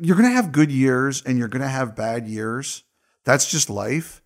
you're 0.00 0.16
going 0.16 0.28
to 0.28 0.34
have 0.34 0.52
good 0.52 0.70
years 0.70 1.22
and 1.22 1.38
you're 1.38 1.48
going 1.48 1.62
to 1.62 1.68
have 1.68 1.96
bad 1.96 2.26
years. 2.26 2.84
That's 3.24 3.50
just 3.50 3.68
life. 3.70 4.22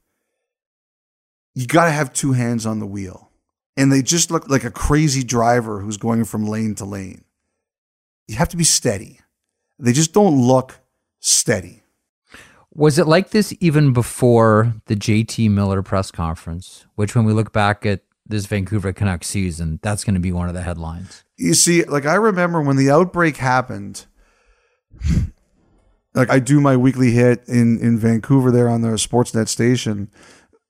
You 1.54 1.66
got 1.66 1.86
to 1.86 1.90
have 1.90 2.12
two 2.12 2.32
hands 2.32 2.66
on 2.66 2.78
the 2.78 2.86
wheel. 2.86 3.30
And 3.76 3.90
they 3.90 4.02
just 4.02 4.30
look 4.30 4.48
like 4.48 4.64
a 4.64 4.70
crazy 4.70 5.22
driver 5.22 5.80
who's 5.80 5.96
going 5.96 6.24
from 6.24 6.46
lane 6.46 6.74
to 6.76 6.84
lane. 6.84 7.24
You 8.28 8.36
have 8.36 8.50
to 8.50 8.56
be 8.56 8.64
steady. 8.64 9.20
They 9.78 9.92
just 9.92 10.12
don't 10.12 10.40
look 10.40 10.78
steady. 11.20 11.82
Was 12.74 12.98
it 12.98 13.06
like 13.06 13.30
this 13.30 13.54
even 13.60 13.92
before 13.92 14.74
the 14.86 14.94
JT 14.94 15.50
Miller 15.50 15.82
press 15.82 16.10
conference? 16.10 16.86
Which, 16.94 17.14
when 17.14 17.24
we 17.24 17.32
look 17.32 17.52
back 17.52 17.84
at 17.84 18.02
this 18.26 18.46
Vancouver 18.46 18.92
Canucks 18.92 19.26
season, 19.26 19.78
that's 19.82 20.04
going 20.04 20.14
to 20.14 20.20
be 20.20 20.32
one 20.32 20.48
of 20.48 20.54
the 20.54 20.62
headlines. 20.62 21.24
You 21.36 21.54
see, 21.54 21.84
like 21.84 22.06
I 22.06 22.14
remember 22.14 22.62
when 22.62 22.76
the 22.76 22.90
outbreak 22.90 23.36
happened, 23.36 24.06
like 26.14 26.30
I 26.30 26.38
do 26.38 26.60
my 26.60 26.76
weekly 26.76 27.10
hit 27.12 27.46
in 27.48 27.78
in 27.80 27.98
Vancouver 27.98 28.50
there 28.50 28.68
on 28.68 28.82
the 28.82 28.88
Sportsnet 28.90 29.48
station. 29.48 30.10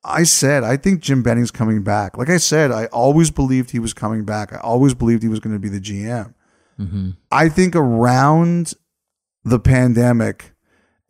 I 0.05 0.25
said 0.25 0.65
I 0.65 0.77
think 0.77 1.01
Jim 1.01 1.23
Benning's 1.23 1.51
coming 1.51 1.83
back. 1.83 2.17
Like 2.17 2.31
I 2.31 2.39
said, 2.39 2.71
I 2.71 2.87
always 2.87 3.31
believed 3.31 3.71
he 3.71 3.79
was 3.79 3.95
coming 3.95 4.25
back. 4.25 4.53
I 4.53 4.59
always 4.59 4.95
believed 4.95 5.23
he 5.23 5.29
was 5.29 5.41
going 5.41 5.55
to 5.55 5.61
be 5.61 5.69
the 5.69 5.81
GM. 5.81 6.35
Mm-hmm. 6.79 7.11
I 7.31 7.49
think 7.49 7.77
around 7.77 8.75
the 9.45 9.59
pandemic 9.59 10.53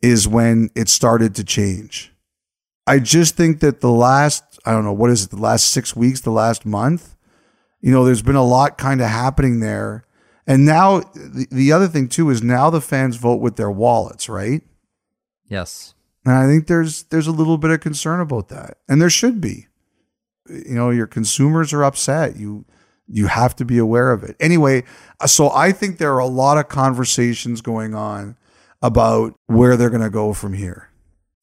is 0.01 0.27
when 0.27 0.69
it 0.75 0.89
started 0.89 1.35
to 1.35 1.43
change. 1.43 2.11
I 2.85 2.99
just 2.99 3.37
think 3.37 3.61
that 3.61 3.79
the 3.79 3.91
last, 3.91 4.59
I 4.65 4.71
don't 4.71 4.83
know, 4.83 4.93
what 4.93 5.09
is 5.09 5.23
it, 5.23 5.29
the 5.29 5.37
last 5.37 5.67
six 5.67 5.95
weeks, 5.95 6.19
the 6.21 6.31
last 6.31 6.65
month, 6.65 7.15
you 7.79 7.91
know, 7.91 8.03
there's 8.03 8.21
been 8.21 8.35
a 8.35 8.43
lot 8.43 8.77
kind 8.77 9.01
of 9.01 9.07
happening 9.07 9.61
there. 9.61 10.05
And 10.45 10.65
now 10.65 10.99
the, 11.13 11.47
the 11.51 11.71
other 11.71 11.87
thing 11.87 12.09
too 12.09 12.29
is 12.29 12.43
now 12.43 12.69
the 12.69 12.81
fans 12.81 13.15
vote 13.15 13.39
with 13.41 13.55
their 13.55 13.71
wallets, 13.71 14.27
right? 14.27 14.61
Yes. 15.47 15.93
And 16.25 16.35
I 16.35 16.47
think 16.47 16.67
there's 16.67 17.03
there's 17.03 17.27
a 17.27 17.31
little 17.31 17.57
bit 17.57 17.71
of 17.71 17.79
concern 17.79 18.19
about 18.19 18.49
that. 18.49 18.77
And 18.87 19.01
there 19.01 19.09
should 19.09 19.39
be. 19.41 19.67
You 20.49 20.75
know, 20.75 20.89
your 20.89 21.07
consumers 21.07 21.71
are 21.71 21.83
upset. 21.83 22.35
You 22.35 22.65
you 23.07 23.27
have 23.27 23.55
to 23.57 23.65
be 23.65 23.77
aware 23.77 24.11
of 24.11 24.23
it. 24.23 24.35
Anyway, 24.39 24.83
so 25.25 25.49
I 25.49 25.71
think 25.71 25.97
there 25.97 26.13
are 26.13 26.19
a 26.19 26.25
lot 26.25 26.57
of 26.57 26.67
conversations 26.69 27.61
going 27.61 27.93
on 27.93 28.37
about 28.81 29.35
where 29.47 29.77
they're 29.77 29.89
going 29.89 30.01
to 30.01 30.09
go 30.09 30.33
from 30.33 30.53
here. 30.53 30.89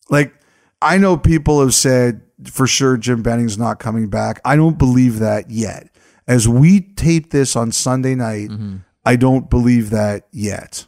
Like, 0.09 0.35
I 0.83 0.99
know 0.99 1.17
people 1.17 1.61
have 1.61 1.75
said 1.75 2.23
for 2.45 2.67
sure 2.67 2.97
Jim 2.97 3.23
Benning's 3.23 3.59
not 3.59 3.79
coming 3.79 4.09
back. 4.09 4.41
I 4.45 4.57
don't 4.57 4.79
believe 4.79 5.19
that 5.19 5.51
yet. 5.51 5.95
As 6.27 6.49
we 6.49 6.81
tape 6.81 7.31
this 7.31 7.57
on 7.57 7.73
Sunday 7.73 8.15
night, 8.15 8.49
Mm-hmm. 8.51 8.77
I 9.05 9.17
don't 9.17 9.49
believe 9.49 9.91
that 9.91 10.29
yet. 10.31 10.87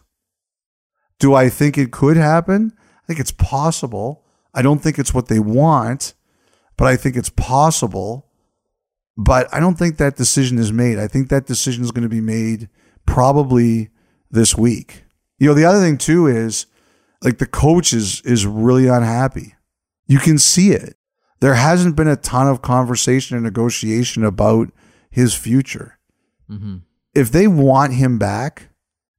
Do 1.18 1.34
I 1.34 1.48
think 1.48 1.78
it 1.78 1.92
could 1.92 2.16
happen? 2.16 2.72
I 3.02 3.06
think 3.06 3.20
it's 3.20 3.32
possible. 3.32 4.24
I 4.54 4.62
don't 4.62 4.80
think 4.80 4.98
it's 4.98 5.14
what 5.14 5.28
they 5.28 5.38
want, 5.38 6.14
but 6.76 6.86
I 6.86 6.96
think 6.96 7.16
it's 7.16 7.30
possible. 7.30 8.26
But 9.16 9.52
I 9.52 9.60
don't 9.60 9.78
think 9.78 9.98
that 9.98 10.16
decision 10.16 10.58
is 10.58 10.72
made. 10.72 10.98
I 10.98 11.06
think 11.06 11.28
that 11.28 11.46
decision 11.46 11.84
is 11.84 11.90
going 11.90 12.02
to 12.02 12.08
be 12.08 12.20
made 12.20 12.68
probably 13.06 13.90
this 14.30 14.56
week. 14.56 15.04
You 15.38 15.48
know, 15.48 15.54
the 15.54 15.64
other 15.64 15.80
thing 15.80 15.98
too 15.98 16.26
is 16.26 16.66
like 17.22 17.38
the 17.38 17.46
coach 17.46 17.92
is 17.92 18.20
is 18.22 18.46
really 18.46 18.88
unhappy. 18.88 19.54
You 20.06 20.18
can 20.18 20.38
see 20.38 20.70
it. 20.72 20.96
There 21.40 21.54
hasn't 21.54 21.96
been 21.96 22.08
a 22.08 22.16
ton 22.16 22.46
of 22.46 22.62
conversation 22.62 23.36
and 23.36 23.44
negotiation 23.44 24.24
about 24.24 24.70
his 25.10 25.34
future. 25.34 25.98
Mm-hmm. 26.50 26.78
If 27.14 27.30
they 27.30 27.46
want 27.46 27.94
him 27.94 28.18
back, 28.18 28.68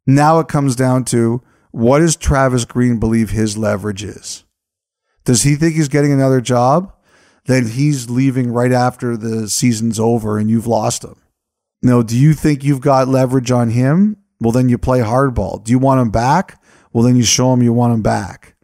now 0.07 0.39
it 0.39 0.47
comes 0.47 0.75
down 0.75 1.05
to 1.05 1.43
what 1.71 1.99
does 1.99 2.15
Travis 2.15 2.65
Green 2.65 2.99
believe 2.99 3.29
his 3.29 3.57
leverage 3.57 4.03
is? 4.03 4.43
Does 5.25 5.43
he 5.43 5.55
think 5.55 5.75
he's 5.75 5.87
getting 5.87 6.11
another 6.11 6.41
job? 6.41 6.93
Then 7.45 7.67
he's 7.67 8.09
leaving 8.09 8.51
right 8.51 8.71
after 8.71 9.17
the 9.17 9.49
season's 9.49 9.99
over 9.99 10.37
and 10.37 10.49
you've 10.49 10.67
lost 10.67 11.03
him. 11.03 11.15
No, 11.81 12.01
do 12.01 12.17
you 12.17 12.33
think 12.33 12.63
you've 12.63 12.81
got 12.81 13.07
leverage 13.07 13.51
on 13.51 13.69
him? 13.69 14.17
Well, 14.39 14.51
then 14.51 14.69
you 14.69 14.77
play 14.77 14.99
hardball. 14.99 15.63
Do 15.63 15.71
you 15.71 15.79
want 15.79 16.01
him 16.01 16.11
back? 16.11 16.61
Well, 16.93 17.03
then 17.03 17.15
you 17.15 17.23
show 17.23 17.53
him 17.53 17.61
you 17.61 17.73
want 17.73 17.93
him 17.93 18.01
back. 18.01 18.55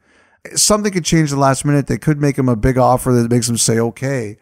Something 0.55 0.91
could 0.91 1.05
change 1.05 1.30
the 1.30 1.38
last 1.38 1.65
minute. 1.65 1.88
They 1.88 1.97
could 1.97 2.21
make 2.21 2.38
him 2.38 2.49
a 2.49 2.55
big 2.55 2.77
offer 2.77 3.11
that 3.11 3.30
makes 3.30 3.49
him 3.49 3.57
say 3.57 3.80
okay. 3.80 4.38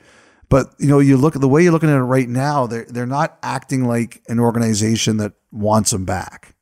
But 0.49 0.73
you 0.79 0.87
know, 0.87 0.99
you 0.99 1.17
look 1.17 1.35
at 1.35 1.41
the 1.41 1.47
way 1.47 1.63
you're 1.63 1.71
looking 1.71 1.89
at 1.89 1.97
it 1.97 2.01
right 2.01 2.29
now. 2.29 2.67
They're 2.67 2.85
they're 2.85 3.05
not 3.05 3.37
acting 3.43 3.85
like 3.85 4.21
an 4.27 4.39
organization 4.39 5.17
that 5.17 5.33
wants 5.51 5.91
him 5.91 6.05
back. 6.05 6.55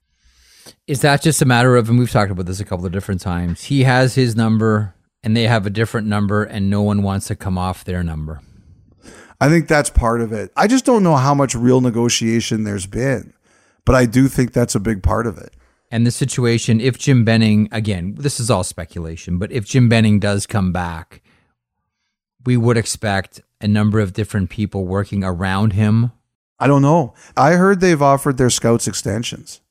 Is 0.88 1.02
that 1.02 1.22
just 1.22 1.42
a 1.42 1.46
matter 1.46 1.76
of, 1.76 1.90
and 1.90 1.98
we've 1.98 2.12
talked 2.12 2.32
about 2.32 2.46
this 2.46 2.60
a 2.60 2.66
couple 2.66 2.86
of 2.86 2.92
different 2.92 3.22
times, 3.22 3.64
he 3.66 3.84
has 3.84 4.16
his 4.16 4.36
number 4.36 4.96
and 5.24 5.36
they 5.36 5.48
have 5.48 5.66
a 5.66 5.72
different 5.72 6.08
number 6.08 6.44
and 6.44 6.70
no 6.70 6.84
one 6.84 7.02
wants 7.02 7.28
to 7.28 7.36
come 7.36 7.58
off 7.58 7.84
their 7.84 8.04
number? 8.04 8.42
I 9.42 9.50
think 9.50 9.68
that's 9.68 9.90
part 9.90 10.22
of 10.22 10.32
it. 10.32 10.52
I 10.56 10.68
just 10.68 10.86
don't 10.86 11.04
know 11.04 11.16
how 11.16 11.34
much 11.34 11.56
real 11.56 11.82
negotiation 11.82 12.64
there's 12.64 12.86
been, 12.86 13.34
but 13.84 13.96
I 13.96 14.06
do 14.06 14.28
think 14.28 14.54
that's 14.54 14.76
a 14.76 14.80
big 14.80 15.02
part 15.02 15.26
of 15.26 15.38
it. 15.40 15.54
And 15.92 16.06
the 16.06 16.12
situation, 16.12 16.80
if 16.80 16.98
Jim 16.98 17.26
Benning, 17.26 17.68
again, 17.72 18.16
this 18.16 18.40
is 18.40 18.52
all 18.52 18.64
speculation, 18.64 19.38
but 19.38 19.52
if 19.52 19.66
Jim 19.66 19.90
Benning 19.90 20.20
does 20.20 20.46
come 20.46 20.72
back, 20.72 21.22
we 22.46 22.58
would 22.58 22.78
expect 22.78 23.42
a 23.62 23.68
number 23.68 24.00
of 24.00 24.14
different 24.14 24.50
people 24.50 24.86
working 24.86 25.24
around 25.24 25.74
him. 25.74 26.12
I 26.60 26.68
don't 26.68 26.82
know. 26.82 27.14
I 27.36 27.54
heard 27.54 27.80
they've 27.80 28.02
offered 28.02 28.38
their 28.38 28.50
scouts 28.50 28.88
extensions. 28.88 29.62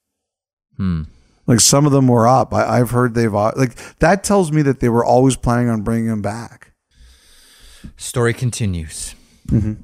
Hmm. 0.76 1.03
Like 1.47 1.61
some 1.61 1.87
of 1.87 1.93
them 1.93 2.09
were 2.09 2.26
up. 2.26 2.53
I, 2.55 2.78
I've 2.80 2.91
heard 2.91 3.14
they've 3.14 3.32
like 3.32 3.76
that 3.99 4.24
tells 4.24 4.51
me 4.51 4.62
that 4.62 4.80
they 4.80 4.89
were 4.89 5.05
always 5.05 5.37
planning 5.37 5.68
on 5.68 5.82
bringing 5.82 6.09
him 6.09 6.22
back. 6.22 6.72
Story 7.97 8.32
continues. 8.32 9.14
Mhm. 9.49 9.78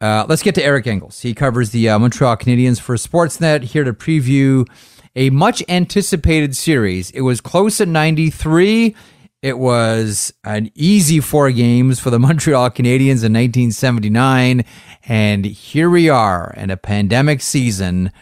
Uh, 0.00 0.24
let's 0.28 0.42
get 0.42 0.54
to 0.54 0.64
Eric 0.64 0.86
Engels. 0.86 1.20
He 1.20 1.34
covers 1.34 1.70
the 1.70 1.88
uh, 1.88 1.98
Montreal 1.98 2.36
Canadiens 2.36 2.80
for 2.80 2.94
Sportsnet 2.96 3.64
here 3.64 3.84
to 3.84 3.92
preview 3.92 4.66
a 5.14 5.28
much 5.30 5.62
anticipated 5.68 6.56
series. 6.56 7.10
It 7.10 7.20
was 7.20 7.40
close 7.40 7.80
at 7.80 7.88
93. 7.88 8.94
It 9.42 9.58
was 9.58 10.34
an 10.44 10.70
easy 10.74 11.18
four 11.18 11.50
games 11.50 11.98
for 11.98 12.10
the 12.10 12.18
Montreal 12.26 12.70
Canadiens 12.70 13.24
in 13.24 13.32
1979. 13.32 14.64
And 15.04 15.44
here 15.46 15.88
we 15.88 16.10
are 16.10 16.52
in 16.56 16.70
a 16.70 16.76
pandemic 16.76 17.40
season, 17.40 18.12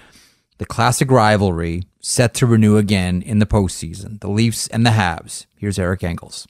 the 0.58 0.66
classic 0.66 1.10
rivalry 1.10 1.82
set 2.00 2.34
to 2.34 2.46
renew 2.46 2.76
again 2.76 3.22
in 3.22 3.40
the 3.40 3.46
postseason. 3.46 4.20
The 4.20 4.30
Leafs 4.30 4.68
and 4.68 4.86
the 4.86 4.90
Habs. 4.90 5.46
Here's 5.56 5.78
Eric 5.78 6.04
Engels. 6.04 6.46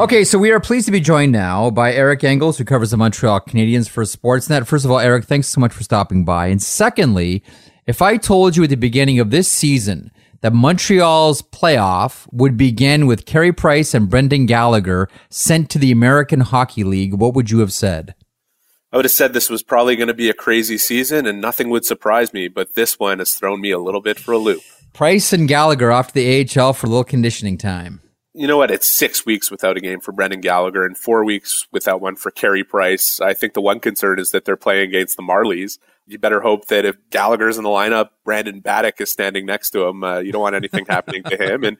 Okay, 0.00 0.24
so 0.24 0.38
we 0.38 0.50
are 0.50 0.60
pleased 0.60 0.86
to 0.86 0.92
be 0.92 0.98
joined 0.98 1.30
now 1.30 1.68
by 1.68 1.92
Eric 1.92 2.24
Engels, 2.24 2.56
who 2.56 2.64
covers 2.64 2.90
the 2.90 2.96
Montreal 2.96 3.38
Canadiens 3.40 3.86
for 3.86 4.02
Sportsnet. 4.04 4.66
First 4.66 4.86
of 4.86 4.90
all, 4.90 4.98
Eric, 4.98 5.26
thanks 5.26 5.48
so 5.48 5.60
much 5.60 5.74
for 5.74 5.82
stopping 5.82 6.24
by. 6.24 6.46
And 6.46 6.62
secondly, 6.62 7.44
if 7.86 8.00
I 8.00 8.16
told 8.16 8.56
you 8.56 8.64
at 8.64 8.70
the 8.70 8.76
beginning 8.76 9.18
of 9.20 9.30
this 9.30 9.52
season 9.52 10.10
that 10.40 10.54
Montreal's 10.54 11.42
playoff 11.42 12.26
would 12.32 12.56
begin 12.56 13.06
with 13.06 13.26
Carey 13.26 13.52
Price 13.52 13.92
and 13.92 14.08
Brendan 14.08 14.46
Gallagher 14.46 15.06
sent 15.28 15.68
to 15.68 15.78
the 15.78 15.92
American 15.92 16.40
Hockey 16.40 16.82
League, 16.82 17.12
what 17.12 17.34
would 17.34 17.50
you 17.50 17.58
have 17.58 17.70
said? 17.70 18.14
I 18.94 18.96
would 18.96 19.04
have 19.04 19.12
said 19.12 19.34
this 19.34 19.50
was 19.50 19.62
probably 19.62 19.96
going 19.96 20.08
to 20.08 20.14
be 20.14 20.30
a 20.30 20.34
crazy 20.34 20.78
season 20.78 21.26
and 21.26 21.42
nothing 21.42 21.68
would 21.68 21.84
surprise 21.84 22.32
me, 22.32 22.48
but 22.48 22.74
this 22.74 22.98
one 22.98 23.18
has 23.18 23.34
thrown 23.34 23.60
me 23.60 23.70
a 23.70 23.78
little 23.78 24.00
bit 24.00 24.18
for 24.18 24.32
a 24.32 24.38
loop. 24.38 24.62
Price 24.94 25.34
and 25.34 25.46
Gallagher 25.46 25.92
off 25.92 26.08
to 26.08 26.14
the 26.14 26.58
AHL 26.58 26.72
for 26.72 26.86
a 26.86 26.88
little 26.88 27.04
conditioning 27.04 27.58
time. 27.58 28.00
You 28.40 28.46
know 28.46 28.56
what? 28.56 28.70
It's 28.70 28.88
six 28.88 29.26
weeks 29.26 29.50
without 29.50 29.76
a 29.76 29.82
game 29.82 30.00
for 30.00 30.12
Brendan 30.12 30.40
Gallagher 30.40 30.86
and 30.86 30.96
four 30.96 31.26
weeks 31.26 31.66
without 31.72 32.00
one 32.00 32.16
for 32.16 32.30
Carey 32.30 32.64
Price. 32.64 33.20
I 33.20 33.34
think 33.34 33.52
the 33.52 33.60
one 33.60 33.80
concern 33.80 34.18
is 34.18 34.30
that 34.30 34.46
they're 34.46 34.56
playing 34.56 34.88
against 34.88 35.18
the 35.18 35.22
Marlies. 35.22 35.78
You 36.06 36.18
better 36.18 36.40
hope 36.40 36.68
that 36.68 36.86
if 36.86 36.96
Gallagher's 37.10 37.58
in 37.58 37.64
the 37.64 37.68
lineup, 37.68 38.12
Brandon 38.24 38.62
Baddock 38.62 38.98
is 38.98 39.10
standing 39.10 39.44
next 39.44 39.72
to 39.72 39.82
him. 39.82 40.02
Uh, 40.02 40.20
you 40.20 40.32
don't 40.32 40.40
want 40.40 40.54
anything 40.54 40.86
happening 40.88 41.22
to 41.24 41.36
him. 41.36 41.64
And, 41.64 41.76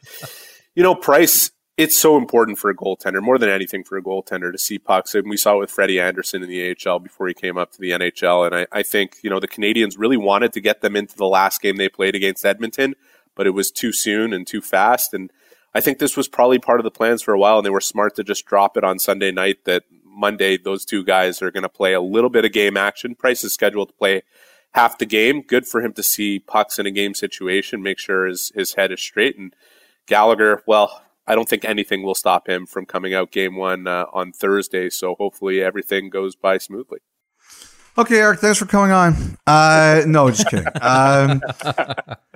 you 0.75 0.83
know, 0.83 0.95
Price, 0.95 1.51
it's 1.79 1.97
so 1.97 2.19
important 2.19 2.59
for 2.59 2.69
a 2.69 2.77
goaltender, 2.77 3.23
more 3.23 3.39
than 3.39 3.49
anything 3.49 3.83
for 3.83 3.97
a 3.97 4.03
goaltender 4.03 4.53
to 4.53 4.59
see 4.59 4.79
pucks. 4.79 5.15
And 5.15 5.31
we 5.31 5.39
saw 5.39 5.55
it 5.55 5.61
with 5.61 5.71
Freddie 5.71 5.99
Andersen 5.99 6.43
in 6.43 6.51
the 6.51 6.77
AHL 6.77 6.99
before 6.99 7.27
he 7.27 7.33
came 7.33 7.57
up 7.57 7.73
to 7.73 7.81
the 7.81 7.93
NHL. 7.93 8.45
And 8.45 8.55
I, 8.55 8.67
I 8.71 8.83
think, 8.83 9.17
you 9.23 9.31
know, 9.31 9.41
the 9.41 9.49
Canadiens 9.49 9.95
really 9.97 10.19
wanted 10.19 10.53
to 10.53 10.61
get 10.61 10.83
them 10.83 10.95
into 10.95 11.17
the 11.17 11.25
last 11.25 11.63
game 11.63 11.79
they 11.79 11.89
played 11.89 12.15
against 12.15 12.45
Edmonton, 12.45 12.97
but 13.35 13.47
it 13.47 13.55
was 13.55 13.71
too 13.71 13.93
soon 13.93 14.35
and 14.35 14.47
too 14.47 14.61
fast. 14.61 15.15
And 15.15 15.33
I 15.75 15.81
think 15.81 15.99
this 15.99 16.17
was 16.17 16.29
probably 16.29 16.59
part 16.59 16.81
of 16.81 16.85
the 16.85 16.91
plans 16.91 17.23
for 17.23 17.33
a 17.33 17.39
while, 17.39 17.59
and 17.59 17.67
they 17.67 17.71
were 17.71 17.81
smart 17.81 18.17
to 18.17 18.25
just 18.25 18.45
drop 18.47 18.77
it 18.77 18.85
on 18.85 18.99
Sunday 18.99 19.31
night. 19.31 19.65
That 19.65 19.85
Monday, 20.05 20.57
those 20.57 20.85
two 20.85 21.05
guys 21.05 21.41
are 21.43 21.51
going 21.51 21.63
to 21.63 21.69
play 21.69 21.93
a 21.93 22.01
little 22.01 22.31
bit 22.31 22.45
of 22.45 22.53
game 22.53 22.77
action. 22.77 23.15
Price 23.15 23.45
is 23.45 23.55
scheduled 23.55 23.89
to 23.89 23.95
play 23.95 24.23
half 24.73 24.99
the 24.99 25.07
game. 25.07 25.43
Good 25.43 25.67
for 25.67 25.81
him 25.81 25.93
to 25.95 26.03
see 26.03 26.39
pucks 26.39 26.79
in 26.79 26.87
a 26.87 26.91
game 26.91 27.15
situation, 27.15 27.83
make 27.83 27.99
sure 27.99 28.27
his 28.27 28.53
his 28.55 28.75
head 28.75 28.93
is 28.93 29.01
straight. 29.01 29.39
And 29.39 29.55
Gallagher, 30.07 30.63
well, 30.67 31.03
I 31.27 31.35
don't 31.35 31.49
think 31.49 31.65
anything 31.65 32.03
will 32.03 32.15
stop 32.15 32.49
him 32.49 32.67
from 32.67 32.87
coming 32.87 33.15
out 33.15 33.31
game 33.31 33.57
one 33.57 33.87
uh, 33.87 34.07
on 34.13 34.33
Thursday. 34.33 34.91
So 34.91 35.15
hopefully 35.15 35.63
everything 35.63 36.11
goes 36.11 36.35
by 36.35 36.59
smoothly. 36.59 36.99
Okay, 37.99 38.19
Eric, 38.19 38.41
thanks 38.41 38.59
for 38.59 38.67
coming 38.67 38.93
on. 38.93 39.37
Uh, 39.47 40.03
no, 40.07 40.31
just 40.31 40.49
kidding. 40.49 40.67
Um, 40.81 41.43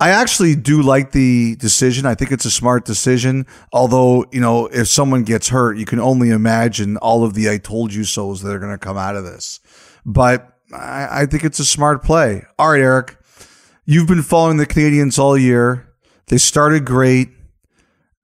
I 0.00 0.10
actually 0.10 0.54
do 0.54 0.80
like 0.80 1.10
the 1.10 1.56
decision. 1.56 2.06
I 2.06 2.14
think 2.14 2.30
it's 2.30 2.44
a 2.44 2.50
smart 2.50 2.84
decision. 2.84 3.46
Although, 3.72 4.26
you 4.30 4.40
know, 4.40 4.66
if 4.66 4.86
someone 4.86 5.24
gets 5.24 5.48
hurt, 5.48 5.76
you 5.76 5.84
can 5.84 5.98
only 5.98 6.30
imagine 6.30 6.96
all 6.98 7.24
of 7.24 7.34
the 7.34 7.50
I 7.50 7.58
told 7.58 7.92
you 7.92 8.04
so's 8.04 8.42
that 8.42 8.54
are 8.54 8.60
going 8.60 8.72
to 8.72 8.78
come 8.78 8.96
out 8.96 9.16
of 9.16 9.24
this. 9.24 9.58
But 10.06 10.52
I, 10.72 11.22
I 11.22 11.26
think 11.26 11.44
it's 11.44 11.58
a 11.58 11.64
smart 11.64 12.04
play. 12.04 12.44
All 12.58 12.70
right, 12.70 12.80
Eric, 12.80 13.18
you've 13.86 14.06
been 14.06 14.22
following 14.22 14.56
the 14.56 14.66
Canadiens 14.66 15.18
all 15.18 15.36
year. 15.36 15.92
They 16.28 16.38
started 16.38 16.84
great. 16.84 17.30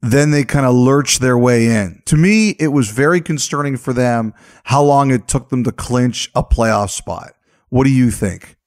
Then 0.00 0.30
they 0.30 0.44
kind 0.44 0.66
of 0.66 0.74
lurched 0.74 1.22
their 1.22 1.38
way 1.38 1.66
in. 1.66 2.02
To 2.06 2.16
me, 2.16 2.50
it 2.60 2.68
was 2.68 2.90
very 2.90 3.20
concerning 3.22 3.78
for 3.78 3.94
them 3.94 4.34
how 4.64 4.82
long 4.82 5.10
it 5.10 5.26
took 5.26 5.48
them 5.48 5.64
to 5.64 5.72
clinch 5.72 6.30
a 6.34 6.44
playoff 6.44 6.90
spot. 6.90 7.32
What 7.70 7.84
do 7.84 7.90
you 7.90 8.10
think? 8.10 8.58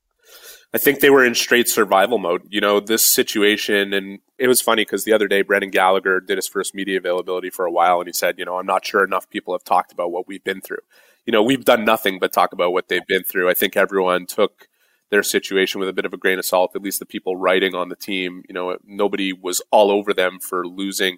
I 0.77 0.79
think 0.79 0.99
they 0.99 1.09
were 1.09 1.25
in 1.25 1.33
straight 1.33 1.67
survival 1.67 2.19
mode. 2.19 2.43
You 2.49 2.61
know, 2.61 2.79
this 2.79 3.01
situation, 3.01 3.93
and 3.93 4.19
it 4.37 4.47
was 4.47 4.61
funny 4.61 4.83
because 4.83 5.05
the 5.05 5.11
other 5.11 5.27
day, 5.27 5.41
Brendan 5.41 5.71
Gallagher 5.71 6.19
did 6.19 6.37
his 6.37 6.47
first 6.47 6.75
media 6.75 6.99
availability 6.99 7.49
for 7.49 7.65
a 7.65 7.71
while, 7.71 7.97
and 7.97 8.07
he 8.07 8.13
said, 8.13 8.37
you 8.37 8.45
know, 8.45 8.59
I'm 8.59 8.67
not 8.67 8.85
sure 8.85 9.03
enough 9.03 9.27
people 9.27 9.55
have 9.55 9.63
talked 9.63 9.91
about 9.91 10.11
what 10.11 10.27
we've 10.27 10.43
been 10.43 10.61
through. 10.61 10.77
You 11.25 11.31
know, 11.31 11.41
we've 11.41 11.65
done 11.65 11.83
nothing 11.83 12.19
but 12.19 12.31
talk 12.31 12.53
about 12.53 12.73
what 12.73 12.89
they've 12.89 13.07
been 13.07 13.23
through. 13.23 13.49
I 13.49 13.55
think 13.55 13.75
everyone 13.75 14.27
took 14.27 14.67
their 15.09 15.23
situation 15.23 15.79
with 15.79 15.89
a 15.89 15.93
bit 15.93 16.05
of 16.05 16.13
a 16.13 16.17
grain 16.17 16.37
of 16.37 16.45
salt, 16.45 16.75
at 16.75 16.83
least 16.83 16.99
the 16.99 17.07
people 17.07 17.35
writing 17.35 17.73
on 17.73 17.89
the 17.89 17.95
team. 17.95 18.43
You 18.47 18.53
know, 18.53 18.77
nobody 18.85 19.33
was 19.33 19.63
all 19.71 19.89
over 19.89 20.13
them 20.13 20.37
for 20.39 20.67
losing, 20.67 21.17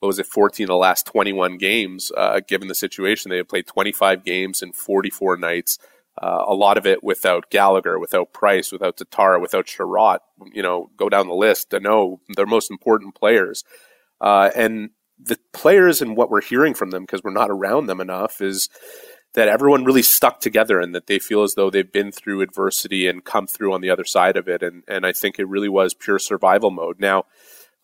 what 0.00 0.08
was 0.08 0.18
it, 0.18 0.26
14 0.26 0.64
of 0.64 0.68
the 0.70 0.74
last 0.74 1.06
21 1.06 1.56
games, 1.56 2.10
uh, 2.16 2.40
given 2.48 2.66
the 2.66 2.74
situation. 2.74 3.30
They 3.30 3.36
had 3.36 3.48
played 3.48 3.68
25 3.68 4.24
games 4.24 4.60
in 4.60 4.72
44 4.72 5.36
nights 5.36 5.78
uh, 6.20 6.44
a 6.46 6.54
lot 6.54 6.78
of 6.78 6.86
it 6.86 7.02
without 7.02 7.50
Gallagher, 7.50 7.98
without 7.98 8.32
Price, 8.32 8.72
without 8.72 8.96
Tatar, 8.96 9.38
without 9.38 9.66
Chiarot. 9.66 10.18
You 10.52 10.62
know, 10.62 10.90
go 10.96 11.08
down 11.08 11.28
the 11.28 11.34
list. 11.34 11.70
To 11.70 11.80
know 11.80 12.20
their 12.36 12.46
most 12.46 12.70
important 12.70 13.14
players, 13.14 13.64
uh, 14.20 14.50
and 14.54 14.90
the 15.18 15.38
players 15.52 16.00
and 16.00 16.16
what 16.16 16.30
we're 16.30 16.40
hearing 16.40 16.74
from 16.74 16.90
them 16.90 17.02
because 17.02 17.22
we're 17.22 17.32
not 17.32 17.50
around 17.50 17.86
them 17.86 18.00
enough 18.00 18.40
is 18.40 18.68
that 19.34 19.48
everyone 19.48 19.84
really 19.84 20.02
stuck 20.02 20.40
together 20.40 20.80
and 20.80 20.94
that 20.94 21.06
they 21.06 21.18
feel 21.18 21.42
as 21.42 21.54
though 21.54 21.70
they've 21.70 21.92
been 21.92 22.12
through 22.12 22.40
adversity 22.40 23.06
and 23.06 23.24
come 23.24 23.46
through 23.46 23.72
on 23.72 23.80
the 23.80 23.90
other 23.90 24.04
side 24.04 24.36
of 24.36 24.48
it. 24.48 24.62
And 24.62 24.84
and 24.88 25.04
I 25.04 25.12
think 25.12 25.38
it 25.38 25.48
really 25.48 25.68
was 25.68 25.94
pure 25.94 26.18
survival 26.18 26.70
mode. 26.70 27.00
Now 27.00 27.24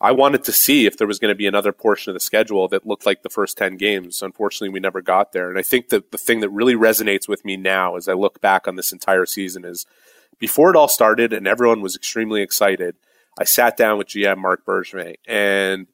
I 0.04 0.12
wanted 0.12 0.44
to 0.44 0.52
see 0.52 0.84
if 0.84 0.98
there 0.98 1.06
was 1.06 1.18
going 1.18 1.30
to 1.30 1.34
be 1.34 1.46
another 1.46 1.72
portion 1.72 2.10
of 2.10 2.14
the 2.14 2.20
schedule 2.20 2.68
that 2.68 2.86
looked 2.86 3.06
like 3.06 3.22
the 3.22 3.30
first 3.30 3.56
10 3.56 3.78
games. 3.78 4.20
Unfortunately, 4.20 4.68
we 4.68 4.78
never 4.78 5.00
got 5.00 5.32
there. 5.32 5.48
And 5.48 5.58
I 5.58 5.62
think 5.62 5.88
that 5.88 6.10
the 6.10 6.18
thing 6.18 6.40
that 6.40 6.50
really 6.50 6.74
resonates 6.74 7.26
with 7.26 7.42
me 7.42 7.56
now 7.56 7.96
as 7.96 8.06
I 8.06 8.12
look 8.12 8.38
back 8.42 8.68
on 8.68 8.76
this 8.76 8.92
entire 8.92 9.24
season 9.24 9.64
is 9.64 9.86
before 10.38 10.68
it 10.68 10.76
all 10.76 10.88
started 10.88 11.32
and 11.32 11.48
everyone 11.48 11.80
was 11.80 11.96
extremely 11.96 12.42
excited, 12.42 12.96
I 13.40 13.44
sat 13.44 13.78
down 13.78 13.96
with 13.96 14.08
GM 14.08 14.36
Mark 14.36 14.66
Bergevin 14.66 15.14
and 15.26 15.86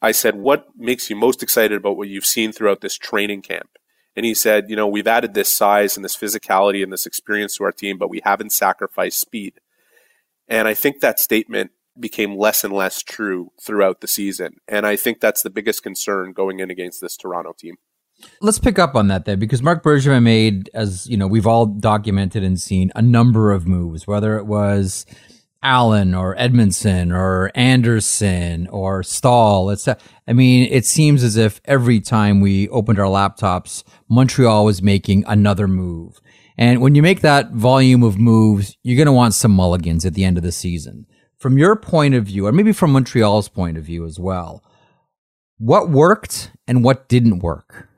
I 0.00 0.12
said, 0.12 0.36
What 0.36 0.68
makes 0.76 1.10
you 1.10 1.16
most 1.16 1.42
excited 1.42 1.76
about 1.76 1.96
what 1.96 2.08
you've 2.08 2.24
seen 2.24 2.52
throughout 2.52 2.80
this 2.80 2.96
training 2.96 3.42
camp? 3.42 3.70
And 4.14 4.24
he 4.24 4.36
said, 4.36 4.70
You 4.70 4.76
know, 4.76 4.86
we've 4.86 5.08
added 5.08 5.34
this 5.34 5.50
size 5.50 5.96
and 5.96 6.04
this 6.04 6.16
physicality 6.16 6.80
and 6.80 6.92
this 6.92 7.06
experience 7.06 7.56
to 7.56 7.64
our 7.64 7.72
team, 7.72 7.98
but 7.98 8.08
we 8.08 8.20
haven't 8.22 8.52
sacrificed 8.52 9.18
speed. 9.18 9.54
And 10.46 10.68
I 10.68 10.74
think 10.74 11.00
that 11.00 11.18
statement 11.18 11.72
became 11.98 12.36
less 12.36 12.64
and 12.64 12.72
less 12.72 13.02
true 13.02 13.52
throughout 13.60 14.00
the 14.00 14.08
season. 14.08 14.56
And 14.66 14.86
I 14.86 14.96
think 14.96 15.20
that's 15.20 15.42
the 15.42 15.50
biggest 15.50 15.82
concern 15.82 16.32
going 16.32 16.60
in 16.60 16.70
against 16.70 17.00
this 17.00 17.16
Toronto 17.16 17.52
team. 17.58 17.76
Let's 18.40 18.58
pick 18.58 18.78
up 18.78 18.94
on 18.94 19.08
that 19.08 19.24
then, 19.24 19.38
because 19.38 19.62
Mark 19.62 19.82
Bergevin 19.82 20.22
made, 20.22 20.70
as 20.74 21.08
you 21.08 21.16
know, 21.16 21.26
we've 21.26 21.46
all 21.46 21.66
documented 21.66 22.44
and 22.44 22.60
seen 22.60 22.92
a 22.94 23.02
number 23.02 23.50
of 23.50 23.66
moves, 23.66 24.06
whether 24.06 24.36
it 24.38 24.46
was 24.46 25.06
Allen 25.62 26.14
or 26.14 26.38
Edmondson 26.38 27.12
or 27.12 27.50
Anderson 27.54 28.66
or 28.68 29.02
Staal. 29.02 29.70
It's, 29.70 29.88
I 29.88 30.32
mean, 30.32 30.68
it 30.70 30.86
seems 30.86 31.22
as 31.22 31.36
if 31.36 31.60
every 31.64 32.00
time 32.00 32.40
we 32.40 32.68
opened 32.68 32.98
our 32.98 33.06
laptops, 33.06 33.82
Montreal 34.08 34.64
was 34.64 34.82
making 34.82 35.24
another 35.26 35.66
move. 35.66 36.20
And 36.58 36.80
when 36.80 36.94
you 36.94 37.02
make 37.02 37.22
that 37.22 37.52
volume 37.52 38.02
of 38.02 38.18
moves, 38.18 38.76
you're 38.82 38.96
going 38.96 39.06
to 39.06 39.12
want 39.12 39.34
some 39.34 39.52
mulligans 39.52 40.04
at 40.04 40.14
the 40.14 40.24
end 40.24 40.36
of 40.36 40.42
the 40.42 40.52
season 40.52 41.06
from 41.42 41.58
your 41.58 41.74
point 41.74 42.14
of 42.14 42.26
view, 42.26 42.46
or 42.46 42.52
maybe 42.52 42.72
from 42.72 42.92
Montreal's 42.92 43.48
point 43.48 43.76
of 43.76 43.82
view 43.82 44.04
as 44.04 44.16
well, 44.16 44.62
what 45.58 45.90
worked 45.90 46.52
and 46.68 46.84
what 46.84 47.08
didn't 47.08 47.40
work? 47.40 47.88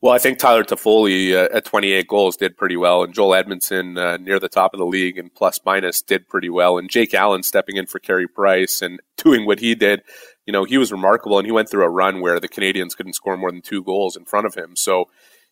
Well, 0.00 0.12
I 0.12 0.18
think 0.18 0.38
Tyler 0.38 0.62
Toffoli 0.62 1.34
uh, 1.34 1.48
at 1.52 1.64
28 1.64 2.06
goals 2.06 2.36
did 2.36 2.56
pretty 2.56 2.76
well, 2.76 3.02
and 3.02 3.12
Joel 3.12 3.34
Edmondson 3.34 3.98
uh, 3.98 4.16
near 4.18 4.38
the 4.38 4.48
top 4.48 4.72
of 4.72 4.78
the 4.78 4.86
league 4.86 5.18
and 5.18 5.34
plus 5.34 5.58
minus 5.66 6.02
did 6.02 6.28
pretty 6.28 6.48
well, 6.48 6.78
and 6.78 6.88
Jake 6.88 7.14
Allen 7.14 7.42
stepping 7.42 7.76
in 7.76 7.86
for 7.86 7.98
Carey 7.98 8.28
Price 8.28 8.80
and 8.80 9.00
doing 9.16 9.44
what 9.44 9.58
he 9.58 9.74
did, 9.74 10.02
you 10.46 10.52
know, 10.52 10.62
he 10.62 10.78
was 10.78 10.92
remarkable, 10.92 11.36
and 11.36 11.46
he 11.46 11.52
went 11.52 11.68
through 11.68 11.84
a 11.84 11.90
run 11.90 12.20
where 12.20 12.38
the 12.38 12.48
Canadiens 12.48 12.96
couldn't 12.96 13.14
score 13.14 13.36
more 13.36 13.50
than 13.50 13.60
two 13.60 13.82
goals 13.82 14.16
in 14.16 14.24
front 14.24 14.46
of 14.46 14.54
him, 14.54 14.76
so 14.76 15.06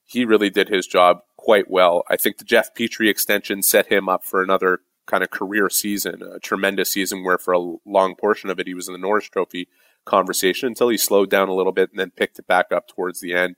he 0.06 0.24
really 0.24 0.48
did 0.48 0.68
his 0.68 0.86
job 0.86 1.18
quite 1.36 1.68
well. 1.68 2.05
I 2.09 2.16
think 2.16 2.38
the 2.38 2.44
Jeff 2.44 2.72
Petry 2.72 3.10
extension 3.10 3.62
set 3.64 3.88
him 3.88 4.09
up 4.09 4.24
for 4.24 4.42
another 4.44 4.80
kind 5.09 5.24
of 5.24 5.30
career 5.30 5.68
season, 5.68 6.22
a 6.22 6.39
tremendous 6.39 6.90
season 6.90 7.24
where 7.24 7.39
for 7.39 7.52
a 7.52 7.76
long 7.85 8.14
portion 8.14 8.51
of 8.51 8.60
it 8.60 8.68
he 8.68 8.74
was 8.74 8.86
in 8.86 8.93
the 8.93 8.98
Norris 8.98 9.28
Trophy 9.28 9.68
conversation 10.05 10.68
until 10.68 10.89
he 10.89 10.97
slowed 10.97 11.30
down 11.30 11.48
a 11.48 11.55
little 11.55 11.72
bit 11.72 11.90
and 11.90 11.98
then 11.98 12.10
picked 12.10 12.39
it 12.39 12.47
back 12.47 12.70
up 12.70 12.86
towards 12.86 13.20
the 13.20 13.35
end. 13.35 13.56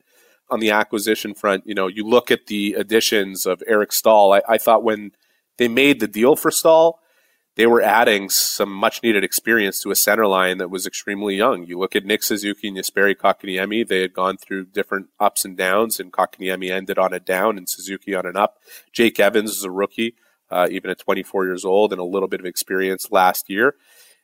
On 0.49 0.59
the 0.59 0.71
acquisition 0.71 1.33
front, 1.33 1.65
you 1.65 1.75
know, 1.75 1.87
you 1.87 2.05
look 2.05 2.31
at 2.31 2.47
the 2.47 2.73
additions 2.73 3.45
of 3.45 3.63
Eric 3.67 3.93
Staal. 3.93 4.33
I, 4.33 4.41
I 4.49 4.57
thought 4.57 4.83
when 4.83 5.11
they 5.57 5.67
made 5.67 5.99
the 5.99 6.07
deal 6.07 6.35
for 6.35 6.51
Staal, 6.51 6.99
they 7.55 7.67
were 7.67 7.81
adding 7.81 8.29
some 8.29 8.71
much 8.71 9.03
needed 9.03 9.23
experience 9.23 9.81
to 9.81 9.91
a 9.91 9.95
center 9.95 10.25
line 10.25 10.57
that 10.57 10.69
was 10.69 10.87
extremely 10.87 11.35
young. 11.35 11.65
You 11.65 11.77
look 11.77 11.95
at 11.95 12.05
Nick 12.05 12.23
Suzuki 12.23 12.69
and 12.69 12.77
Jesperi 12.77 13.15
Kotkaniemi, 13.15 13.87
they 13.87 14.01
had 14.01 14.13
gone 14.13 14.37
through 14.37 14.67
different 14.67 15.07
ups 15.19 15.43
and 15.43 15.57
downs, 15.57 15.99
and 15.99 16.13
Kotkaniemi 16.13 16.69
ended 16.69 16.97
on 16.97 17.13
a 17.13 17.19
down 17.19 17.57
and 17.57 17.69
Suzuki 17.69 18.15
on 18.15 18.25
an 18.25 18.37
up. 18.37 18.57
Jake 18.91 19.19
Evans 19.19 19.51
is 19.51 19.63
a 19.63 19.71
rookie 19.71 20.15
uh, 20.51 20.67
even 20.69 20.91
at 20.91 20.99
24 20.99 21.45
years 21.45 21.65
old 21.65 21.91
and 21.91 22.01
a 22.01 22.05
little 22.05 22.27
bit 22.27 22.39
of 22.39 22.45
experience 22.45 23.11
last 23.11 23.49
year. 23.49 23.75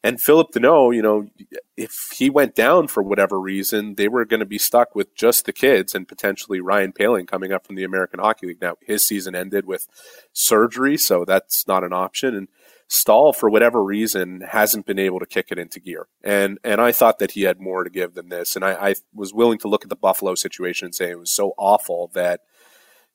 And 0.03 0.21
Philip 0.21 0.51
Danault, 0.53 0.95
you 0.95 1.01
know, 1.01 1.27
if 1.75 2.09
he 2.13 2.29
went 2.29 2.53
down 2.53 2.87
for 2.87 3.01
whatever 3.01 3.39
reason, 3.39 3.95
they 3.95 4.07
were 4.07 4.25
going 4.25 4.39
to 4.39 4.45
be 4.45 4.59
stuck 4.59 4.95
with 4.95 5.15
just 5.15 5.45
the 5.45 5.53
kids 5.53 5.95
and 5.95 6.07
potentially 6.07 6.61
Ryan 6.61 6.93
Poehling 6.93 7.27
coming 7.27 7.51
up 7.51 7.65
from 7.65 7.75
the 7.75 7.83
American 7.83 8.19
Hockey 8.19 8.47
League. 8.47 8.61
Now, 8.61 8.75
his 8.81 9.03
season 9.03 9.35
ended 9.35 9.65
with 9.65 9.87
surgery, 10.33 10.97
so 10.97 11.25
that's 11.25 11.67
not 11.67 11.83
an 11.83 11.93
option. 11.93 12.35
And 12.35 12.47
Staal, 12.87 13.33
for 13.33 13.49
whatever 13.49 13.83
reason, 13.83 14.41
hasn't 14.41 14.85
been 14.85 14.99
able 14.99 15.19
to 15.19 15.25
kick 15.25 15.47
it 15.49 15.59
into 15.59 15.79
gear. 15.79 16.07
And 16.23 16.59
and 16.63 16.79
I 16.79 16.91
thought 16.91 17.19
that 17.19 17.31
he 17.31 17.41
had 17.41 17.59
more 17.59 17.83
to 17.83 17.89
give 17.89 18.13
than 18.13 18.29
this. 18.29 18.55
And 18.55 18.63
I, 18.63 18.89
I 18.89 18.95
was 19.13 19.33
willing 19.33 19.57
to 19.59 19.67
look 19.67 19.83
at 19.83 19.89
the 19.89 19.95
Buffalo 19.95 20.35
situation 20.35 20.85
and 20.85 20.95
say 20.95 21.09
it 21.09 21.19
was 21.19 21.31
so 21.31 21.53
awful 21.57 22.11
that– 22.13 22.41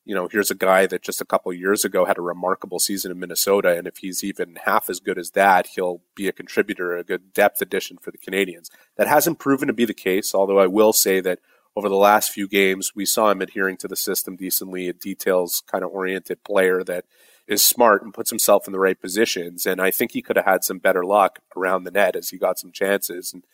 you 0.05 0.15
know, 0.15 0.29
here's 0.31 0.51
a 0.51 0.57
guy 0.57 0.87
that 0.87 1.03
just 1.03 1.21
a 1.21 1.25
couple 1.25 1.53
years 1.53 1.85
ago 1.85 2.05
had 2.05 2.19
a 2.19 2.23
remarkable 2.23 2.79
season 2.79 3.13
in 3.13 3.21
Minnesota, 3.21 3.77
and 3.77 3.87
if 3.87 3.99
he's 3.99 4.25
even 4.25 4.59
half 4.65 4.91
as 4.91 5.01
good 5.01 5.19
as 5.19 5.31
that, 5.31 5.69
he'll 5.75 6.03
be 6.15 6.27
a 6.27 6.33
contributor, 6.33 6.97
a 6.97 7.05
good 7.05 7.33
depth 7.33 7.63
addition 7.63 7.99
for 7.99 8.11
the 8.11 8.19
Canadiens. 8.19 8.69
That 8.97 9.07
hasn't 9.07 9.39
proven 9.39 9.69
to 9.69 9.73
be 9.75 9.85
the 9.85 9.95
case, 9.95 10.35
although 10.35 10.59
I 10.59 10.67
will 10.67 10.93
say 10.93 11.21
that 11.21 11.39
over 11.77 11.89
the 11.89 11.97
last 11.97 12.33
few 12.33 12.49
games, 12.49 12.93
we 12.95 13.07
saw 13.07 13.31
him 13.31 13.41
adhering 13.41 13.77
to 13.79 13.89
the 13.89 13.97
system 13.97 14.37
decently, 14.37 14.89
a 14.89 14.93
details 14.93 15.63
kind 15.67 15.85
of 15.85 15.91
oriented 15.91 16.45
player 16.45 16.85
that 16.85 17.05
is 17.47 17.65
smart 17.65 18.03
and 18.03 18.13
puts 18.15 18.31
himself 18.31 18.67
in 18.67 18.73
the 18.73 18.79
right 18.79 19.01
positions. 19.01 19.67
And 19.67 19.81
I 19.81 19.91
think 19.91 20.13
he 20.13 20.23
could 20.23 20.37
have 20.37 20.45
had 20.45 20.65
some 20.65 20.79
better 20.79 21.05
luck 21.05 21.41
around 21.57 21.85
the 21.85 21.91
net 21.91 22.15
as 22.15 22.31
he 22.31 22.39
got 22.39 22.59
some 22.59 22.73
chances. 22.73 23.33
And, 23.33 23.45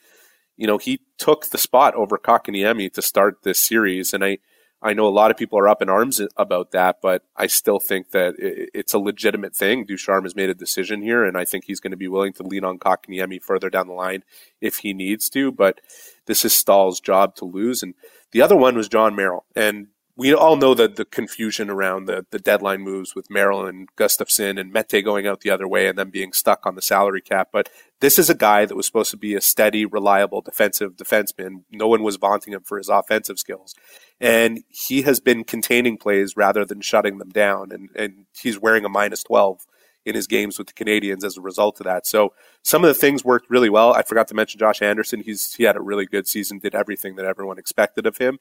you 0.57 0.67
know, 0.67 0.79
he 0.79 1.01
took 1.17 1.47
the 1.47 1.59
spot 1.59 1.95
over 1.95 2.19
Kotkaniemi 2.19 2.93
to 2.93 3.03
start 3.03 3.45
this 3.45 3.61
series. 3.61 4.13
And 4.13 4.25
I, 4.25 4.39
I 4.81 4.93
know 4.93 5.07
a 5.07 5.11
lot 5.11 5.33
of 5.33 5.37
people 5.37 5.59
are 5.59 5.69
up 5.69 5.83
in 5.83 5.89
arms 5.89 6.21
about 6.37 6.71
that, 6.71 6.99
but 7.03 7.25
I 7.37 7.49
still 7.49 7.81
think 7.81 8.13
that 8.13 8.35
it's 8.39 8.95
a 8.95 8.99
legitimate 8.99 9.57
thing. 9.57 9.85
Ducharme 9.85 10.23
has 10.23 10.37
made 10.37 10.51
a 10.51 10.55
decision 10.55 11.03
here, 11.03 11.25
and 11.25 11.37
I 11.37 11.45
think 11.45 11.65
he's 11.65 11.81
going 11.81 11.91
to 11.91 11.97
be 11.97 12.07
willing 12.07 12.33
to 12.35 12.45
lean 12.45 12.65
on 12.65 12.79
Kotkaniemi 12.79 13.43
further 13.43 13.71
down 13.71 13.89
the 13.89 13.93
line 13.93 14.23
if 14.61 14.79
he 14.79 14.93
needs 14.93 15.29
to. 15.31 15.51
But 15.51 15.81
this 16.27 16.45
is 16.45 16.53
Staal's 16.53 17.01
job 17.01 17.35
to 17.37 17.45
lose. 17.45 17.83
And 17.83 17.95
the 18.31 18.41
other 18.41 18.57
one 18.57 18.77
was 18.77 18.89
Jon 18.89 19.17
Merrill. 19.17 19.45
And 19.57 19.89
we 20.19 20.35
all 20.35 20.57
know 20.57 20.75
that 20.75 20.97
the 20.97 21.05
confusion 21.05 21.71
around 21.71 22.07
the, 22.07 22.27
the 22.33 22.41
deadline 22.41 22.81
moves 22.81 23.15
with 23.15 23.31
Merrill 23.31 23.65
and 23.65 23.89
Gustafsson 23.95 24.59
and 24.59 24.73
Mete 24.73 25.05
going 25.05 25.29
out 25.29 25.43
the 25.43 25.51
other 25.51 25.69
way 25.69 25.87
and 25.87 25.97
then 25.97 26.11
being 26.11 26.33
stuck 26.33 26.67
on 26.67 26.75
the 26.75 26.83
salary 26.83 27.21
cap. 27.21 27.51
But 27.53 27.69
this 28.01 28.19
is 28.19 28.29
a 28.29 28.35
guy 28.35 28.67
that 28.67 28.75
was 28.75 28.85
supposed 28.85 29.13
to 29.13 29.17
be 29.17 29.37
a 29.37 29.41
steady, 29.41 29.87
reliable 29.87 30.41
defensive 30.41 30.97
defenseman. 30.97 31.63
No 31.71 31.87
one 31.87 32.03
was 32.03 32.17
vaunting 32.17 32.53
him 32.53 32.63
for 32.65 32.79
his 32.79 32.89
offensive 32.89 33.39
skills. 33.39 33.77
And 34.21 34.65
he 34.69 35.03
has 35.03 35.21
been 35.21 35.45
containing 35.45 35.97
plays 35.97 36.37
rather 36.37 36.65
than 36.65 36.81
shutting 36.81 37.19
them 37.19 37.31
down. 37.31 37.71
And, 37.71 37.91
and 37.95 38.27
he's 38.37 38.59
wearing 38.59 38.85
a 38.85 38.89
minus 38.89 39.23
12 39.23 39.69
in 40.05 40.17
his 40.17 40.27
games 40.27 40.59
with 40.59 40.67
the 40.67 40.85
Canadiens 40.85 41.23
as 41.23 41.37
a 41.37 41.41
result 41.41 41.79
of 41.79 41.85
that. 41.85 42.09
So 42.09 42.33
some 42.65 42.83
of 42.83 42.89
the 42.89 42.95
things 42.95 43.25
worked 43.25 43.49
really 43.51 43.71
well. 43.71 43.93
I 43.93 44.03
forgot 44.03 44.27
to 44.29 44.35
mention 44.35 44.59
Josh 44.59 44.83
Anderson. 44.83 45.21
He's 45.21 45.55
he 45.55 45.63
had 45.63 45.77
a 45.77 45.81
really 45.81 46.07
good 46.07 46.27
season, 46.27 46.59
did 46.59 46.75
everything 46.75 47.15
that 47.17 47.25
everyone 47.25 47.59
expected 47.59 48.05
of 48.05 48.17
him. 48.17 48.41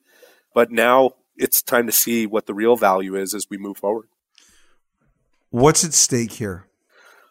But 0.56 0.72
now 0.72 1.12
it's 1.38 1.62
time 1.62 1.86
to 1.86 1.92
see 1.92 2.26
what 2.26 2.46
the 2.46 2.54
real 2.54 2.76
value 2.76 3.16
is 3.16 3.34
as 3.34 3.48
we 3.50 3.58
move 3.58 3.78
forward. 3.78 4.08
What's 5.50 5.84
at 5.84 5.94
stake 5.94 6.34
here? 6.34 6.66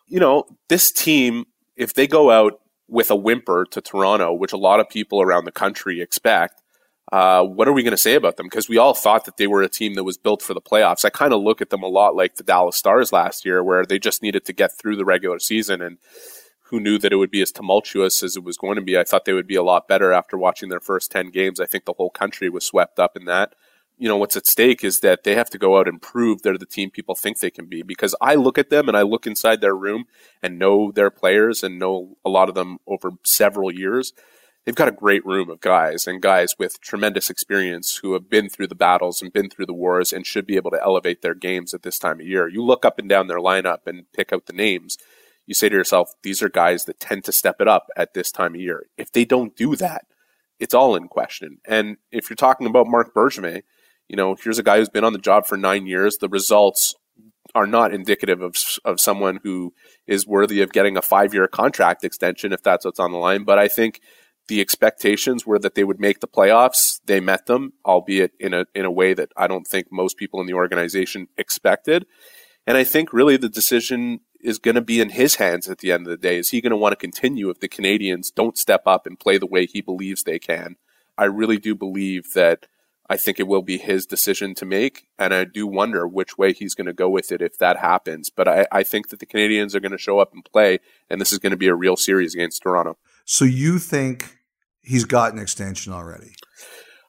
You 0.06 0.20
know, 0.20 0.44
this 0.68 0.90
team, 0.90 1.46
if 1.76 1.94
they 1.94 2.06
go 2.06 2.30
out 2.30 2.60
with 2.88 3.10
a 3.10 3.16
whimper 3.16 3.66
to 3.72 3.80
Toronto, 3.80 4.32
which 4.32 4.52
a 4.52 4.56
lot 4.56 4.80
of 4.80 4.88
people 4.88 5.20
around 5.20 5.44
the 5.44 5.52
country 5.52 6.00
expect, 6.00 6.62
uh, 7.12 7.44
what 7.44 7.68
are 7.68 7.72
we 7.72 7.82
going 7.82 7.92
to 7.92 7.96
say 7.96 8.14
about 8.14 8.36
them? 8.36 8.46
Because 8.46 8.68
we 8.68 8.78
all 8.78 8.94
thought 8.94 9.24
that 9.26 9.36
they 9.36 9.46
were 9.46 9.62
a 9.62 9.68
team 9.68 9.94
that 9.94 10.04
was 10.04 10.16
built 10.16 10.42
for 10.42 10.54
the 10.54 10.60
playoffs. 10.60 11.04
I 11.04 11.10
kind 11.10 11.32
of 11.32 11.40
look 11.40 11.60
at 11.60 11.70
them 11.70 11.82
a 11.82 11.88
lot 11.88 12.16
like 12.16 12.36
the 12.36 12.42
Dallas 12.42 12.76
Stars 12.76 13.12
last 13.12 13.44
year, 13.44 13.62
where 13.62 13.84
they 13.84 13.98
just 13.98 14.22
needed 14.22 14.44
to 14.46 14.52
get 14.52 14.76
through 14.76 14.96
the 14.96 15.04
regular 15.04 15.38
season 15.38 15.80
and 15.80 15.98
who 16.62 16.80
knew 16.80 16.98
that 16.98 17.12
it 17.12 17.16
would 17.16 17.30
be 17.30 17.42
as 17.42 17.52
tumultuous 17.52 18.24
as 18.24 18.36
it 18.36 18.42
was 18.42 18.56
going 18.56 18.74
to 18.74 18.82
be. 18.82 18.98
I 18.98 19.04
thought 19.04 19.24
they 19.24 19.32
would 19.32 19.46
be 19.46 19.54
a 19.54 19.62
lot 19.62 19.86
better 19.86 20.12
after 20.12 20.36
watching 20.36 20.68
their 20.68 20.80
first 20.80 21.12
10 21.12 21.30
games. 21.30 21.60
I 21.60 21.66
think 21.66 21.84
the 21.84 21.92
whole 21.92 22.10
country 22.10 22.48
was 22.48 22.66
swept 22.66 22.98
up 22.98 23.16
in 23.16 23.24
that 23.26 23.54
you 23.98 24.08
know, 24.08 24.16
what's 24.16 24.36
at 24.36 24.46
stake 24.46 24.84
is 24.84 25.00
that 25.00 25.24
they 25.24 25.34
have 25.34 25.48
to 25.50 25.58
go 25.58 25.78
out 25.78 25.88
and 25.88 26.02
prove 26.02 26.42
they're 26.42 26.58
the 26.58 26.66
team 26.66 26.90
people 26.90 27.14
think 27.14 27.38
they 27.38 27.50
can 27.50 27.66
be. 27.66 27.82
Because 27.82 28.14
I 28.20 28.34
look 28.34 28.58
at 28.58 28.70
them 28.70 28.88
and 28.88 28.96
I 28.96 29.02
look 29.02 29.26
inside 29.26 29.60
their 29.60 29.76
room 29.76 30.04
and 30.42 30.58
know 30.58 30.92
their 30.92 31.10
players 31.10 31.62
and 31.62 31.78
know 31.78 32.16
a 32.24 32.28
lot 32.28 32.48
of 32.48 32.54
them 32.54 32.78
over 32.86 33.12
several 33.24 33.72
years. 33.72 34.12
They've 34.64 34.74
got 34.74 34.88
a 34.88 34.92
great 34.92 35.24
room 35.24 35.48
of 35.48 35.60
guys 35.60 36.06
and 36.06 36.20
guys 36.20 36.56
with 36.58 36.80
tremendous 36.80 37.30
experience 37.30 38.00
who 38.02 38.14
have 38.14 38.28
been 38.28 38.48
through 38.50 38.66
the 38.66 38.74
battles 38.74 39.22
and 39.22 39.32
been 39.32 39.48
through 39.48 39.66
the 39.66 39.72
wars 39.72 40.12
and 40.12 40.26
should 40.26 40.44
be 40.46 40.56
able 40.56 40.72
to 40.72 40.82
elevate 40.82 41.22
their 41.22 41.34
games 41.34 41.72
at 41.72 41.82
this 41.82 41.98
time 41.98 42.20
of 42.20 42.26
year. 42.26 42.48
You 42.48 42.64
look 42.64 42.84
up 42.84 42.98
and 42.98 43.08
down 43.08 43.28
their 43.28 43.38
lineup 43.38 43.86
and 43.86 44.10
pick 44.12 44.32
out 44.32 44.46
the 44.46 44.52
names. 44.52 44.98
You 45.46 45.54
say 45.54 45.68
to 45.68 45.76
yourself, 45.76 46.14
these 46.24 46.42
are 46.42 46.48
guys 46.48 46.84
that 46.86 46.98
tend 46.98 47.24
to 47.24 47.32
step 47.32 47.60
it 47.60 47.68
up 47.68 47.86
at 47.96 48.12
this 48.12 48.32
time 48.32 48.56
of 48.56 48.60
year. 48.60 48.86
If 48.98 49.12
they 49.12 49.24
don't 49.24 49.56
do 49.56 49.76
that, 49.76 50.04
it's 50.58 50.74
all 50.74 50.96
in 50.96 51.06
question. 51.06 51.58
And 51.64 51.98
if 52.10 52.28
you're 52.28 52.34
talking 52.34 52.66
about 52.66 52.88
Mark 52.88 53.14
Bergevin, 53.14 53.62
you 54.08 54.16
know, 54.16 54.36
here's 54.42 54.58
a 54.58 54.62
guy 54.62 54.78
who's 54.78 54.88
been 54.88 55.04
on 55.04 55.12
the 55.12 55.18
job 55.18 55.46
for 55.46 55.56
nine 55.56 55.86
years. 55.86 56.18
The 56.18 56.28
results 56.28 56.94
are 57.54 57.66
not 57.66 57.94
indicative 57.94 58.42
of 58.42 58.56
of 58.84 59.00
someone 59.00 59.40
who 59.42 59.72
is 60.06 60.26
worthy 60.26 60.60
of 60.60 60.72
getting 60.72 60.96
a 60.96 61.02
five 61.02 61.32
year 61.32 61.48
contract 61.48 62.04
extension 62.04 62.52
if 62.52 62.62
that's 62.62 62.84
what's 62.84 63.00
on 63.00 63.12
the 63.12 63.18
line. 63.18 63.44
But 63.44 63.58
I 63.58 63.68
think 63.68 64.00
the 64.48 64.60
expectations 64.60 65.44
were 65.44 65.58
that 65.58 65.74
they 65.74 65.84
would 65.84 66.00
make 66.00 66.20
the 66.20 66.28
playoffs. 66.28 67.00
They 67.06 67.20
met 67.20 67.46
them, 67.46 67.72
albeit 67.84 68.32
in 68.38 68.54
a 68.54 68.66
in 68.74 68.84
a 68.84 68.90
way 68.90 69.14
that 69.14 69.32
I 69.36 69.46
don't 69.46 69.66
think 69.66 69.88
most 69.90 70.16
people 70.16 70.40
in 70.40 70.46
the 70.46 70.54
organization 70.54 71.28
expected. 71.36 72.06
And 72.66 72.76
I 72.76 72.84
think 72.84 73.12
really 73.12 73.36
the 73.36 73.48
decision 73.48 74.20
is 74.40 74.58
going 74.58 74.74
to 74.74 74.80
be 74.80 75.00
in 75.00 75.10
his 75.10 75.36
hands 75.36 75.68
at 75.68 75.78
the 75.78 75.92
end 75.92 76.06
of 76.06 76.10
the 76.10 76.16
day. 76.16 76.36
Is 76.38 76.50
he 76.50 76.60
going 76.60 76.70
to 76.70 76.76
want 76.76 76.92
to 76.92 76.96
continue 76.96 77.48
if 77.48 77.60
the 77.60 77.68
Canadiens 77.68 78.32
don't 78.34 78.58
step 78.58 78.82
up 78.86 79.06
and 79.06 79.18
play 79.18 79.38
the 79.38 79.46
way 79.46 79.66
he 79.66 79.80
believes 79.80 80.22
they 80.22 80.38
can? 80.38 80.76
I 81.16 81.24
really 81.24 81.58
do 81.58 81.74
believe 81.74 82.34
that 82.34 82.66
I 83.08 83.16
think 83.16 83.38
it 83.38 83.46
will 83.46 83.62
be 83.62 83.78
his 83.78 84.06
decision 84.06 84.54
to 84.56 84.64
make. 84.64 85.06
And 85.18 85.32
I 85.32 85.44
do 85.44 85.66
wonder 85.66 86.06
which 86.06 86.36
way 86.36 86.52
he's 86.52 86.74
going 86.74 86.86
to 86.86 86.92
go 86.92 87.08
with 87.08 87.30
it 87.32 87.40
if 87.40 87.58
that 87.58 87.78
happens. 87.78 88.30
But 88.30 88.48
I, 88.48 88.66
I 88.72 88.82
think 88.82 89.08
that 89.08 89.20
the 89.20 89.26
Canadiens 89.26 89.74
are 89.74 89.80
going 89.80 89.92
to 89.92 89.98
show 89.98 90.18
up 90.18 90.32
and 90.32 90.44
play, 90.44 90.80
and 91.08 91.20
this 91.20 91.32
is 91.32 91.38
going 91.38 91.52
to 91.52 91.56
be 91.56 91.68
a 91.68 91.74
real 91.74 91.96
series 91.96 92.34
against 92.34 92.62
Toronto. 92.62 92.96
So 93.24 93.44
you 93.44 93.78
think 93.78 94.38
he's 94.82 95.04
got 95.04 95.32
an 95.32 95.38
extension 95.38 95.92
already? 95.92 96.34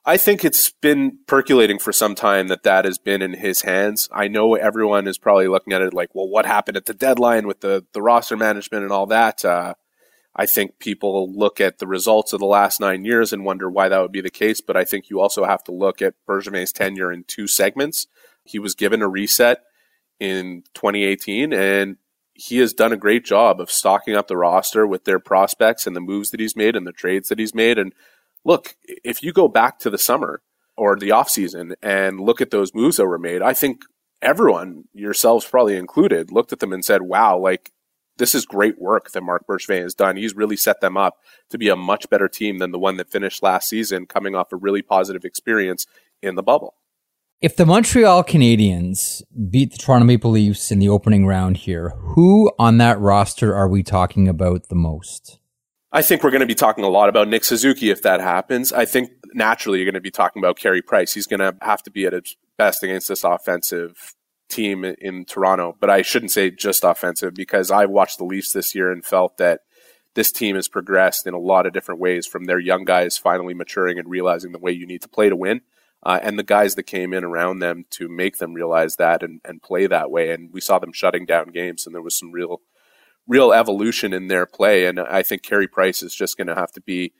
I 0.05 0.15
think 0.15 0.45
it's 0.45 0.71
been 0.71 1.19
percolating 1.27 1.79
for 1.79 1.91
some 1.91 2.15
time 2.15 2.47
that 2.47 2.63
that 2.63 2.85
has 2.85 2.97
been 2.97 3.21
in 3.21 3.33
his 3.33 3.63
hands. 3.63 4.07
I 4.11 4.29
know 4.29 4.55
everyone 4.55 5.05
is 5.05 5.17
probably 5.17 5.49
looking 5.49 5.73
at 5.73 5.81
it 5.81 5.93
like, 5.93 6.15
well, 6.15 6.29
what 6.29 6.45
happened 6.45 6.77
at 6.77 6.85
the 6.85 6.93
deadline 6.93 7.45
with 7.45 7.59
the, 7.59 7.85
the 7.91 8.01
roster 8.01 8.37
management 8.37 8.83
and 8.83 8.91
all 8.93 9.05
that? 9.07 9.43
Uh, 9.43 9.73
I 10.38 10.45
think 10.45 10.77
people 10.77 11.31
look 11.34 11.59
at 11.59 11.80
the 11.80 11.88
results 11.88 12.31
of 12.31 12.39
the 12.39 12.45
last 12.45 12.80
nine 12.80 13.03
years 13.03 13.34
and 13.34 13.43
wonder 13.43 13.69
why 13.69 13.89
that 13.89 13.99
would 13.99 14.11
be 14.11 14.22
the 14.22 14.30
case. 14.30 14.61
But 14.61 14.77
I 14.77 14.85
think 14.85 15.09
you 15.09 15.19
also 15.19 15.45
have 15.45 15.64
to 15.64 15.72
look 15.72 16.01
at 16.01 16.14
Bergevin's 16.27 16.72
tenure 16.72 17.11
in 17.11 17.23
two 17.23 17.47
segments. 17.47 18.05
He 18.43 18.59
was 18.59 18.76
given 18.76 19.01
a 19.01 19.07
reset 19.07 19.64
in 20.19 20.64
2018, 20.76 21.53
and 21.53 21.97
he 22.34 22.59
has 22.59 22.72
done 22.72 22.93
a 22.93 22.97
great 22.97 23.26
job 23.26 23.59
of 23.59 23.72
stocking 23.72 24.15
up 24.15 24.27
the 24.27 24.38
roster 24.38 24.85
with 24.85 25.05
their 25.05 25.19
prospects 25.19 25.88
and 25.88 25.95
the 25.95 26.01
moves 26.01 26.30
that 26.30 26.39
he's 26.39 26.55
made 26.55 26.76
and 26.76 26.85
the 26.85 26.91
trades 26.91 27.30
that 27.30 27.39
he's 27.39 27.55
made. 27.55 27.80
And 27.80 27.93
look, 28.45 28.76
if 28.85 29.23
you 29.23 29.34
go 29.34 29.47
back 29.47 29.80
to 29.80 29.89
the 29.89 29.97
summer 29.97 30.43
or 30.76 30.95
the 30.95 31.09
offseason 31.09 31.73
and 31.81 32.19
look 32.19 32.41
at 32.41 32.51
those 32.51 32.76
moves 32.76 32.97
that 32.97 33.07
were 33.07 33.18
made, 33.18 33.41
I 33.41 33.53
think 33.53 33.81
everyone, 34.22 34.84
yourselves 34.93 35.47
probably 35.47 35.77
included, 35.77 36.31
looked 36.31 36.53
at 36.53 36.59
them 36.59 36.73
and 36.73 36.85
said, 36.85 37.01
wow, 37.01 37.39
like 37.39 37.72
this 38.18 38.35
is 38.35 38.45
great 38.45 38.80
work 38.80 39.11
that 39.11 39.22
Mark 39.22 39.45
Bergevin 39.48 39.81
has 39.81 39.94
done. 39.94 40.18
He's 40.18 40.35
really 40.35 40.57
set 40.57 40.81
them 40.81 40.98
up 40.98 41.18
to 41.49 41.57
be 41.57 41.69
a 41.69 41.76
much 41.76 42.10
better 42.10 42.27
team 42.27 42.57
than 42.57 42.72
the 42.72 42.80
one 42.80 42.98
that 42.98 43.11
finished 43.11 43.44
last 43.44 43.69
season, 43.69 44.06
coming 44.06 44.35
off 44.35 44.52
a 44.52 44.56
really 44.56 44.81
positive 44.81 45.26
experience 45.26 45.85
in 46.22 46.35
the 46.35 46.44
bubble. 46.44 46.76
If 47.39 47.56
the 47.56 47.68
Montreal 47.68 48.23
Canadiens 48.23 49.22
beat 49.52 49.72
the 49.72 49.77
Toronto 49.77 50.06
Maple 50.06 50.31
Leafs 50.31 50.72
in 50.72 50.80
the 50.80 50.89
opening 50.89 51.27
round 51.27 51.57
here, 51.57 51.89
who 51.89 52.52
on 52.57 52.80
that 52.80 52.99
roster 52.99 53.53
are 53.53 53.68
we 53.68 53.84
talking 53.84 54.27
about 54.27 54.69
the 54.69 54.76
most? 54.76 55.38
I 55.91 56.02
think 56.02 56.23
we're 56.23 56.31
going 56.31 56.41
to 56.41 56.48
be 56.48 56.56
talking 56.56 56.84
a 56.84 56.89
lot 56.89 57.10
about 57.10 57.27
Nick 57.27 57.44
Suzuki 57.44 57.91
if 57.91 58.02
that 58.02 58.22
happens. 58.22 58.73
I 58.73 58.85
think 58.85 59.11
naturally 59.35 59.77
you're 59.77 59.85
going 59.85 59.94
to 59.94 60.02
be 60.02 60.10
talking 60.10 60.41
about 60.41 60.57
Carey 60.57 60.81
Price. 60.81 61.14
He's 61.14 61.27
going 61.27 61.39
to 61.39 61.56
have 61.61 61.84
to 61.84 61.91
be 61.91 62.07
at 62.07 62.14
his 62.14 62.35
best 62.57 62.81
against 62.81 63.07
this 63.07 63.23
offensive 63.23 64.15
team 64.49 64.83
in 64.85 65.25
Toronto, 65.25 65.75
but 65.79 65.89
I 65.89 66.01
shouldn't 66.01 66.31
say 66.31 66.51
just 66.51 66.83
offensive 66.83 67.33
because 67.33 67.71
I 67.71 67.85
watched 67.85 68.17
the 68.17 68.25
Leafs 68.25 68.53
this 68.53 68.73
year 68.73 68.91
and 68.91 69.03
felt 69.03 69.37
that 69.37 69.61
this 70.15 70.31
team 70.31 70.55
has 70.55 70.67
progressed 70.67 71.27
in 71.27 71.33
a 71.33 71.39
lot 71.39 71.65
of 71.65 71.73
different 71.73 72.01
ways 72.01 72.25
from 72.25 72.45
their 72.45 72.59
young 72.59 72.85
guys 72.85 73.17
finally 73.17 73.53
maturing 73.53 73.99
and 73.99 74.09
realizing 74.09 74.51
the 74.51 74.59
way 74.59 74.71
you 74.71 74.87
need 74.87 75.01
to 75.03 75.07
play 75.07 75.29
to 75.29 75.35
win. 75.35 75.61
Uh, 76.03 76.19
and 76.21 76.39
the 76.39 76.43
guys 76.43 76.75
that 76.75 76.83
came 76.83 77.13
in 77.13 77.23
around 77.23 77.59
them 77.59 77.85
to 77.89 78.07
make 78.07 78.37
them 78.37 78.53
realize 78.53 78.95
that 78.95 79.23
and, 79.23 79.41
and 79.43 79.61
play 79.61 79.87
that 79.87 80.09
way. 80.09 80.31
And 80.31 80.51
we 80.53 80.61
saw 80.61 80.79
them 80.79 80.93
shutting 80.93 81.25
down 81.25 81.49
games, 81.49 81.85
and 81.85 81.93
there 81.93 82.01
was 82.01 82.17
some 82.17 82.31
real, 82.31 82.61
real 83.27 83.51
evolution 83.51 84.13
in 84.13 84.27
their 84.27 84.45
play. 84.45 84.85
And 84.85 84.99
I 84.99 85.23
think 85.23 85.41
Carey 85.41 85.67
Price 85.67 86.01
is 86.01 86.15
just 86.15 86.37
going 86.37 86.47
to 86.47 86.55
have 86.55 86.71
to 86.73 86.81
be 86.81 87.13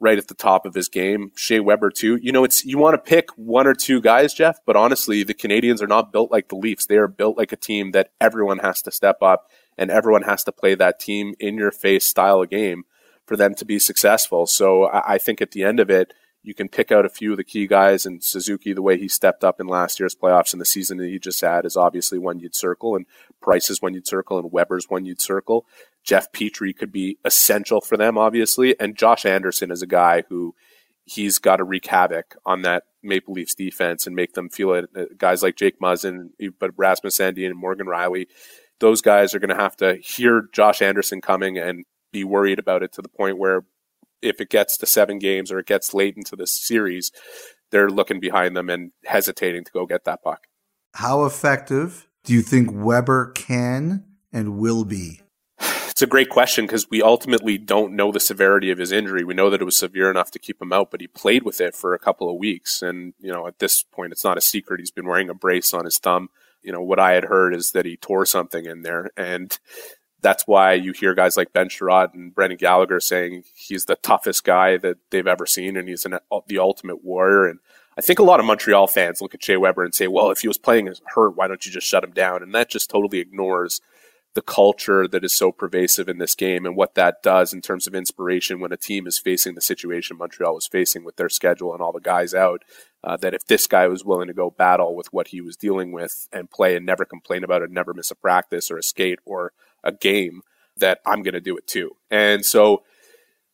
right 0.00 0.18
at 0.18 0.28
the 0.28 0.34
top 0.34 0.64
of 0.64 0.74
his 0.74 0.88
game. 0.88 1.32
Shea 1.34 1.60
Weber 1.60 1.90
too. 1.90 2.18
You 2.22 2.32
know, 2.32 2.44
it's 2.44 2.64
you 2.64 2.78
want 2.78 2.94
to 2.94 3.10
pick 3.10 3.30
one 3.36 3.66
or 3.66 3.74
two 3.74 4.00
guys, 4.00 4.32
Jeff, 4.32 4.60
but 4.64 4.76
honestly, 4.76 5.22
the 5.22 5.34
Canadiens 5.34 5.82
are 5.82 5.88
not 5.88 6.12
built 6.12 6.30
like 6.30 6.48
the 6.48 6.56
Leafs. 6.56 6.86
They 6.86 6.96
are 6.96 7.08
built 7.08 7.36
like 7.36 7.52
a 7.52 7.56
team 7.56 7.92
that 7.92 8.12
everyone 8.20 8.58
has 8.58 8.80
to 8.82 8.90
step 8.90 9.22
up 9.22 9.50
and 9.76 9.90
everyone 9.90 10.22
has 10.22 10.44
to 10.44 10.52
play 10.52 10.74
that 10.74 11.00
team 11.00 11.34
in 11.38 11.56
your 11.56 11.70
face 11.70 12.04
style 12.04 12.42
of 12.42 12.50
game 12.50 12.84
for 13.26 13.36
them 13.36 13.54
to 13.56 13.64
be 13.64 13.78
successful. 13.78 14.46
So 14.46 14.88
I 14.92 15.18
think 15.18 15.40
at 15.40 15.50
the 15.50 15.62
end 15.62 15.80
of 15.80 15.90
it, 15.90 16.14
you 16.42 16.54
can 16.54 16.68
pick 16.68 16.92
out 16.92 17.04
a 17.04 17.10
few 17.10 17.32
of 17.32 17.36
the 17.36 17.44
key 17.44 17.66
guys 17.66 18.06
and 18.06 18.22
Suzuki, 18.22 18.72
the 18.72 18.82
way 18.82 18.96
he 18.96 19.08
stepped 19.08 19.44
up 19.44 19.60
in 19.60 19.66
last 19.66 19.98
year's 19.98 20.14
playoffs 20.14 20.52
and 20.52 20.60
the 20.60 20.66
season 20.66 20.98
that 20.98 21.08
he 21.08 21.18
just 21.18 21.40
had 21.40 21.64
is 21.64 21.76
obviously 21.76 22.18
one 22.18 22.38
you'd 22.38 22.54
circle 22.54 22.94
and 22.96 23.06
Price 23.40 23.70
is 23.70 23.82
one 23.82 23.94
you'd 23.94 24.06
circle 24.06 24.38
and 24.38 24.52
Weber's 24.52 24.88
one 24.88 25.04
you'd 25.04 25.20
circle. 25.20 25.66
Jeff 26.04 26.32
Petry 26.32 26.74
could 26.76 26.92
be 26.92 27.18
essential 27.24 27.80
for 27.80 27.96
them, 27.96 28.16
obviously. 28.16 28.78
And 28.80 28.96
Josh 28.96 29.26
Anderson 29.26 29.70
is 29.70 29.82
a 29.82 29.86
guy 29.86 30.22
who 30.28 30.54
he's 31.04 31.38
got 31.38 31.56
to 31.56 31.64
wreak 31.64 31.86
havoc 31.86 32.36
on 32.46 32.62
that 32.62 32.84
Maple 33.02 33.34
Leafs 33.34 33.54
defense 33.54 34.06
and 34.06 34.14
make 34.14 34.34
them 34.34 34.48
feel 34.48 34.74
it. 34.74 34.90
Uh, 34.96 35.04
guys 35.16 35.42
like 35.42 35.56
Jake 35.56 35.80
Muzzin, 35.80 36.30
but 36.58 36.70
Rasmus 36.76 37.18
Sandin 37.18 37.46
and 37.46 37.58
Morgan 37.58 37.86
Rielly, 37.86 38.26
those 38.80 39.00
guys 39.00 39.34
are 39.34 39.38
going 39.38 39.48
to 39.48 39.62
have 39.62 39.76
to 39.76 39.96
hear 39.96 40.48
Josh 40.52 40.82
Anderson 40.82 41.20
coming 41.20 41.58
and 41.58 41.84
be 42.12 42.24
worried 42.24 42.58
about 42.58 42.82
it 42.82 42.92
to 42.92 43.02
the 43.02 43.08
point 43.08 43.38
where 43.38 43.64
if 44.22 44.40
it 44.40 44.50
gets 44.50 44.76
to 44.78 44.86
seven 44.86 45.18
games 45.18 45.50
or 45.52 45.58
it 45.58 45.66
gets 45.66 45.94
late 45.94 46.16
into 46.16 46.36
the 46.36 46.46
series, 46.46 47.12
they're 47.70 47.90
looking 47.90 48.20
behind 48.20 48.56
them 48.56 48.70
and 48.70 48.92
hesitating 49.04 49.64
to 49.64 49.72
go 49.72 49.86
get 49.86 50.04
that 50.04 50.22
puck. 50.22 50.46
How 50.94 51.24
effective 51.24 52.08
do 52.24 52.32
you 52.32 52.42
think 52.42 52.70
Weber 52.72 53.32
can 53.32 54.04
and 54.32 54.58
will 54.58 54.84
be? 54.84 55.22
It's 55.60 56.02
a 56.02 56.06
great 56.06 56.28
question 56.28 56.64
because 56.64 56.88
we 56.88 57.02
ultimately 57.02 57.58
don't 57.58 57.94
know 57.94 58.12
the 58.12 58.20
severity 58.20 58.70
of 58.70 58.78
his 58.78 58.92
injury. 58.92 59.24
We 59.24 59.34
know 59.34 59.50
that 59.50 59.60
it 59.60 59.64
was 59.64 59.76
severe 59.76 60.10
enough 60.10 60.30
to 60.30 60.38
keep 60.38 60.62
him 60.62 60.72
out, 60.72 60.92
but 60.92 61.00
he 61.00 61.08
played 61.08 61.42
with 61.42 61.60
it 61.60 61.74
for 61.74 61.92
a 61.92 61.98
couple 61.98 62.30
of 62.30 62.38
weeks. 62.38 62.82
And, 62.82 63.14
you 63.18 63.32
know, 63.32 63.48
at 63.48 63.58
this 63.58 63.82
point, 63.82 64.12
it's 64.12 64.22
not 64.22 64.38
a 64.38 64.40
secret. 64.40 64.78
He's 64.78 64.92
been 64.92 65.08
wearing 65.08 65.28
a 65.28 65.34
brace 65.34 65.74
on 65.74 65.84
his 65.84 65.98
thumb. 65.98 66.28
You 66.62 66.70
know, 66.70 66.82
what 66.82 67.00
I 67.00 67.14
had 67.14 67.24
heard 67.24 67.52
is 67.52 67.72
that 67.72 67.84
he 67.84 67.96
tore 67.96 68.26
something 68.26 68.64
in 68.64 68.82
there. 68.82 69.10
And 69.16 69.58
that's 70.20 70.46
why 70.46 70.72
you 70.72 70.92
hear 70.92 71.14
guys 71.14 71.36
like 71.36 71.52
Ben 71.52 71.68
Chiarot 71.68 72.14
and 72.14 72.34
Brendan 72.34 72.58
Gallagher 72.58 73.00
saying 73.00 73.44
he's 73.54 73.84
the 73.84 73.96
toughest 73.96 74.44
guy 74.44 74.76
that 74.78 74.98
they've 75.10 75.26
ever 75.26 75.46
seen 75.46 75.76
and 75.76 75.88
he's 75.88 76.04
an, 76.04 76.18
the 76.46 76.58
ultimate 76.58 77.04
warrior. 77.04 77.46
And 77.46 77.60
I 77.96 78.00
think 78.00 78.18
a 78.18 78.24
lot 78.24 78.40
of 78.40 78.46
Montreal 78.46 78.86
fans 78.88 79.20
look 79.20 79.34
at 79.34 79.44
Shea 79.44 79.56
Weber 79.56 79.84
and 79.84 79.94
say, 79.94 80.08
well, 80.08 80.30
if 80.30 80.40
he 80.40 80.48
was 80.48 80.58
playing 80.58 80.92
hurt, 81.14 81.36
why 81.36 81.46
don't 81.46 81.64
you 81.64 81.72
just 81.72 81.86
shut 81.86 82.04
him 82.04 82.12
down? 82.12 82.42
And 82.42 82.54
that 82.54 82.68
just 82.68 82.90
totally 82.90 83.18
ignores 83.18 83.80
the 84.34 84.42
culture 84.42 85.08
that 85.08 85.24
is 85.24 85.36
so 85.36 85.50
pervasive 85.50 86.08
in 86.08 86.18
this 86.18 86.34
game 86.34 86.66
and 86.66 86.76
what 86.76 86.94
that 86.94 87.22
does 87.22 87.52
in 87.52 87.60
terms 87.60 87.86
of 87.86 87.94
inspiration 87.94 88.60
when 88.60 88.72
a 88.72 88.76
team 88.76 89.06
is 89.06 89.18
facing 89.18 89.54
the 89.54 89.60
situation 89.60 90.18
Montreal 90.18 90.54
was 90.54 90.66
facing 90.66 91.02
with 91.02 91.16
their 91.16 91.28
schedule 91.28 91.72
and 91.72 91.82
all 91.82 91.92
the 91.92 92.00
guys 92.00 92.34
out. 92.34 92.62
Uh, 93.02 93.16
that 93.16 93.32
if 93.32 93.46
this 93.46 93.68
guy 93.68 93.86
was 93.86 94.04
willing 94.04 94.26
to 94.26 94.34
go 94.34 94.50
battle 94.50 94.94
with 94.94 95.12
what 95.12 95.28
he 95.28 95.40
was 95.40 95.56
dealing 95.56 95.92
with 95.92 96.28
and 96.32 96.50
play 96.50 96.74
and 96.74 96.84
never 96.84 97.04
complain 97.04 97.44
about 97.44 97.62
it, 97.62 97.70
never 97.70 97.94
miss 97.94 98.10
a 98.10 98.14
practice 98.14 98.72
or 98.72 98.76
a 98.76 98.82
skate 98.82 99.20
or 99.24 99.52
a 99.84 99.92
game, 99.92 100.42
that 100.76 101.00
I'm 101.06 101.22
going 101.22 101.34
to 101.34 101.40
do 101.40 101.56
it 101.56 101.66
too. 101.66 101.92
And 102.10 102.44
so 102.44 102.82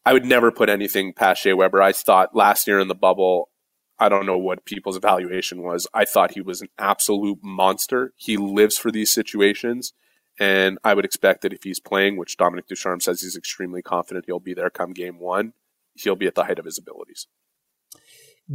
I 0.04 0.12
would 0.12 0.24
never 0.24 0.50
put 0.50 0.68
anything 0.68 1.12
past 1.12 1.42
Shea 1.42 1.54
Weber. 1.54 1.80
I 1.80 1.92
thought 1.92 2.36
last 2.36 2.66
year 2.66 2.78
in 2.78 2.88
the 2.88 2.94
bubble, 2.94 3.48
I 3.98 4.08
don't 4.08 4.26
know 4.26 4.38
what 4.38 4.64
people's 4.64 4.96
evaluation 4.96 5.62
was. 5.62 5.86
I 5.94 6.04
thought 6.04 6.32
he 6.32 6.40
was 6.40 6.60
an 6.60 6.68
absolute 6.78 7.38
monster. 7.42 8.12
He 8.16 8.36
lives 8.36 8.76
for 8.76 8.90
these 8.90 9.10
situations. 9.10 9.92
And 10.38 10.78
I 10.82 10.94
would 10.94 11.04
expect 11.04 11.42
that 11.42 11.52
if 11.52 11.62
he's 11.62 11.78
playing, 11.78 12.16
which 12.16 12.36
Dominic 12.36 12.66
Ducharme 12.66 13.00
says 13.00 13.22
he's 13.22 13.36
extremely 13.36 13.82
confident 13.82 14.26
he'll 14.26 14.40
be 14.40 14.54
there 14.54 14.68
come 14.68 14.92
game 14.92 15.20
one, 15.20 15.52
he'll 15.94 16.16
be 16.16 16.26
at 16.26 16.34
the 16.34 16.44
height 16.44 16.58
of 16.58 16.64
his 16.64 16.76
abilities. 16.76 17.28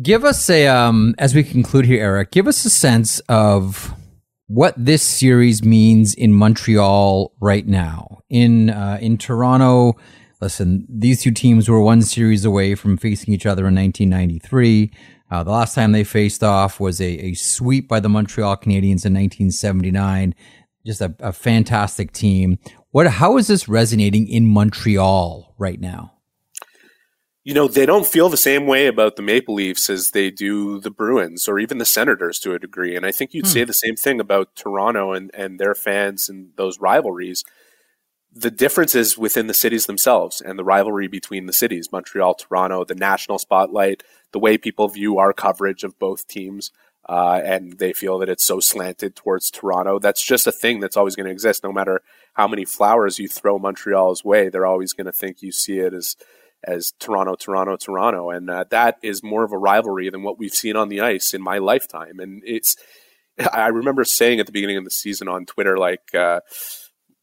Give 0.01 0.23
us 0.23 0.49
a, 0.49 0.67
um, 0.67 1.15
as 1.17 1.33
we 1.33 1.43
conclude 1.43 1.85
here, 1.85 2.03
Eric, 2.03 2.31
give 2.31 2.47
us 2.47 2.63
a 2.65 2.69
sense 2.69 3.19
of 3.21 3.93
what 4.49 4.73
this 4.75 5.03
series 5.03 5.63
means 5.63 6.15
in 6.15 6.33
Montreal 6.33 7.31
right 7.39 7.67
now. 7.67 8.17
In, 8.29 8.71
uh, 8.71 8.97
in 8.99 9.17
Toronto, 9.19 9.93
listen, 10.41 10.87
these 10.89 11.21
two 11.21 11.31
teams 11.31 11.69
were 11.69 11.79
one 11.79 12.01
series 12.01 12.45
away 12.45 12.73
from 12.73 12.97
facing 12.97 13.31
each 13.31 13.45
other 13.45 13.67
in 13.67 13.75
1993. 13.75 14.91
Uh, 15.29 15.43
the 15.43 15.51
last 15.51 15.75
time 15.75 15.91
they 15.91 16.03
faced 16.03 16.43
off 16.43 16.79
was 16.79 16.99
a, 16.99 17.25
a 17.25 17.33
sweep 17.35 17.87
by 17.87 17.99
the 17.99 18.09
Montreal 18.09 18.57
Canadiens 18.57 19.05
in 19.05 19.13
1979. 19.13 20.33
Just 20.83 21.01
a, 21.01 21.13
a 21.19 21.31
fantastic 21.31 22.11
team. 22.11 22.57
What? 22.89 23.05
How 23.05 23.37
is 23.37 23.45
this 23.45 23.69
resonating 23.69 24.27
in 24.27 24.47
Montreal 24.47 25.53
right 25.59 25.79
now? 25.79 26.13
You 27.49 27.55
know, 27.55 27.67
they 27.67 27.87
don't 27.87 28.05
feel 28.05 28.29
the 28.29 28.37
same 28.37 28.67
way 28.67 28.85
about 28.85 29.15
the 29.15 29.23
Maple 29.23 29.55
Leafs 29.55 29.89
as 29.89 30.11
they 30.11 30.29
do 30.29 30.79
the 30.79 30.91
Bruins 30.91 31.49
or 31.49 31.57
even 31.57 31.79
the 31.79 31.85
Senators 31.85 32.37
to 32.41 32.53
a 32.53 32.59
degree. 32.59 32.95
And 32.95 33.07
I 33.07 33.11
think 33.11 33.33
you'd 33.33 33.47
hmm. 33.47 33.51
say 33.51 33.63
the 33.63 33.73
same 33.73 33.95
thing 33.95 34.19
about 34.19 34.55
Toronto 34.55 35.13
and, 35.13 35.31
and 35.33 35.59
their 35.59 35.73
fans 35.73 36.29
and 36.29 36.51
those 36.57 36.79
rivalries 36.79 37.43
the 38.31 38.51
difference 38.51 38.93
is 38.93 39.17
within 39.17 39.47
the 39.47 39.53
cities 39.53 39.85
themselves 39.87 40.39
and 40.39 40.57
the 40.57 40.63
rivalry 40.63 41.07
between 41.07 41.47
the 41.47 41.53
cities, 41.53 41.91
Montreal, 41.91 42.35
Toronto, 42.35 42.85
the 42.85 42.95
national 42.95 43.39
spotlight, 43.39 44.03
the 44.31 44.39
way 44.39 44.57
people 44.57 44.87
view 44.87 45.17
our 45.17 45.33
coverage 45.33 45.83
of 45.83 45.97
both 45.97 46.27
teams. 46.27 46.71
Uh, 47.07 47.41
and 47.43 47.79
they 47.79 47.91
feel 47.91 48.19
that 48.19 48.29
it's 48.29 48.45
so 48.45 48.59
slanted 48.59 49.15
towards 49.15 49.49
Toronto. 49.49 49.97
That's 49.97 50.23
just 50.23 50.45
a 50.45 50.51
thing 50.51 50.79
that's 50.79 50.95
always 50.95 51.15
going 51.15 51.25
to 51.25 51.31
exist. 51.31 51.63
No 51.63 51.71
matter 51.71 52.03
how 52.33 52.47
many 52.47 52.65
flowers 52.65 53.17
you 53.17 53.27
throw 53.27 53.57
Montreal's 53.57 54.23
way, 54.23 54.49
they're 54.49 54.65
always 54.65 54.93
going 54.93 55.07
to 55.07 55.11
think 55.11 55.41
you 55.41 55.51
see 55.51 55.79
it 55.79 55.93
as 55.93 56.15
as 56.63 56.93
Toronto, 56.99 57.35
Toronto, 57.35 57.77
Toronto, 57.77 58.29
and 58.29 58.49
uh, 58.49 58.65
that 58.69 58.97
is 59.01 59.23
more 59.23 59.43
of 59.43 59.51
a 59.51 59.57
rivalry 59.57 60.09
than 60.09 60.23
what 60.23 60.37
we've 60.37 60.53
seen 60.53 60.75
on 60.75 60.89
the 60.89 61.01
ice 61.01 61.33
in 61.33 61.41
my 61.41 61.57
lifetime. 61.57 62.19
And 62.19 62.41
it's, 62.45 62.75
I 63.53 63.67
remember 63.67 64.03
saying 64.03 64.39
at 64.39 64.45
the 64.45 64.51
beginning 64.51 64.77
of 64.77 64.83
the 64.83 64.91
season 64.91 65.27
on 65.27 65.45
Twitter, 65.45 65.77
like. 65.77 66.13
Uh, 66.13 66.41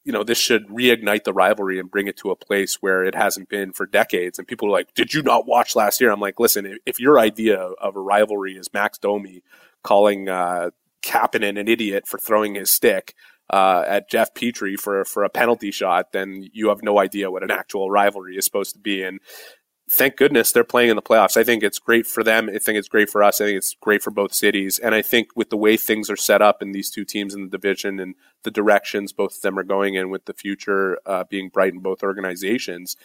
you 0.05 0.13
know, 0.13 0.23
this 0.23 0.39
should 0.39 0.69
reignite 0.69 1.25
the 1.25 1.33
rivalry 1.33 1.81
and 1.81 1.91
bring 1.91 2.07
it 2.07 2.17
to 2.19 2.31
a 2.31 2.37
place 2.37 2.77
where 2.77 3.03
it 3.03 3.17
hasn't 3.17 3.49
been 3.49 3.73
for 3.73 3.87
decades. 3.87 4.39
And 4.39 4.47
people 4.47 4.69
are 4.69 4.71
like, 4.71 4.95
did 4.95 5.13
you 5.13 5.21
not 5.21 5.49
watch 5.49 5.75
last 5.75 6.01
year? 6.01 6.13
I'm 6.13 6.21
like, 6.21 6.39
listen, 6.39 6.79
if 6.87 7.01
your 7.01 7.19
idea 7.19 7.59
of 7.59 7.97
a 7.97 8.01
rivalry 8.01 8.53
is 8.53 8.73
Max 8.73 8.99
Domi 8.99 9.43
calling 9.83 10.29
uh, 10.29 10.71
Kapanen 11.03 11.59
an 11.59 11.67
idiot 11.67 12.07
for 12.07 12.19
throwing 12.19 12.55
his 12.55 12.71
stick 12.71 13.17
uh, 13.51 13.85
at 13.87 14.11
Jeff 14.11 14.35
Petry 14.35 14.79
for, 14.79 15.05
for 15.05 15.25
a 15.25 15.31
penalty 15.31 15.71
shot, 15.71 16.13
then 16.13 16.49
you 16.53 16.69
have 16.69 16.83
no 16.83 16.99
idea 16.99 17.31
what 17.31 17.43
an 17.43 17.51
actual 17.51 17.91
rivalry 17.91 18.37
is 18.37 18.45
supposed 18.45 18.75
to 18.75 18.81
be. 18.81 19.03
And 19.03 19.21
thank 19.91 20.17
goodness 20.17 20.51
they're 20.51 20.65
playing 20.65 20.91
in 20.91 20.97
the 20.97 21.03
playoffs. 21.03 21.37
I 21.37 21.45
think 21.45 21.63
it's 21.63 21.79
great 21.79 22.07
for 22.07 22.25
them. 22.25 22.49
I 22.53 22.59
think 22.59 22.79
it's 22.79 22.89
great 22.89 23.09
for 23.09 23.23
us. 23.23 23.41
I 23.41 23.45
think 23.45 23.59
it's 23.59 23.77
great 23.81 24.03
for 24.03 24.11
both 24.11 24.35
cities. 24.35 24.79
And 24.79 24.95
I 24.95 25.03
think 25.03 25.29
with 25.37 25.51
the 25.51 25.57
way 25.57 25.77
things 25.77 26.11
are 26.11 26.17
set 26.17 26.43
up 26.43 26.61
in 26.61 26.73
these 26.73 26.91
two 26.91 27.05
teams 27.05 27.35
in 27.35 27.43
the 27.43 27.51
division 27.51 28.01
and 28.01 28.15
the 28.43 28.51
directions 28.51 29.13
both 29.13 29.37
of 29.37 29.43
them 29.43 29.59
are 29.59 29.65
going 29.65 29.95
in 29.95 30.11
with 30.11 30.25
the 30.25 30.35
future 30.35 30.99
uh, 31.07 31.25
being 31.31 31.49
bright 31.49 31.73
in 31.73 31.81
both 31.81 32.03
organizations, 32.03 32.97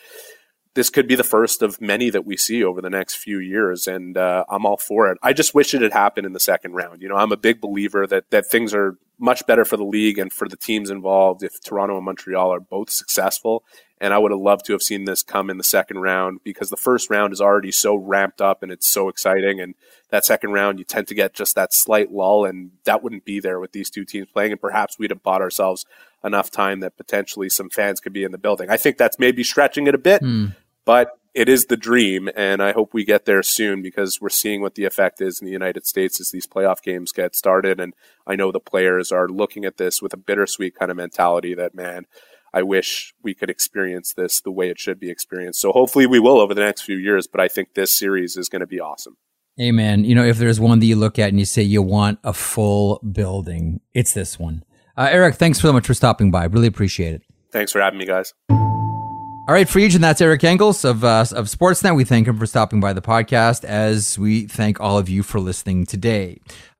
this 0.73 0.89
could 0.89 1.07
be 1.07 1.15
the 1.15 1.23
first 1.23 1.61
of 1.61 1.81
many 1.81 2.09
that 2.09 2.25
we 2.25 2.37
see 2.37 2.63
over 2.63 2.81
the 2.81 2.89
next 2.89 3.15
few 3.15 3.39
years, 3.39 3.87
and 3.87 4.17
uh, 4.17 4.45
I'm 4.49 4.65
all 4.65 4.77
for 4.77 5.11
it. 5.11 5.17
I 5.21 5.33
just 5.33 5.53
wish 5.53 5.73
it 5.73 5.81
had 5.81 5.91
happened 5.91 6.25
in 6.25 6.33
the 6.33 6.39
second 6.39 6.73
round. 6.73 7.01
You 7.01 7.09
know, 7.09 7.17
I'm 7.17 7.31
a 7.31 7.37
big 7.37 7.59
believer 7.59 8.07
that 8.07 8.29
that 8.31 8.45
things 8.49 8.73
are 8.73 8.97
much 9.21 9.45
better 9.45 9.63
for 9.63 9.77
the 9.77 9.85
league 9.85 10.17
and 10.17 10.33
for 10.33 10.49
the 10.49 10.57
teams 10.57 10.89
involved 10.89 11.43
if 11.43 11.61
Toronto 11.61 11.95
and 11.95 12.05
Montreal 12.05 12.51
are 12.51 12.59
both 12.59 12.89
successful. 12.89 13.63
And 13.99 14.15
I 14.15 14.17
would 14.17 14.31
have 14.31 14.41
loved 14.41 14.65
to 14.65 14.73
have 14.73 14.81
seen 14.81 15.05
this 15.05 15.21
come 15.21 15.51
in 15.51 15.59
the 15.59 15.63
second 15.63 15.99
round 15.99 16.39
because 16.43 16.71
the 16.71 16.75
first 16.75 17.11
round 17.11 17.31
is 17.31 17.39
already 17.39 17.71
so 17.71 17.95
ramped 17.95 18.41
up 18.41 18.63
and 18.63 18.71
it's 18.71 18.87
so 18.87 19.09
exciting. 19.09 19.59
And 19.59 19.75
that 20.09 20.25
second 20.25 20.53
round, 20.53 20.79
you 20.79 20.85
tend 20.85 21.07
to 21.09 21.13
get 21.13 21.35
just 21.35 21.53
that 21.53 21.71
slight 21.71 22.11
lull, 22.11 22.43
and 22.43 22.71
that 22.85 23.03
wouldn't 23.03 23.25
be 23.25 23.39
there 23.39 23.59
with 23.59 23.73
these 23.73 23.91
two 23.91 24.03
teams 24.03 24.27
playing. 24.33 24.53
And 24.53 24.59
perhaps 24.59 24.97
we'd 24.97 25.11
have 25.11 25.21
bought 25.21 25.41
ourselves 25.41 25.85
enough 26.23 26.49
time 26.49 26.79
that 26.79 26.97
potentially 26.97 27.47
some 27.47 27.69
fans 27.69 27.99
could 27.99 28.11
be 28.11 28.23
in 28.23 28.31
the 28.31 28.39
building. 28.39 28.71
I 28.71 28.77
think 28.77 28.97
that's 28.97 29.19
maybe 29.19 29.43
stretching 29.43 29.85
it 29.85 29.93
a 29.93 29.99
bit, 29.99 30.23
mm. 30.23 30.55
but 30.83 31.19
it 31.33 31.47
is 31.47 31.65
the 31.65 31.77
dream, 31.77 32.29
and 32.35 32.61
I 32.61 32.73
hope 32.73 32.93
we 32.93 33.05
get 33.05 33.25
there 33.25 33.41
soon 33.41 33.81
because 33.81 34.19
we're 34.19 34.29
seeing 34.29 34.61
what 34.61 34.75
the 34.75 34.85
effect 34.85 35.21
is 35.21 35.39
in 35.39 35.45
the 35.45 35.51
United 35.51 35.85
States 35.85 36.19
as 36.19 36.31
these 36.31 36.47
playoff 36.47 36.81
games 36.81 37.11
get 37.11 37.35
started. 37.35 37.79
And 37.79 37.93
I 38.27 38.35
know 38.35 38.51
the 38.51 38.59
players 38.59 39.11
are 39.11 39.29
looking 39.29 39.63
at 39.63 39.77
this 39.77 40.01
with 40.01 40.13
a 40.13 40.17
bittersweet 40.17 40.75
kind 40.75 40.91
of 40.91 40.97
mentality 40.97 41.53
that, 41.55 41.73
man, 41.73 42.05
I 42.53 42.63
wish 42.63 43.13
we 43.23 43.33
could 43.33 43.49
experience 43.49 44.13
this 44.13 44.41
the 44.41 44.51
way 44.51 44.69
it 44.69 44.79
should 44.79 44.99
be 44.99 45.09
experienced. 45.09 45.61
So 45.61 45.71
hopefully 45.71 46.05
we 46.05 46.19
will 46.19 46.39
over 46.39 46.53
the 46.53 46.61
next 46.61 46.81
few 46.81 46.97
years, 46.97 47.27
but 47.27 47.39
I 47.39 47.47
think 47.47 47.75
this 47.75 47.97
series 47.97 48.35
is 48.35 48.49
going 48.49 48.59
to 48.59 48.67
be 48.67 48.81
awesome. 48.81 49.15
Amen. 49.59 50.03
You 50.03 50.15
know, 50.15 50.25
if 50.25 50.37
there's 50.37 50.59
one 50.59 50.79
that 50.79 50.85
you 50.85 50.95
look 50.95 51.17
at 51.17 51.29
and 51.29 51.39
you 51.39 51.45
say 51.45 51.61
you 51.61 51.81
want 51.81 52.19
a 52.23 52.33
full 52.33 52.99
building, 52.99 53.79
it's 53.93 54.13
this 54.13 54.37
one. 54.37 54.63
Uh, 54.97 55.07
Eric, 55.09 55.35
thanks 55.35 55.61
so 55.61 55.71
much 55.71 55.87
for 55.87 55.93
stopping 55.93 56.29
by. 56.29 56.45
Really 56.45 56.67
appreciate 56.67 57.13
it. 57.13 57.23
Thanks 57.51 57.71
for 57.71 57.79
having 57.79 57.99
me, 57.99 58.05
guys. 58.05 58.33
All 59.47 59.55
right, 59.55 59.67
Friedge, 59.67 59.95
and 59.95 60.03
that's 60.03 60.21
Eric 60.21 60.43
Engels 60.43 60.85
of 60.85 61.03
uh, 61.03 61.25
of 61.33 61.47
Sportsnet. 61.47 61.95
We 61.95 62.05
thank 62.05 62.27
him 62.27 62.37
for 62.37 62.45
stopping 62.45 62.79
by 62.79 62.93
the 62.93 63.01
podcast, 63.01 63.65
as 63.65 64.17
we 64.17 64.45
thank 64.45 64.79
all 64.79 64.97
of 64.97 65.09
you 65.09 65.23
for 65.23 65.39
listening 65.39 65.85
today. 65.85 66.39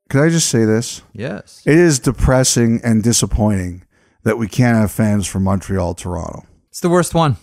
Could 0.09 0.21
I 0.21 0.29
just 0.29 0.47
say 0.47 0.63
this? 0.63 1.01
Yes. 1.11 1.63
It 1.65 1.77
is 1.77 1.97
depressing 1.99 2.79
and 2.83 3.01
disappointing 3.01 3.83
that 4.23 4.37
we 4.37 4.47
can't 4.47 4.77
have 4.77 4.91
fans 4.91 5.25
from 5.25 5.43
Montreal, 5.43 5.95
Toronto. 5.95 6.45
It's 6.69 6.79
the 6.81 6.89
worst 6.89 7.13
one. 7.15 7.37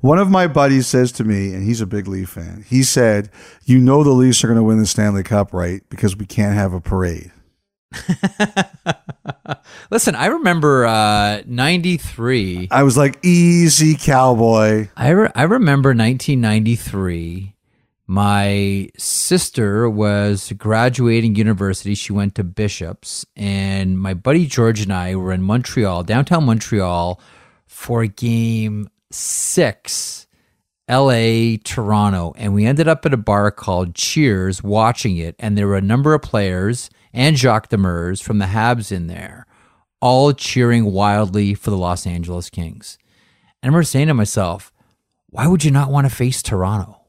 One 0.00 0.18
of 0.18 0.30
my 0.30 0.46
buddies 0.46 0.86
says 0.86 1.12
to 1.12 1.24
me, 1.24 1.52
and 1.52 1.62
he's 1.62 1.80
a 1.80 1.86
big 1.86 2.08
Leaf 2.08 2.30
fan, 2.30 2.64
he 2.66 2.82
said, 2.82 3.30
You 3.64 3.78
know, 3.78 4.02
the 4.02 4.10
Leafs 4.10 4.42
are 4.42 4.48
going 4.48 4.56
to 4.56 4.62
win 4.64 4.78
the 4.78 4.86
Stanley 4.86 5.22
Cup, 5.22 5.52
right? 5.52 5.82
Because 5.88 6.16
we 6.16 6.26
can't 6.26 6.54
have 6.54 6.72
a 6.72 6.80
parade. 6.80 7.30
Listen, 9.90 10.14
I 10.14 10.26
remember 10.26 10.86
uh, 10.86 11.42
93. 11.46 12.68
I 12.70 12.82
was 12.82 12.96
like, 12.96 13.18
Easy, 13.24 13.94
cowboy. 13.94 14.88
I, 14.96 15.10
re- 15.10 15.32
I 15.34 15.42
remember 15.44 15.90
1993. 15.90 17.54
My 18.06 18.90
sister 18.98 19.88
was 19.88 20.52
graduating 20.52 21.34
university. 21.36 21.94
She 21.94 22.12
went 22.12 22.34
to 22.34 22.44
Bishops, 22.44 23.24
and 23.36 23.98
my 23.98 24.12
buddy 24.12 24.46
George 24.46 24.80
and 24.82 24.92
I 24.92 25.14
were 25.14 25.32
in 25.32 25.42
Montreal, 25.42 26.02
downtown 26.02 26.44
Montreal, 26.44 27.20
for 27.66 28.04
game 28.06 28.90
six, 29.10 30.26
LA, 30.90 31.56
Toronto. 31.64 32.34
And 32.36 32.52
we 32.52 32.66
ended 32.66 32.88
up 32.88 33.06
at 33.06 33.14
a 33.14 33.18
bar 33.18 33.50
called 33.50 33.94
Cheers 33.94 34.62
watching 34.62 35.16
it. 35.16 35.34
And 35.38 35.56
there 35.56 35.66
were 35.68 35.76
a 35.76 35.80
number 35.80 36.12
of 36.12 36.22
players 36.22 36.90
and 37.12 37.36
Jacques 37.36 37.68
Demers 37.68 38.22
from 38.22 38.38
the 38.38 38.46
Habs 38.46 38.90
in 38.90 39.06
there, 39.06 39.46
all 40.00 40.32
cheering 40.32 40.86
wildly 40.92 41.54
for 41.54 41.70
the 41.70 41.76
Los 41.76 42.06
Angeles 42.06 42.50
Kings. 42.50 42.98
And 43.62 43.64
I 43.64 43.66
remember 43.68 43.84
saying 43.84 44.08
to 44.08 44.14
myself, 44.14 44.72
why 45.28 45.46
would 45.46 45.64
you 45.64 45.70
not 45.70 45.90
want 45.90 46.08
to 46.08 46.14
face 46.14 46.42
Toronto? 46.42 47.00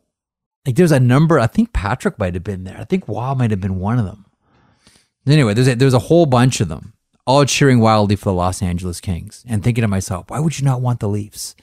Like 0.65 0.75
there's 0.75 0.91
a 0.91 0.99
number, 0.99 1.39
I 1.39 1.47
think 1.47 1.73
Patrick 1.73 2.17
might 2.17 2.35
have 2.35 2.43
been 2.43 2.63
there. 2.63 2.77
I 2.79 2.85
think 2.85 3.07
Wah 3.07 3.33
might 3.33 3.51
have 3.51 3.61
been 3.61 3.79
one 3.79 3.99
of 3.99 4.05
them. 4.05 4.25
Anyway, 5.27 5.53
there's 5.53 5.67
a, 5.67 5.75
there's 5.75 5.93
a 5.93 5.99
whole 5.99 6.25
bunch 6.25 6.61
of 6.61 6.67
them, 6.67 6.93
all 7.25 7.45
cheering 7.45 7.79
wildly 7.79 8.15
for 8.15 8.25
the 8.25 8.33
Los 8.33 8.61
Angeles 8.61 9.01
Kings 9.01 9.43
and 9.47 9.63
thinking 9.63 9.81
to 9.81 9.87
myself, 9.87 10.29
why 10.29 10.39
would 10.39 10.59
you 10.59 10.65
not 10.65 10.81
want 10.81 10.99
the 10.99 11.09
Leafs? 11.09 11.55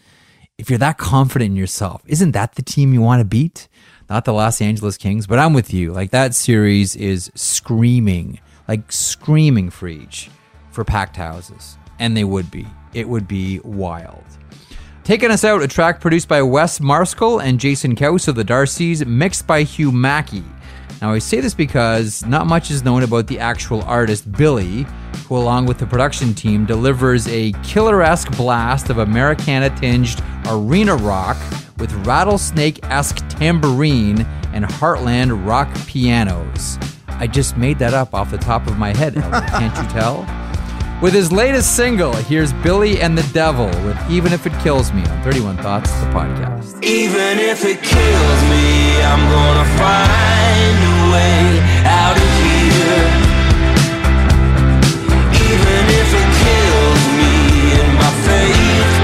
If 0.58 0.68
you're 0.68 0.78
that 0.78 0.98
confident 0.98 1.52
in 1.52 1.56
yourself, 1.56 2.02
isn't 2.06 2.32
that 2.32 2.56
the 2.56 2.62
team 2.62 2.92
you 2.92 3.00
want 3.00 3.20
to 3.20 3.24
beat? 3.24 3.68
Not 4.10 4.24
the 4.24 4.32
Los 4.32 4.60
Angeles 4.60 4.96
Kings, 4.96 5.28
but 5.28 5.38
I'm 5.38 5.54
with 5.54 5.72
you. 5.72 5.92
Like 5.92 6.10
that 6.10 6.34
series 6.34 6.96
is 6.96 7.30
screaming, 7.36 8.40
like 8.66 8.90
screaming 8.90 9.70
for 9.70 9.86
each 9.86 10.28
for 10.72 10.84
packed 10.84 11.16
houses. 11.16 11.78
And 12.00 12.16
they 12.16 12.24
would 12.24 12.50
be. 12.50 12.66
It 12.92 13.08
would 13.08 13.28
be 13.28 13.60
wild. 13.60 14.24
Taking 15.04 15.30
us 15.30 15.44
out, 15.44 15.62
a 15.62 15.68
track 15.68 16.00
produced 16.00 16.26
by 16.26 16.42
Wes 16.42 16.80
Marskell 16.80 17.38
and 17.40 17.60
Jason 17.60 17.94
Couse 17.94 18.26
of 18.26 18.34
the 18.34 18.44
Darcys, 18.44 19.06
mixed 19.06 19.46
by 19.46 19.62
Hugh 19.62 19.92
Mackey. 19.92 20.44
Now, 21.00 21.12
I 21.12 21.18
say 21.18 21.40
this 21.40 21.54
because 21.54 22.26
not 22.26 22.46
much 22.46 22.70
is 22.70 22.84
known 22.84 23.02
about 23.02 23.26
the 23.26 23.38
actual 23.38 23.80
artist, 23.84 24.30
Billy, 24.32 24.84
who, 25.26 25.36
along 25.38 25.64
with 25.64 25.78
the 25.78 25.86
production 25.86 26.34
team, 26.34 26.66
delivers 26.66 27.26
a 27.28 27.52
killer 27.62 28.02
esque 28.02 28.36
blast 28.36 28.90
of 28.90 28.98
Americana 28.98 29.70
tinged 29.70 30.22
arena 30.46 30.94
rock 30.96 31.38
with 31.78 31.90
rattlesnake 32.06 32.84
esque 32.84 33.26
tambourine 33.30 34.26
and 34.52 34.66
heartland 34.66 35.46
rock 35.46 35.74
pianos. 35.86 36.78
I 37.08 37.26
just 37.26 37.56
made 37.56 37.78
that 37.78 37.94
up 37.94 38.12
off 38.12 38.30
the 38.30 38.36
top 38.36 38.66
of 38.66 38.76
my 38.76 38.94
head, 38.94 39.14
can't 39.14 39.76
you 39.76 39.88
tell? 39.88 40.26
With 41.00 41.14
his 41.14 41.32
latest 41.32 41.76
single, 41.76 42.12
here's 42.12 42.52
Billy 42.52 43.00
and 43.00 43.16
the 43.16 43.22
Devil 43.32 43.68
with 43.86 43.96
Even 44.10 44.34
If 44.34 44.46
It 44.46 44.52
Kills 44.60 44.92
Me 44.92 45.02
on 45.06 45.22
31 45.22 45.56
Thoughts, 45.56 45.90
the 45.92 46.06
podcast. 46.08 46.84
Even 46.84 47.38
if 47.38 47.64
it 47.64 47.80
kills 47.82 48.40
me, 48.52 49.00
I'm 49.00 49.24
gonna 49.32 49.64
find 49.80 50.76
a 50.84 50.98
way 51.10 51.60
out 51.88 52.16
of 52.20 52.30
here. 52.44 53.08
Even 55.40 55.84
if 56.00 56.08
it 56.20 56.28
kills 56.44 57.02
me 57.16 57.32
and 57.80 57.94
my 57.96 58.12
faith 58.28 58.99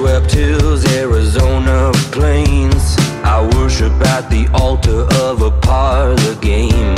Windswept 0.00 0.32
hills, 0.32 0.86
Arizona 0.94 1.92
plains. 2.10 2.96
I 3.22 3.46
worship 3.54 3.92
at 4.06 4.30
the 4.30 4.48
altar 4.54 5.06
of 5.26 5.42
a 5.42 5.50
parlor 5.50 6.34
game. 6.36 6.94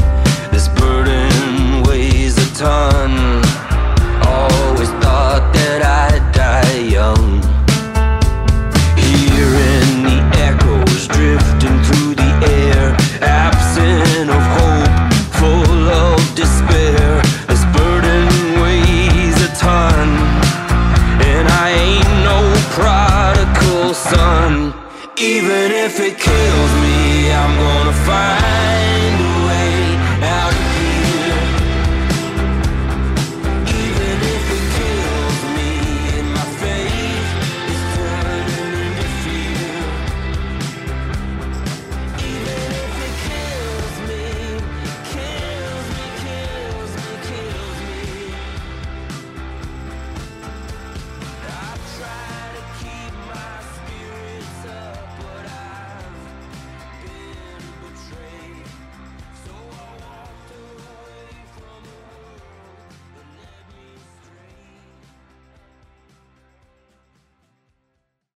This 0.52 0.68
burden 0.68 1.82
weighs 1.82 2.38
a 2.38 2.54
ton. 2.54 3.41